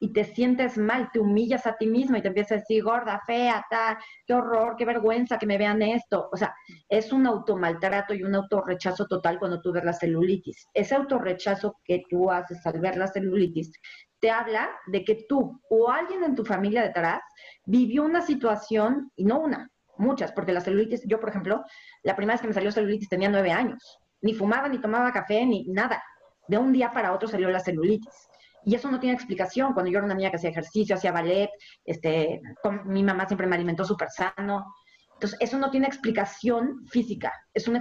y 0.03 0.13
te 0.13 0.23
sientes 0.23 0.79
mal, 0.79 1.09
te 1.13 1.19
humillas 1.19 1.67
a 1.67 1.77
ti 1.77 1.85
mismo 1.85 2.17
y 2.17 2.23
te 2.23 2.29
empiezas 2.29 2.53
a 2.53 2.55
decir 2.61 2.83
gorda, 2.83 3.21
fea, 3.27 3.63
tal, 3.69 3.97
qué 4.25 4.33
horror, 4.33 4.75
qué 4.75 4.83
vergüenza 4.83 5.37
que 5.37 5.45
me 5.45 5.59
vean 5.59 5.83
esto. 5.83 6.27
O 6.31 6.37
sea, 6.37 6.55
es 6.89 7.13
un 7.13 7.27
automaltrato 7.27 8.15
y 8.15 8.23
un 8.23 8.33
autorrechazo 8.33 9.05
total 9.05 9.37
cuando 9.37 9.61
tú 9.61 9.71
ves 9.71 9.83
la 9.83 9.93
celulitis. 9.93 10.67
Ese 10.73 10.95
autorrechazo 10.95 11.75
que 11.85 12.01
tú 12.09 12.31
haces 12.31 12.65
al 12.65 12.79
ver 12.79 12.97
la 12.97 13.05
celulitis 13.05 13.71
te 14.19 14.31
habla 14.31 14.71
de 14.87 15.03
que 15.03 15.23
tú 15.29 15.61
o 15.69 15.91
alguien 15.91 16.23
en 16.23 16.33
tu 16.33 16.43
familia 16.43 16.81
detrás 16.81 17.21
vivió 17.65 18.03
una 18.03 18.23
situación, 18.23 19.11
y 19.15 19.25
no 19.25 19.39
una, 19.39 19.69
muchas, 19.97 20.31
porque 20.31 20.51
la 20.51 20.61
celulitis, 20.61 21.03
yo 21.05 21.19
por 21.19 21.29
ejemplo, 21.29 21.63
la 22.01 22.15
primera 22.15 22.33
vez 22.33 22.41
que 22.41 22.47
me 22.47 22.55
salió 22.55 22.71
celulitis 22.71 23.07
tenía 23.07 23.29
nueve 23.29 23.51
años. 23.51 23.99
Ni 24.21 24.33
fumaba, 24.33 24.67
ni 24.67 24.81
tomaba 24.81 25.11
café, 25.11 25.45
ni 25.45 25.67
nada. 25.67 26.01
De 26.47 26.57
un 26.57 26.73
día 26.73 26.91
para 26.91 27.13
otro 27.13 27.27
salió 27.27 27.51
la 27.51 27.59
celulitis. 27.59 28.30
Y 28.63 28.75
eso 28.75 28.91
no 28.91 28.99
tiene 28.99 29.15
explicación. 29.15 29.73
Cuando 29.73 29.91
yo 29.91 29.97
era 29.97 30.05
una 30.05 30.15
niña 30.15 30.29
que 30.29 30.37
hacía 30.37 30.51
ejercicio, 30.51 30.95
hacía 30.95 31.11
ballet, 31.11 31.49
este, 31.85 32.41
mi 32.85 33.03
mamá 33.03 33.27
siempre 33.27 33.47
me 33.47 33.55
alimentó 33.55 33.83
súper 33.83 34.09
sano. 34.09 34.73
Entonces, 35.13 35.37
eso 35.39 35.57
no 35.57 35.69
tiene 35.69 35.87
explicación 35.87 36.85
física, 36.87 37.31
es 37.53 37.67
una 37.67 37.79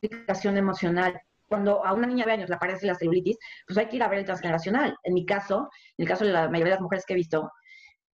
explicación 0.00 0.56
emocional. 0.56 1.20
Cuando 1.48 1.84
a 1.84 1.94
una 1.94 2.06
niña 2.06 2.26
de 2.26 2.32
años 2.32 2.48
le 2.48 2.54
aparece 2.54 2.86
la 2.86 2.94
celulitis, 2.94 3.38
pues 3.66 3.78
hay 3.78 3.86
que 3.86 3.96
ir 3.96 4.02
a 4.02 4.08
ver 4.08 4.20
el 4.20 4.24
transgeneracional. 4.24 4.96
En 5.02 5.14
mi 5.14 5.24
caso, 5.26 5.68
en 5.96 6.04
el 6.04 6.08
caso 6.08 6.24
de 6.24 6.32
la 6.32 6.48
mayoría 6.48 6.74
de 6.74 6.76
las 6.76 6.80
mujeres 6.80 7.04
que 7.06 7.14
he 7.14 7.16
visto, 7.16 7.50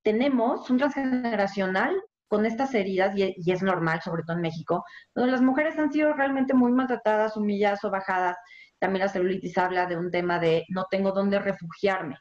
tenemos 0.02 0.70
un 0.70 0.78
transgeneracional 0.78 2.00
con 2.28 2.46
estas 2.46 2.74
heridas, 2.74 3.14
y, 3.16 3.34
es 3.52 3.62
normal, 3.62 4.00
sobre 4.02 4.22
todo 4.22 4.36
en 4.36 4.42
México, 4.42 4.84
donde 5.14 5.32
las 5.32 5.42
mujeres 5.42 5.78
han 5.78 5.92
sido 5.92 6.14
realmente 6.14 6.54
muy 6.54 6.72
maltratadas, 6.72 7.36
humilladas 7.36 7.84
o 7.84 7.90
bajadas. 7.90 8.36
También 8.84 9.06
la 9.06 9.08
celulitis 9.08 9.56
habla 9.56 9.86
de 9.86 9.96
un 9.96 10.10
tema 10.10 10.38
de 10.38 10.66
no 10.68 10.84
tengo 10.90 11.12
dónde 11.12 11.38
refugiarme. 11.38 12.18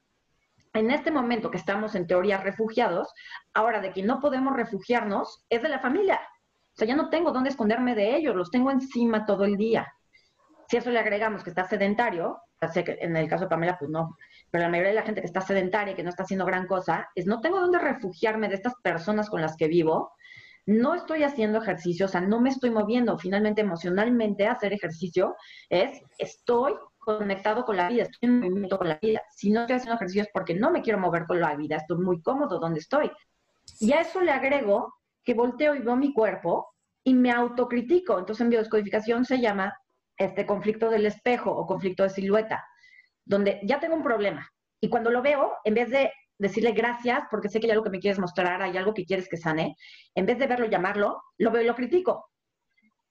En 0.71 0.91
este 0.91 1.11
momento 1.11 1.51
que 1.51 1.57
estamos 1.57 1.93
en 1.93 2.07
teoría 2.07 2.37
refugiados, 2.37 3.13
ahora 3.53 3.81
de 3.81 3.91
que 3.91 4.01
no 4.01 4.21
podemos 4.21 4.55
refugiarnos, 4.55 5.43
es 5.49 5.61
de 5.61 5.67
la 5.67 5.79
familia. 5.79 6.21
O 6.73 6.77
sea, 6.77 6.87
ya 6.87 6.95
no 6.95 7.09
tengo 7.09 7.33
dónde 7.33 7.49
esconderme 7.49 7.95
de 7.95 8.15
ellos, 8.15 8.33
los 8.33 8.49
tengo 8.49 8.71
encima 8.71 9.25
todo 9.25 9.43
el 9.43 9.57
día. 9.57 9.93
Si 10.69 10.77
eso 10.77 10.89
le 10.89 10.99
agregamos 10.99 11.43
que 11.43 11.49
está 11.49 11.65
sedentario, 11.65 12.39
sé 12.71 12.85
que 12.85 12.97
en 13.01 13.17
el 13.17 13.27
caso 13.27 13.43
de 13.43 13.49
Pamela, 13.49 13.77
pues 13.77 13.91
no, 13.91 14.15
pero 14.49 14.63
la 14.63 14.69
mayoría 14.69 14.91
de 14.91 14.99
la 14.99 15.03
gente 15.03 15.19
que 15.19 15.27
está 15.27 15.41
sedentaria 15.41 15.91
y 15.91 15.95
que 15.97 16.03
no 16.03 16.11
está 16.11 16.23
haciendo 16.23 16.45
gran 16.45 16.65
cosa, 16.65 17.09
es 17.13 17.25
no 17.25 17.41
tengo 17.41 17.59
dónde 17.59 17.79
refugiarme 17.79 18.47
de 18.47 18.55
estas 18.55 18.75
personas 18.81 19.29
con 19.29 19.41
las 19.41 19.57
que 19.57 19.67
vivo, 19.67 20.13
no 20.65 20.95
estoy 20.95 21.23
haciendo 21.23 21.61
ejercicio, 21.61 22.05
o 22.05 22.09
sea, 22.09 22.21
no 22.21 22.39
me 22.39 22.49
estoy 22.49 22.69
moviendo. 22.69 23.17
Finalmente, 23.17 23.61
emocionalmente, 23.61 24.47
hacer 24.47 24.73
ejercicio 24.73 25.35
es, 25.69 26.01
estoy 26.17 26.73
conectado 26.97 27.65
con 27.65 27.75
la 27.75 27.89
vida, 27.89 28.03
estoy 28.03 28.29
en 28.29 28.39
movimiento 28.39 28.77
con 28.77 28.87
la 28.87 28.99
vida. 29.01 29.21
Si 29.35 29.51
no 29.51 29.61
estoy 29.61 29.75
haciendo 29.75 29.95
ejercicio 29.95 30.23
es 30.23 30.29
porque 30.33 30.55
no 30.55 30.71
me 30.71 30.81
quiero 30.81 30.99
mover 30.99 31.25
con 31.25 31.39
la 31.39 31.55
vida, 31.55 31.77
estoy 31.77 31.97
muy 31.97 32.21
cómodo 32.21 32.59
donde 32.59 32.79
estoy. 32.79 33.11
Y 33.79 33.91
a 33.91 34.01
eso 34.01 34.21
le 34.21 34.31
agrego 34.31 34.93
que 35.23 35.33
volteo 35.33 35.75
y 35.75 35.79
veo 35.79 35.95
mi 35.95 36.13
cuerpo 36.13 36.73
y 37.03 37.13
me 37.13 37.31
autocritico. 37.31 38.19
Entonces 38.19 38.41
en 38.41 38.49
biodescodificación 38.49 39.25
se 39.25 39.41
llama 39.41 39.73
este 40.17 40.45
conflicto 40.45 40.89
del 40.89 41.05
espejo 41.05 41.51
o 41.51 41.65
conflicto 41.65 42.03
de 42.03 42.09
silueta, 42.09 42.63
donde 43.25 43.59
ya 43.63 43.79
tengo 43.79 43.95
un 43.95 44.03
problema. 44.03 44.47
Y 44.79 44.89
cuando 44.89 45.09
lo 45.09 45.21
veo, 45.21 45.53
en 45.63 45.73
vez 45.73 45.89
de 45.89 46.11
decirle 46.43 46.73
gracias 46.73 47.23
porque 47.31 47.49
sé 47.49 47.59
que 47.59 47.65
hay 47.65 47.71
algo 47.71 47.83
que 47.83 47.89
me 47.89 47.99
quieres 47.99 48.19
mostrar, 48.19 48.61
hay 48.61 48.77
algo 48.77 48.93
que 48.93 49.05
quieres 49.05 49.27
que 49.27 49.37
sane, 49.37 49.75
en 50.13 50.25
vez 50.27 50.37
de 50.37 50.45
verlo, 50.45 50.67
llamarlo, 50.67 51.23
lo 51.39 51.49
veo 51.49 51.63
y 51.63 51.65
lo 51.65 51.75
critico. 51.75 52.29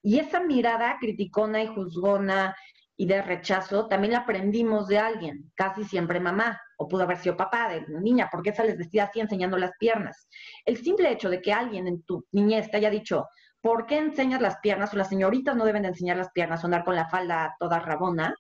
Y 0.03 0.19
esa 0.19 0.41
mirada 0.41 0.97
criticona 1.01 1.63
y 1.63 1.67
juzgona 1.67 2.55
y 2.97 3.07
de 3.07 3.23
rechazo 3.23 3.89
también 3.89 4.13
la 4.13 4.21
aprendimos 4.21 4.87
de 4.87 4.99
alguien, 4.99 5.51
casi 5.55 5.85
siempre 5.85 6.21
mamá, 6.21 6.61
o 6.77 6.87
pudo 6.87 7.05
haber 7.05 7.19
sido 7.19 7.37
papá 7.37 7.69
de 7.69 7.85
niña, 8.01 8.29
¿por 8.31 8.43
qué 8.43 8.53
sales 8.53 8.77
vestida 8.77 9.05
así 9.05 9.21
enseñando 9.21 9.57
las 9.57 9.73
piernas? 9.79 10.29
El 10.65 10.77
simple 10.77 11.11
hecho 11.11 11.31
de 11.31 11.41
que 11.41 11.53
alguien 11.53 11.89
en 11.89 12.03
tu 12.03 12.25
niñez 12.33 12.71
te 12.71 12.77
haya 12.77 12.91
dicho, 12.91 13.27
¿por 13.61 13.87
qué 13.87 13.99
enseñas 13.99 14.41
las 14.41 14.59
piernas? 14.59 14.93
O 14.93 14.97
las 14.97 15.09
señoritas 15.09 15.57
no 15.57 15.65
deben 15.65 15.83
de 15.83 15.89
enseñar 15.89 16.17
las 16.17 16.31
piernas 16.33 16.63
o 16.63 16.67
andar 16.67 16.85
con 16.85 16.95
la 16.95 17.09
falda 17.09 17.57
toda 17.59 17.79
rabona, 17.79 18.35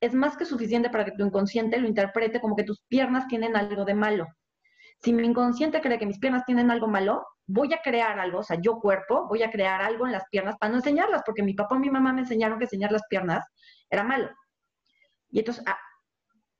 es 0.00 0.14
más 0.14 0.36
que 0.36 0.44
suficiente 0.44 0.90
para 0.90 1.04
que 1.04 1.12
tu 1.12 1.24
inconsciente 1.24 1.78
lo 1.78 1.88
interprete 1.88 2.40
como 2.40 2.56
que 2.56 2.64
tus 2.64 2.82
piernas 2.88 3.26
tienen 3.28 3.56
algo 3.56 3.84
de 3.84 3.94
malo. 3.94 4.26
Si 5.02 5.12
mi 5.12 5.24
inconsciente 5.24 5.80
cree 5.80 5.98
que 5.98 6.06
mis 6.06 6.18
piernas 6.18 6.44
tienen 6.44 6.70
algo 6.70 6.88
malo, 6.88 7.24
voy 7.46 7.72
a 7.74 7.80
crear 7.82 8.18
algo, 8.18 8.40
o 8.40 8.42
sea, 8.42 8.58
yo 8.60 8.78
cuerpo, 8.80 9.26
voy 9.28 9.42
a 9.42 9.50
crear 9.50 9.82
algo 9.82 10.06
en 10.06 10.12
las 10.12 10.24
piernas 10.30 10.56
para 10.58 10.70
no 10.70 10.78
enseñarlas, 10.78 11.22
porque 11.24 11.42
mi 11.42 11.54
papá 11.54 11.76
y 11.76 11.80
mi 11.80 11.90
mamá 11.90 12.12
me 12.12 12.22
enseñaron 12.22 12.58
que 12.58 12.64
enseñar 12.64 12.92
las 12.92 13.02
piernas 13.08 13.44
era 13.90 14.02
malo. 14.02 14.30
Y 15.30 15.40
entonces, 15.40 15.64
a, 15.66 15.76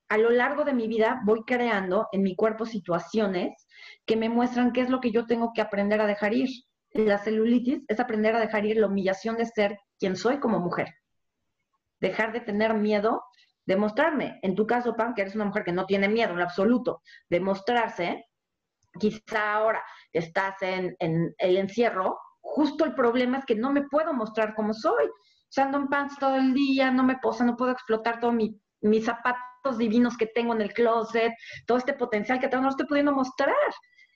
a 0.09 0.17
lo 0.17 0.29
largo 0.29 0.63
de 0.63 0.73
mi 0.73 0.87
vida 0.87 1.21
voy 1.25 1.41
creando 1.45 2.07
en 2.11 2.23
mi 2.23 2.35
cuerpo 2.35 2.65
situaciones 2.65 3.67
que 4.05 4.15
me 4.15 4.29
muestran 4.29 4.71
qué 4.71 4.81
es 4.81 4.89
lo 4.89 5.01
que 5.01 5.11
yo 5.11 5.25
tengo 5.25 5.51
que 5.53 5.61
aprender 5.61 5.99
a 6.01 6.07
dejar 6.07 6.33
ir. 6.33 6.49
La 6.93 7.17
celulitis 7.17 7.83
es 7.87 7.99
aprender 7.99 8.35
a 8.35 8.39
dejar 8.39 8.65
ir 8.65 8.77
la 8.77 8.87
humillación 8.87 9.37
de 9.37 9.45
ser 9.45 9.77
quien 9.99 10.15
soy 10.15 10.39
como 10.39 10.59
mujer. 10.59 10.87
Dejar 11.99 12.31
de 12.33 12.41
tener 12.41 12.73
miedo 12.73 13.23
de 13.65 13.75
mostrarme. 13.75 14.39
En 14.41 14.55
tu 14.55 14.65
caso, 14.65 14.95
Pam, 14.95 15.13
que 15.13 15.21
eres 15.21 15.35
una 15.35 15.45
mujer 15.45 15.63
que 15.63 15.73
no 15.73 15.85
tiene 15.85 16.07
miedo 16.07 16.33
en 16.33 16.41
absoluto 16.41 17.01
de 17.29 17.39
mostrarse, 17.39 18.25
quizá 18.99 19.53
ahora 19.53 19.83
estás 20.13 20.61
en, 20.61 20.95
en 20.99 21.35
el 21.37 21.57
encierro, 21.57 22.17
justo 22.39 22.85
el 22.85 22.95
problema 22.95 23.39
es 23.39 23.45
que 23.45 23.55
no 23.55 23.71
me 23.71 23.83
puedo 23.83 24.13
mostrar 24.13 24.55
como 24.55 24.73
soy. 24.73 25.09
Usando 25.49 25.77
en 25.77 25.87
pants 25.87 26.17
todo 26.17 26.35
el 26.35 26.53
día, 26.53 26.91
no 26.91 27.03
me 27.03 27.17
posa, 27.17 27.45
no 27.45 27.55
puedo 27.55 27.71
explotar 27.71 28.19
todos 28.19 28.33
mis 28.33 29.05
zapatos 29.05 29.77
divinos 29.77 30.17
que 30.17 30.27
tengo 30.27 30.53
en 30.53 30.61
el 30.61 30.73
closet, 30.73 31.33
todo 31.65 31.77
este 31.77 31.93
potencial 31.93 32.39
que 32.39 32.47
tengo, 32.47 32.61
no 32.61 32.67
lo 32.67 32.71
estoy 32.71 32.87
pudiendo 32.87 33.13
mostrar. 33.13 33.55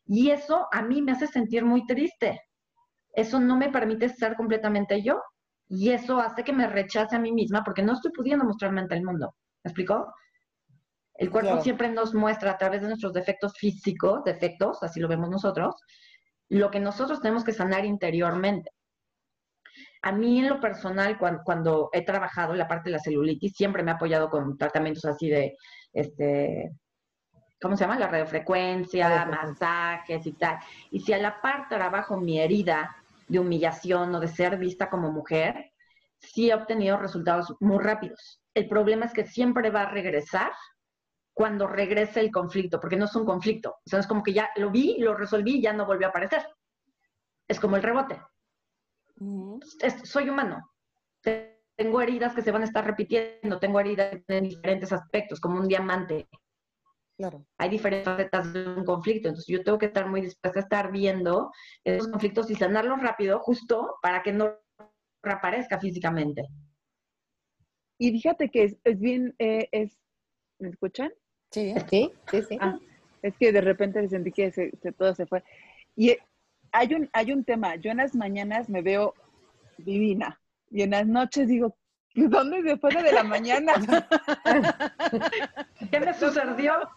Y 0.06 0.32
eso 0.32 0.68
a 0.72 0.82
mí 0.82 1.02
me 1.02 1.14
hace 1.14 1.28
sentir 1.28 1.64
muy 1.64 1.86
triste. 1.86 2.42
Eso 3.14 3.40
no 3.40 3.58
me 3.58 3.70
permite 3.70 4.10
ser 4.10 4.36
completamente 4.36 5.02
yo. 5.02 5.22
Y 5.74 5.90
eso 5.92 6.20
hace 6.20 6.44
que 6.44 6.52
me 6.52 6.68
rechace 6.68 7.16
a 7.16 7.20
mí 7.20 7.32
misma 7.32 7.64
porque 7.64 7.82
no 7.82 7.94
estoy 7.94 8.12
pudiendo 8.12 8.44
mostrarme 8.44 8.82
ante 8.82 8.96
el 8.96 9.06
mundo. 9.06 9.36
¿Me 9.64 9.70
explicó? 9.70 10.14
El 11.14 11.32
cuerpo 11.32 11.62
siempre 11.62 11.88
nos 11.88 12.14
muestra 12.14 12.52
a 12.52 12.58
través 12.58 12.82
de 12.82 12.90
nuestros 12.90 13.14
defectos 13.14 13.54
físicos, 13.58 14.26
defectos, 14.26 14.84
así 14.84 15.00
lo 15.00 15.08
vemos 15.08 15.30
nosotros, 15.30 15.76
lo 16.50 16.70
que 16.70 16.82
nosotros 16.82 17.22
tenemos 17.22 17.46
que 17.46 17.54
sanar 17.54 17.86
interiormente. 17.86 18.72
A 20.02 20.12
mí 20.12 20.40
en 20.40 20.50
lo 20.50 20.60
personal, 20.60 21.18
cuando, 21.18 21.90
he 21.94 22.04
trabajado 22.04 22.52
en 22.52 22.60
la 22.60 22.68
parte 22.68 22.90
de 22.90 22.98
la 22.98 23.02
celulitis, 23.02 23.54
siempre 23.56 23.82
me 23.82 23.92
he 23.92 23.94
apoyado 23.94 24.30
con 24.30 24.58
tratamientos 24.58 25.06
así 25.06 25.30
de, 25.30 25.56
este, 25.94 26.72
¿cómo 27.62 27.78
se 27.78 27.86
llama? 27.86 27.98
La 27.98 28.10
radiofrecuencia, 28.10 29.26
masajes 29.26 30.26
y 30.26 30.34
tal. 30.34 30.58
Y 30.90 31.00
si 31.00 31.14
a 31.14 31.18
la 31.18 31.40
par 31.40 31.70
trabajo 31.70 32.18
mi 32.18 32.42
herida 32.42 32.94
de 33.32 33.40
humillación 33.40 34.14
o 34.14 34.20
de 34.20 34.28
ser 34.28 34.58
vista 34.58 34.90
como 34.90 35.12
mujer, 35.12 35.72
sí 36.20 36.50
he 36.50 36.54
obtenido 36.54 36.98
resultados 36.98 37.56
muy 37.60 37.82
rápidos. 37.82 38.42
El 38.54 38.68
problema 38.68 39.06
es 39.06 39.14
que 39.14 39.26
siempre 39.26 39.70
va 39.70 39.84
a 39.84 39.90
regresar 39.90 40.52
cuando 41.34 41.66
regrese 41.66 42.20
el 42.20 42.30
conflicto, 42.30 42.80
porque 42.80 42.98
no 42.98 43.06
es 43.06 43.16
un 43.16 43.26
conflicto. 43.26 43.70
O 43.72 43.90
sea, 43.90 44.00
es 44.00 44.08
como 44.08 44.22
que 44.22 44.34
ya 44.34 44.50
lo 44.58 44.70
vi, 44.70 44.98
lo 45.00 45.16
resolví 45.16 45.56
y 45.56 45.62
ya 45.62 45.72
no 45.72 45.86
volvió 45.86 46.08
a 46.08 46.10
aparecer. 46.10 46.46
Es 47.48 47.60
como 47.60 47.78
el 47.78 47.84
rebote. 47.84 48.22
soy 50.04 50.30
humano. 50.30 50.70
Tengo 51.22 52.02
heridas 52.02 52.36
que 52.36 52.42
se 52.42 52.52
van 52.52 52.64
a 52.64 52.66
estar 52.66 52.86
repitiendo, 52.86 53.60
tengo 53.60 53.80
heridas 53.80 54.22
en 54.28 54.44
diferentes 54.44 54.92
aspectos, 54.92 55.40
como 55.40 55.60
un 55.60 55.68
diamante. 55.68 56.28
Claro. 57.22 57.46
Hay 57.60 57.70
diferentes 57.70 58.06
facetas 58.06 58.52
de 58.52 58.68
un 58.68 58.84
conflicto, 58.84 59.28
entonces 59.28 59.48
yo 59.48 59.64
tengo 59.64 59.78
que 59.78 59.86
estar 59.86 60.10
muy 60.10 60.22
dispuesta 60.22 60.60
a 60.60 60.64
estar 60.64 60.92
viendo 60.92 61.52
esos 61.84 62.08
conflictos 62.08 62.50
y 62.50 62.56
sanarlos 62.56 63.00
rápido, 63.00 63.38
justo 63.38 64.00
para 64.02 64.24
que 64.24 64.34
no 64.34 64.56
reaparezca 65.22 65.80
físicamente. 65.80 66.48
Y 68.00 68.12
fíjate 68.12 68.50
que 68.50 68.76
es, 68.84 69.00
bien, 69.00 69.36
eh, 69.38 69.70
es, 69.72 70.00
¿me 70.58 70.70
escuchan? 70.70 71.14
Sí, 71.52 71.76
sí, 71.92 72.42
sí. 72.42 72.58
Ah, 72.60 72.80
es 73.22 73.38
que 73.38 73.52
de 73.52 73.62
repente 73.62 74.10
sentí 74.10 74.32
que 74.32 74.52
se, 74.52 74.72
todo 74.98 75.14
se 75.14 75.28
fue. 75.28 75.44
Y 75.96 76.18
hay 76.72 76.96
un, 76.96 77.08
hay 77.14 77.34
un 77.34 77.44
tema, 77.44 77.76
yo 77.76 77.92
en 77.92 77.98
las 77.98 78.16
mañanas 78.16 78.68
me 78.68 78.82
veo 78.82 79.14
divina 79.78 80.42
y 80.72 80.82
en 80.82 80.90
las 80.90 81.06
noches 81.06 81.48
digo, 81.48 81.78
¿dónde 82.16 82.64
se 82.64 82.78
fue 82.78 82.96
de 82.96 83.12
la 83.12 83.24
mañana? 83.24 83.74
¿Qué 85.92 86.00
me 86.00 86.16
sucedió? 86.16 86.90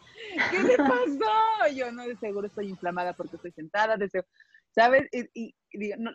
¿Qué 0.50 0.62
le 0.62 0.76
pasó? 0.76 1.74
Yo 1.74 1.92
no, 1.92 2.06
de 2.06 2.16
seguro 2.16 2.46
estoy 2.46 2.68
inflamada 2.68 3.12
porque 3.14 3.36
estoy 3.36 3.52
sentada, 3.52 3.96
de 3.96 4.08
¿sabes? 4.74 5.08
Y, 5.12 5.54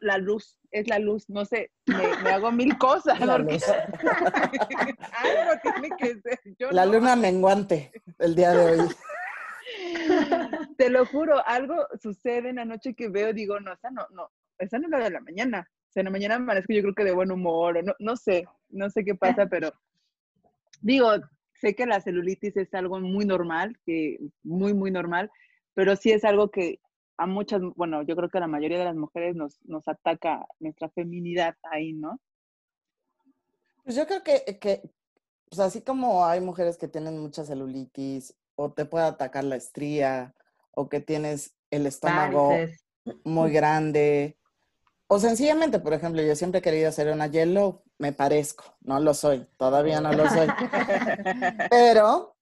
la 0.02 0.18
luz, 0.18 0.58
es 0.72 0.88
la 0.88 1.00
luz, 1.00 1.30
no 1.30 1.44
sé, 1.44 1.72
me, 1.86 2.30
hago 2.30 2.52
mil 2.52 2.78
cosas. 2.78 3.20
La 3.20 3.38
luz. 3.38 3.64
Algo 3.68 5.62
tiene 5.62 5.90
que 5.98 6.22
ser. 6.22 6.40
la 6.72 6.86
luna 6.86 7.16
menguante 7.16 7.92
el 8.20 8.36
día 8.36 8.52
de 8.52 8.82
hoy. 8.82 8.88
Te 10.78 10.90
lo 10.90 11.06
juro, 11.06 11.46
algo 11.46 11.76
sucede 12.02 12.50
en 12.50 12.56
la 12.56 12.66
noche 12.66 12.94
que 12.94 13.10
veo, 13.10 13.34
digo, 13.34 13.60
no, 13.60 13.74
esa 13.74 13.92
no, 13.92 14.08
no, 14.12 14.32
esa 14.58 14.80
no 14.80 14.86
es 14.86 14.92
la 14.92 15.00
de 15.00 15.10
la 15.12 15.20
mañana. 15.20 15.70
O 15.70 15.92
sea, 15.92 16.02
en 16.02 16.06
la 16.06 16.12
mañana 16.12 16.40
me 16.40 16.48
parece 16.48 16.68
que 16.68 16.76
yo 16.76 16.82
creo 16.82 16.96
que 16.96 17.04
de 17.04 17.12
buen 17.12 17.32
humor, 17.32 17.78
o 17.78 17.84
no, 17.84 17.94
no 18.00 18.16
sé, 18.16 18.48
no 18.70 18.90
sé 18.90 19.04
qué 19.04 19.16
pasa, 19.16 19.48
pero 19.48 19.74
digo, 20.82 21.12
sé 21.60 21.76
que 21.76 21.86
la 21.86 22.02
celulitis 22.02 22.56
es 22.58 22.74
algo 22.74 23.00
muy 23.00 23.26
normal, 23.26 23.78
que 23.86 24.20
muy, 24.44 24.74
muy 24.74 24.92
normal, 24.92 25.32
pero 25.74 25.96
sí 25.96 26.12
es 26.12 26.24
algo 26.24 26.50
que 26.50 26.80
a 27.18 27.28
muchas, 27.28 27.62
bueno, 27.76 28.02
yo 28.04 28.16
creo 28.16 28.30
que 28.30 28.38
a 28.38 28.42
la 28.42 28.48
mayoría 28.48 28.80
de 28.80 28.86
las 28.86 28.96
mujeres 28.96 29.36
nos, 29.36 29.60
nos 29.66 29.88
ataca 29.88 30.48
nuestra 30.60 30.90
feminidad 30.90 31.56
ahí, 31.64 31.94
¿no? 31.94 32.20
Pues 33.84 33.96
yo 33.96 34.08
creo 34.08 34.24
que, 34.24 34.58
que 34.60 34.82
pues 35.50 35.60
así 35.60 35.82
como 35.82 36.26
hay 36.26 36.40
mujeres 36.40 36.78
que 36.78 36.88
tienen 36.88 37.20
mucha 37.20 37.44
celulitis, 37.44 38.36
o 38.56 38.72
te 38.72 38.86
puede 38.86 39.06
atacar 39.06 39.44
la 39.44 39.56
estría, 39.56 40.34
o 40.72 40.88
que 40.88 41.02
tienes 41.02 41.56
el 41.72 41.86
estómago 41.86 42.52
muy 43.24 43.52
grande, 43.52 44.39
o 45.12 45.20
sencillamente, 45.20 45.80
por 45.80 45.94
ejemplo, 45.94 46.22
yo 46.22 46.36
siempre 46.36 46.60
he 46.60 46.62
querido 46.62 46.88
hacer 46.88 47.12
una 47.12 47.26
yellow, 47.26 47.82
me 47.98 48.14
parezco, 48.14 48.64
no 48.82 49.00
lo 49.00 49.16
soy, 49.16 49.48
todavía 49.58 50.00
no 50.02 50.14
lo 50.14 50.30
soy. 50.30 50.48
pero, 51.72 52.36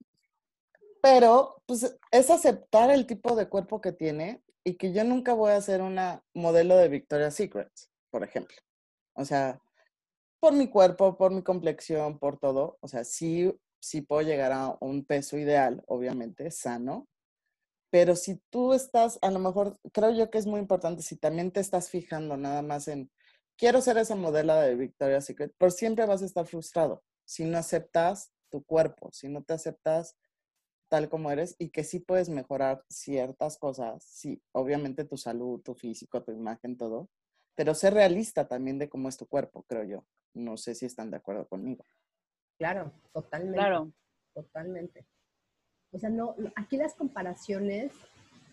pero, 1.02 1.64
pues 1.65 1.98
es 2.11 2.30
aceptar 2.30 2.91
el 2.91 3.07
tipo 3.07 3.38
de 3.38 3.48
cuerpo 3.48 3.80
que 3.80 3.94
tiene 3.94 4.44
y 4.65 4.76
que 4.76 4.91
yo 4.91 5.06
nunca 5.06 5.34
voy 5.34 5.53
a 5.53 5.61
ser 5.61 5.81
una 5.81 6.22
modelo 6.34 6.76
de 6.76 6.89
Victoria's 6.89 7.35
Secret, 7.35 7.72
por 8.11 8.26
ejemplo. 8.26 8.57
O 9.14 9.23
sea, 9.23 9.61
por 10.41 10.52
mi 10.52 10.68
cuerpo, 10.68 11.18
por 11.18 11.31
mi 11.31 11.44
complexión, 11.44 12.19
por 12.19 12.38
todo. 12.38 12.77
O 12.81 12.89
sea, 12.89 13.06
sí, 13.06 13.57
sí 13.80 14.02
puedo 14.02 14.23
llegar 14.23 14.52
a 14.52 14.76
un 14.81 15.06
peso 15.06 15.38
ideal, 15.38 15.81
obviamente, 15.88 16.52
sano. 16.52 17.07
Pero 17.89 18.15
si 18.15 18.41
tú 18.49 18.73
estás, 18.73 19.18
a 19.22 19.31
lo 19.31 19.39
mejor, 19.39 19.80
creo 19.93 20.11
yo 20.11 20.30
que 20.30 20.38
es 20.38 20.45
muy 20.45 20.59
importante, 20.59 21.01
si 21.01 21.15
también 21.15 21.51
te 21.51 21.59
estás 21.59 21.89
fijando 21.89 22.35
nada 22.35 22.61
más 22.61 22.88
en, 22.88 23.09
quiero 23.57 23.81
ser 23.81 23.97
esa 23.97 24.15
modelo 24.15 24.55
de 24.55 24.76
Victoria's 24.76 25.26
Secret, 25.26 25.53
por 25.57 25.72
siempre 25.72 26.05
vas 26.05 26.22
a 26.22 26.26
estar 26.26 26.45
frustrado 26.45 27.03
si 27.26 27.45
no 27.45 27.57
aceptas 27.57 28.31
tu 28.49 28.64
cuerpo, 28.64 29.11
si 29.11 29.30
no 29.30 29.43
te 29.43 29.53
aceptas 29.53 30.18
tal 30.89 31.09
como 31.09 31.31
eres 31.31 31.55
y 31.59 31.69
que 31.69 31.84
sí 31.84 31.99
puedes 31.99 32.30
mejorar 32.30 32.85
ciertas 32.89 33.57
cosas, 33.57 34.03
sí, 34.03 34.41
obviamente 34.53 35.03
tu 35.03 35.18
salud, 35.18 35.61
tu 35.61 35.76
físico, 35.76 36.23
tu 36.23 36.31
imagen, 36.31 36.77
todo, 36.77 37.09
pero 37.55 37.73
ser 37.73 37.93
realista 37.93 38.47
también 38.47 38.80
de 38.80 38.88
cómo 38.88 39.09
es 39.09 39.18
tu 39.18 39.27
cuerpo, 39.27 39.64
creo 39.64 39.84
yo. 39.84 40.05
No 40.34 40.55
sé 40.55 40.76
si 40.76 40.85
están 40.85 41.11
de 41.11 41.18
acuerdo 41.18 41.47
conmigo. 41.47 41.84
Claro, 42.57 42.93
totalmente. 43.11 43.57
Claro. 43.57 43.91
Totalmente. 44.34 45.07
O 45.98 45.99
sea, 45.99 46.11
no, 46.11 46.36
aquí 46.56 46.78
las 46.78 46.94
comparaciones 46.94 47.91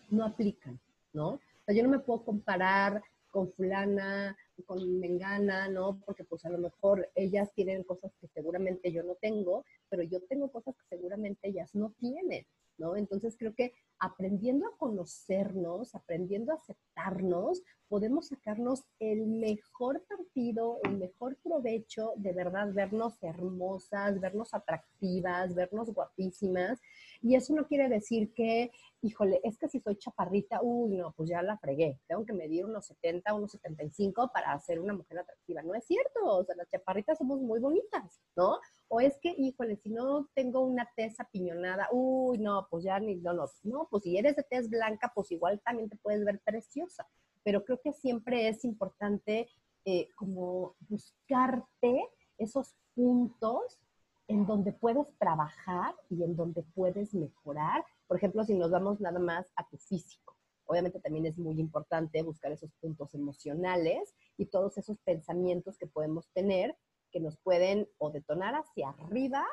no 0.09 0.25
aplican, 0.25 0.79
¿no? 1.13 1.33
O 1.33 1.39
sea, 1.63 1.75
yo 1.75 1.83
no 1.83 1.89
me 1.89 1.99
puedo 1.99 2.25
comparar 2.25 3.03
con 3.29 3.51
fulana, 3.51 4.35
con 4.65 4.99
mengana, 4.99 5.69
¿no? 5.69 6.01
Porque 6.07 6.23
pues 6.23 6.43
a 6.45 6.49
lo 6.49 6.57
mejor 6.57 7.07
ellas 7.13 7.53
tienen 7.53 7.83
cosas 7.83 8.15
que 8.19 8.27
seguramente 8.29 8.91
yo 8.91 9.03
no 9.03 9.13
tengo, 9.21 9.63
pero 9.89 10.01
yo 10.01 10.23
tengo 10.23 10.51
cosas 10.51 10.75
que 10.75 10.95
seguramente 10.95 11.49
ellas 11.49 11.75
no 11.75 11.91
tienen, 11.99 12.47
¿no? 12.79 12.95
Entonces 12.95 13.35
creo 13.37 13.53
que 13.53 13.73
aprendiendo 13.99 14.65
a 14.65 14.75
conocernos, 14.79 15.93
aprendiendo 15.93 16.51
a 16.51 16.55
aceptarnos, 16.55 17.61
podemos 17.87 18.29
sacarnos 18.29 18.85
el 18.97 19.27
mejor 19.27 20.03
partido, 20.35 20.79
el 20.83 20.97
mejor 20.97 21.37
provecho, 21.41 22.11
de 22.17 22.33
verdad, 22.33 22.67
vernos 22.73 23.17
hermosas, 23.23 24.19
vernos 24.19 24.53
atractivas, 24.53 25.55
vernos 25.55 25.93
guapísimas. 25.93 26.81
Y 27.21 27.35
eso 27.35 27.55
no 27.55 27.65
quiere 27.65 27.87
decir 27.87 28.33
que, 28.33 28.69
híjole, 29.01 29.39
es 29.45 29.57
que 29.57 29.69
si 29.69 29.79
soy 29.79 29.95
chaparrita, 29.95 30.59
uy, 30.61 30.97
no, 30.97 31.13
pues 31.13 31.29
ya 31.29 31.41
la 31.41 31.57
fregué. 31.57 32.01
Tengo 32.07 32.25
que 32.25 32.33
medir 32.33 32.65
unos 32.65 32.85
70, 32.85 33.33
unos 33.33 33.51
75 33.51 34.29
para 34.33 34.59
ser 34.59 34.81
una 34.81 34.93
mujer 34.93 35.19
atractiva. 35.19 35.61
No 35.61 35.73
es 35.73 35.85
cierto, 35.85 36.19
o 36.25 36.43
sea, 36.43 36.55
las 36.57 36.69
chaparritas 36.69 37.17
somos 37.17 37.39
muy 37.39 37.61
bonitas, 37.61 38.19
¿no? 38.35 38.59
O 38.89 38.99
es 38.99 39.17
que, 39.21 39.33
híjole, 39.37 39.77
si 39.77 39.89
no 39.89 40.27
tengo 40.33 40.59
una 40.59 40.89
tez 40.97 41.17
apiñonada, 41.17 41.87
uy, 41.93 42.39
no, 42.39 42.67
pues 42.69 42.83
ya 42.83 42.99
ni, 42.99 43.15
no, 43.15 43.31
no, 43.31 43.45
no, 43.63 43.87
pues 43.89 44.03
si 44.03 44.17
eres 44.17 44.35
de 44.35 44.43
tez 44.43 44.69
blanca, 44.69 45.13
pues 45.15 45.31
igual 45.31 45.61
también 45.63 45.89
te 45.89 45.95
puedes 45.95 46.25
ver 46.25 46.41
preciosa. 46.41 47.07
Pero 47.43 47.63
creo 47.63 47.79
que 47.79 47.93
siempre 47.93 48.49
es 48.49 48.65
importante 48.65 49.47
eh, 49.85 50.09
como 50.15 50.75
buscarte 50.89 52.09
esos 52.37 52.75
puntos 52.95 53.79
en 54.27 54.45
donde 54.45 54.71
puedes 54.71 55.07
trabajar 55.17 55.95
y 56.09 56.23
en 56.23 56.35
donde 56.35 56.63
puedes 56.63 57.13
mejorar. 57.13 57.85
Por 58.07 58.17
ejemplo, 58.17 58.43
si 58.43 58.55
nos 58.55 58.71
vamos 58.71 58.99
nada 58.99 59.19
más 59.19 59.51
a 59.55 59.67
tu 59.67 59.77
físico. 59.77 60.35
Obviamente 60.65 60.99
también 60.99 61.27
es 61.27 61.37
muy 61.37 61.59
importante 61.59 62.23
buscar 62.23 62.51
esos 62.51 62.71
puntos 62.81 63.13
emocionales 63.13 64.15
y 64.37 64.47
todos 64.47 64.77
esos 64.79 64.97
pensamientos 64.99 65.77
que 65.77 65.85
podemos 65.85 66.27
tener 66.29 66.75
que 67.11 67.19
nos 67.19 67.37
pueden 67.37 67.87
o 67.99 68.09
detonar 68.09 68.55
hacia 68.55 68.89
arriba 68.89 69.45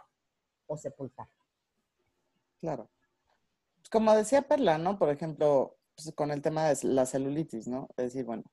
o 0.67 0.77
sepultar. 0.77 1.29
Claro. 2.61 2.89
Como 3.91 4.15
decía 4.15 4.43
Perla, 4.43 4.79
¿no? 4.79 4.99
Por 4.99 5.11
ejemplo, 5.11 5.77
pues, 5.95 6.15
con 6.15 6.31
el 6.31 6.41
tema 6.41 6.65
de 6.65 6.79
la 6.85 7.05
celulitis, 7.05 7.69
¿no? 7.69 7.89
Es 7.91 8.07
decir, 8.07 8.25
bueno, 8.25 8.45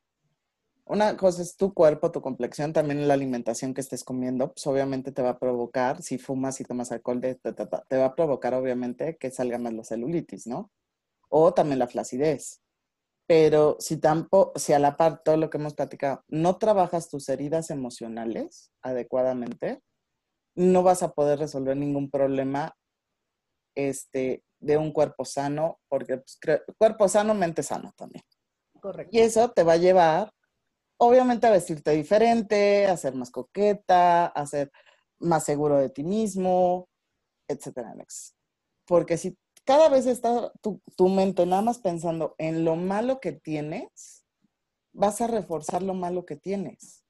una 0.90 1.16
cosa 1.18 1.44
es 1.44 1.56
tu 1.56 1.74
cuerpo, 1.74 2.12
tu 2.12 2.20
complexión, 2.20 2.74
también 2.74 3.08
la 3.08 3.14
alimentación 3.14 3.76
que 3.76 3.82
estés 3.82 4.04
comiendo, 4.04 4.54
pues 4.54 4.66
obviamente 4.66 5.12
te 5.12 5.22
va 5.22 5.30
a 5.30 5.40
provocar, 5.40 6.02
si 6.02 6.18
fumas 6.18 6.60
y 6.60 6.64
tomas 6.64 6.92
alcohol, 6.92 7.22
te, 7.22 7.36
te 7.36 7.98
va 7.98 8.06
a 8.06 8.16
provocar 8.16 8.56
obviamente 8.56 9.16
que 9.18 9.30
salga 9.30 9.60
más 9.60 9.74
la 9.74 9.84
celulitis, 9.84 10.48
¿no? 10.48 10.72
O 11.30 11.54
también 11.54 11.78
la 11.78 11.88
flacidez. 11.88 12.64
Pero 13.28 13.78
si 13.80 13.98
tampoco, 13.98 14.58
si 14.58 14.74
a 14.74 14.80
la 14.80 14.98
par 14.98 15.22
todo 15.22 15.38
lo 15.38 15.52
que 15.52 15.60
hemos 15.60 15.76
platicado, 15.76 16.24
no 16.28 16.58
trabajas 16.58 17.08
tus 17.08 17.30
heridas 17.30 17.70
emocionales 17.70 18.72
adecuadamente, 18.82 19.84
no 20.56 20.82
vas 20.82 21.04
a 21.04 21.14
poder 21.14 21.38
resolver 21.38 21.78
ningún 21.78 22.10
problema 22.10 22.76
este, 23.76 24.44
de 24.60 24.78
un 24.78 24.92
cuerpo 24.92 25.24
sano, 25.24 25.80
porque 25.88 26.18
pues, 26.18 26.40
cuerpo 26.80 27.08
sano, 27.08 27.36
mente 27.36 27.62
sana 27.62 27.94
también. 27.96 28.24
Correcto. 28.82 29.16
Y 29.16 29.20
eso 29.20 29.52
te 29.52 29.62
va 29.62 29.74
a 29.74 29.78
llevar, 29.78 30.34
obviamente, 31.00 31.48
a 31.48 31.52
vestirte 31.52 31.92
diferente, 31.92 32.86
a 32.86 32.98
ser 32.98 33.16
más 33.16 33.32
coqueta, 33.32 34.28
a 34.28 34.46
ser 34.46 34.72
más 35.18 35.44
seguro 35.44 35.78
de 35.78 35.90
ti 35.90 36.04
mismo, 36.04 36.88
etcétera. 37.48 37.96
Porque 38.86 39.18
si 39.18 39.38
cada 39.66 39.90
vez 39.90 40.06
está 40.06 40.52
tu, 40.62 41.10
mente 41.10 41.46
nada 41.46 41.62
más 41.62 41.80
pensando 41.80 42.36
en 42.38 42.66
lo 42.66 42.76
malo 42.76 43.20
que 43.20 43.32
tienes, 43.32 44.26
vas 44.94 45.22
a 45.22 45.28
reforzar 45.28 45.84
lo 45.84 45.94
malo 45.94 46.26
que 46.26 46.36
tienes. 46.36 47.04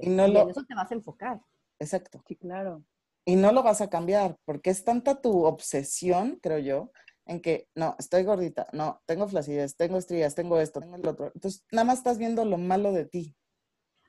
Y, 0.00 0.08
no 0.08 0.26
en 0.26 0.50
eso 0.50 0.64
te 0.64 0.74
vas 0.74 0.90
a 0.90 0.94
enfocar. 0.94 1.40
Exacto. 1.78 2.22
Sí, 2.26 2.36
claro. 2.36 2.84
Y 3.24 3.36
no 3.36 3.52
lo 3.52 3.62
vas 3.62 3.80
a 3.80 3.88
cambiar, 3.88 4.36
porque 4.44 4.70
es 4.70 4.84
tanta 4.84 5.20
tu 5.20 5.44
obsesión, 5.44 6.38
creo 6.42 6.58
yo, 6.58 6.92
en 7.26 7.40
que, 7.40 7.68
no, 7.74 7.96
estoy 7.98 8.24
gordita, 8.24 8.66
no, 8.72 9.00
tengo 9.06 9.28
flacidez, 9.28 9.76
tengo 9.76 9.98
estrías, 9.98 10.34
tengo 10.34 10.58
esto, 10.58 10.80
tengo 10.80 10.96
el 10.96 11.06
otro. 11.06 11.30
Entonces, 11.34 11.64
nada 11.70 11.84
más 11.84 11.98
estás 11.98 12.18
viendo 12.18 12.44
lo 12.44 12.58
malo 12.58 12.92
de 12.92 13.04
ti. 13.04 13.36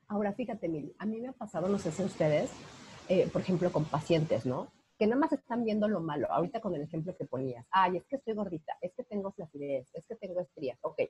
Ahora, 0.08 0.32
fíjate, 0.32 0.66
a 0.98 1.06
mí 1.06 1.20
me 1.20 1.28
ha 1.28 1.32
pasado, 1.32 1.68
no 1.68 1.78
sé 1.78 1.90
si 1.92 2.02
ustedes, 2.02 2.50
eh, 3.08 3.28
por 3.32 3.42
ejemplo, 3.42 3.72
con 3.72 3.84
pacientes, 3.84 4.44
¿no? 4.44 4.72
que 4.98 5.06
nada 5.06 5.20
más 5.20 5.32
están 5.32 5.64
viendo 5.64 5.88
lo 5.88 6.00
malo. 6.00 6.30
Ahorita 6.30 6.60
con 6.60 6.74
el 6.74 6.82
ejemplo 6.82 7.16
que 7.16 7.24
ponías, 7.24 7.66
ay, 7.70 7.96
es 7.96 8.06
que 8.06 8.16
estoy 8.16 8.34
gordita, 8.34 8.76
es 8.80 8.92
que 8.94 9.04
tengo 9.04 9.32
flacidez, 9.32 9.88
es 9.92 10.06
que 10.06 10.16
tengo 10.16 10.40
estrías, 10.40 10.78
ok. 10.82 11.02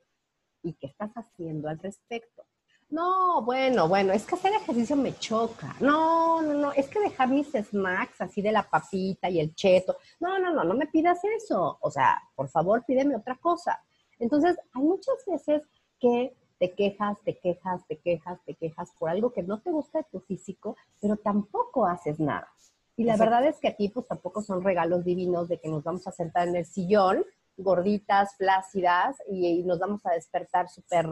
¿Y 0.63 0.75
qué 0.75 0.87
estás 0.87 1.13
haciendo 1.15 1.69
al 1.69 1.79
respecto? 1.79 2.47
No, 2.91 3.43
bueno, 3.43 3.89
bueno, 3.89 4.13
es 4.13 4.25
que 4.25 4.35
hacer 4.35 4.53
ejercicio 4.53 4.95
me 4.97 5.17
choca. 5.19 5.75
No, 5.81 6.43
no, 6.43 6.55
no, 6.55 6.73
es 6.73 6.89
que 6.89 7.01
dejar 7.01 7.29
mis 7.29 7.51
snacks 7.51 8.21
así 8.21 8.41
de 8.41 8.53
la 8.53 8.63
papita 8.63 9.29
y 9.29 9.41
el 9.41 9.55
cheto. 9.55 9.97
No, 10.21 10.39
no, 10.39 10.53
no, 10.53 10.65
no 10.65 10.75
me 10.75 10.87
pidas 10.87 11.19
eso. 11.25 11.79
O 11.81 11.91
sea, 11.91 12.23
por 12.35 12.49
favor, 12.49 12.85
pídeme 12.87 13.17
otra 13.17 13.37
cosa. 13.37 13.83
Entonces, 14.19 14.57
hay 14.73 14.83
muchas 14.83 15.17
veces 15.27 15.63
que 15.99 16.37
te 16.59 16.73
quejas, 16.73 17.19
te 17.25 17.39
quejas, 17.39 17.87
te 17.87 17.99
quejas, 17.99 18.39
te 18.45 18.55
quejas 18.55 18.93
por 18.99 19.11
algo 19.11 19.33
que 19.33 19.43
no 19.43 19.61
te 19.61 19.71
gusta 19.71 19.99
de 19.99 20.07
tu 20.11 20.21
físico, 20.21 20.77
pero 21.01 21.17
tampoco 21.17 21.87
haces 21.87 22.21
nada. 22.21 22.49
Y 22.97 23.05
la 23.05 23.17
verdad 23.17 23.45
es 23.45 23.59
que 23.59 23.69
aquí 23.69 23.89
pues 23.89 24.07
tampoco 24.07 24.41
son 24.41 24.63
regalos 24.63 25.05
divinos 25.05 25.49
de 25.49 25.59
que 25.59 25.69
nos 25.69 25.83
vamos 25.83 26.07
a 26.07 26.13
sentar 26.13 26.47
en 26.47 26.57
el 26.57 26.65
sillón, 26.65 27.25
gorditas, 27.57 28.37
flácidas, 28.37 29.17
y, 29.29 29.63
nos 29.65 29.79
vamos 29.79 30.05
a 30.07 30.13
despertar 30.13 30.69
súper 30.69 31.07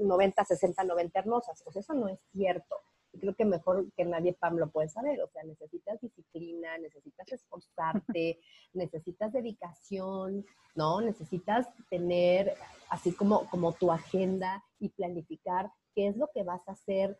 90, 0.00 0.44
60, 0.44 0.84
90 0.84 1.18
hermosas. 1.18 1.60
Pues 1.62 1.76
eso 1.76 1.94
no 1.94 2.08
es 2.08 2.18
cierto. 2.32 2.76
Y 3.12 3.18
creo 3.18 3.34
que 3.34 3.44
mejor 3.44 3.90
que 3.96 4.04
nadie, 4.04 4.32
Pam, 4.34 4.56
lo 4.56 4.70
puede 4.70 4.88
saber. 4.88 5.20
O 5.22 5.28
sea, 5.28 5.42
necesitas 5.44 6.00
disciplina, 6.00 6.78
necesitas 6.78 7.30
esforzarte, 7.32 8.40
necesitas 8.72 9.32
dedicación, 9.32 10.44
¿no? 10.74 11.00
Necesitas 11.00 11.68
tener 11.88 12.54
así 12.88 13.12
como, 13.12 13.48
como 13.50 13.72
tu 13.72 13.90
agenda 13.90 14.64
y 14.78 14.90
planificar 14.90 15.72
qué 15.94 16.08
es 16.08 16.16
lo 16.16 16.28
que 16.32 16.42
vas 16.42 16.66
a 16.68 16.72
hacer 16.72 17.18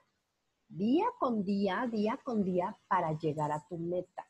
día 0.69 1.07
con 1.19 1.45
día, 1.45 1.89
día 1.91 2.19
con 2.23 2.45
día 2.45 2.79
para 2.89 3.19
llegar 3.19 3.51
a 3.51 3.67
tu 3.69 3.77
meta. 3.77 4.27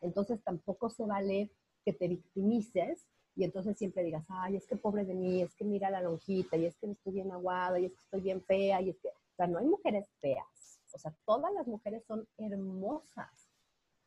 Entonces 0.00 0.42
tampoco 0.42 0.90
se 0.90 1.06
vale 1.06 1.52
que 1.84 1.92
te 1.92 2.08
victimices 2.08 3.06
y 3.34 3.44
entonces 3.44 3.76
siempre 3.76 4.02
digas, 4.04 4.24
ay, 4.28 4.56
es 4.56 4.66
que 4.66 4.76
pobre 4.76 5.04
de 5.04 5.14
mí, 5.14 5.42
es 5.42 5.54
que 5.54 5.64
mira 5.64 5.90
la 5.90 6.00
lonjita, 6.00 6.56
y 6.56 6.66
es 6.66 6.76
que 6.76 6.90
estoy 6.90 7.12
bien 7.12 7.32
aguada, 7.32 7.78
y 7.78 7.86
es 7.86 7.92
que 7.92 8.00
estoy 8.00 8.20
bien 8.20 8.42
fea, 8.42 8.80
y 8.80 8.90
es 8.90 8.98
que, 8.98 9.08
o 9.08 9.34
sea, 9.36 9.46
no 9.46 9.58
hay 9.58 9.66
mujeres 9.66 10.08
feas, 10.20 10.80
o 10.92 10.98
sea, 10.98 11.14
todas 11.24 11.52
las 11.52 11.66
mujeres 11.66 12.04
son 12.06 12.26
hermosas, 12.38 13.50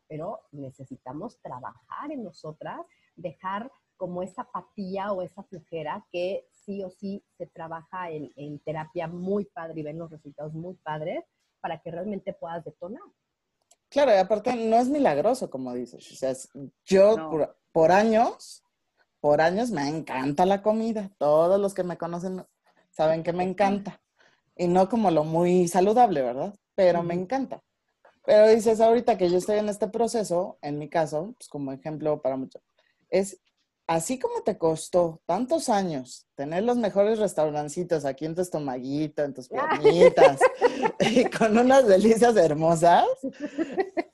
pero 0.08 0.40
necesitamos 0.52 1.38
trabajar 1.42 2.12
en 2.12 2.24
nosotras, 2.24 2.80
dejar 3.16 3.72
como 3.98 4.22
esa 4.22 4.44
apatía 4.44 5.12
o 5.12 5.22
esa 5.22 5.44
flojera 5.44 6.06
que 6.12 6.48
sí 6.52 6.84
o 6.84 6.90
sí 6.90 7.24
se 7.38 7.48
trabaja 7.48 8.12
en, 8.12 8.32
en 8.36 8.60
terapia 8.60 9.08
muy 9.08 9.46
padre 9.46 9.80
y 9.80 9.84
ven 9.84 9.98
los 9.98 10.12
resultados 10.12 10.54
muy 10.54 10.76
padres, 10.76 11.26
para 11.60 11.82
que 11.82 11.92
realmente 11.92 12.34
puedas 12.34 12.64
detonar. 12.64 13.02
Claro, 13.90 14.12
y 14.12 14.18
aparte 14.18 14.56
no 14.56 14.78
es 14.78 14.90
milagroso, 14.90 15.50
como 15.50 15.74
dices. 15.74 16.12
O 16.12 16.16
sea, 16.16 16.34
yo 16.86 17.30
por, 17.72 17.92
años, 17.92 18.64
por 19.20 19.42
años 19.42 19.72
me 19.72 19.88
encanta 19.88 20.46
la 20.46 20.62
comida. 20.62 21.12
Todos 21.18 21.60
los 21.60 21.74
que 21.74 21.84
me 21.84 21.98
conocen 21.98 22.46
saben 22.92 23.24
que 23.24 23.34
me 23.34 23.44
encanta. 23.44 24.02
Y 24.56 24.68
no 24.68 24.90
como 24.90 25.12
lo 25.12 25.24
muy 25.24 25.68
saludable, 25.68 26.22
¿verdad? 26.22 26.54
Pero 26.76 27.04
me 27.04 27.14
encanta. 27.14 27.62
Pero 28.26 28.48
dices 28.48 28.82
ahorita 28.82 29.18
que 29.18 29.30
yo 29.30 29.38
estoy 29.38 29.58
en 29.60 29.70
este 29.70 29.88
proceso, 29.88 30.58
en 30.62 30.78
mi 30.78 30.90
caso, 30.90 31.34
pues 31.38 31.48
como 31.48 31.72
ejemplo 31.72 32.22
para 32.22 32.36
muchos, 32.36 32.62
es 33.10 33.40
así 33.88 34.20
como 34.20 34.42
te 34.42 34.58
costó 34.58 35.22
tantos 35.26 35.70
años 35.70 36.28
tener 36.36 36.64
los 36.64 36.78
mejores 36.78 37.20
restaurancitos 37.20 38.04
aquí 38.04 38.26
en 38.26 38.36
tu 38.36 38.42
estomaguito, 38.42 39.24
en 39.24 39.34
tus 39.34 39.48
piernitas, 39.80 40.40
y 41.00 41.24
con 41.26 41.58
unas 41.58 41.88
delicias 41.88 42.36
hermosas, 42.36 43.06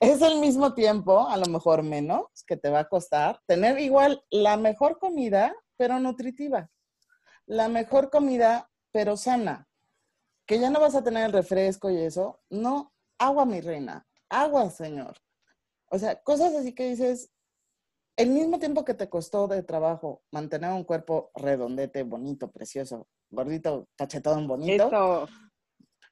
es 0.00 0.22
el 0.22 0.38
mismo 0.38 0.74
tiempo, 0.74 1.28
a 1.28 1.36
lo 1.36 1.46
mejor 1.46 1.82
menos, 1.82 2.26
que 2.46 2.56
te 2.56 2.70
va 2.70 2.80
a 2.80 2.88
costar 2.88 3.40
tener 3.46 3.78
igual 3.80 4.24
la 4.30 4.56
mejor 4.56 4.98
comida, 4.98 5.54
pero 5.76 5.98
nutritiva. 5.98 6.70
La 7.46 7.68
mejor 7.68 8.10
comida, 8.10 8.70
pero 8.92 9.16
sana. 9.16 9.68
Que 10.46 10.60
ya 10.60 10.70
no 10.70 10.80
vas 10.80 10.94
a 10.94 11.02
tener 11.02 11.26
el 11.26 11.32
refresco 11.32 11.90
y 11.90 11.96
eso. 11.96 12.40
No, 12.48 12.92
agua, 13.18 13.44
mi 13.44 13.60
reina. 13.60 14.06
Agua, 14.28 14.70
señor. 14.70 15.16
O 15.90 15.98
sea, 15.98 16.22
cosas 16.22 16.54
así 16.54 16.74
que 16.74 16.90
dices, 16.90 17.30
el 18.16 18.30
mismo 18.30 18.58
tiempo 18.58 18.84
que 18.84 18.94
te 18.94 19.08
costó 19.08 19.48
de 19.48 19.62
trabajo 19.62 20.22
mantener 20.30 20.72
un 20.72 20.84
cuerpo 20.84 21.30
redondete, 21.34 22.02
bonito, 22.02 22.50
precioso, 22.50 23.08
gordito, 23.30 23.88
cachetón, 23.96 24.46
bonito, 24.46 24.90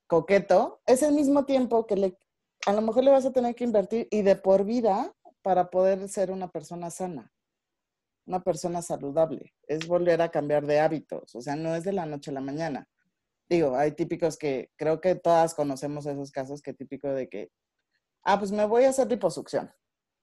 coqueto, 0.06 0.80
es 0.86 1.02
el 1.02 1.12
mismo 1.14 1.44
tiempo 1.44 1.86
que 1.86 1.96
le, 1.96 2.18
a 2.66 2.72
lo 2.72 2.82
mejor 2.82 3.04
le 3.04 3.12
vas 3.12 3.24
a 3.24 3.32
tener 3.32 3.54
que 3.54 3.64
invertir 3.64 4.08
y 4.10 4.22
de 4.22 4.36
por 4.36 4.64
vida 4.64 5.14
para 5.42 5.70
poder 5.70 6.08
ser 6.08 6.32
una 6.32 6.48
persona 6.48 6.90
sana, 6.90 7.32
una 8.26 8.42
persona 8.42 8.82
saludable. 8.82 9.54
Es 9.68 9.86
volver 9.86 10.20
a 10.20 10.30
cambiar 10.30 10.66
de 10.66 10.80
hábitos, 10.80 11.34
o 11.34 11.40
sea, 11.40 11.54
no 11.54 11.74
es 11.76 11.84
de 11.84 11.92
la 11.92 12.06
noche 12.06 12.32
a 12.32 12.34
la 12.34 12.40
mañana. 12.40 12.88
digo, 13.48 13.76
hay 13.76 13.92
típicos 13.92 14.36
que 14.36 14.70
creo 14.76 15.00
que 15.00 15.14
todas 15.14 15.54
conocemos 15.54 16.04
esos 16.06 16.32
casos 16.32 16.60
que 16.60 16.74
típico 16.74 17.08
de 17.08 17.28
que, 17.28 17.52
ah, 18.24 18.36
pues 18.38 18.50
me 18.50 18.64
voy 18.64 18.84
a 18.84 18.88
hacer 18.88 19.06
liposucción. 19.08 19.72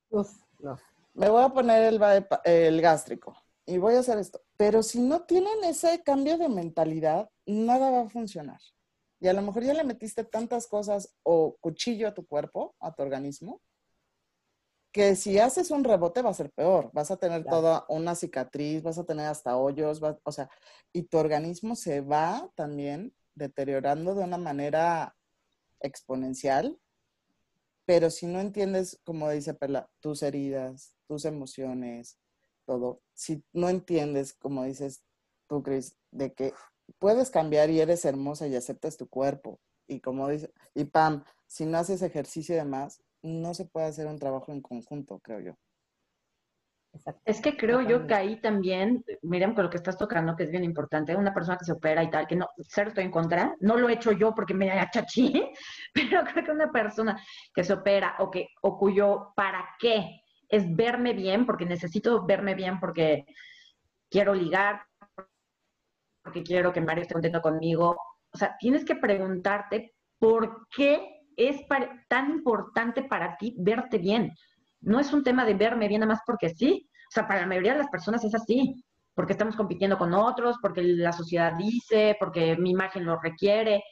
Uf, 0.10 0.30
no. 0.60 0.78
Me 1.14 1.30
voy 1.30 1.44
a 1.44 1.50
poner 1.50 1.94
el, 1.94 2.02
el 2.44 2.82
gástrico 2.82 3.38
y 3.66 3.78
voy 3.78 3.96
a 3.96 4.00
hacer 4.00 4.18
esto. 4.18 4.42
Pero 4.58 4.84
si 4.84 5.00
no 5.00 5.22
tienen 5.22 5.64
ese 5.64 6.04
cambio 6.04 6.38
de 6.38 6.50
mentalidad, 6.50 7.30
nada 7.46 7.90
va 7.90 8.02
a 8.02 8.10
funcionar. 8.10 8.60
Y 9.24 9.30
a 9.30 9.34
lo 9.34 9.42
mejor 9.42 9.64
ya 9.64 9.74
le 9.74 9.86
metiste 9.86 10.26
tantas 10.26 10.68
cosas 10.68 11.16
o 11.24 11.56
cuchillo 11.62 12.10
a 12.10 12.14
tu 12.14 12.28
cuerpo, 12.28 12.76
a 12.82 12.94
tu 12.94 13.04
organismo, 13.04 13.62
que 14.92 15.16
si 15.16 15.40
haces 15.40 15.72
un 15.72 15.86
rebote 15.86 16.22
va 16.22 16.32
a 16.32 16.34
ser 16.34 16.52
peor. 16.52 16.90
Vas 16.92 17.10
a 17.10 17.16
tener 17.16 17.46
toda 17.46 17.86
una 17.88 18.16
cicatriz, 18.16 18.84
vas 18.84 18.98
a 18.98 19.06
tener 19.06 19.28
hasta 19.28 19.56
hoyos, 19.56 20.02
o 20.24 20.32
sea, 20.34 20.50
y 20.92 21.04
tu 21.04 21.18
organismo 21.18 21.78
se 21.78 22.02
va 22.02 22.52
también 22.56 23.16
deteriorando 23.34 24.14
de 24.14 24.26
una 24.26 24.38
manera 24.38 25.16
exponencial. 25.80 26.78
Pero 27.86 28.10
si 28.10 28.28
no 28.28 28.42
entiendes, 28.42 29.00
como 29.06 29.30
dice 29.30 29.54
Perla, 29.54 29.90
tus 30.02 30.22
heridas, 30.22 30.98
tus 31.08 31.24
emociones, 31.24 32.20
todo, 32.66 33.02
si 33.14 33.42
no 33.54 33.70
entiendes, 33.70 34.34
como 34.34 34.66
dices 34.66 35.06
tú, 35.48 35.64
Cris, 35.64 35.96
de 36.12 36.34
que 36.34 36.54
puedes 37.00 37.30
cambiar 37.30 37.70
y 37.70 37.80
eres 37.80 38.06
hermosa 38.06 38.48
y 38.48 38.56
aceptas 38.56 38.98
tu 38.98 39.08
cuerpo, 39.08 39.60
y 39.88 40.00
como 40.00 40.30
dice, 40.30 40.52
y 40.74 40.86
Pam, 40.86 41.24
si 41.48 41.66
no 41.66 41.78
haces 41.78 42.02
ejercicio 42.02 42.56
y 42.56 42.60
demás, 42.60 43.02
no 43.22 43.54
se 43.54 43.66
puede 43.66 43.88
hacer 43.88 44.08
un 44.08 44.20
trabajo 44.20 44.52
en 44.52 44.62
conjunto, 44.62 45.20
creo 45.20 45.40
yo. 45.40 45.58
Es 47.26 47.42
que 47.42 47.58
creo 47.58 47.82
yo 47.82 48.06
que 48.06 48.14
ahí 48.14 48.40
también, 48.40 49.04
miren 49.24 49.56
con 49.56 49.64
lo 49.64 49.70
que 49.70 49.78
estás 49.78 49.98
tocando, 49.98 50.36
que 50.36 50.44
es 50.44 50.52
bien 50.52 50.64
importante, 50.64 51.16
una 51.16 51.34
persona 51.34 51.58
que 51.58 51.66
se 51.66 51.72
opera 51.72 52.04
y 52.04 52.10
tal, 52.12 52.28
que 52.28 52.36
no, 52.36 52.48
cero 52.60 52.90
estoy 52.90 53.06
en 53.06 53.12
contra, 53.12 53.56
no 53.62 53.78
lo 53.78 53.90
he 53.90 53.94
hecho 53.94 54.12
yo 54.12 54.36
porque 54.36 54.54
me 54.54 54.70
achachí, 54.72 55.34
pero 55.94 56.24
creo 56.24 56.46
que 56.46 56.52
una 56.52 56.72
persona 56.72 57.20
que 57.54 57.64
se 57.64 57.74
opera 57.74 58.16
o 58.20 58.30
que, 58.30 58.50
o 58.62 58.78
cuyo 58.78 59.34
para 59.36 59.68
qué 59.80 60.22
es 60.48 60.76
verme 60.76 61.14
bien, 61.14 61.48
porque 61.48 61.66
necesito 61.66 62.26
verme 62.26 62.54
bien 62.54 62.80
porque 62.80 63.26
quiero 64.10 64.36
ligar, 64.36 64.84
porque 66.24 66.44
quiero 66.44 66.72
que 66.72 66.82
Mario 66.82 67.04
esté 67.04 67.14
contento 67.14 67.42
conmigo. 67.42 67.98
O 68.34 68.38
sea, 68.38 68.56
tienes 68.60 68.86
que 68.86 68.96
preguntarte 68.96 69.94
por 70.18 70.68
qué 70.76 71.22
es 71.36 71.62
tan 72.08 72.30
importante 72.30 73.04
para 73.04 73.38
ti 73.38 73.56
verte 73.60 73.98
bien. 73.98 74.32
No 74.82 75.00
es 75.00 75.14
un 75.14 75.24
tema 75.24 75.46
de 75.46 75.54
verme 75.54 75.88
bien 75.88 76.02
nada 76.02 76.14
más 76.14 76.22
porque 76.26 76.50
sí. 76.50 76.88
O 77.10 77.12
sea, 77.12 77.28
para 77.28 77.42
la 77.42 77.48
mayoría 77.48 77.74
de 77.74 77.80
las 77.80 77.90
personas 77.90 78.24
es 78.24 78.34
así, 78.34 78.84
porque 79.14 79.34
estamos 79.34 79.56
compitiendo 79.56 79.98
con 79.98 80.14
otros, 80.14 80.58
porque 80.62 80.82
la 80.82 81.12
sociedad 81.12 81.54
dice, 81.58 82.16
porque 82.20 82.56
mi 82.58 82.72
imagen 82.72 83.06
lo 83.06 83.20
requiere. 83.20 83.84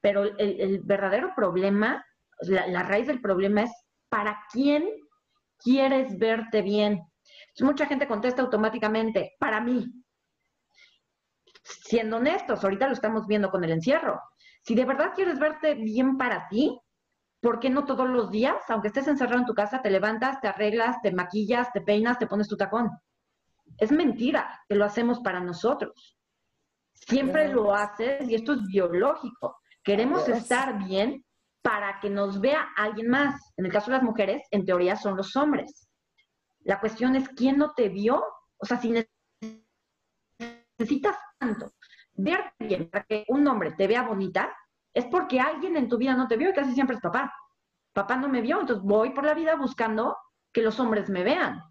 Pero 0.00 0.24
el, 0.24 0.80
verdadero 0.84 1.32
problema, 1.34 2.04
la, 2.40 2.66
la, 2.66 2.82
raíz 2.82 3.06
del 3.06 3.20
problema 3.20 3.62
es 3.62 3.70
para 4.08 4.38
quién 4.52 4.84
quieres 5.58 6.18
verte 6.18 6.62
bien. 6.62 7.00
mucha 7.60 7.86
gente 7.86 8.06
contesta 8.06 8.42
automáticamente, 8.42 9.34
para 9.38 9.60
mí. 9.60 9.86
Siendo 11.66 12.18
honestos, 12.18 12.62
ahorita 12.62 12.86
lo 12.86 12.92
estamos 12.92 13.26
viendo 13.26 13.50
con 13.50 13.64
el 13.64 13.72
encierro. 13.72 14.20
Si 14.62 14.74
de 14.74 14.84
verdad 14.84 15.12
quieres 15.14 15.38
verte 15.38 15.74
bien 15.74 16.16
para 16.16 16.48
ti, 16.48 16.78
¿por 17.40 17.58
qué 17.58 17.70
no 17.70 17.84
todos 17.84 18.08
los 18.08 18.30
días, 18.30 18.56
aunque 18.68 18.88
estés 18.88 19.08
encerrado 19.08 19.40
en 19.40 19.46
tu 19.46 19.54
casa, 19.54 19.82
te 19.82 19.90
levantas, 19.90 20.40
te 20.40 20.48
arreglas, 20.48 21.00
te 21.02 21.12
maquillas, 21.12 21.72
te 21.72 21.80
peinas, 21.80 22.18
te 22.18 22.26
pones 22.26 22.48
tu 22.48 22.56
tacón? 22.56 22.90
Es 23.78 23.90
mentira 23.90 24.60
que 24.68 24.76
lo 24.76 24.84
hacemos 24.84 25.20
para 25.20 25.40
nosotros. 25.40 26.16
Siempre 26.92 27.48
lo 27.48 27.74
haces 27.74 28.28
y 28.28 28.34
esto 28.34 28.54
es 28.54 28.62
biológico. 28.66 29.58
Queremos 29.82 30.28
estar 30.28 30.78
bien 30.84 31.24
para 31.62 31.98
que 32.00 32.08
nos 32.08 32.40
vea 32.40 32.68
alguien 32.76 33.08
más. 33.08 33.52
En 33.56 33.66
el 33.66 33.72
caso 33.72 33.90
de 33.90 33.96
las 33.96 34.02
mujeres, 34.02 34.46
en 34.50 34.64
teoría 34.64 34.96
son 34.96 35.16
los 35.16 35.34
hombres. 35.36 35.88
La 36.60 36.80
cuestión 36.80 37.16
es 37.16 37.28
quién 37.30 37.58
no 37.58 37.72
te 37.74 37.88
vio. 37.88 38.24
O 38.56 38.66
sea, 38.66 38.78
si 38.78 38.92
necesitas 40.78 41.16
tanto 41.38 41.72
verte 42.14 42.52
bien 42.58 42.88
para 42.88 43.04
que 43.04 43.24
un 43.28 43.46
hombre 43.46 43.72
te 43.72 43.86
vea 43.86 44.02
bonita, 44.02 44.54
es 44.92 45.04
porque 45.06 45.40
alguien 45.40 45.76
en 45.76 45.88
tu 45.88 45.98
vida 45.98 46.14
no 46.14 46.26
te 46.26 46.36
vio 46.36 46.50
y 46.50 46.54
casi 46.54 46.72
siempre 46.72 46.96
es 46.96 47.02
papá. 47.02 47.32
Papá 47.92 48.16
no 48.16 48.28
me 48.28 48.40
vio, 48.40 48.60
entonces 48.60 48.84
voy 48.84 49.10
por 49.10 49.24
la 49.24 49.34
vida 49.34 49.54
buscando 49.56 50.16
que 50.52 50.62
los 50.62 50.80
hombres 50.80 51.10
me 51.10 51.22
vean. 51.22 51.62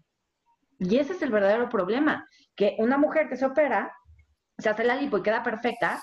Y 0.78 0.98
ese 0.98 1.14
es 1.14 1.22
el 1.22 1.30
verdadero 1.30 1.68
problema, 1.68 2.26
que 2.54 2.76
una 2.78 2.98
mujer 2.98 3.28
que 3.28 3.36
se 3.36 3.46
opera, 3.46 3.92
se 4.58 4.68
hace 4.68 4.84
la 4.84 4.94
lipo 4.94 5.18
y 5.18 5.22
queda 5.22 5.42
perfecta, 5.42 6.00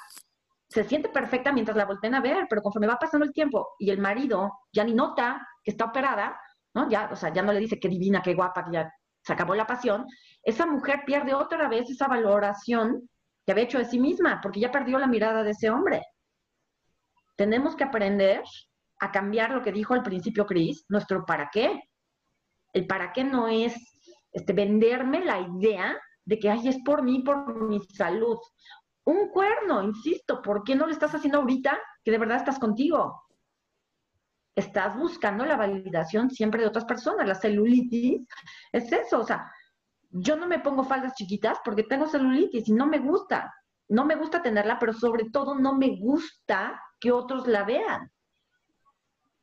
se 0.68 0.84
siente 0.84 1.10
perfecta 1.10 1.52
mientras 1.52 1.78
la 1.78 1.86
volteen 1.86 2.16
a 2.16 2.22
ver, 2.22 2.48
pero 2.50 2.62
conforme 2.62 2.88
va 2.88 2.98
pasando 2.98 3.26
el 3.26 3.34
tiempo 3.34 3.76
y 3.78 3.92
el 3.92 4.00
marido 4.00 4.52
ya 4.72 4.84
ni 4.84 4.94
nota 4.94 5.48
que 5.64 5.72
está 5.72 5.86
operada, 5.86 6.40
¿no? 6.74 6.90
Ya, 6.90 7.10
o 7.12 7.16
sea, 7.16 7.32
ya 7.32 7.44
no 7.44 7.54
le 7.54 7.60
dice 7.60 7.80
qué 7.80 7.88
divina, 7.88 8.22
qué 8.22 8.34
guapa, 8.34 8.66
que 8.66 8.72
ya 8.72 8.92
se 9.22 9.34
acabó 9.34 9.56
la 9.56 9.68
pasión, 9.68 10.06
esa 10.44 10.65
mujer 10.65 11.03
pierde 11.06 11.34
otra 11.34 11.68
vez 11.68 11.90
esa 11.90 12.07
valoración 12.07 13.10
que 13.45 13.52
había 13.52 13.65
hecho 13.65 13.80
de 13.80 13.86
sí 13.86 13.99
misma, 13.99 14.40
porque 14.41 14.60
ya 14.60 14.72
perdió 14.72 14.99
la 14.99 15.07
mirada 15.07 15.44
de 15.44 15.52
ese 15.52 15.70
hombre 15.70 16.02
tenemos 17.36 17.76
que 17.76 17.84
aprender 17.84 18.44
a 18.99 19.11
cambiar 19.11 19.52
lo 19.52 19.61
que 19.61 19.72
dijo 19.72 19.94
al 19.94 20.03
principio 20.03 20.45
Chris, 20.45 20.86
nuestro 20.90 21.26
para 21.26 21.49
qué. 21.52 21.82
El 22.74 22.88
para 22.88 23.11
qué 23.11 23.24
no 23.24 23.48
es 23.48 23.76
este, 24.32 24.53
venderme 24.53 25.24
la 25.26 25.40
idea 25.40 25.99
de 26.26 26.40
que 26.40 26.49
ay, 26.49 26.68
es 26.68 26.78
por 26.84 27.03
mí, 27.03 27.22
por 27.22 27.68
mi 27.68 27.82
salud. 27.82 28.38
Un 29.06 29.30
cuerno, 29.30 29.84
insisto, 29.84 30.41
¿por 30.41 30.64
qué 30.64 30.76
no 30.76 30.86
lo 30.86 30.94
estás 30.94 31.14
haciendo 31.14 31.40
ahorita 31.40 31.78
que 32.03 32.11
de 32.11 32.18
verdad 32.18 32.38
estás 32.38 32.60
contigo? 32.60 33.24
Estás 34.56 34.95
buscando 34.95 35.45
la 35.45 35.57
validación 35.57 36.30
siempre 36.30 36.61
de 36.61 36.68
otras 36.68 36.86
personas. 36.86 37.28
La 37.28 37.36
celulitis 37.36 38.22
es 38.72 38.91
eso, 38.91 39.20
o 39.20 39.26
sea, 39.26 39.52
yo 40.14 40.35
no 40.35 40.48
me 40.48 40.60
pongo 40.60 40.84
faldas 40.84 41.15
chiquitas 41.15 41.57
porque 41.65 41.84
tengo 41.84 42.07
celulitis 42.07 42.68
y 42.69 42.73
no 42.73 42.85
me 42.85 42.99
gusta. 42.99 43.53
No 43.90 44.06
me 44.06 44.15
gusta 44.15 44.41
tenerla, 44.41 44.77
pero 44.80 44.94
sobre 44.94 45.26
todo 45.31 45.56
no 45.56 45.76
me 45.76 45.98
gusta 45.99 46.80
que 46.99 47.11
otros 47.11 47.48
la 47.48 47.64
vean. 47.64 48.11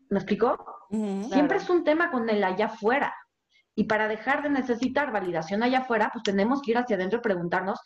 ¿Me 0.09 0.19
explicó? 0.19 0.57
Siempre 0.89 1.59
es 1.59 1.69
un 1.69 1.85
tema 1.85 2.11
con 2.11 2.29
el 2.31 2.43
allá 2.43 2.67
afuera. 2.67 3.15
Y 3.75 3.85
para 3.85 4.09
dejar 4.09 4.43
de 4.43 4.51
necesitar 4.51 5.13
validación 5.13 5.63
allá 5.63 5.81
afuera, 5.81 6.11
pues 6.13 6.23
tenemos 6.23 6.63
que 6.63 6.73
ir 6.73 6.79
hacia 6.79 6.97
adentro 6.97 7.19
y 7.19 7.23
preguntarnos, 7.23 7.81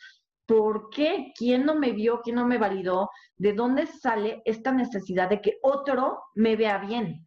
¿por 0.47 0.91
qué? 0.91 1.33
¿Quién 1.37 1.65
no 1.65 1.75
me 1.75 1.93
vio? 1.93 2.21
¿Quién 2.23 2.37
no 2.37 2.47
me 2.47 2.59
validó? 2.59 3.11
¿De 3.37 3.53
dónde 3.53 3.87
sale 3.87 4.43
esta 4.45 4.73
necesidad 4.73 5.29
de 5.29 5.41
que 5.41 5.59
otro 5.63 6.23
me 6.35 6.57
vea 6.57 6.79
bien? 6.79 7.27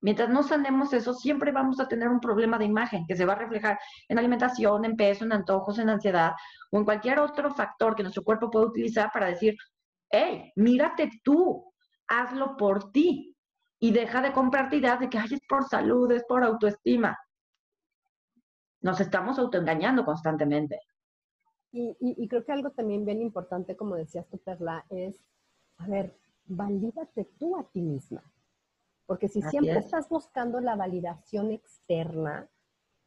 Mientras 0.00 0.28
no 0.28 0.42
sanemos 0.42 0.92
eso, 0.92 1.12
siempre 1.12 1.50
vamos 1.50 1.80
a 1.80 1.88
tener 1.88 2.08
un 2.08 2.20
problema 2.20 2.56
de 2.56 2.64
imagen 2.64 3.04
que 3.06 3.16
se 3.16 3.24
va 3.24 3.32
a 3.32 3.38
reflejar 3.38 3.78
en 4.08 4.18
alimentación, 4.18 4.84
en 4.84 4.96
peso, 4.96 5.24
en 5.24 5.32
antojos, 5.32 5.78
en 5.78 5.90
ansiedad 5.90 6.32
o 6.70 6.78
en 6.78 6.84
cualquier 6.84 7.18
otro 7.18 7.52
factor 7.52 7.96
que 7.96 8.04
nuestro 8.04 8.22
cuerpo 8.22 8.50
pueda 8.50 8.66
utilizar 8.66 9.10
para 9.12 9.26
decir, 9.26 9.56
hey, 10.10 10.52
mírate 10.54 11.10
tú, 11.24 11.72
hazlo 12.06 12.56
por 12.56 12.92
ti 12.92 13.36
y 13.80 13.92
deja 13.92 14.22
de 14.22 14.32
comprarte 14.32 14.76
ideas 14.76 15.00
de 15.00 15.08
que 15.08 15.18
Ay, 15.18 15.28
es 15.32 15.40
por 15.48 15.68
salud, 15.68 16.10
es 16.12 16.24
por 16.24 16.44
autoestima. 16.44 17.18
Nos 18.80 19.00
estamos 19.00 19.38
autoengañando 19.38 20.04
constantemente. 20.04 20.80
Y, 21.70 22.28
creo 22.28 22.44
que 22.44 22.52
algo 22.52 22.70
también 22.70 23.04
bien 23.04 23.20
importante, 23.20 23.76
como 23.76 23.94
decías 23.94 24.26
tú, 24.28 24.38
Perla, 24.38 24.86
es, 24.88 25.22
a 25.76 25.86
ver, 25.86 26.16
valídate 26.46 27.24
tú 27.38 27.58
a 27.58 27.68
ti 27.70 27.82
misma. 27.82 28.22
Porque 29.08 29.26
si 29.26 29.40
siempre 29.40 29.78
estás 29.78 30.06
buscando 30.10 30.60
la 30.60 30.76
validación 30.76 31.50
externa 31.50 32.46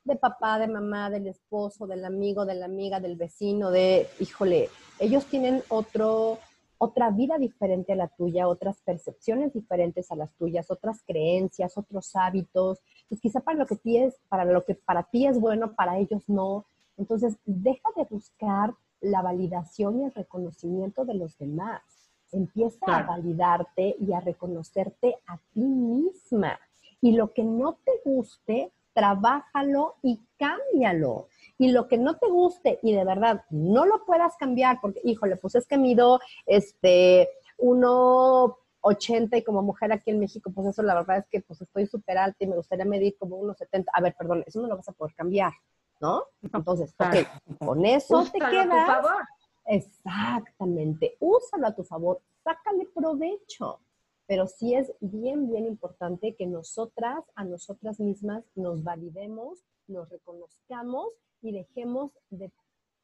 de 0.04 0.16
papá, 0.16 0.58
de 0.58 0.68
mamá, 0.68 1.12
del 1.12 1.28
esposo, 1.28 1.86
del 1.86 2.04
amigo, 2.04 2.44
de 2.44 2.56
la 2.56 2.66
amiga, 2.66 3.00
del 3.00 3.16
vecino, 3.16 3.70
de, 3.70 4.08
híjole, 4.20 4.70
ellos 4.98 5.28
tienen 5.28 5.62
otro 5.70 6.40
otra 6.80 7.12
vida 7.12 7.38
diferente 7.38 7.94
a 7.94 7.96
la 7.96 8.08
tuya, 8.08 8.48
otras 8.48 8.82
percepciones 8.82 9.54
diferentes 9.54 10.12
a 10.12 10.16
las 10.16 10.34
tuyas, 10.34 10.72
otras 10.72 11.04
creencias, 11.06 11.78
otros 11.78 12.16
hábitos. 12.16 12.80
Pues 13.08 13.22
quizá 13.22 13.40
para 13.40 13.60
lo 13.60 13.68
que 13.68 13.76
ti 13.76 14.00
es, 14.00 14.16
para 14.28 14.46
lo 14.46 14.66
que 14.66 14.74
para 14.74 15.04
ti 15.04 15.28
es 15.28 15.40
bueno, 15.40 15.76
para 15.76 16.00
ellos 16.00 16.28
no. 16.28 16.66
Entonces, 16.98 17.38
deja 17.46 17.88
de 17.96 18.06
buscar 18.06 18.74
la 19.00 19.22
validación 19.22 20.02
y 20.02 20.06
el 20.06 20.12
reconocimiento 20.12 21.06
de 21.06 21.14
los 21.14 21.38
demás. 21.38 21.84
Empieza 22.32 22.86
a 22.88 23.04
validarte 23.04 23.96
y 24.00 24.14
a 24.14 24.20
reconocerte 24.20 25.18
a 25.28 25.38
ti 25.54 25.62
misma. 25.62 26.60
Y 27.02 27.14
lo 27.14 27.34
que 27.34 27.44
no 27.44 27.78
te 27.84 27.92
guste, 28.06 28.72
trabájalo 28.94 29.96
y 30.02 30.22
cámbialo 30.38 31.28
y 31.58 31.72
lo 31.72 31.88
que 31.88 31.98
no 31.98 32.18
te 32.18 32.28
guste 32.28 32.80
y 32.82 32.94
de 32.94 33.06
verdad 33.06 33.44
no 33.52 33.86
lo 33.86 34.04
puedas 34.04 34.36
cambiar, 34.38 34.80
porque, 34.82 35.00
híjole, 35.04 35.36
pues 35.36 35.56
es 35.56 35.68
que 35.68 35.78
mido 35.78 36.20
este 36.46 37.30
1,80 37.60 39.38
y 39.38 39.44
como 39.44 39.62
mujer 39.62 39.92
aquí 39.92 40.10
en 40.10 40.20
México, 40.20 40.52
pues 40.54 40.68
eso 40.68 40.82
la 40.82 40.96
verdad 40.96 41.18
es 41.20 41.28
que 41.28 41.42
pues 41.42 41.62
estoy 41.62 41.86
súper 41.86 42.18
alta 42.18 42.44
y 42.44 42.48
me 42.48 42.56
gustaría 42.56 42.86
medir 42.86 43.16
como 43.18 43.40
1,70. 43.40 43.86
A 43.94 44.02
ver, 44.02 44.16
perdón, 44.18 44.44
eso 44.46 44.60
no 44.60 44.68
lo 44.68 44.76
vas 44.76 44.90
a 44.90 44.94
poder 44.94 45.14
cambiar, 45.16 45.52
¿no? 46.00 46.24
Entonces, 46.52 46.96
ok, 46.98 47.66
con 47.66 47.86
eso 47.86 48.26
te 48.32 48.40
quedas. 48.40 48.88
favor. 48.88 49.24
Exactamente, 49.74 51.16
úsalo 51.22 51.68
a 51.68 51.74
tu 51.74 51.86
favor, 51.86 52.22
sácale 52.44 52.90
provecho. 52.94 53.80
Pero 54.28 54.46
sí 54.46 54.76
es 54.76 54.92
bien, 55.00 55.50
bien 55.50 55.66
importante 55.66 56.36
que 56.36 56.46
nosotras, 56.46 57.24
a 57.36 57.46
nosotras 57.46 58.02
mismas, 58.02 58.44
nos 58.54 58.84
validemos, 58.84 59.64
nos 59.88 60.10
reconozcamos 60.10 61.08
y 61.42 61.54
dejemos 61.54 62.12
de 62.30 62.52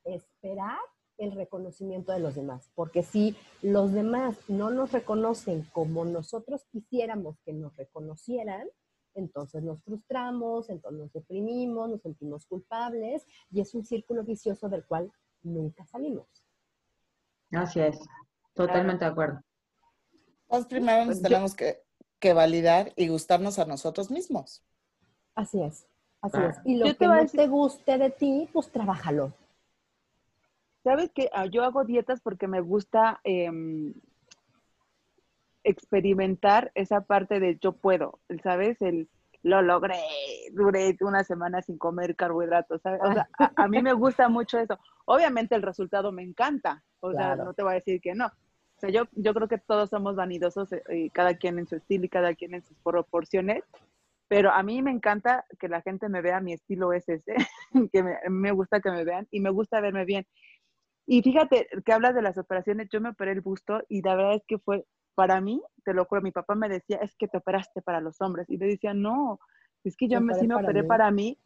esperar 0.03 0.77
el 1.18 1.31
reconocimiento 1.31 2.11
de 2.11 2.19
los 2.19 2.35
demás. 2.35 2.69
Porque 2.76 3.02
si 3.02 3.38
los 3.61 3.94
demás 3.94 4.38
no 4.49 4.69
nos 4.69 4.91
reconocen 4.91 5.65
como 5.72 6.03
nosotros 6.03 6.65
quisiéramos 6.69 7.39
que 7.45 7.53
nos 7.53 7.77
reconocieran, 7.77 8.68
entonces 9.14 9.64
nos 9.64 9.81
frustramos, 9.84 10.69
entonces 10.69 10.99
nos 10.99 11.14
deprimimos, 11.14 11.89
nos 11.89 12.02
sentimos 12.02 12.45
culpables 12.45 13.26
y 13.52 13.61
es 13.61 13.73
un 13.73 13.85
círculo 13.85 14.26
vicioso 14.26 14.68
del 14.68 14.85
cual 14.85 15.10
nunca 15.44 15.85
salimos. 15.85 16.27
Así 17.52 17.80
es, 17.80 17.99
totalmente 18.53 19.06
de 19.06 19.11
acuerdo. 19.11 19.41
Pues 20.48 20.65
primero 20.65 21.06
nos 21.06 21.19
pues 21.19 21.22
tenemos 21.22 21.56
que, 21.56 21.82
que, 22.19 22.34
validar 22.34 22.94
y 22.95 23.07
gustarnos 23.07 23.60
a 23.60 23.65
nosotros 23.65 24.10
mismos. 24.11 24.64
Así 25.36 25.61
es, 25.61 25.86
así 26.22 26.38
es. 26.41 26.57
Y 26.65 26.78
lo 26.78 26.95
que 26.95 27.07
no 27.07 27.26
te 27.26 27.48
guste 27.48 27.98
de 27.98 28.10
ti, 28.10 28.49
pues 28.52 28.72
trabájalo. 28.72 29.34
Sabes 30.84 31.11
que 31.11 31.30
ah, 31.34 31.45
yo 31.45 31.64
hago 31.64 31.84
dietas 31.84 32.22
porque 32.22 32.48
me 32.48 32.61
gusta 32.61 33.19
em, 33.26 33.94
experimentar 35.64 36.72
esa 36.76 37.02
parte 37.02 37.41
de 37.41 37.57
yo 37.60 37.74
puedo, 37.74 38.19
¿sabes? 38.41 38.82
El 38.82 39.10
lo 39.44 39.62
logré, 39.62 40.00
duré 40.52 40.98
una 41.02 41.24
semana 41.24 41.62
sin 41.62 41.78
comer 41.78 42.16
carbohidratos. 42.16 42.82
¿sabes? 42.82 43.00
O 43.04 43.14
sea, 43.14 43.28
a, 43.56 43.68
mí 43.68 43.82
me 43.82 43.94
gusta 43.94 44.30
mucho 44.30 44.60
eso. 44.60 44.78
Obviamente 45.06 45.56
el 45.56 45.62
resultado 45.62 46.12
me 46.12 46.24
encanta, 46.24 46.84
o 47.00 47.14
sea, 47.14 47.36
no 47.36 47.54
te 47.54 47.64
voy 47.64 47.72
a 47.72 47.76
decir 47.76 48.02
que 48.02 48.16
no. 48.16 48.28
O 48.28 48.80
sea, 48.80 48.90
yo, 48.90 49.04
yo 49.14 49.34
creo 49.34 49.48
que 49.48 49.58
todos 49.58 49.90
somos 49.90 50.16
vanidosos, 50.16 50.72
eh, 50.72 50.84
y 50.90 51.10
cada 51.10 51.36
quien 51.36 51.58
en 51.58 51.68
su 51.68 51.78
estilo 51.78 52.06
y 52.06 52.10
cada 52.10 52.36
quien 52.36 52.54
en 52.54 52.64
sus 52.64 52.78
proporciones, 52.78 53.64
pero 54.28 54.52
a 54.52 54.62
mí 54.62 54.82
me 54.82 54.92
encanta 54.92 55.46
que 55.60 55.68
la 55.68 55.82
gente 55.82 56.10
me 56.10 56.22
vea, 56.22 56.42
mi 56.42 56.54
estilo 56.54 56.94
es 56.94 57.08
ese, 57.10 57.34
que 57.92 58.04
me, 58.04 58.18
me 58.30 58.52
gusta 58.52 58.80
que 58.80 58.92
me 58.92 59.04
vean 59.04 59.28
y 59.32 59.40
me 59.40 59.50
gusta 59.50 59.82
verme 59.82 60.06
bien. 60.06 60.28
Y 61.08 61.22
fíjate 61.22 61.68
que 61.86 61.94
hablas 61.94 62.14
de 62.14 62.22
las 62.22 62.38
operaciones, 62.38 62.90
yo 62.92 63.00
me 63.00 63.10
operé 63.10 63.32
el 63.32 63.42
busto 63.42 63.82
y 63.88 64.02
la 64.02 64.16
verdad 64.16 64.36
es 64.36 64.44
que 64.46 64.60
fue 64.60 64.86
para 65.18 65.41
mí, 65.41 65.60
te 65.84 65.95
lo 65.95 66.06
juro, 66.06 66.22
mi 66.22 66.31
papá 66.31 66.53
me 66.53 66.69
decía, 66.69 66.98
es 66.98 67.15
que 67.15 67.27
te 67.27 67.39
operaste 67.39 67.81
para 67.81 67.99
los 68.02 68.22
hombres. 68.22 68.48
Y 68.52 68.57
le 68.57 68.68
decía, 68.68 68.94
no, 68.94 69.39
es 69.84 69.98
que 69.98 70.07
yo 70.07 70.22
me, 70.22 70.35
sí 70.35 70.48
me 70.48 70.53
operé 70.53 70.84
para 70.84 71.10
mí, 71.10 71.39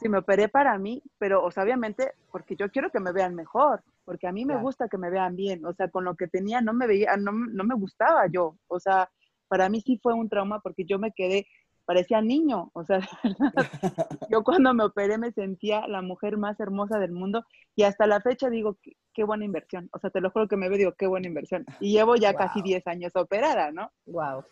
sí 0.00 0.08
me 0.08 0.16
operé 0.16 0.48
para 0.48 0.78
mí, 0.78 1.02
pero, 1.18 1.44
o 1.44 1.50
sea, 1.50 1.62
obviamente, 1.62 2.12
porque 2.30 2.56
yo 2.56 2.70
quiero 2.70 2.88
que 2.88 3.00
me 3.00 3.12
vean 3.12 3.34
mejor, 3.34 3.82
porque 4.06 4.26
a 4.26 4.32
mí 4.32 4.46
me 4.46 4.56
gusta 4.56 4.88
que 4.88 4.96
me 4.96 5.10
vean 5.10 5.36
bien. 5.36 5.66
O 5.66 5.74
sea, 5.74 5.90
con 5.90 6.06
lo 6.06 6.14
que 6.14 6.26
tenía 6.26 6.62
no 6.62 6.72
me 6.72 6.86
veía, 6.86 7.18
no, 7.18 7.32
no 7.32 7.64
me 7.64 7.74
gustaba 7.74 8.28
yo. 8.32 8.56
O 8.66 8.80
sea, 8.80 9.10
para 9.46 9.68
mí 9.68 9.82
sí 9.82 10.00
fue 10.02 10.14
un 10.14 10.30
trauma 10.30 10.60
porque 10.60 10.86
yo 10.86 10.98
me 10.98 11.12
quedé 11.12 11.46
parecía 11.84 12.20
niño, 12.20 12.70
o 12.74 12.84
sea, 12.84 13.00
yo 14.30 14.42
cuando 14.42 14.74
me 14.74 14.84
operé 14.84 15.18
me 15.18 15.32
sentía 15.32 15.86
la 15.86 16.02
mujer 16.02 16.36
más 16.36 16.58
hermosa 16.60 16.98
del 16.98 17.12
mundo 17.12 17.44
y 17.74 17.82
hasta 17.82 18.06
la 18.06 18.20
fecha 18.20 18.50
digo, 18.50 18.78
qué, 19.12 19.24
buena 19.24 19.44
inversión, 19.44 19.88
o 19.92 19.98
sea, 19.98 20.10
te 20.10 20.20
lo 20.20 20.30
juro 20.30 20.48
que 20.48 20.56
me 20.56 20.68
veo, 20.68 20.78
digo, 20.78 20.92
qué 20.92 21.06
buena 21.06 21.26
inversión. 21.26 21.64
Y 21.80 21.92
llevo 21.92 22.16
ya 22.16 22.34
casi 22.34 22.62
10 22.62 22.86
años 22.86 23.12
operada, 23.14 23.70
¿no? 23.72 23.90
Wow. 24.06 24.44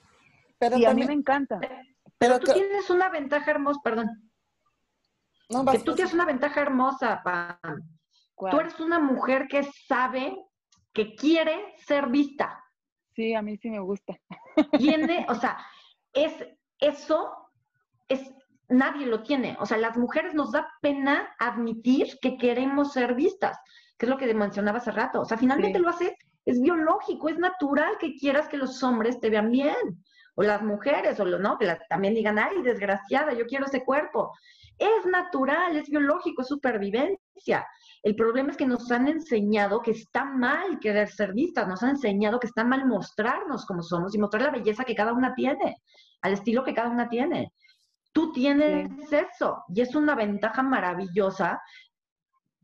Pero 0.58 0.76
y 0.76 0.84
a 0.84 0.94
mí 0.94 1.04
me 1.04 1.14
encanta. 1.14 1.58
Pero, 2.18 2.38
tú 2.38 2.52
tienes 2.52 2.90
una 2.90 3.08
ventaja 3.08 3.50
hermosa, 3.50 3.80
perdón. 3.82 4.30
No, 5.48 5.64
que 5.64 5.78
tú 5.78 5.94
tienes 5.94 6.12
una 6.12 6.26
ventaja 6.26 6.60
hermosa, 6.60 7.22
Pam. 7.24 7.80
Tú 8.50 8.60
eres 8.60 8.78
una 8.78 8.98
mujer 8.98 9.48
que 9.48 9.64
sabe 9.86 10.36
que 10.92 11.14
quiere 11.14 11.74
ser 11.78 12.08
vista. 12.08 12.62
Sí, 13.14 13.34
a 13.34 13.42
mí 13.42 13.56
sí 13.56 13.70
me 13.70 13.80
gusta. 13.80 14.18
Tiene, 14.78 15.26
o 15.28 15.34
sea, 15.34 15.58
es 16.12 16.32
eso 16.80 17.30
es, 18.08 18.32
nadie 18.68 19.06
lo 19.06 19.22
tiene. 19.22 19.56
O 19.60 19.66
sea, 19.66 19.76
las 19.76 19.96
mujeres 19.96 20.34
nos 20.34 20.52
da 20.52 20.68
pena 20.80 21.34
admitir 21.38 22.18
que 22.20 22.36
queremos 22.36 22.92
ser 22.92 23.14
vistas, 23.14 23.58
que 23.98 24.06
es 24.06 24.10
lo 24.10 24.16
que 24.16 24.32
mencionaba 24.34 24.78
hace 24.78 24.90
rato. 24.90 25.20
O 25.20 25.24
sea, 25.24 25.36
finalmente 25.36 25.78
lo 25.78 25.90
hace, 25.90 26.16
es 26.44 26.60
biológico, 26.60 27.28
es 27.28 27.38
natural 27.38 27.96
que 27.98 28.16
quieras 28.16 28.48
que 28.48 28.56
los 28.56 28.82
hombres 28.82 29.20
te 29.20 29.30
vean 29.30 29.50
bien, 29.50 30.04
o 30.36 30.42
las 30.42 30.62
mujeres, 30.62 31.20
o 31.20 31.24
lo, 31.24 31.38
no, 31.38 31.58
que 31.58 31.76
también 31.88 32.14
digan, 32.14 32.38
ay, 32.38 32.62
desgraciada, 32.62 33.32
yo 33.34 33.46
quiero 33.46 33.66
ese 33.66 33.84
cuerpo. 33.84 34.32
Es 34.78 35.04
natural, 35.04 35.76
es 35.76 35.90
biológico, 35.90 36.40
es 36.40 36.48
supervivencia. 36.48 37.66
El 38.02 38.16
problema 38.16 38.50
es 38.50 38.56
que 38.56 38.66
nos 38.66 38.90
han 38.90 39.08
enseñado 39.08 39.82
que 39.82 39.90
está 39.90 40.24
mal 40.24 40.78
querer 40.80 41.08
ser 41.08 41.34
vistas, 41.34 41.68
nos 41.68 41.82
han 41.82 41.90
enseñado 41.90 42.40
que 42.40 42.46
está 42.46 42.64
mal 42.64 42.86
mostrarnos 42.86 43.66
como 43.66 43.82
somos 43.82 44.14
y 44.14 44.18
mostrar 44.18 44.44
la 44.44 44.50
belleza 44.50 44.84
que 44.84 44.94
cada 44.94 45.12
una 45.12 45.34
tiene 45.34 45.76
al 46.22 46.32
estilo 46.32 46.64
que 46.64 46.74
cada 46.74 46.90
una 46.90 47.08
tiene. 47.08 47.52
Tú 48.12 48.32
tienes 48.32 49.12
eso 49.12 49.64
y 49.68 49.80
es 49.80 49.94
una 49.94 50.14
ventaja 50.14 50.62
maravillosa, 50.62 51.60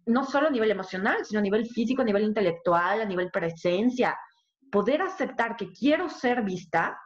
no 0.06 0.24
solo 0.24 0.48
a 0.48 0.50
nivel 0.50 0.70
emocional, 0.70 1.24
sino 1.24 1.40
a 1.40 1.42
nivel 1.42 1.66
físico, 1.66 2.02
a 2.02 2.04
nivel 2.04 2.24
intelectual, 2.24 3.00
a 3.00 3.04
nivel 3.04 3.30
presencia. 3.30 4.16
Poder 4.70 5.02
aceptar 5.02 5.56
que 5.56 5.70
quiero 5.70 6.08
ser 6.08 6.42
vista 6.42 6.98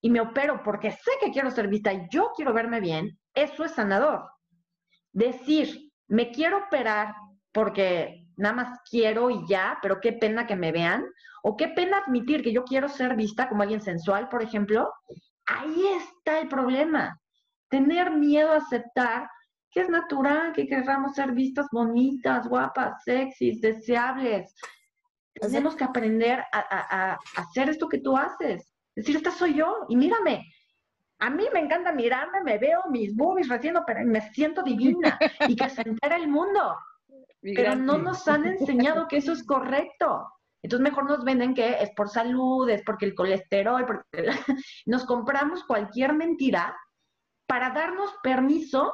y 0.00 0.10
me 0.10 0.20
opero 0.20 0.62
porque 0.62 0.90
sé 0.90 1.12
que 1.20 1.30
quiero 1.30 1.50
ser 1.50 1.68
vista 1.68 1.92
y 1.92 2.06
yo 2.10 2.32
quiero 2.36 2.52
verme 2.52 2.80
bien, 2.80 3.18
eso 3.34 3.64
es 3.64 3.72
sanador. 3.72 4.24
Decir, 5.12 5.90
me 6.08 6.30
quiero 6.30 6.58
operar 6.66 7.14
porque 7.52 8.26
nada 8.36 8.54
más 8.54 8.80
quiero 8.90 9.30
y 9.30 9.46
ya, 9.48 9.78
pero 9.80 10.00
qué 10.00 10.12
pena 10.12 10.46
que 10.46 10.56
me 10.56 10.72
vean, 10.72 11.06
o 11.42 11.56
qué 11.56 11.68
pena 11.68 11.98
admitir 11.98 12.42
que 12.42 12.52
yo 12.52 12.64
quiero 12.64 12.88
ser 12.88 13.16
vista 13.16 13.48
como 13.48 13.62
alguien 13.62 13.80
sensual, 13.80 14.28
por 14.28 14.42
ejemplo, 14.42 14.92
Ahí 15.46 15.86
está 15.86 16.40
el 16.40 16.48
problema. 16.48 17.20
Tener 17.68 18.10
miedo 18.10 18.52
a 18.52 18.56
aceptar 18.56 19.28
que 19.70 19.80
es 19.80 19.88
natural 19.88 20.52
que 20.52 20.66
queramos 20.66 21.14
ser 21.14 21.32
vistas 21.32 21.66
bonitas, 21.70 22.48
guapas, 22.48 23.02
sexys, 23.04 23.60
deseables. 23.60 24.54
Tenemos 25.34 25.76
que 25.76 25.84
aprender 25.84 26.42
a, 26.52 27.18
hacer 27.36 27.68
esto 27.68 27.88
que 27.88 27.98
tú 27.98 28.16
haces. 28.16 28.72
Decir, 28.94 29.16
esta 29.16 29.30
soy 29.30 29.54
yo 29.54 29.84
y 29.88 29.96
mírame. 29.96 30.42
A 31.18 31.30
mí 31.30 31.44
me 31.52 31.60
encanta 31.60 31.92
mirarme, 31.92 32.42
me 32.42 32.58
veo 32.58 32.84
mis 32.90 33.14
boobies 33.14 33.48
recién 33.48 33.74
pero 33.86 34.04
me 34.04 34.20
siento 34.32 34.62
divina 34.62 35.18
y 35.46 35.54
que 35.56 35.68
se 35.68 35.82
entera 35.82 36.16
el 36.16 36.28
mundo. 36.28 36.76
Pero 37.42 37.76
no 37.76 37.96
nos 37.96 38.26
han 38.26 38.44
enseñado 38.44 39.06
que 39.06 39.18
eso 39.18 39.32
es 39.32 39.44
correcto. 39.44 40.26
Entonces 40.66 40.82
mejor 40.82 41.08
nos 41.08 41.22
venden 41.22 41.54
que 41.54 41.80
es 41.80 41.90
por 41.94 42.08
salud, 42.08 42.68
es 42.68 42.82
porque 42.82 43.04
el 43.04 43.14
colesterol, 43.14 43.86
porque 43.86 44.02
nos 44.86 45.04
compramos 45.04 45.62
cualquier 45.62 46.12
mentira 46.12 46.76
para 47.46 47.70
darnos 47.70 48.12
permiso 48.20 48.92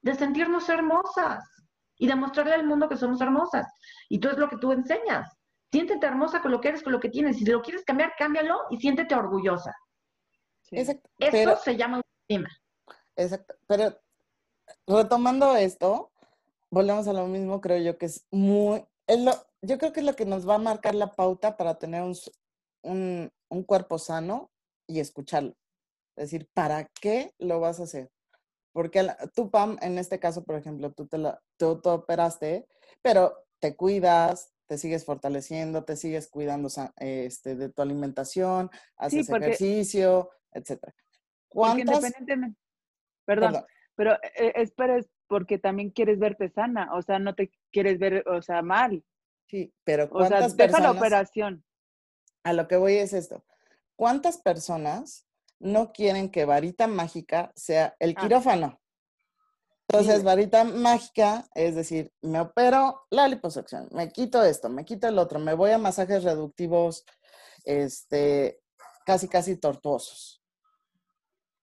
de 0.00 0.14
sentirnos 0.14 0.66
hermosas 0.70 1.44
y 1.98 2.06
demostrarle 2.06 2.54
al 2.54 2.64
mundo 2.64 2.88
que 2.88 2.96
somos 2.96 3.20
hermosas. 3.20 3.66
Y 4.08 4.18
tú 4.18 4.30
es 4.30 4.38
lo 4.38 4.48
que 4.48 4.56
tú 4.56 4.72
enseñas. 4.72 5.30
Siéntete 5.70 6.06
hermosa 6.06 6.40
con 6.40 6.52
lo 6.52 6.60
que 6.62 6.68
eres, 6.68 6.82
con 6.82 6.94
lo 6.94 7.00
que 7.00 7.10
tienes. 7.10 7.36
Si 7.36 7.44
lo 7.44 7.60
quieres 7.60 7.84
cambiar, 7.84 8.14
cámbialo 8.16 8.58
y 8.70 8.78
siéntete 8.78 9.14
orgullosa. 9.14 9.76
Exacto. 10.70 11.10
Eso 11.18 11.56
se 11.58 11.76
llama 11.76 11.98
autoestima. 11.98 12.48
Exacto. 13.14 13.56
Pero 13.66 13.94
retomando 14.86 15.54
esto, 15.54 16.12
volvemos 16.70 17.06
a 17.08 17.12
lo 17.12 17.26
mismo, 17.26 17.60
creo 17.60 17.76
yo 17.76 17.98
que 17.98 18.06
es 18.06 18.26
muy, 18.30 18.82
es 19.06 19.20
lo, 19.20 19.32
yo 19.62 19.78
creo 19.78 19.92
que 19.92 20.00
es 20.00 20.06
lo 20.06 20.16
que 20.16 20.24
nos 20.24 20.48
va 20.48 20.56
a 20.56 20.58
marcar 20.58 20.94
la 20.94 21.12
pauta 21.12 21.56
para 21.56 21.78
tener 21.78 22.02
un, 22.82 23.30
cuerpo 23.66 23.98
sano 23.98 24.50
y 24.86 25.00
escucharlo. 25.00 25.54
Es 26.16 26.30
decir, 26.30 26.48
¿para 26.54 26.86
qué 27.00 27.32
lo 27.38 27.60
vas 27.60 27.80
a 27.80 27.84
hacer? 27.84 28.10
Porque 28.72 29.06
tú, 29.34 29.50
Pam, 29.50 29.76
en 29.82 29.98
este 29.98 30.18
caso, 30.18 30.44
por 30.44 30.56
ejemplo, 30.56 30.92
tú 30.92 31.06
te, 31.06 31.18
la, 31.18 31.40
tú 31.56 31.80
operaste, 31.84 32.66
pero 33.02 33.34
te 33.58 33.76
cuidas, 33.76 34.52
te 34.66 34.78
sigues 34.78 35.04
fortaleciendo, 35.04 35.84
te 35.84 35.96
sigues 35.96 36.28
cuidando 36.28 36.68
este, 36.96 37.56
de 37.56 37.68
tu 37.70 37.82
alimentación, 37.82 38.70
haces 38.96 39.28
ejercicio, 39.28 40.30
etc. 40.52 40.78
¿Cuántas? 41.48 42.12
Perdón, 43.24 43.64
pero 43.96 44.14
eh, 44.14 44.52
espera, 44.56 44.96
es 44.96 45.10
porque 45.26 45.58
también 45.58 45.90
quieres 45.90 46.18
verte 46.18 46.48
sana, 46.50 46.92
o 46.94 47.02
sea, 47.02 47.18
no 47.18 47.34
te 47.34 47.50
quieres 47.70 47.98
ver, 47.98 48.26
o 48.28 48.42
sea, 48.42 48.62
mal. 48.62 49.04
Sí, 49.50 49.74
pero 49.82 50.08
¿cuántas 50.08 50.52
o 50.52 50.56
sea, 50.56 50.66
deja 50.66 50.80
la 50.80 50.92
operación. 50.92 51.64
A 52.44 52.52
lo 52.52 52.68
que 52.68 52.76
voy 52.76 52.94
es 52.94 53.12
esto. 53.12 53.44
¿Cuántas 53.96 54.38
personas 54.38 55.26
no 55.58 55.92
quieren 55.92 56.30
que 56.30 56.44
varita 56.44 56.86
mágica 56.86 57.52
sea 57.56 57.96
el 57.98 58.14
ah. 58.16 58.20
quirófano? 58.20 58.80
Entonces, 59.88 60.22
varita 60.22 60.62
mágica 60.62 61.48
es 61.52 61.74
decir, 61.74 62.12
me 62.22 62.38
opero 62.38 63.06
la 63.10 63.26
liposucción, 63.26 63.88
me 63.90 64.12
quito 64.12 64.44
esto, 64.44 64.68
me 64.68 64.84
quito 64.84 65.08
el 65.08 65.18
otro, 65.18 65.40
me 65.40 65.52
voy 65.52 65.72
a 65.72 65.78
masajes 65.78 66.22
reductivos, 66.22 67.04
este, 67.64 68.62
casi, 69.04 69.26
casi 69.26 69.56
tortuosos. 69.56 70.44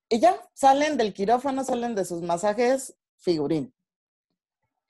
Y 0.10 0.20
ya, 0.20 0.38
salen 0.54 0.98
del 0.98 1.14
quirófano, 1.14 1.64
salen 1.64 1.96
de 1.96 2.04
sus 2.04 2.22
masajes 2.22 2.98
figurín. 3.16 3.74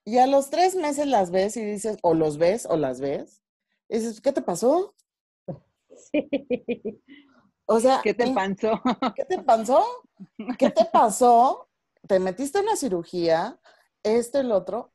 Y 0.07 0.19
a 0.19 0.25
los 0.25 0.49
tres 0.49 0.73
meses 0.73 1.05
las 1.05 1.31
ves 1.31 1.57
y 1.57 1.65
dices, 1.65 1.97
o 2.01 2.13
los 2.13 2.37
ves 2.37 2.65
o 2.65 2.77
las 2.77 3.01
ves, 3.01 3.43
Y 3.89 3.97
dices, 3.97 4.21
¿qué 4.21 4.31
te 4.31 4.41
pasó? 4.41 4.95
Sí. 5.97 6.29
O 7.65 7.81
sea, 7.81 7.99
¿Qué 8.01 8.13
te 8.13 8.31
pasó? 8.33 8.81
¿Qué 9.13 9.25
te 9.25 9.43
pasó? 9.43 9.83
¿Qué 10.57 10.69
te 10.69 10.85
pasó? 10.85 11.67
Te 12.07 12.19
metiste 12.19 12.59
en 12.59 12.67
una 12.67 12.77
cirugía, 12.77 13.59
esto 14.01 14.41
lo 14.43 14.55
otro. 14.55 14.93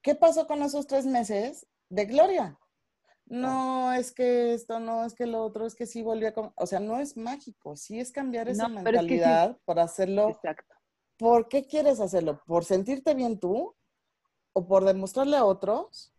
¿Qué 0.00 0.14
pasó 0.14 0.46
con 0.46 0.62
esos 0.62 0.86
tres 0.86 1.04
meses 1.04 1.66
de 1.90 2.06
gloria? 2.06 2.58
No, 3.26 3.92
es 3.92 4.12
que 4.12 4.54
esto, 4.54 4.80
no, 4.80 5.04
es 5.04 5.12
que 5.12 5.26
lo 5.26 5.44
otro, 5.44 5.66
es 5.66 5.74
que 5.74 5.84
sí 5.84 6.00
volvió 6.00 6.28
a... 6.28 6.52
O 6.56 6.66
sea, 6.66 6.80
no 6.80 6.98
es 7.00 7.18
mágico, 7.18 7.76
sí 7.76 8.00
es 8.00 8.12
cambiar 8.12 8.48
esa 8.48 8.66
No, 8.66 8.82
pero 8.82 9.00
es 9.00 9.06
que 9.06 9.08
sí. 9.08 9.14
mentalidad 9.16 9.58
por 9.66 9.78
hacerlo. 9.78 10.30
Exacto. 10.30 10.74
¿Por 11.18 11.48
qué 11.48 11.66
quieres 11.66 12.00
hacerlo? 12.00 12.40
¿Por 12.46 12.64
sentirte 12.64 13.12
bien 13.12 13.38
tú? 13.38 13.76
¿O 14.58 14.66
por 14.66 14.84
demostrarle 14.86 15.36
a 15.36 15.44
otros? 15.44 16.14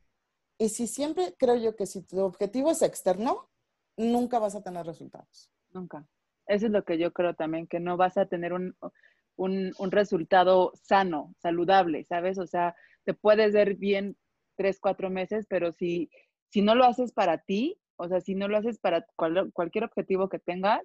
Y 0.59 0.69
si 0.69 0.85
siempre 0.87 1.33
creo 1.39 1.55
yo 1.57 1.75
que 1.75 1.87
si 1.87 2.03
tu 2.03 2.19
objetivo 2.19 2.69
es 2.69 2.83
externo, 2.83 3.49
nunca 3.97 4.37
vas 4.37 4.55
a 4.55 4.61
tener 4.61 4.85
resultados. 4.85 5.51
Nunca. 5.71 6.05
Eso 6.45 6.67
es 6.67 6.71
lo 6.71 6.83
que 6.85 6.99
yo 6.99 7.11
creo 7.13 7.33
también, 7.33 7.65
que 7.65 7.79
no 7.79 7.97
vas 7.97 8.15
a 8.17 8.27
tener 8.27 8.53
un, 8.53 8.75
un, 9.37 9.73
un 9.79 9.91
resultado 9.91 10.71
sano, 10.75 11.33
saludable, 11.39 12.05
¿sabes? 12.05 12.37
O 12.37 12.45
sea, 12.45 12.75
te 13.05 13.15
puedes 13.15 13.53
ver 13.53 13.75
bien 13.75 14.15
tres, 14.55 14.79
cuatro 14.79 15.09
meses, 15.09 15.47
pero 15.49 15.71
si, 15.71 16.11
si 16.49 16.61
no 16.61 16.75
lo 16.75 16.85
haces 16.85 17.13
para 17.13 17.39
ti, 17.39 17.79
o 17.95 18.07
sea, 18.07 18.21
si 18.21 18.35
no 18.35 18.47
lo 18.47 18.57
haces 18.57 18.77
para 18.77 19.05
cual- 19.15 19.51
cualquier 19.51 19.85
objetivo 19.85 20.29
que 20.29 20.37
tengas, 20.37 20.81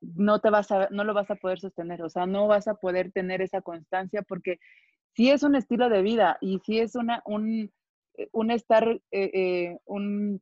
no 0.00 0.40
te 0.40 0.50
vas 0.50 0.70
a, 0.70 0.88
no 0.90 1.04
lo 1.04 1.14
vas 1.14 1.30
a 1.30 1.36
poder 1.36 1.60
sostener, 1.60 2.02
o 2.02 2.08
sea, 2.08 2.26
no 2.26 2.46
vas 2.46 2.68
a 2.68 2.74
poder 2.74 3.12
tener 3.12 3.42
esa 3.42 3.60
constancia 3.60 4.22
porque 4.22 4.58
si 5.14 5.30
es 5.30 5.42
un 5.42 5.54
estilo 5.54 5.88
de 5.88 6.02
vida 6.02 6.38
y 6.40 6.60
si 6.60 6.78
es 6.78 6.94
una, 6.94 7.22
un, 7.26 7.70
eh, 8.16 8.28
un 8.32 8.50
estar, 8.50 8.88
eh, 8.88 9.00
eh, 9.32 9.78
un 9.86 10.40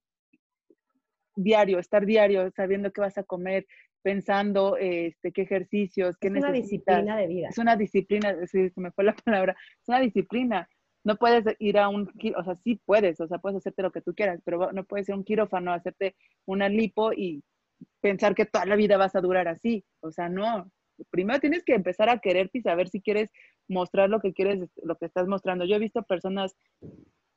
diario, 1.36 1.78
estar 1.78 2.04
diario, 2.04 2.50
sabiendo 2.50 2.92
qué 2.92 3.00
vas 3.00 3.18
a 3.18 3.22
comer, 3.22 3.66
pensando 4.02 4.76
este, 4.76 5.32
qué 5.32 5.42
ejercicios, 5.42 6.16
qué 6.18 6.28
Es 6.28 6.34
una 6.34 6.50
necesitas. 6.50 6.96
disciplina 6.96 7.16
de 7.16 7.26
vida. 7.26 7.48
Es 7.48 7.58
una 7.58 7.76
disciplina, 7.76 8.34
sí, 8.50 8.70
se 8.70 8.80
me 8.80 8.90
fue 8.92 9.04
la 9.04 9.14
palabra, 9.14 9.56
es 9.80 9.88
una 9.88 10.00
disciplina. 10.00 10.68
No 11.04 11.16
puedes 11.16 11.44
ir 11.58 11.78
a 11.78 11.88
un, 11.88 12.10
o 12.36 12.44
sea, 12.44 12.56
sí 12.56 12.80
puedes, 12.84 13.20
o 13.20 13.28
sea, 13.28 13.38
puedes 13.38 13.58
hacerte 13.58 13.82
lo 13.82 13.92
que 13.92 14.02
tú 14.02 14.14
quieras, 14.14 14.40
pero 14.44 14.72
no 14.72 14.84
puedes 14.84 15.08
ir 15.08 15.14
a 15.14 15.16
un 15.16 15.24
quirófano, 15.24 15.72
hacerte 15.72 16.16
una 16.44 16.68
lipo 16.68 17.12
y 17.12 17.42
pensar 18.00 18.34
que 18.34 18.46
toda 18.46 18.66
la 18.66 18.76
vida 18.76 18.96
vas 18.96 19.14
a 19.14 19.20
durar 19.20 19.48
así. 19.48 19.84
O 20.00 20.10
sea, 20.10 20.28
no. 20.28 20.70
Primero 21.10 21.38
tienes 21.38 21.62
que 21.64 21.74
empezar 21.74 22.10
a 22.10 22.18
quererte 22.18 22.58
y 22.58 22.62
saber 22.62 22.88
si 22.88 23.00
quieres 23.00 23.30
mostrar 23.68 24.10
lo 24.10 24.20
que 24.20 24.32
quieres, 24.32 24.68
lo 24.82 24.96
que 24.96 25.06
estás 25.06 25.26
mostrando. 25.28 25.64
Yo 25.64 25.76
he 25.76 25.80
visto 25.80 26.02
personas 26.02 26.56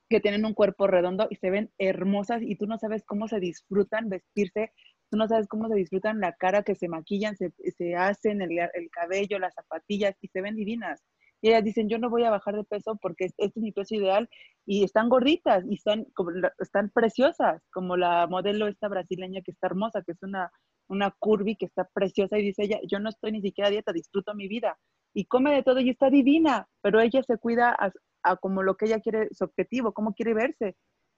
que 0.10 0.20
tienen 0.20 0.46
un 0.46 0.54
cuerpo 0.54 0.88
redondo 0.88 1.28
y 1.30 1.36
se 1.38 1.50
ven 1.50 1.72
hermosas 1.78 2.42
y 2.42 2.56
tú 2.56 2.68
no 2.68 2.78
sabes 2.78 3.04
cómo 3.06 3.28
se 3.28 3.40
disfrutan 3.40 4.10
vestirse, 4.10 4.74
tú 5.10 5.18
no 5.18 5.28
sabes 5.28 5.48
cómo 5.48 5.70
se 5.70 5.76
disfrutan 5.76 6.20
la 6.20 6.34
cara, 6.34 6.64
que 6.64 6.76
se 6.76 6.90
maquillan, 6.90 7.38
se, 7.38 7.54
se 7.78 7.96
hacen 7.96 8.42
el, 8.42 8.52
el 8.52 8.90
cabello, 8.92 9.40
las 9.40 9.54
zapatillas 9.56 10.16
y 10.22 10.28
se 10.28 10.42
ven 10.42 10.56
divinas. 10.56 11.02
Y 11.42 11.50
ellas 11.50 11.64
dicen, 11.64 11.90
yo 11.90 11.98
no 11.98 12.10
voy 12.10 12.24
a 12.24 12.30
bajar 12.30 12.56
de 12.56 12.64
peso 12.64 12.98
porque 13.02 13.26
este 13.26 13.46
es 13.46 13.58
mi 13.58 13.72
peso 13.72 13.96
ideal 13.96 14.30
y 14.66 14.84
están 14.84 15.10
gorditas 15.10 15.64
y 15.68 15.76
están, 15.76 16.06
como 16.14 16.32
están 16.60 16.92
preciosas, 16.92 17.64
como 17.74 17.98
la 17.98 18.28
modelo 18.28 18.68
esta 18.68 18.88
brasileña 18.90 19.42
que 19.42 19.52
está 19.52 19.68
hermosa, 19.68 20.04
que 20.06 20.12
es 20.12 20.22
una, 20.22 20.52
una 20.88 21.12
curvy 21.18 21.56
que 21.56 21.66
está 21.66 21.90
preciosa 21.94 22.38
y 22.38 22.44
dice 22.44 22.64
ella, 22.64 22.80
yo 22.88 23.00
no 23.00 23.10
estoy 23.10 23.32
ni 23.32 23.42
siquiera 23.42 23.70
a 23.70 23.72
dieta, 23.72 23.92
disfruto 23.92 24.36
mi 24.36 24.48
vida 24.48 24.78
y 25.14 25.26
come 25.26 25.54
de 25.54 25.64
todo 25.64 25.80
y 25.80 25.90
está 25.90 26.10
divina, 26.10 26.68
pero 26.82 27.00
ella 27.00 27.22
se 27.24 27.38
cuida 27.38 27.76
a, 27.78 27.92
a 28.24 28.36
como 28.38 28.64
lo 28.64 28.76
que 28.76 28.86
ella 28.86 29.00
quiere, 29.00 29.30
su 29.32 29.44
objetivo, 29.44 29.94
cómo 29.94 30.14
quiere 30.14 30.34
verse 30.34 30.76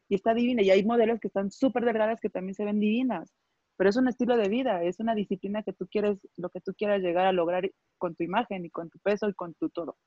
y 0.09 0.15
está 0.15 0.33
divina 0.33 0.61
y 0.61 0.69
hay 0.69 0.83
modelos 0.83 1.19
que 1.19 1.27
están 1.27 1.51
súper 1.51 1.85
delgadas 1.85 2.19
que 2.21 2.29
también 2.29 2.55
se 2.55 2.65
ven 2.65 2.79
divinas, 2.79 3.33
pero 3.77 3.89
es 3.89 3.95
un 3.95 4.07
estilo 4.07 4.37
de 4.37 4.49
vida, 4.49 4.83
es 4.83 4.99
una 4.99 5.15
disciplina 5.15 5.63
que 5.63 5.73
tú 5.73 5.87
quieres, 5.87 6.17
lo 6.37 6.49
que 6.49 6.61
tú 6.61 6.73
quieras 6.77 7.01
llegar 7.01 7.25
a 7.25 7.31
lograr 7.31 7.69
con 7.97 8.15
tu 8.15 8.23
imagen 8.23 8.65
y 8.65 8.69
con 8.69 8.89
tu 8.89 8.99
peso 8.99 9.27
y 9.29 9.33
con 9.33 9.53
tu 9.55 9.69
todo. 9.69 9.97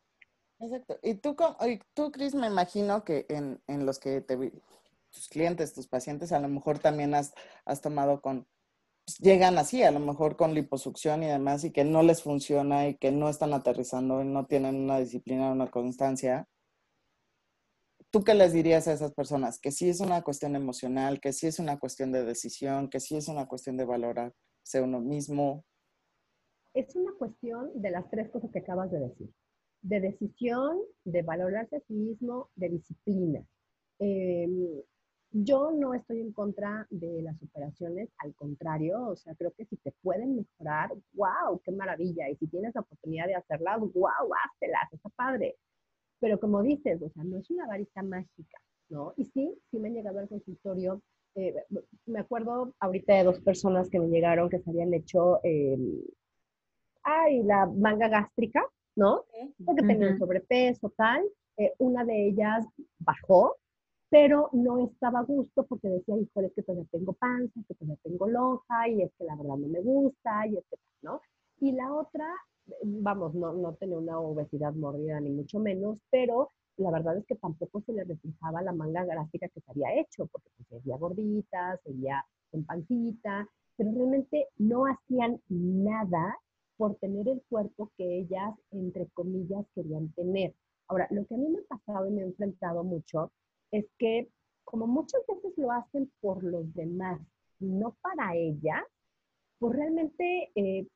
Exacto. 0.58 0.98
Y 1.02 1.16
tú, 1.16 1.36
y 1.66 1.80
tú 1.94 2.10
Cris, 2.10 2.34
me 2.34 2.46
imagino 2.46 3.04
que 3.04 3.26
en, 3.28 3.60
en 3.66 3.84
los 3.84 3.98
que 3.98 4.20
te 4.20 4.36
tus 5.10 5.28
clientes, 5.28 5.74
tus 5.74 5.88
pacientes, 5.88 6.32
a 6.32 6.40
lo 6.40 6.48
mejor 6.48 6.78
también 6.78 7.14
has, 7.14 7.34
has 7.64 7.80
tomado 7.80 8.20
con, 8.20 8.46
llegan 9.20 9.58
así, 9.58 9.82
a 9.82 9.90
lo 9.90 10.00
mejor 10.00 10.36
con 10.36 10.54
liposucción 10.54 11.22
y 11.22 11.26
demás, 11.26 11.64
y 11.64 11.72
que 11.72 11.84
no 11.84 12.02
les 12.02 12.22
funciona 12.22 12.88
y 12.88 12.96
que 12.96 13.12
no 13.12 13.28
están 13.28 13.52
aterrizando 13.54 14.22
y 14.22 14.26
no 14.26 14.46
tienen 14.46 14.76
una 14.76 14.98
disciplina, 14.98 15.52
una 15.52 15.70
constancia. 15.70 16.46
¿Tú 18.10 18.24
qué 18.24 18.34
les 18.34 18.52
dirías 18.52 18.88
a 18.88 18.92
esas 18.92 19.12
personas? 19.12 19.58
Que 19.60 19.70
sí 19.70 19.88
es 19.88 20.00
una 20.00 20.22
cuestión 20.22 20.56
emocional, 20.56 21.20
que 21.20 21.32
sí 21.32 21.46
es 21.46 21.58
una 21.58 21.78
cuestión 21.78 22.12
de 22.12 22.24
decisión, 22.24 22.88
que 22.88 23.00
sí 23.00 23.16
es 23.16 23.28
una 23.28 23.46
cuestión 23.46 23.76
de 23.76 23.84
valorarse 23.84 24.80
uno 24.82 25.00
mismo. 25.00 25.64
Es 26.74 26.94
una 26.96 27.12
cuestión 27.18 27.70
de 27.74 27.90
las 27.90 28.08
tres 28.10 28.30
cosas 28.30 28.50
que 28.50 28.60
acabas 28.60 28.90
de 28.90 29.00
decir. 29.00 29.30
De 29.82 30.00
decisión, 30.00 30.78
de 31.04 31.22
valorarse 31.22 31.76
a 31.76 31.80
sí 31.80 31.94
mismo, 31.94 32.50
de 32.54 32.68
disciplina. 32.70 33.46
Eh, 33.98 34.84
yo 35.44 35.70
no 35.70 35.92
estoy 35.94 36.20
en 36.20 36.32
contra 36.32 36.86
de 36.90 37.22
las 37.22 37.40
operaciones, 37.42 38.08
al 38.18 38.34
contrario, 38.34 39.08
o 39.08 39.16
sea, 39.16 39.34
creo 39.34 39.52
que 39.52 39.66
si 39.66 39.76
te 39.76 39.92
pueden 40.02 40.36
mejorar, 40.36 40.90
wow, 41.12 41.60
qué 41.64 41.72
maravilla. 41.72 42.28
Y 42.30 42.36
si 42.36 42.46
tienes 42.46 42.74
la 42.74 42.80
oportunidad 42.80 43.26
de 43.26 43.34
hacerlas, 43.34 43.80
wow, 43.80 44.10
háztelas, 44.44 44.92
está 44.92 45.08
padre. 45.10 45.56
Pero 46.20 46.40
como 46.40 46.62
dices, 46.62 47.02
o 47.02 47.10
sea, 47.10 47.24
no 47.24 47.38
es 47.38 47.50
una 47.50 47.66
varita 47.66 48.02
mágica, 48.02 48.58
¿no? 48.88 49.12
Y 49.16 49.26
sí, 49.26 49.52
sí 49.70 49.78
me 49.78 49.88
han 49.88 49.94
llegado 49.94 50.18
al 50.20 50.28
consultorio. 50.28 51.02
eh, 51.34 51.54
me 52.06 52.20
acuerdo 52.20 52.72
ahorita 52.80 53.14
de 53.14 53.24
dos 53.24 53.40
personas 53.40 53.90
que 53.90 54.00
me 54.00 54.08
llegaron 54.08 54.48
que 54.48 54.60
se 54.60 54.70
habían 54.70 54.94
hecho 54.94 55.40
el, 55.42 56.02
ay, 57.02 57.42
la 57.42 57.66
manga 57.66 58.08
gástrica, 58.08 58.64
¿no? 58.96 59.24
Porque 59.64 59.82
tenían 59.82 60.18
sobrepeso, 60.18 60.90
tal. 60.96 61.22
Eh, 61.58 61.72
una 61.78 62.04
de 62.04 62.28
ellas 62.28 62.66
bajó, 62.98 63.56
pero 64.08 64.50
no 64.52 64.84
estaba 64.86 65.20
a 65.20 65.24
gusto 65.24 65.64
porque 65.66 65.88
decía, 65.88 66.16
híjole, 66.16 66.48
es 66.48 66.54
que 66.54 66.62
todavía 66.62 66.86
tengo 66.90 67.12
panza, 67.14 67.60
es 67.60 67.66
que 67.66 67.74
todavía 67.74 67.98
tengo 68.02 68.26
lonja, 68.28 68.88
y 68.88 69.02
es 69.02 69.12
que 69.18 69.24
la 69.24 69.36
verdad 69.36 69.56
no 69.56 69.68
me 69.68 69.80
gusta, 69.80 70.46
y 70.46 70.56
es 70.56 70.64
que, 70.70 70.76
¿no? 71.02 71.20
Y 71.60 71.72
la 71.72 71.92
otra, 71.92 72.26
vamos, 72.82 73.34
no, 73.34 73.52
no 73.52 73.74
tenía 73.74 73.98
una 73.98 74.20
obesidad 74.20 74.74
mórbida 74.74 75.20
ni 75.20 75.30
mucho 75.30 75.58
menos, 75.58 76.00
pero 76.10 76.50
la 76.76 76.90
verdad 76.90 77.16
es 77.16 77.26
que 77.26 77.36
tampoco 77.36 77.80
se 77.80 77.92
le 77.92 78.04
reflejaba 78.04 78.62
la 78.62 78.72
manga 78.72 79.04
gástrica 79.04 79.48
que 79.48 79.60
se 79.60 79.70
había 79.70 79.98
hecho, 80.00 80.26
porque 80.26 80.48
pues, 80.68 80.82
gordita, 80.84 81.78
seguía 81.84 82.24
con 82.50 82.64
pancita, 82.64 83.48
pero 83.76 83.90
realmente 83.92 84.48
no 84.58 84.84
hacían 84.86 85.40
nada 85.48 86.38
por 86.76 86.96
tener 86.96 87.28
el 87.28 87.42
cuerpo 87.48 87.90
que 87.96 88.18
ellas, 88.18 88.54
entre 88.70 89.06
comillas, 89.08 89.66
querían 89.74 90.12
tener. 90.12 90.54
Ahora, 90.88 91.08
lo 91.10 91.24
que 91.26 91.34
a 91.34 91.38
mí 91.38 91.48
me 91.48 91.60
ha 91.60 91.76
pasado 91.76 92.06
y 92.06 92.10
me 92.10 92.20
he 92.22 92.24
enfrentado 92.24 92.84
mucho 92.84 93.32
es 93.70 93.86
que 93.98 94.28
como 94.64 94.86
muchas 94.86 95.22
veces 95.26 95.52
lo 95.56 95.70
hacen 95.72 96.10
por 96.20 96.42
los 96.42 96.72
demás 96.74 97.20
no 97.60 97.96
para 98.02 98.34
ellas, 98.34 98.82
pues 99.58 99.74
realmente 99.74 100.50
eh, 100.54 100.86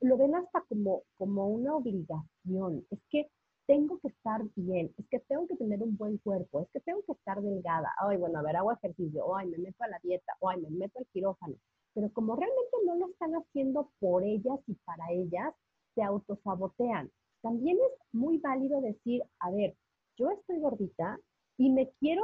lo 0.00 0.16
ven 0.16 0.34
hasta 0.34 0.62
como, 0.62 1.02
como 1.16 1.48
una 1.48 1.74
obligación. 1.74 2.86
Es 2.90 3.00
que 3.10 3.28
tengo 3.66 3.98
que 3.98 4.08
estar 4.08 4.42
bien, 4.54 4.94
es 4.96 5.06
que 5.08 5.18
tengo 5.20 5.46
que 5.48 5.56
tener 5.56 5.82
un 5.82 5.96
buen 5.96 6.18
cuerpo, 6.18 6.60
es 6.60 6.68
que 6.72 6.80
tengo 6.80 7.02
que 7.02 7.12
estar 7.12 7.40
delgada. 7.42 7.92
Ay, 7.98 8.16
bueno, 8.16 8.38
a 8.38 8.42
ver, 8.42 8.56
hago 8.56 8.72
ejercicio, 8.72 9.36
ay, 9.36 9.48
me 9.48 9.58
meto 9.58 9.82
a 9.82 9.88
la 9.88 9.98
dieta, 10.02 10.32
ay, 10.48 10.60
me 10.60 10.70
meto 10.70 10.98
al 10.98 11.06
quirófano. 11.06 11.56
Pero 11.94 12.12
como 12.12 12.36
realmente 12.36 12.76
no 12.84 12.94
lo 12.94 13.08
están 13.10 13.34
haciendo 13.34 13.90
por 13.98 14.22
ellas 14.22 14.60
y 14.66 14.74
para 14.84 15.10
ellas, 15.10 15.54
se 15.94 16.02
autosabotean. 16.02 17.10
También 17.42 17.78
es 17.78 17.98
muy 18.12 18.38
válido 18.38 18.80
decir, 18.80 19.22
a 19.40 19.50
ver, 19.50 19.74
yo 20.16 20.30
estoy 20.30 20.60
gordita 20.60 21.18
y 21.58 21.70
me 21.70 21.90
quiero 22.00 22.22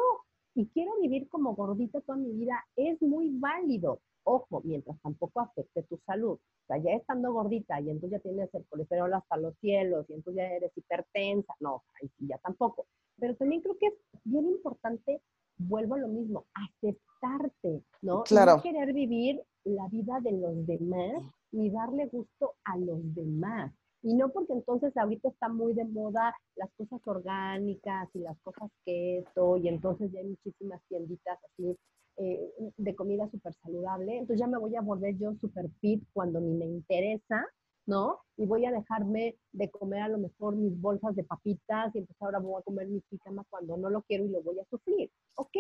y 0.54 0.66
quiero 0.68 0.92
vivir 1.00 1.28
como 1.30 1.54
gordita 1.54 2.00
toda 2.02 2.18
mi 2.18 2.30
vida, 2.32 2.62
es 2.76 3.00
muy 3.00 3.30
válido. 3.38 4.00
Ojo, 4.24 4.60
mientras 4.64 5.00
tampoco 5.00 5.40
afecte 5.40 5.82
tu 5.84 5.98
salud. 6.06 6.32
O 6.34 6.66
sea, 6.66 6.76
ya 6.76 6.90
estando 6.92 7.32
gordita 7.32 7.80
y 7.80 7.88
entonces 7.90 8.18
ya 8.18 8.22
tienes 8.22 8.54
el 8.54 8.64
colesterol 8.66 9.12
hasta 9.14 9.36
los 9.38 9.56
cielos 9.60 10.04
y 10.08 10.12
entonces 10.12 10.42
ya 10.42 10.48
eres 10.48 10.70
hipertensa, 10.76 11.54
no, 11.60 11.82
ahí 12.00 12.08
sí 12.18 12.26
ya 12.28 12.38
tampoco. 12.38 12.86
Pero 13.18 13.34
también 13.36 13.62
creo 13.62 13.76
que 13.78 13.86
es 13.86 13.94
bien 14.24 14.46
importante, 14.46 15.22
vuelvo 15.56 15.94
a 15.94 15.98
lo 15.98 16.08
mismo, 16.08 16.44
aceptarte, 16.54 17.82
¿no? 18.02 18.20
Y 18.20 18.28
Claro. 18.28 18.56
no 18.56 18.62
querer 18.62 18.92
vivir 18.92 19.42
la 19.64 19.88
vida 19.88 20.20
de 20.20 20.32
los 20.32 20.66
demás 20.66 21.22
ni 21.50 21.70
darle 21.70 22.06
gusto 22.06 22.54
a 22.64 22.76
los 22.76 23.00
demás. 23.14 23.72
Y 24.02 24.14
no 24.14 24.30
porque 24.30 24.52
entonces 24.52 24.96
ahorita 24.96 25.28
está 25.28 25.48
muy 25.48 25.74
de 25.74 25.84
moda 25.84 26.34
las 26.56 26.70
cosas 26.76 27.00
orgánicas 27.06 28.08
y 28.14 28.18
las 28.20 28.38
cosas 28.40 28.70
keto, 28.84 29.56
y 29.58 29.68
entonces 29.68 30.10
ya 30.12 30.20
hay 30.20 30.26
muchísimas 30.26 30.82
tienditas 30.88 31.38
así 31.44 31.76
eh, 32.16 32.52
de 32.76 32.94
comida 32.94 33.30
súper 33.30 33.54
saludable. 33.62 34.18
Entonces 34.18 34.40
ya 34.40 34.46
me 34.46 34.58
voy 34.58 34.74
a 34.76 34.80
volver 34.80 35.16
yo 35.18 35.34
súper 35.40 35.70
fit 35.80 36.02
cuando 36.12 36.40
ni 36.40 36.52
me 36.54 36.66
interesa, 36.66 37.46
¿no? 37.86 38.18
Y 38.36 38.46
voy 38.46 38.64
a 38.66 38.72
dejarme 38.72 39.36
de 39.52 39.70
comer 39.70 40.02
a 40.02 40.08
lo 40.08 40.18
mejor 40.18 40.56
mis 40.56 40.78
bolsas 40.80 41.14
de 41.16 41.24
papitas 41.24 41.94
y 41.94 41.98
entonces 41.98 42.22
ahora 42.22 42.38
voy 42.38 42.60
a 42.60 42.64
comer 42.64 42.88
mi 42.88 43.00
pijama 43.00 43.44
cuando 43.50 43.76
no 43.76 43.88
lo 43.88 44.02
quiero 44.02 44.24
y 44.24 44.28
lo 44.28 44.42
voy 44.42 44.58
a 44.58 44.64
sufrir. 44.64 45.10
Ok, 45.36 45.56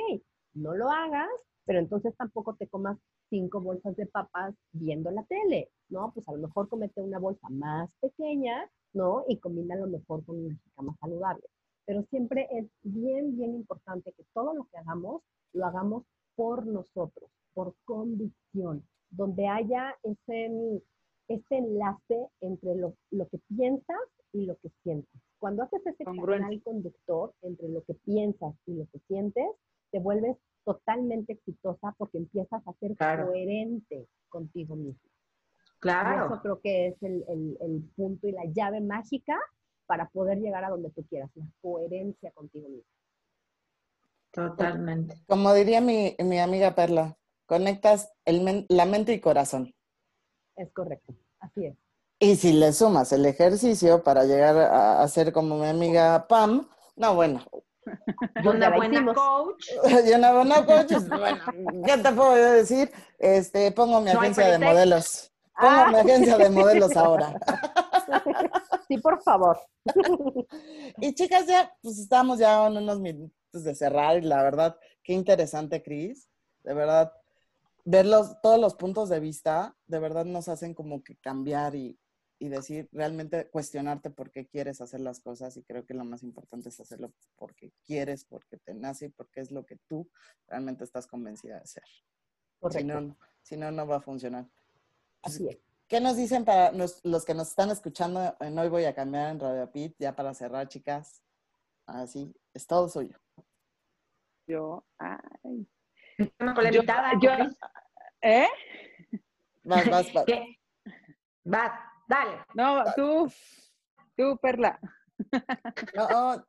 no 0.54 0.74
lo 0.74 0.90
hagas, 0.90 1.28
pero 1.64 1.78
entonces 1.78 2.14
tampoco 2.16 2.54
te 2.54 2.68
comas 2.68 2.98
cinco 3.30 3.60
bolsas 3.60 3.96
de 3.96 4.06
papas 4.06 4.54
viendo 4.72 5.10
la 5.10 5.22
tele, 5.24 5.70
¿no? 5.88 6.12
Pues 6.12 6.28
a 6.28 6.32
lo 6.32 6.38
mejor 6.38 6.68
comete 6.68 7.00
una 7.00 7.18
bolsa 7.18 7.48
más 7.50 7.90
pequeña, 8.00 8.68
¿no? 8.92 9.24
Y 9.28 9.38
combina 9.38 9.76
lo 9.76 9.86
mejor 9.86 10.24
con 10.24 10.44
una 10.44 10.54
chica 10.62 10.82
más 10.82 10.98
saludable. 10.98 11.44
Pero 11.86 12.04
siempre 12.10 12.48
es 12.50 12.66
bien, 12.82 13.36
bien 13.36 13.54
importante 13.54 14.12
que 14.12 14.24
todo 14.34 14.54
lo 14.54 14.64
que 14.64 14.78
hagamos, 14.78 15.22
lo 15.52 15.66
hagamos 15.66 16.04
por 16.36 16.66
nosotros, 16.66 17.30
por 17.54 17.74
convicción, 17.84 18.84
donde 19.10 19.48
haya 19.48 19.94
ese, 20.02 20.82
ese 21.28 21.56
enlace 21.56 22.28
entre 22.40 22.74
lo, 22.76 22.94
lo 23.10 23.28
que 23.28 23.38
piensas 23.48 24.00
y 24.32 24.46
lo 24.46 24.56
que 24.56 24.70
sientes. 24.82 25.20
Cuando 25.38 25.62
haces 25.62 25.84
ese 25.86 26.04
canal 26.04 26.62
conductor 26.62 27.32
entre 27.42 27.68
lo 27.68 27.82
que 27.82 27.94
piensas 27.94 28.54
y 28.66 28.74
lo 28.74 28.86
que 28.92 28.98
sientes, 29.08 29.46
te 29.92 30.00
vuelves 30.00 30.36
totalmente 30.64 31.34
exitosa 31.34 31.94
porque 31.98 32.18
empiezas 32.18 32.62
a 32.66 32.72
ser 32.80 32.96
coherente 32.96 34.08
contigo 34.28 34.74
mismo. 34.74 35.10
Claro. 35.78 36.26
eso 36.26 36.42
creo 36.42 36.60
que 36.60 36.86
es 36.88 37.02
el, 37.02 37.24
el, 37.60 37.82
punto 37.96 38.28
y 38.28 38.32
la 38.32 38.44
llave 38.44 38.80
mágica 38.80 39.36
para 39.86 40.08
poder 40.10 40.38
llegar 40.38 40.64
a 40.64 40.70
donde 40.70 40.90
tú 40.90 41.04
quieras, 41.08 41.28
la 41.34 41.44
coherencia 41.60 42.30
contigo 42.30 42.68
mismo. 42.68 42.88
Totalmente. 44.30 45.16
Como 45.26 45.52
diría 45.52 45.80
mi, 45.80 46.14
mi 46.20 46.38
amiga 46.38 46.76
Perla, 46.76 47.18
conectas 47.46 48.12
el 48.24 48.64
la 48.68 48.86
mente 48.86 49.12
y 49.12 49.20
corazón. 49.20 49.74
Es 50.54 50.72
correcto, 50.72 51.14
así 51.40 51.66
es. 51.66 51.76
Y 52.20 52.36
si 52.36 52.52
le 52.52 52.72
sumas 52.72 53.12
el 53.12 53.26
ejercicio 53.26 54.04
para 54.04 54.24
llegar 54.24 54.56
a, 54.56 55.02
a 55.02 55.08
ser 55.08 55.32
como 55.32 55.58
mi 55.58 55.66
amiga 55.66 56.28
Pam, 56.28 56.68
no, 56.94 57.16
bueno, 57.16 57.44
y 57.52 57.71
una 58.44 58.70
buena 58.76 59.14
coach. 59.14 59.66
Y 60.06 60.12
una 60.12 60.32
buena 60.32 60.66
coach, 60.66 60.92
bueno, 61.08 61.38
¿qué 61.84 61.98
te 61.98 62.12
puedo 62.12 62.52
decir? 62.52 62.90
Este, 63.18 63.72
pongo 63.72 64.00
mi 64.00 64.10
agencia 64.10 64.46
de 64.46 64.58
modelos. 64.58 65.32
Pongo 65.58 65.86
mi 65.88 65.96
ah. 65.96 66.00
agencia 66.00 66.38
de 66.38 66.50
modelos 66.50 66.96
ahora. 66.96 67.38
Sí, 68.88 68.98
por 68.98 69.22
favor. 69.22 69.58
Y 70.98 71.14
chicas, 71.14 71.46
ya, 71.46 71.72
pues 71.80 71.98
estamos 71.98 72.38
ya 72.38 72.66
en 72.66 72.76
unos 72.76 73.00
minutos 73.00 73.32
de 73.52 73.74
cerrar 73.74 74.18
y 74.18 74.22
la 74.22 74.42
verdad, 74.42 74.76
qué 75.02 75.14
interesante, 75.14 75.82
Cris. 75.82 76.28
De 76.62 76.74
verdad, 76.74 77.10
ver 77.84 78.06
todos 78.42 78.60
los 78.60 78.74
puntos 78.74 79.08
de 79.08 79.20
vista, 79.20 79.74
de 79.86 79.98
verdad 79.98 80.26
nos 80.26 80.48
hacen 80.48 80.74
como 80.74 81.02
que 81.02 81.16
cambiar 81.16 81.74
y, 81.74 81.98
y 82.42 82.48
decir, 82.48 82.88
realmente 82.90 83.48
cuestionarte 83.50 84.10
por 84.10 84.32
qué 84.32 84.48
quieres 84.48 84.80
hacer 84.80 84.98
las 84.98 85.20
cosas 85.20 85.56
y 85.56 85.62
creo 85.62 85.86
que 85.86 85.94
lo 85.94 86.04
más 86.04 86.24
importante 86.24 86.70
es 86.70 86.80
hacerlo 86.80 87.12
porque 87.36 87.72
quieres, 87.86 88.24
porque 88.24 88.56
te 88.56 88.74
nace 88.74 89.06
y 89.06 89.08
porque 89.10 89.42
es 89.42 89.52
lo 89.52 89.64
que 89.64 89.76
tú 89.86 90.10
realmente 90.48 90.82
estás 90.82 91.06
convencida 91.06 91.54
de 91.54 91.60
hacer. 91.60 91.84
Si 92.68 92.82
no, 92.82 93.16
si 93.42 93.56
no, 93.56 93.70
no 93.70 93.86
va 93.86 93.98
a 93.98 94.00
funcionar. 94.00 94.48
Pues, 95.20 95.36
Así 95.36 95.48
es. 95.50 95.58
¿Qué 95.86 96.00
nos 96.00 96.16
dicen 96.16 96.44
para 96.44 96.72
los 96.72 97.24
que 97.24 97.32
nos 97.32 97.50
están 97.50 97.70
escuchando 97.70 98.36
en 98.40 98.58
Hoy 98.58 98.68
Voy 98.68 98.86
a 98.86 98.94
Cambiar 98.94 99.30
en 99.30 99.38
Radio 99.38 99.70
Pit? 99.70 99.94
Ya 100.00 100.16
para 100.16 100.34
cerrar, 100.34 100.66
chicas. 100.66 101.22
Así, 101.86 102.34
es 102.54 102.66
todo 102.66 102.88
suyo. 102.88 103.20
Yo, 104.48 104.84
ay. 104.98 105.68
La 106.40 106.64
invitada. 106.64 107.12
Yo, 107.20 107.30
¿Eh? 108.20 108.48
Vas, 109.62 109.88
vas, 109.88 110.12
vas. 110.12 110.24
Vas. 111.44 111.91
Dale. 112.08 112.38
No, 112.54 112.84
tú, 112.96 113.30
tú, 114.16 114.38
Perla. 114.40 114.78
No, 115.94 116.44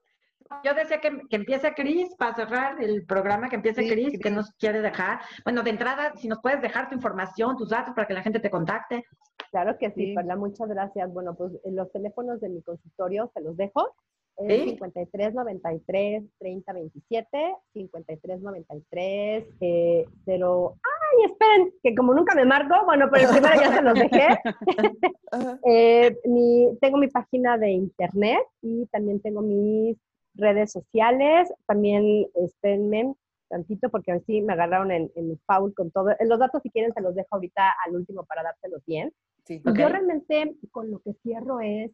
yo 0.63 0.73
decía 0.73 0.99
que, 0.99 1.21
que 1.29 1.35
empiece 1.35 1.73
Cris 1.73 2.15
para 2.15 2.35
cerrar 2.35 2.81
el 2.81 3.05
programa, 3.05 3.49
que 3.49 3.55
empiece 3.55 3.87
Cris, 3.87 4.19
que 4.19 4.29
nos 4.29 4.51
quiere 4.53 4.81
dejar. 4.81 5.19
Bueno, 5.43 5.63
de 5.63 5.71
entrada, 5.71 6.13
si 6.15 6.27
nos 6.27 6.39
puedes 6.41 6.61
dejar 6.61 6.89
tu 6.89 6.95
información, 6.95 7.57
tus 7.57 7.69
datos 7.69 7.93
para 7.95 8.07
que 8.07 8.13
la 8.13 8.21
gente 8.21 8.39
te 8.39 8.49
contacte. 8.49 9.03
Claro 9.51 9.77
que 9.77 9.91
sí, 9.91 10.13
Perla, 10.15 10.35
muchas 10.35 10.67
gracias. 10.67 11.11
Bueno, 11.13 11.35
pues 11.35 11.53
los 11.65 11.91
teléfonos 11.91 12.41
de 12.41 12.49
mi 12.49 12.61
consultorio 12.61 13.29
se 13.33 13.41
los 13.41 13.55
dejo. 13.57 13.95
¿Sí? 14.35 14.69
53 14.71 15.35
93 15.35 16.23
30 16.39 16.73
27 16.73 17.55
53 17.73 18.41
93 18.41 19.45
eh, 19.61 20.05
0 20.25 20.75
ay 21.17 21.31
esperen 21.31 21.73
que 21.81 21.95
como 21.95 22.13
nunca 22.13 22.35
me 22.35 22.45
marco 22.45 22.73
bueno 22.85 23.07
pero 23.11 23.29
el 23.29 23.35
primero 23.35 23.61
ya 23.61 23.75
se 23.75 23.81
los 23.81 23.93
dejé. 23.93 24.27
Eh, 25.65 26.15
mi, 26.25 26.77
tengo 26.79 26.97
mi 26.97 27.07
página 27.07 27.57
de 27.57 27.71
internet 27.71 28.39
y 28.61 28.85
también 28.87 29.19
tengo 29.19 29.41
mis 29.41 29.97
redes 30.35 30.71
sociales. 30.71 31.51
También 31.65 32.27
espérenme 32.35 33.15
tantito 33.49 33.89
porque 33.89 34.11
así 34.11 34.41
me 34.41 34.53
agarraron 34.53 34.91
en, 34.91 35.11
en 35.15 35.39
foul 35.47 35.73
con 35.73 35.89
todo. 35.89 36.09
Los 36.19 36.37
datos 36.37 36.61
si 36.61 36.69
quieren 36.69 36.93
se 36.93 37.01
los 37.01 37.15
dejo 37.15 37.29
ahorita 37.31 37.63
al 37.85 37.95
último 37.95 38.23
para 38.25 38.43
dárselos 38.43 38.85
bien. 38.85 39.11
Sí, 39.45 39.61
yo 39.65 39.89
realmente 39.89 40.55
con 40.71 40.91
lo 40.91 40.99
que 40.99 41.13
cierro 41.23 41.59
es 41.61 41.91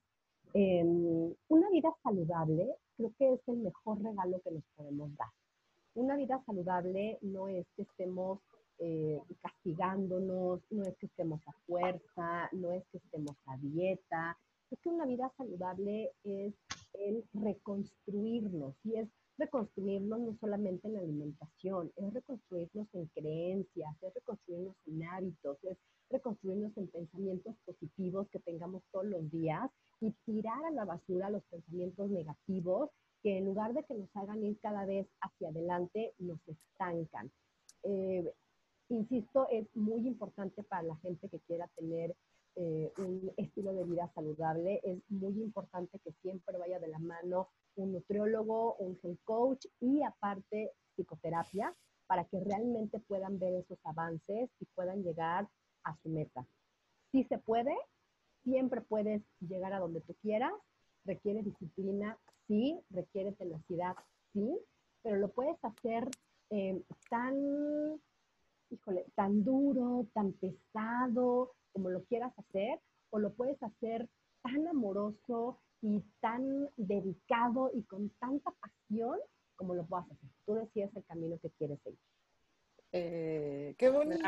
Em, 0.54 1.34
una 1.48 1.70
vida 1.70 1.94
saludable 2.02 2.76
creo 2.98 3.14
que 3.20 3.34
es 3.34 3.40
el 3.48 3.58
mejor 3.58 4.02
regalo 4.02 4.42
que 4.42 4.52
nos 4.52 4.64
podemos 4.76 5.16
dar. 5.16 5.30
Una 5.94 6.16
vida 6.16 6.42
saludable 6.46 7.20
no 7.22 7.48
es 7.48 7.68
que 7.76 7.84
estemos 7.84 8.40
eh, 8.80 9.22
castigándonos, 9.42 10.62
no 10.70 10.84
es 10.84 10.96
que 10.98 11.06
estemos 11.08 11.42
a 11.48 11.54
fuerza, 11.68 12.50
no 12.54 12.72
es 12.72 12.84
que 12.92 12.98
estemos 12.98 13.36
a 13.46 13.58
dieta. 13.58 14.38
Es 14.72 14.80
que 14.80 14.90
una 14.90 15.06
vida 15.06 15.32
saludable 15.38 16.12
es 16.24 16.54
el 16.94 17.24
reconstruirnos 17.34 18.76
y 18.84 18.96
es 18.96 19.10
reconstruirnos 19.38 20.20
no 20.20 20.38
solamente 20.40 20.88
en 20.88 20.98
alimentación, 20.98 21.92
es 21.96 22.14
reconstruirnos 22.14 22.88
en 22.94 23.06
creencias, 23.08 23.96
es 24.02 24.14
reconstruirnos 24.14 24.76
en 24.86 25.04
hábitos, 25.06 25.58
es 25.64 25.78
reconstruirnos 26.10 26.76
en 26.78 26.88
pensamientos 26.88 27.56
positivos 27.66 28.28
que 28.30 28.40
tengamos 28.40 28.84
todos 28.92 29.06
los 29.06 29.32
días 29.32 29.70
y 30.02 30.12
tirar 30.26 30.66
a 30.66 30.72
la 30.72 30.86
basura 30.86 31.30
los 31.30 31.44
pensamientos 31.44 32.10
negativos 32.10 32.90
que 33.24 33.38
en 33.38 33.46
lugar 33.46 33.74
de 33.74 33.84
que 33.84 33.94
nos 33.94 34.10
hagan 34.16 34.44
ir 34.44 34.58
cada 34.62 34.86
vez 34.86 35.08
hacia 35.22 35.50
adelante, 35.50 36.14
nos 36.20 36.40
estancan. 36.48 37.32
Eh, 37.84 38.34
insisto, 38.90 39.48
es 39.50 39.68
muy 39.76 40.08
importante 40.08 40.64
para 40.64 40.84
la 40.84 40.96
gente 40.98 41.30
que 41.30 41.40
quiera 41.40 41.68
tener 41.76 42.16
eh, 42.56 42.92
un 42.98 43.32
estilo 43.38 43.74
de 43.74 43.84
vida 43.86 44.12
saludable, 44.14 44.82
es 44.84 45.00
muy 45.10 45.42
importante 45.42 46.00
que 46.00 46.12
siempre 46.22 46.58
vaya 46.58 46.80
de 46.80 46.88
la 46.88 47.00
mano 47.00 47.50
un 47.76 47.94
nutriólogo, 47.94 48.76
un 48.76 49.00
health 49.04 49.20
coach 49.24 49.66
y 49.80 50.04
aparte 50.04 50.72
psicoterapia 50.96 51.74
para 52.08 52.26
que 52.26 52.40
realmente 52.40 53.00
puedan 53.00 53.40
ver 53.40 53.54
esos 53.54 53.78
avances 53.84 54.50
y 54.60 54.66
puedan 54.74 55.04
llegar 55.04 55.48
a 55.84 55.96
su 56.02 56.10
meta. 56.10 56.46
Si 57.12 57.24
se 57.26 57.38
puede, 57.38 57.76
siempre 58.44 58.82
puedes 58.82 59.22
llegar 59.40 59.74
a 59.74 59.80
donde 59.80 60.02
tú 60.02 60.16
quieras, 60.22 60.54
requiere 61.06 61.44
disciplina, 61.44 62.18
sí, 62.48 62.80
requiere 62.90 63.32
tenacidad, 63.34 63.96
sí, 64.34 64.60
pero 65.04 65.18
lo 65.18 65.30
puedes 65.30 65.58
hacer 65.64 66.10
eh, 66.50 66.82
tan, 67.10 68.02
híjole, 68.70 69.06
tan 69.16 69.44
duro, 69.44 70.08
tan 70.14 70.34
pesado, 70.34 71.54
como 71.72 71.90
lo 71.90 72.04
quieras 72.06 72.34
hacer, 72.38 72.80
o 73.10 73.20
lo 73.20 73.34
puedes 73.34 73.62
hacer 73.64 74.10
tan 74.42 74.68
amoroso 74.68 75.60
y 75.82 76.04
tan 76.20 76.70
dedicado 76.78 77.72
y 77.74 77.84
con 77.84 78.10
tanta 78.20 78.52
pasión 78.52 79.20
como 79.56 79.76
lo 79.76 79.86
puedas 79.86 80.06
hacer. 80.06 80.30
Tú 80.46 80.54
decides 80.56 80.96
el 80.96 81.04
camino 81.06 81.38
que 81.42 81.50
quieres 81.52 81.80
seguir. 81.84 82.00
Eh, 82.92 83.76
¡Qué 83.78 83.90
bonito! 83.90 84.24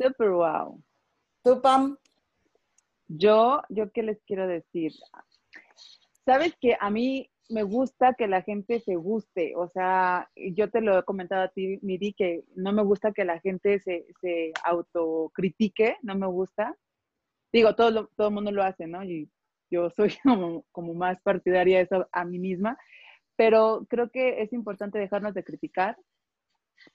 Super 0.00 0.30
wow. 0.30 0.82
¿Tú, 1.44 1.62
Pam? 1.62 1.96
Yo, 3.06 3.62
yo 3.68 3.90
qué 3.92 4.02
les 4.02 4.20
quiero 4.24 4.46
decir. 4.46 4.92
Sabes 6.24 6.56
que 6.60 6.76
a 6.78 6.90
mí 6.90 7.30
me 7.50 7.62
gusta 7.62 8.14
que 8.14 8.26
la 8.26 8.42
gente 8.42 8.80
se 8.80 8.96
guste. 8.96 9.54
O 9.56 9.68
sea, 9.68 10.30
yo 10.36 10.70
te 10.70 10.80
lo 10.80 10.98
he 10.98 11.04
comentado 11.04 11.42
a 11.42 11.48
ti, 11.48 11.78
Miri, 11.82 12.12
que 12.12 12.44
no 12.54 12.72
me 12.72 12.82
gusta 12.82 13.12
que 13.12 13.24
la 13.24 13.40
gente 13.40 13.80
se, 13.80 14.06
se 14.20 14.52
autocritique, 14.64 15.96
no 16.02 16.14
me 16.16 16.26
gusta. 16.26 16.76
Digo, 17.52 17.74
todo, 17.74 18.08
todo 18.16 18.30
mundo 18.30 18.52
lo 18.52 18.62
hace, 18.62 18.86
¿no? 18.86 19.02
Y 19.04 19.30
yo 19.70 19.90
soy 19.90 20.14
como, 20.24 20.64
como 20.72 20.94
más 20.94 21.20
partidaria 21.22 21.80
eso 21.80 22.08
a 22.12 22.24
mí 22.24 22.38
misma 22.38 22.78
pero 23.40 23.86
creo 23.88 24.10
que 24.10 24.42
es 24.42 24.52
importante 24.52 24.98
dejarnos 24.98 25.32
de 25.32 25.44
criticar, 25.44 25.96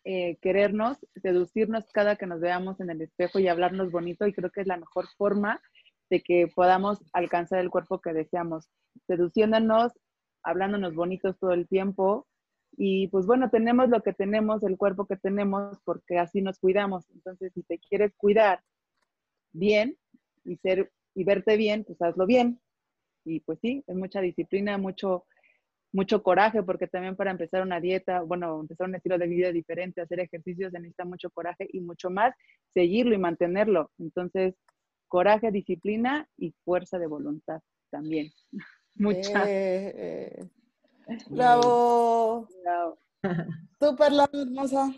eh, 0.04 0.38
querernos, 0.44 1.00
seducirnos 1.20 1.86
cada 1.92 2.18
que 2.18 2.28
nos 2.28 2.40
veamos 2.40 2.80
en 2.80 2.92
el 2.92 3.02
espejo 3.02 3.40
y 3.40 3.48
hablarnos 3.48 3.92
bonito 3.92 4.28
y 4.28 4.34
creo 4.34 4.52
que 4.52 4.62
es 4.62 4.68
la 4.68 4.78
mejor 4.78 5.08
forma 5.18 5.60
de 6.12 6.22
que 6.22 6.46
podamos 6.54 7.00
alcanzar 7.14 7.62
el 7.62 7.72
cuerpo 7.72 8.00
que 8.00 8.14
deseamos, 8.14 8.70
seduciéndonos, 9.08 9.94
hablándonos 10.46 10.96
bonitos 10.96 11.38
todo 11.40 11.52
el 11.52 11.68
tiempo 11.68 12.28
y 12.78 13.08
pues 13.08 13.26
bueno, 13.26 13.50
tenemos 13.50 13.90
lo 13.90 14.02
que 14.02 14.14
tenemos, 14.14 14.64
el 14.64 14.78
cuerpo 14.78 15.06
que 15.06 15.18
tenemos 15.18 15.78
porque 15.84 16.20
así 16.20 16.42
nos 16.42 16.60
cuidamos. 16.60 17.10
Entonces, 17.14 17.52
si 17.54 17.64
te 17.64 17.80
quieres 17.80 18.14
cuidar 18.16 18.62
bien 19.54 19.98
y 20.44 20.58
ser 20.58 20.92
y 21.14 21.24
verte 21.24 21.58
bien, 21.58 21.84
pues 21.86 22.02
hazlo 22.02 22.26
bien. 22.26 22.60
Y 23.24 23.40
pues 23.40 23.60
sí, 23.62 23.84
es 23.88 23.96
mucha 23.96 24.22
disciplina, 24.22 24.78
mucho 24.78 25.26
mucho 25.96 26.22
coraje, 26.22 26.62
porque 26.62 26.88
también 26.88 27.16
para 27.16 27.32
empezar 27.32 27.62
una 27.62 27.80
dieta, 27.80 28.22
bueno, 28.22 28.60
empezar 28.60 28.90
un 28.90 28.96
estilo 28.96 29.18
de 29.18 29.28
vida 29.28 29.52
diferente, 29.54 30.02
hacer 30.02 30.20
ejercicios, 30.20 30.74
se 30.74 30.80
necesita 30.80 31.06
mucho 31.06 31.30
coraje 31.30 31.70
y 31.72 31.80
mucho 31.80 32.10
más 32.10 32.36
seguirlo 32.74 33.16
y 33.16 33.18
mantenerlo. 33.18 33.90
Entonces, 33.98 34.56
coraje, 35.08 35.52
disciplina 35.52 36.28
y 36.38 36.54
fuerza 36.66 37.00
de 37.00 37.08
voluntad 37.08 37.62
también. 37.90 38.30
Mucha. 38.96 39.44
Eh, 39.48 40.50
bravo. 41.30 42.48
Bravo. 42.64 42.98
¿Tú, 43.80 43.96
Perla, 43.98 44.30
hermosa? 44.32 44.92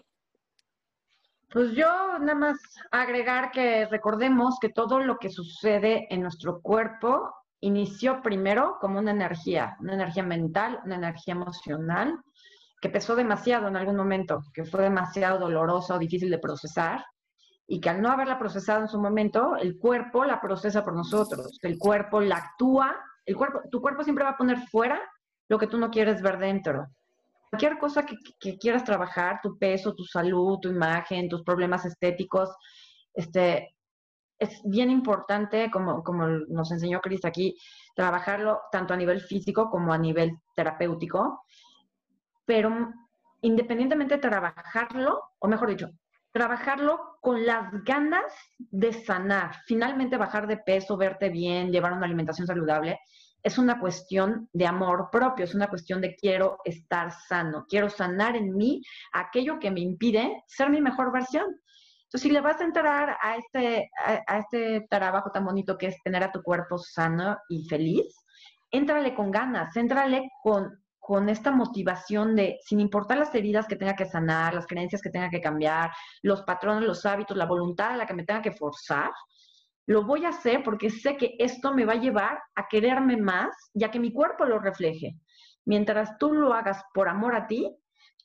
Pues 1.50 1.72
yo 1.72 2.20
nada 2.20 2.36
más 2.36 2.58
agregar 2.92 3.52
que 3.52 3.86
recordemos 3.86 4.58
que 4.60 4.70
todo 4.70 5.00
lo 5.00 5.18
que 5.18 5.30
sucede 5.30 6.06
en 6.10 6.22
nuestro 6.22 6.62
cuerpo 6.62 7.34
inició 7.62 8.22
primero 8.22 8.78
como 8.82 9.00
una 9.00 9.12
energía, 9.12 9.78
una 9.80 9.94
energía 9.94 10.24
mental, 10.24 10.80
una 10.84 10.96
energía 10.96 11.34
emocional, 11.34 12.20
que 12.82 12.90
pesó 12.90 13.16
demasiado 13.16 13.68
en 13.68 13.78
algún 13.78 13.96
momento, 13.96 14.44
que 14.54 14.66
fue 14.66 14.84
demasiado 14.84 15.40
dolorosa 15.40 15.96
o 15.96 16.00
difícil 16.00 16.30
de 16.30 16.38
procesar, 16.38 17.04
y 17.66 17.80
que 17.80 17.90
al 17.90 18.02
no 18.02 18.10
haberla 18.10 18.38
procesado 18.38 18.82
en 18.82 18.88
su 18.88 19.00
momento, 19.00 19.56
el 19.56 19.78
cuerpo 19.78 20.26
la 20.26 20.40
procesa 20.40 20.84
por 20.84 20.96
nosotros, 20.96 21.58
el 21.62 21.78
cuerpo 21.78 22.22
la 22.22 22.38
actúa, 22.38 22.96
el 23.28 23.36
cuerpo, 23.36 23.62
tu 23.70 23.82
cuerpo 23.82 24.04
siempre 24.04 24.24
va 24.24 24.32
a 24.32 24.38
poner 24.38 24.58
fuera 24.70 25.00
lo 25.50 25.60
que 25.60 25.68
tú 25.68 25.78
no 25.78 25.92
quieres 25.92 26.22
ver 26.22 26.40
dentro. 26.40 26.88
Cualquier 27.50 27.78
cosa 27.78 28.06
que, 28.06 28.58
quieras 28.58 28.84
trabajar, 28.84 29.40
tu 29.44 29.58
peso, 29.58 29.94
tu 29.94 30.04
salud, 30.04 30.60
tu 30.60 30.70
imagen, 30.70 31.30
tus 31.30 31.44
problemas 31.44 31.86
estéticos, 31.86 32.50
este, 33.14 33.76
es 34.40 34.62
bien 34.64 34.90
importante, 34.90 35.70
como, 35.72 36.04
como 36.04 36.28
nos 36.28 36.72
enseñó 36.72 37.02
Cris 37.02 37.26
aquí, 37.26 37.58
trabajarlo 37.96 38.62
tanto 38.72 38.94
a 38.94 38.98
nivel 38.98 39.22
físico 39.22 39.70
como 39.70 39.94
a 39.94 39.98
nivel 39.98 40.38
terapéutico, 40.56 41.44
pero 42.46 42.94
independientemente 43.42 44.16
de 44.16 44.22
trabajarlo, 44.22 45.22
o 45.40 45.48
mejor 45.48 45.70
dicho, 45.70 45.90
trabajarlo 46.38 47.18
con 47.20 47.48
las 47.48 47.72
ganas 47.84 48.32
de 48.60 48.94
sanar, 48.94 49.56
finalmente 49.66 50.18
bajar 50.18 50.46
de 50.46 50.58
peso, 50.58 50.96
verte 50.96 51.30
bien, 51.30 51.72
llevar 51.72 51.94
una 51.94 52.06
alimentación 52.06 52.46
saludable, 52.46 53.00
es 53.42 53.58
una 53.58 53.80
cuestión 53.80 54.48
de 54.54 54.68
amor 54.68 55.10
propio, 55.12 55.46
es 55.46 55.56
una 55.56 55.68
cuestión 55.68 56.00
de 56.00 56.16
quiero 56.16 56.60
estar 56.64 57.12
sano, 57.12 57.66
quiero 57.68 57.90
sanar 57.90 58.36
en 58.36 58.56
mí 58.56 58.84
aquello 59.14 59.58
que 59.58 59.72
me 59.72 59.80
impide 59.80 60.44
ser 60.46 60.70
mi 60.70 60.80
mejor 60.80 61.12
versión. 61.12 61.46
Entonces, 62.04 62.22
si 62.22 62.30
le 62.30 62.42
vas 62.42 62.62
a 62.62 62.66
entrar 62.66 63.18
a 63.20 63.38
este, 63.38 63.90
a, 64.28 64.38
este 64.38 64.86
trabajo 64.92 65.32
tan 65.32 65.44
bonito 65.44 65.76
que 65.76 65.88
es 65.88 65.96
tener 66.04 66.24
a 66.24 66.32
tu 66.32 66.44
cuerpo 66.44 66.78
sano 66.78 67.36
y 67.50 67.68
feliz, 67.68 68.06
éntrale 68.70 69.16
con 69.16 69.32
ganas, 69.32 69.76
éntrale 69.76 70.30
con, 70.44 70.70
con 71.08 71.30
esta 71.30 71.52
motivación 71.52 72.36
de, 72.36 72.60
sin 72.66 72.82
importar 72.82 73.18
las 73.18 73.34
heridas 73.34 73.66
que 73.66 73.78
tenga 73.78 73.96
que 73.96 74.04
sanar, 74.04 74.54
las 74.54 74.68
creencias 74.68 75.02
que 75.02 75.10
tenga 75.10 75.30
que 75.30 75.40
cambiar, 75.40 75.90
los 76.22 76.42
patrones, 76.42 76.84
los 76.84 77.06
hábitos, 77.06 77.38
la 77.38 77.46
voluntad 77.46 77.92
a 77.92 77.96
la 77.96 78.06
que 78.06 78.14
me 78.14 78.26
tenga 78.26 78.42
que 78.42 78.52
forzar, 78.52 79.10
lo 79.86 80.04
voy 80.04 80.26
a 80.26 80.30
hacer 80.30 80.64
porque 80.66 80.90
sé 80.90 81.16
que 81.16 81.36
esto 81.40 81.74
me 81.74 81.86
va 81.86 81.94
a 81.94 82.02
llevar 82.02 82.38
a 82.56 82.68
quererme 82.68 83.16
más, 83.16 83.56
ya 83.74 83.90
que 83.90 84.02
mi 84.02 84.12
cuerpo 84.12 84.44
lo 84.44 84.60
refleje. 84.60 85.16
Mientras 85.64 86.18
tú 86.18 86.34
lo 86.34 86.54
hagas 86.54 86.84
por 86.94 87.08
amor 87.08 87.38
a 87.38 87.48
ti, 87.48 87.74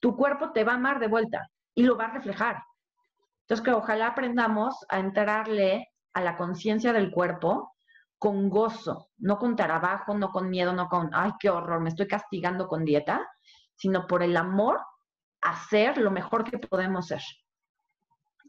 tu 0.00 0.16
cuerpo 0.16 0.50
te 0.50 0.64
va 0.64 0.72
a 0.72 0.74
amar 0.74 0.98
de 0.98 1.06
vuelta 1.06 1.38
y 1.76 1.84
lo 1.84 1.96
va 1.96 2.06
a 2.06 2.14
reflejar. 2.14 2.64
Entonces, 3.42 3.64
que 3.64 3.70
ojalá 3.70 4.08
aprendamos 4.08 4.74
a 4.88 4.98
entrarle 4.98 5.86
a 6.14 6.20
la 6.20 6.36
conciencia 6.36 6.92
del 6.92 7.12
cuerpo 7.12 7.71
con 8.22 8.48
gozo, 8.48 9.10
no 9.18 9.36
con 9.36 9.56
trabajo, 9.56 10.16
no 10.16 10.30
con 10.30 10.48
miedo, 10.48 10.72
no 10.72 10.88
con, 10.88 11.10
ay, 11.12 11.32
qué 11.40 11.50
horror, 11.50 11.80
me 11.80 11.88
estoy 11.88 12.06
castigando 12.06 12.68
con 12.68 12.84
dieta, 12.84 13.28
sino 13.74 14.06
por 14.06 14.22
el 14.22 14.36
amor 14.36 14.78
a 15.40 15.50
hacer 15.50 15.98
lo 15.98 16.12
mejor 16.12 16.48
que 16.48 16.56
podemos 16.56 17.08
ser. 17.08 17.20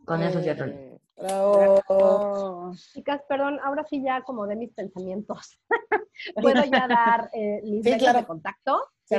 Con 0.05 0.21
eso 0.21 0.41
ya 0.41 0.51
eh, 0.51 0.99
Bravo. 1.17 2.71
Chicas, 2.75 3.23
perdón, 3.27 3.59
ahora 3.63 3.83
sí 3.83 4.03
ya 4.03 4.21
como 4.21 4.45
de 4.45 4.57
mis 4.57 4.71
pensamientos. 4.75 5.59
¿Puedo 6.35 6.63
ya 6.65 6.87
dar 6.87 7.31
eh, 7.33 7.61
mis 7.63 7.83
sí, 7.83 7.97
de 7.97 8.25
contacto? 8.27 8.79
Sí, 9.05 9.15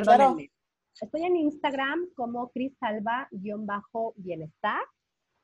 Estoy 1.01 1.25
en 1.25 1.35
Instagram 1.35 2.11
como 2.15 2.53
crisalba-bienestar. 2.53 4.85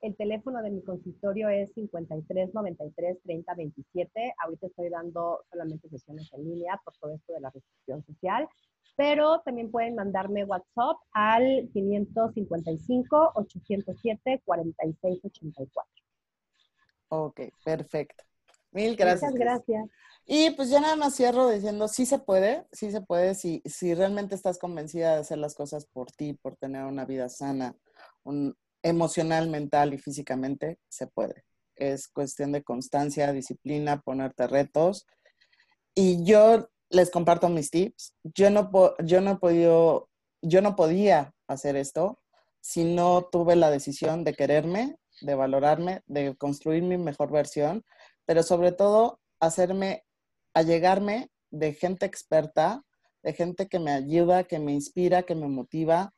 El 0.01 0.17
teléfono 0.17 0.63
de 0.63 0.71
mi 0.71 0.83
consultorio 0.83 1.51
es 1.51 1.73
53 1.75 2.55
93 2.55 3.19
30 3.23 3.55
27. 3.55 4.35
Ahorita 4.43 4.67
estoy 4.67 4.89
dando 4.89 5.45
solamente 5.51 5.89
sesiones 5.91 6.33
en 6.33 6.45
línea 6.45 6.81
por 6.85 6.97
todo 6.97 7.15
esto 7.15 7.35
de 7.35 7.41
la 7.41 7.51
restricción 7.51 8.03
social, 8.07 8.49
pero 8.97 9.41
también 9.45 9.71
pueden 9.71 9.95
mandarme 9.95 10.45
WhatsApp 10.45 10.97
al 11.13 11.69
555 11.73 13.33
807 13.35 14.43
4684. 14.45 15.91
Ok, 17.09 17.41
perfecto. 17.63 18.25
Mil 18.73 18.97
gracias. 18.97 19.33
Muchas 19.33 19.39
gracias. 19.39 19.91
Y 20.25 20.51
pues 20.51 20.71
ya 20.71 20.81
nada 20.81 20.97
más 20.97 21.17
cierro 21.17 21.51
diciendo, 21.51 21.89
sí 21.89 22.07
se 22.07 22.19
puede, 22.19 22.67
sí 22.73 22.91
se 22.91 23.01
puede, 23.01 23.35
si, 23.35 23.63
si 23.65 23.95
realmente 23.95 24.35
estás 24.35 24.59
convencida 24.59 25.15
de 25.15 25.21
hacer 25.21 25.39
las 25.39 25.55
cosas 25.55 25.87
por 25.87 26.11
ti, 26.13 26.35
por 26.35 26.57
tener 26.57 26.85
una 26.85 27.05
vida 27.05 27.29
sana, 27.29 27.75
un, 28.23 28.57
emocional, 28.83 29.49
mental 29.49 29.95
y 29.95 29.99
físicamente, 29.99 30.79
se 30.89 31.07
puede. 31.07 31.45
Es 31.77 32.09
cuestión 32.09 32.53
de 32.53 32.63
constancia, 32.63 33.33
disciplina, 33.33 34.01
ponerte 34.01 34.47
retos. 34.47 35.07
Y 35.95 36.25
yo 36.25 36.69
les 36.91 37.11
comparto 37.11 37.49
mis 37.49 37.71
tips. 37.71 38.15
Yo 38.23 38.51
no, 38.51 38.71
yo 39.05 39.21
no 39.21 39.41
he 39.43 39.61
yo 40.43 40.63
no 40.63 40.75
podía 40.77 41.35
hacer 41.47 41.77
esto 41.77 42.19
si 42.61 42.85
no 42.85 43.29
tuve 43.31 43.57
la 43.57 43.71
decisión 43.71 44.25
de 44.25 44.35
quererme, 44.35 44.97
de 45.21 45.35
valorarme, 45.35 46.03
de 46.07 46.37
construir 46.37 46.83
mi 46.83 46.99
mejor 46.99 47.31
versión, 47.31 47.85
pero 48.27 48.43
sobre 48.43 48.73
todo 48.73 49.21
hacerme, 49.41 50.05
allegarme 50.55 51.31
de 51.51 51.75
gente 51.75 52.07
experta, 52.07 52.83
de 53.23 53.33
gente 53.33 53.67
que 53.67 53.79
me 53.79 53.93
ayuda, 53.93 54.45
que 54.45 54.59
me 54.59 54.73
inspira, 54.73 55.23
que 55.23 55.35
me 55.35 55.49
motiva, 55.49 56.15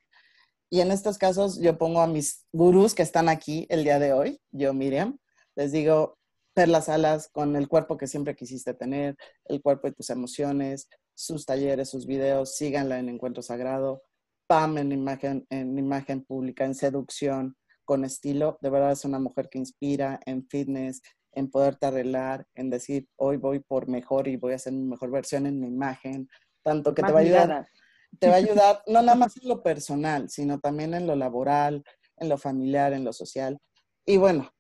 y 0.73 0.81
en 0.81 0.91
estos 0.91 1.19
casos 1.19 1.61
yo 1.61 1.77
pongo 1.77 2.01
a 2.01 2.07
mis 2.07 2.47
gurús 2.51 2.95
que 2.95 3.03
están 3.03 3.29
aquí 3.29 3.67
el 3.69 3.85
día 3.85 3.99
de 3.99 4.15
hoy, 4.15 4.41
yo 4.53 4.73
Miriam, 4.73 5.19
les 5.55 5.71
digo, 5.71 6.17
las 6.55 6.89
alas 6.89 7.29
con 7.31 7.57
el 7.57 7.69
cuerpo 7.69 7.99
que 7.99 8.07
siempre 8.07 8.35
quisiste 8.35 8.73
tener, 8.73 9.15
el 9.45 9.61
cuerpo 9.61 9.87
de 9.87 9.93
tus 9.93 10.09
emociones, 10.09 10.89
sus 11.15 11.45
talleres, 11.45 11.91
sus 11.91 12.07
videos, 12.07 12.57
síganla 12.57 12.99
en 12.99 13.11
Encuentro 13.11 13.43
Sagrado, 13.43 14.03
Pam 14.47 14.79
en 14.79 14.93
imagen, 14.93 15.47
en 15.51 15.77
imagen 15.77 16.25
pública, 16.25 16.65
en 16.65 16.75
seducción, 16.75 17.55
con 17.85 18.07
estilo. 18.07 18.57
De 18.63 18.71
verdad 18.71 18.93
es 18.93 19.05
una 19.05 19.19
mujer 19.19 19.51
que 19.51 19.59
inspira 19.59 20.21
en 20.25 20.49
fitness, 20.49 21.03
en 21.33 21.51
poderte 21.51 21.85
arreglar, 21.85 22.47
en 22.55 22.71
decir, 22.71 23.07
hoy 23.17 23.37
voy 23.37 23.61
por 23.61 23.89
mejor 23.89 24.27
y 24.27 24.37
voy 24.37 24.55
a 24.55 24.57
hacer 24.57 24.73
mi 24.73 24.85
mejor 24.85 25.11
versión 25.11 25.45
en 25.45 25.61
mi 25.61 25.67
imagen. 25.67 26.31
Tanto 26.63 26.95
que 26.95 27.03
te 27.03 27.13
va 27.13 27.19
a 27.19 27.23
ayudar 27.23 27.69
te 28.19 28.29
va 28.29 28.35
a 28.35 28.39
ayudar 28.39 28.83
no 28.87 29.03
nada 29.03 29.17
más 29.17 29.37
en 29.37 29.49
lo 29.49 29.63
personal, 29.63 30.29
sino 30.29 30.61
también 30.61 30.95
en 30.95 31.07
lo 31.07 31.17
laboral, 31.17 31.85
en 32.17 32.29
lo 32.29 32.39
familiar, 32.39 32.93
en 32.93 33.05
lo 33.05 33.13
social. 33.13 33.59
Y 34.07 34.17
bueno, 34.17 34.51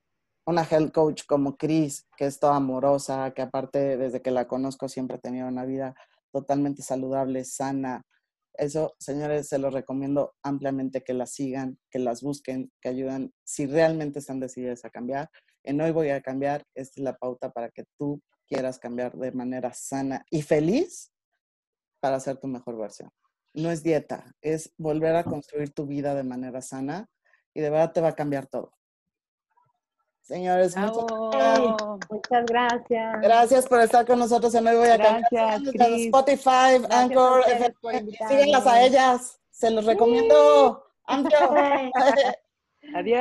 una 0.46 0.64
health 0.64 0.92
coach 0.92 1.22
como 1.26 1.56
Chris, 1.56 2.06
que 2.16 2.26
es 2.26 2.38
toda 2.38 2.56
amorosa, 2.56 3.32
que 3.34 3.42
aparte 3.42 3.96
desde 3.96 4.22
que 4.22 4.30
la 4.30 4.48
conozco 4.48 4.88
siempre 4.88 5.16
ha 5.16 5.20
tenido 5.20 5.48
una 5.48 5.64
vida 5.64 5.94
totalmente 6.32 6.82
saludable, 6.82 7.44
sana. 7.44 8.02
Eso, 8.54 8.94
señores, 8.98 9.48
se 9.48 9.58
los 9.58 9.72
recomiendo 9.72 10.34
ampliamente 10.42 11.02
que 11.02 11.14
las 11.14 11.32
sigan, 11.32 11.78
que 11.90 11.98
las 11.98 12.22
busquen, 12.22 12.70
que 12.80 12.88
ayuden 12.88 13.32
si 13.44 13.66
realmente 13.66 14.18
están 14.18 14.40
decididas 14.40 14.84
a 14.84 14.90
cambiar. 14.90 15.30
En 15.64 15.80
hoy 15.80 15.92
voy 15.92 16.10
a 16.10 16.20
cambiar, 16.20 16.64
esta 16.74 17.00
es 17.00 17.04
la 17.04 17.16
pauta 17.16 17.52
para 17.52 17.70
que 17.70 17.84
tú 17.96 18.20
quieras 18.48 18.78
cambiar 18.78 19.16
de 19.16 19.32
manera 19.32 19.72
sana 19.72 20.24
y 20.30 20.42
feliz 20.42 21.12
para 22.00 22.18
ser 22.18 22.38
tu 22.38 22.48
mejor 22.48 22.76
versión 22.76 23.10
no 23.54 23.70
es 23.70 23.82
dieta, 23.82 24.34
es 24.40 24.72
volver 24.76 25.16
a 25.16 25.24
construir 25.24 25.72
tu 25.72 25.86
vida 25.86 26.14
de 26.14 26.22
manera 26.22 26.62
sana 26.62 27.08
y 27.54 27.60
de 27.60 27.70
verdad 27.70 27.92
te 27.92 28.00
va 28.00 28.08
a 28.08 28.14
cambiar 28.14 28.46
todo. 28.46 28.72
Señores, 30.22 30.76
muchas, 30.76 32.46
gracias. 32.46 33.20
Gracias 33.20 33.66
por 33.66 33.80
estar 33.80 34.06
con 34.06 34.18
nosotros 34.18 34.54
en 34.54 34.66
Hoy 34.66 34.76
Voy 34.76 34.88
a 34.88 34.96
Gracias, 34.96 35.62
Spotify, 35.72 36.80
Anchor, 36.90 37.44
síguenlas 38.28 38.66
a 38.66 38.82
ellas. 38.82 39.40
Se 39.50 39.70
los 39.70 39.84
recomiendo. 39.84 40.84
Adiós. 42.94 43.20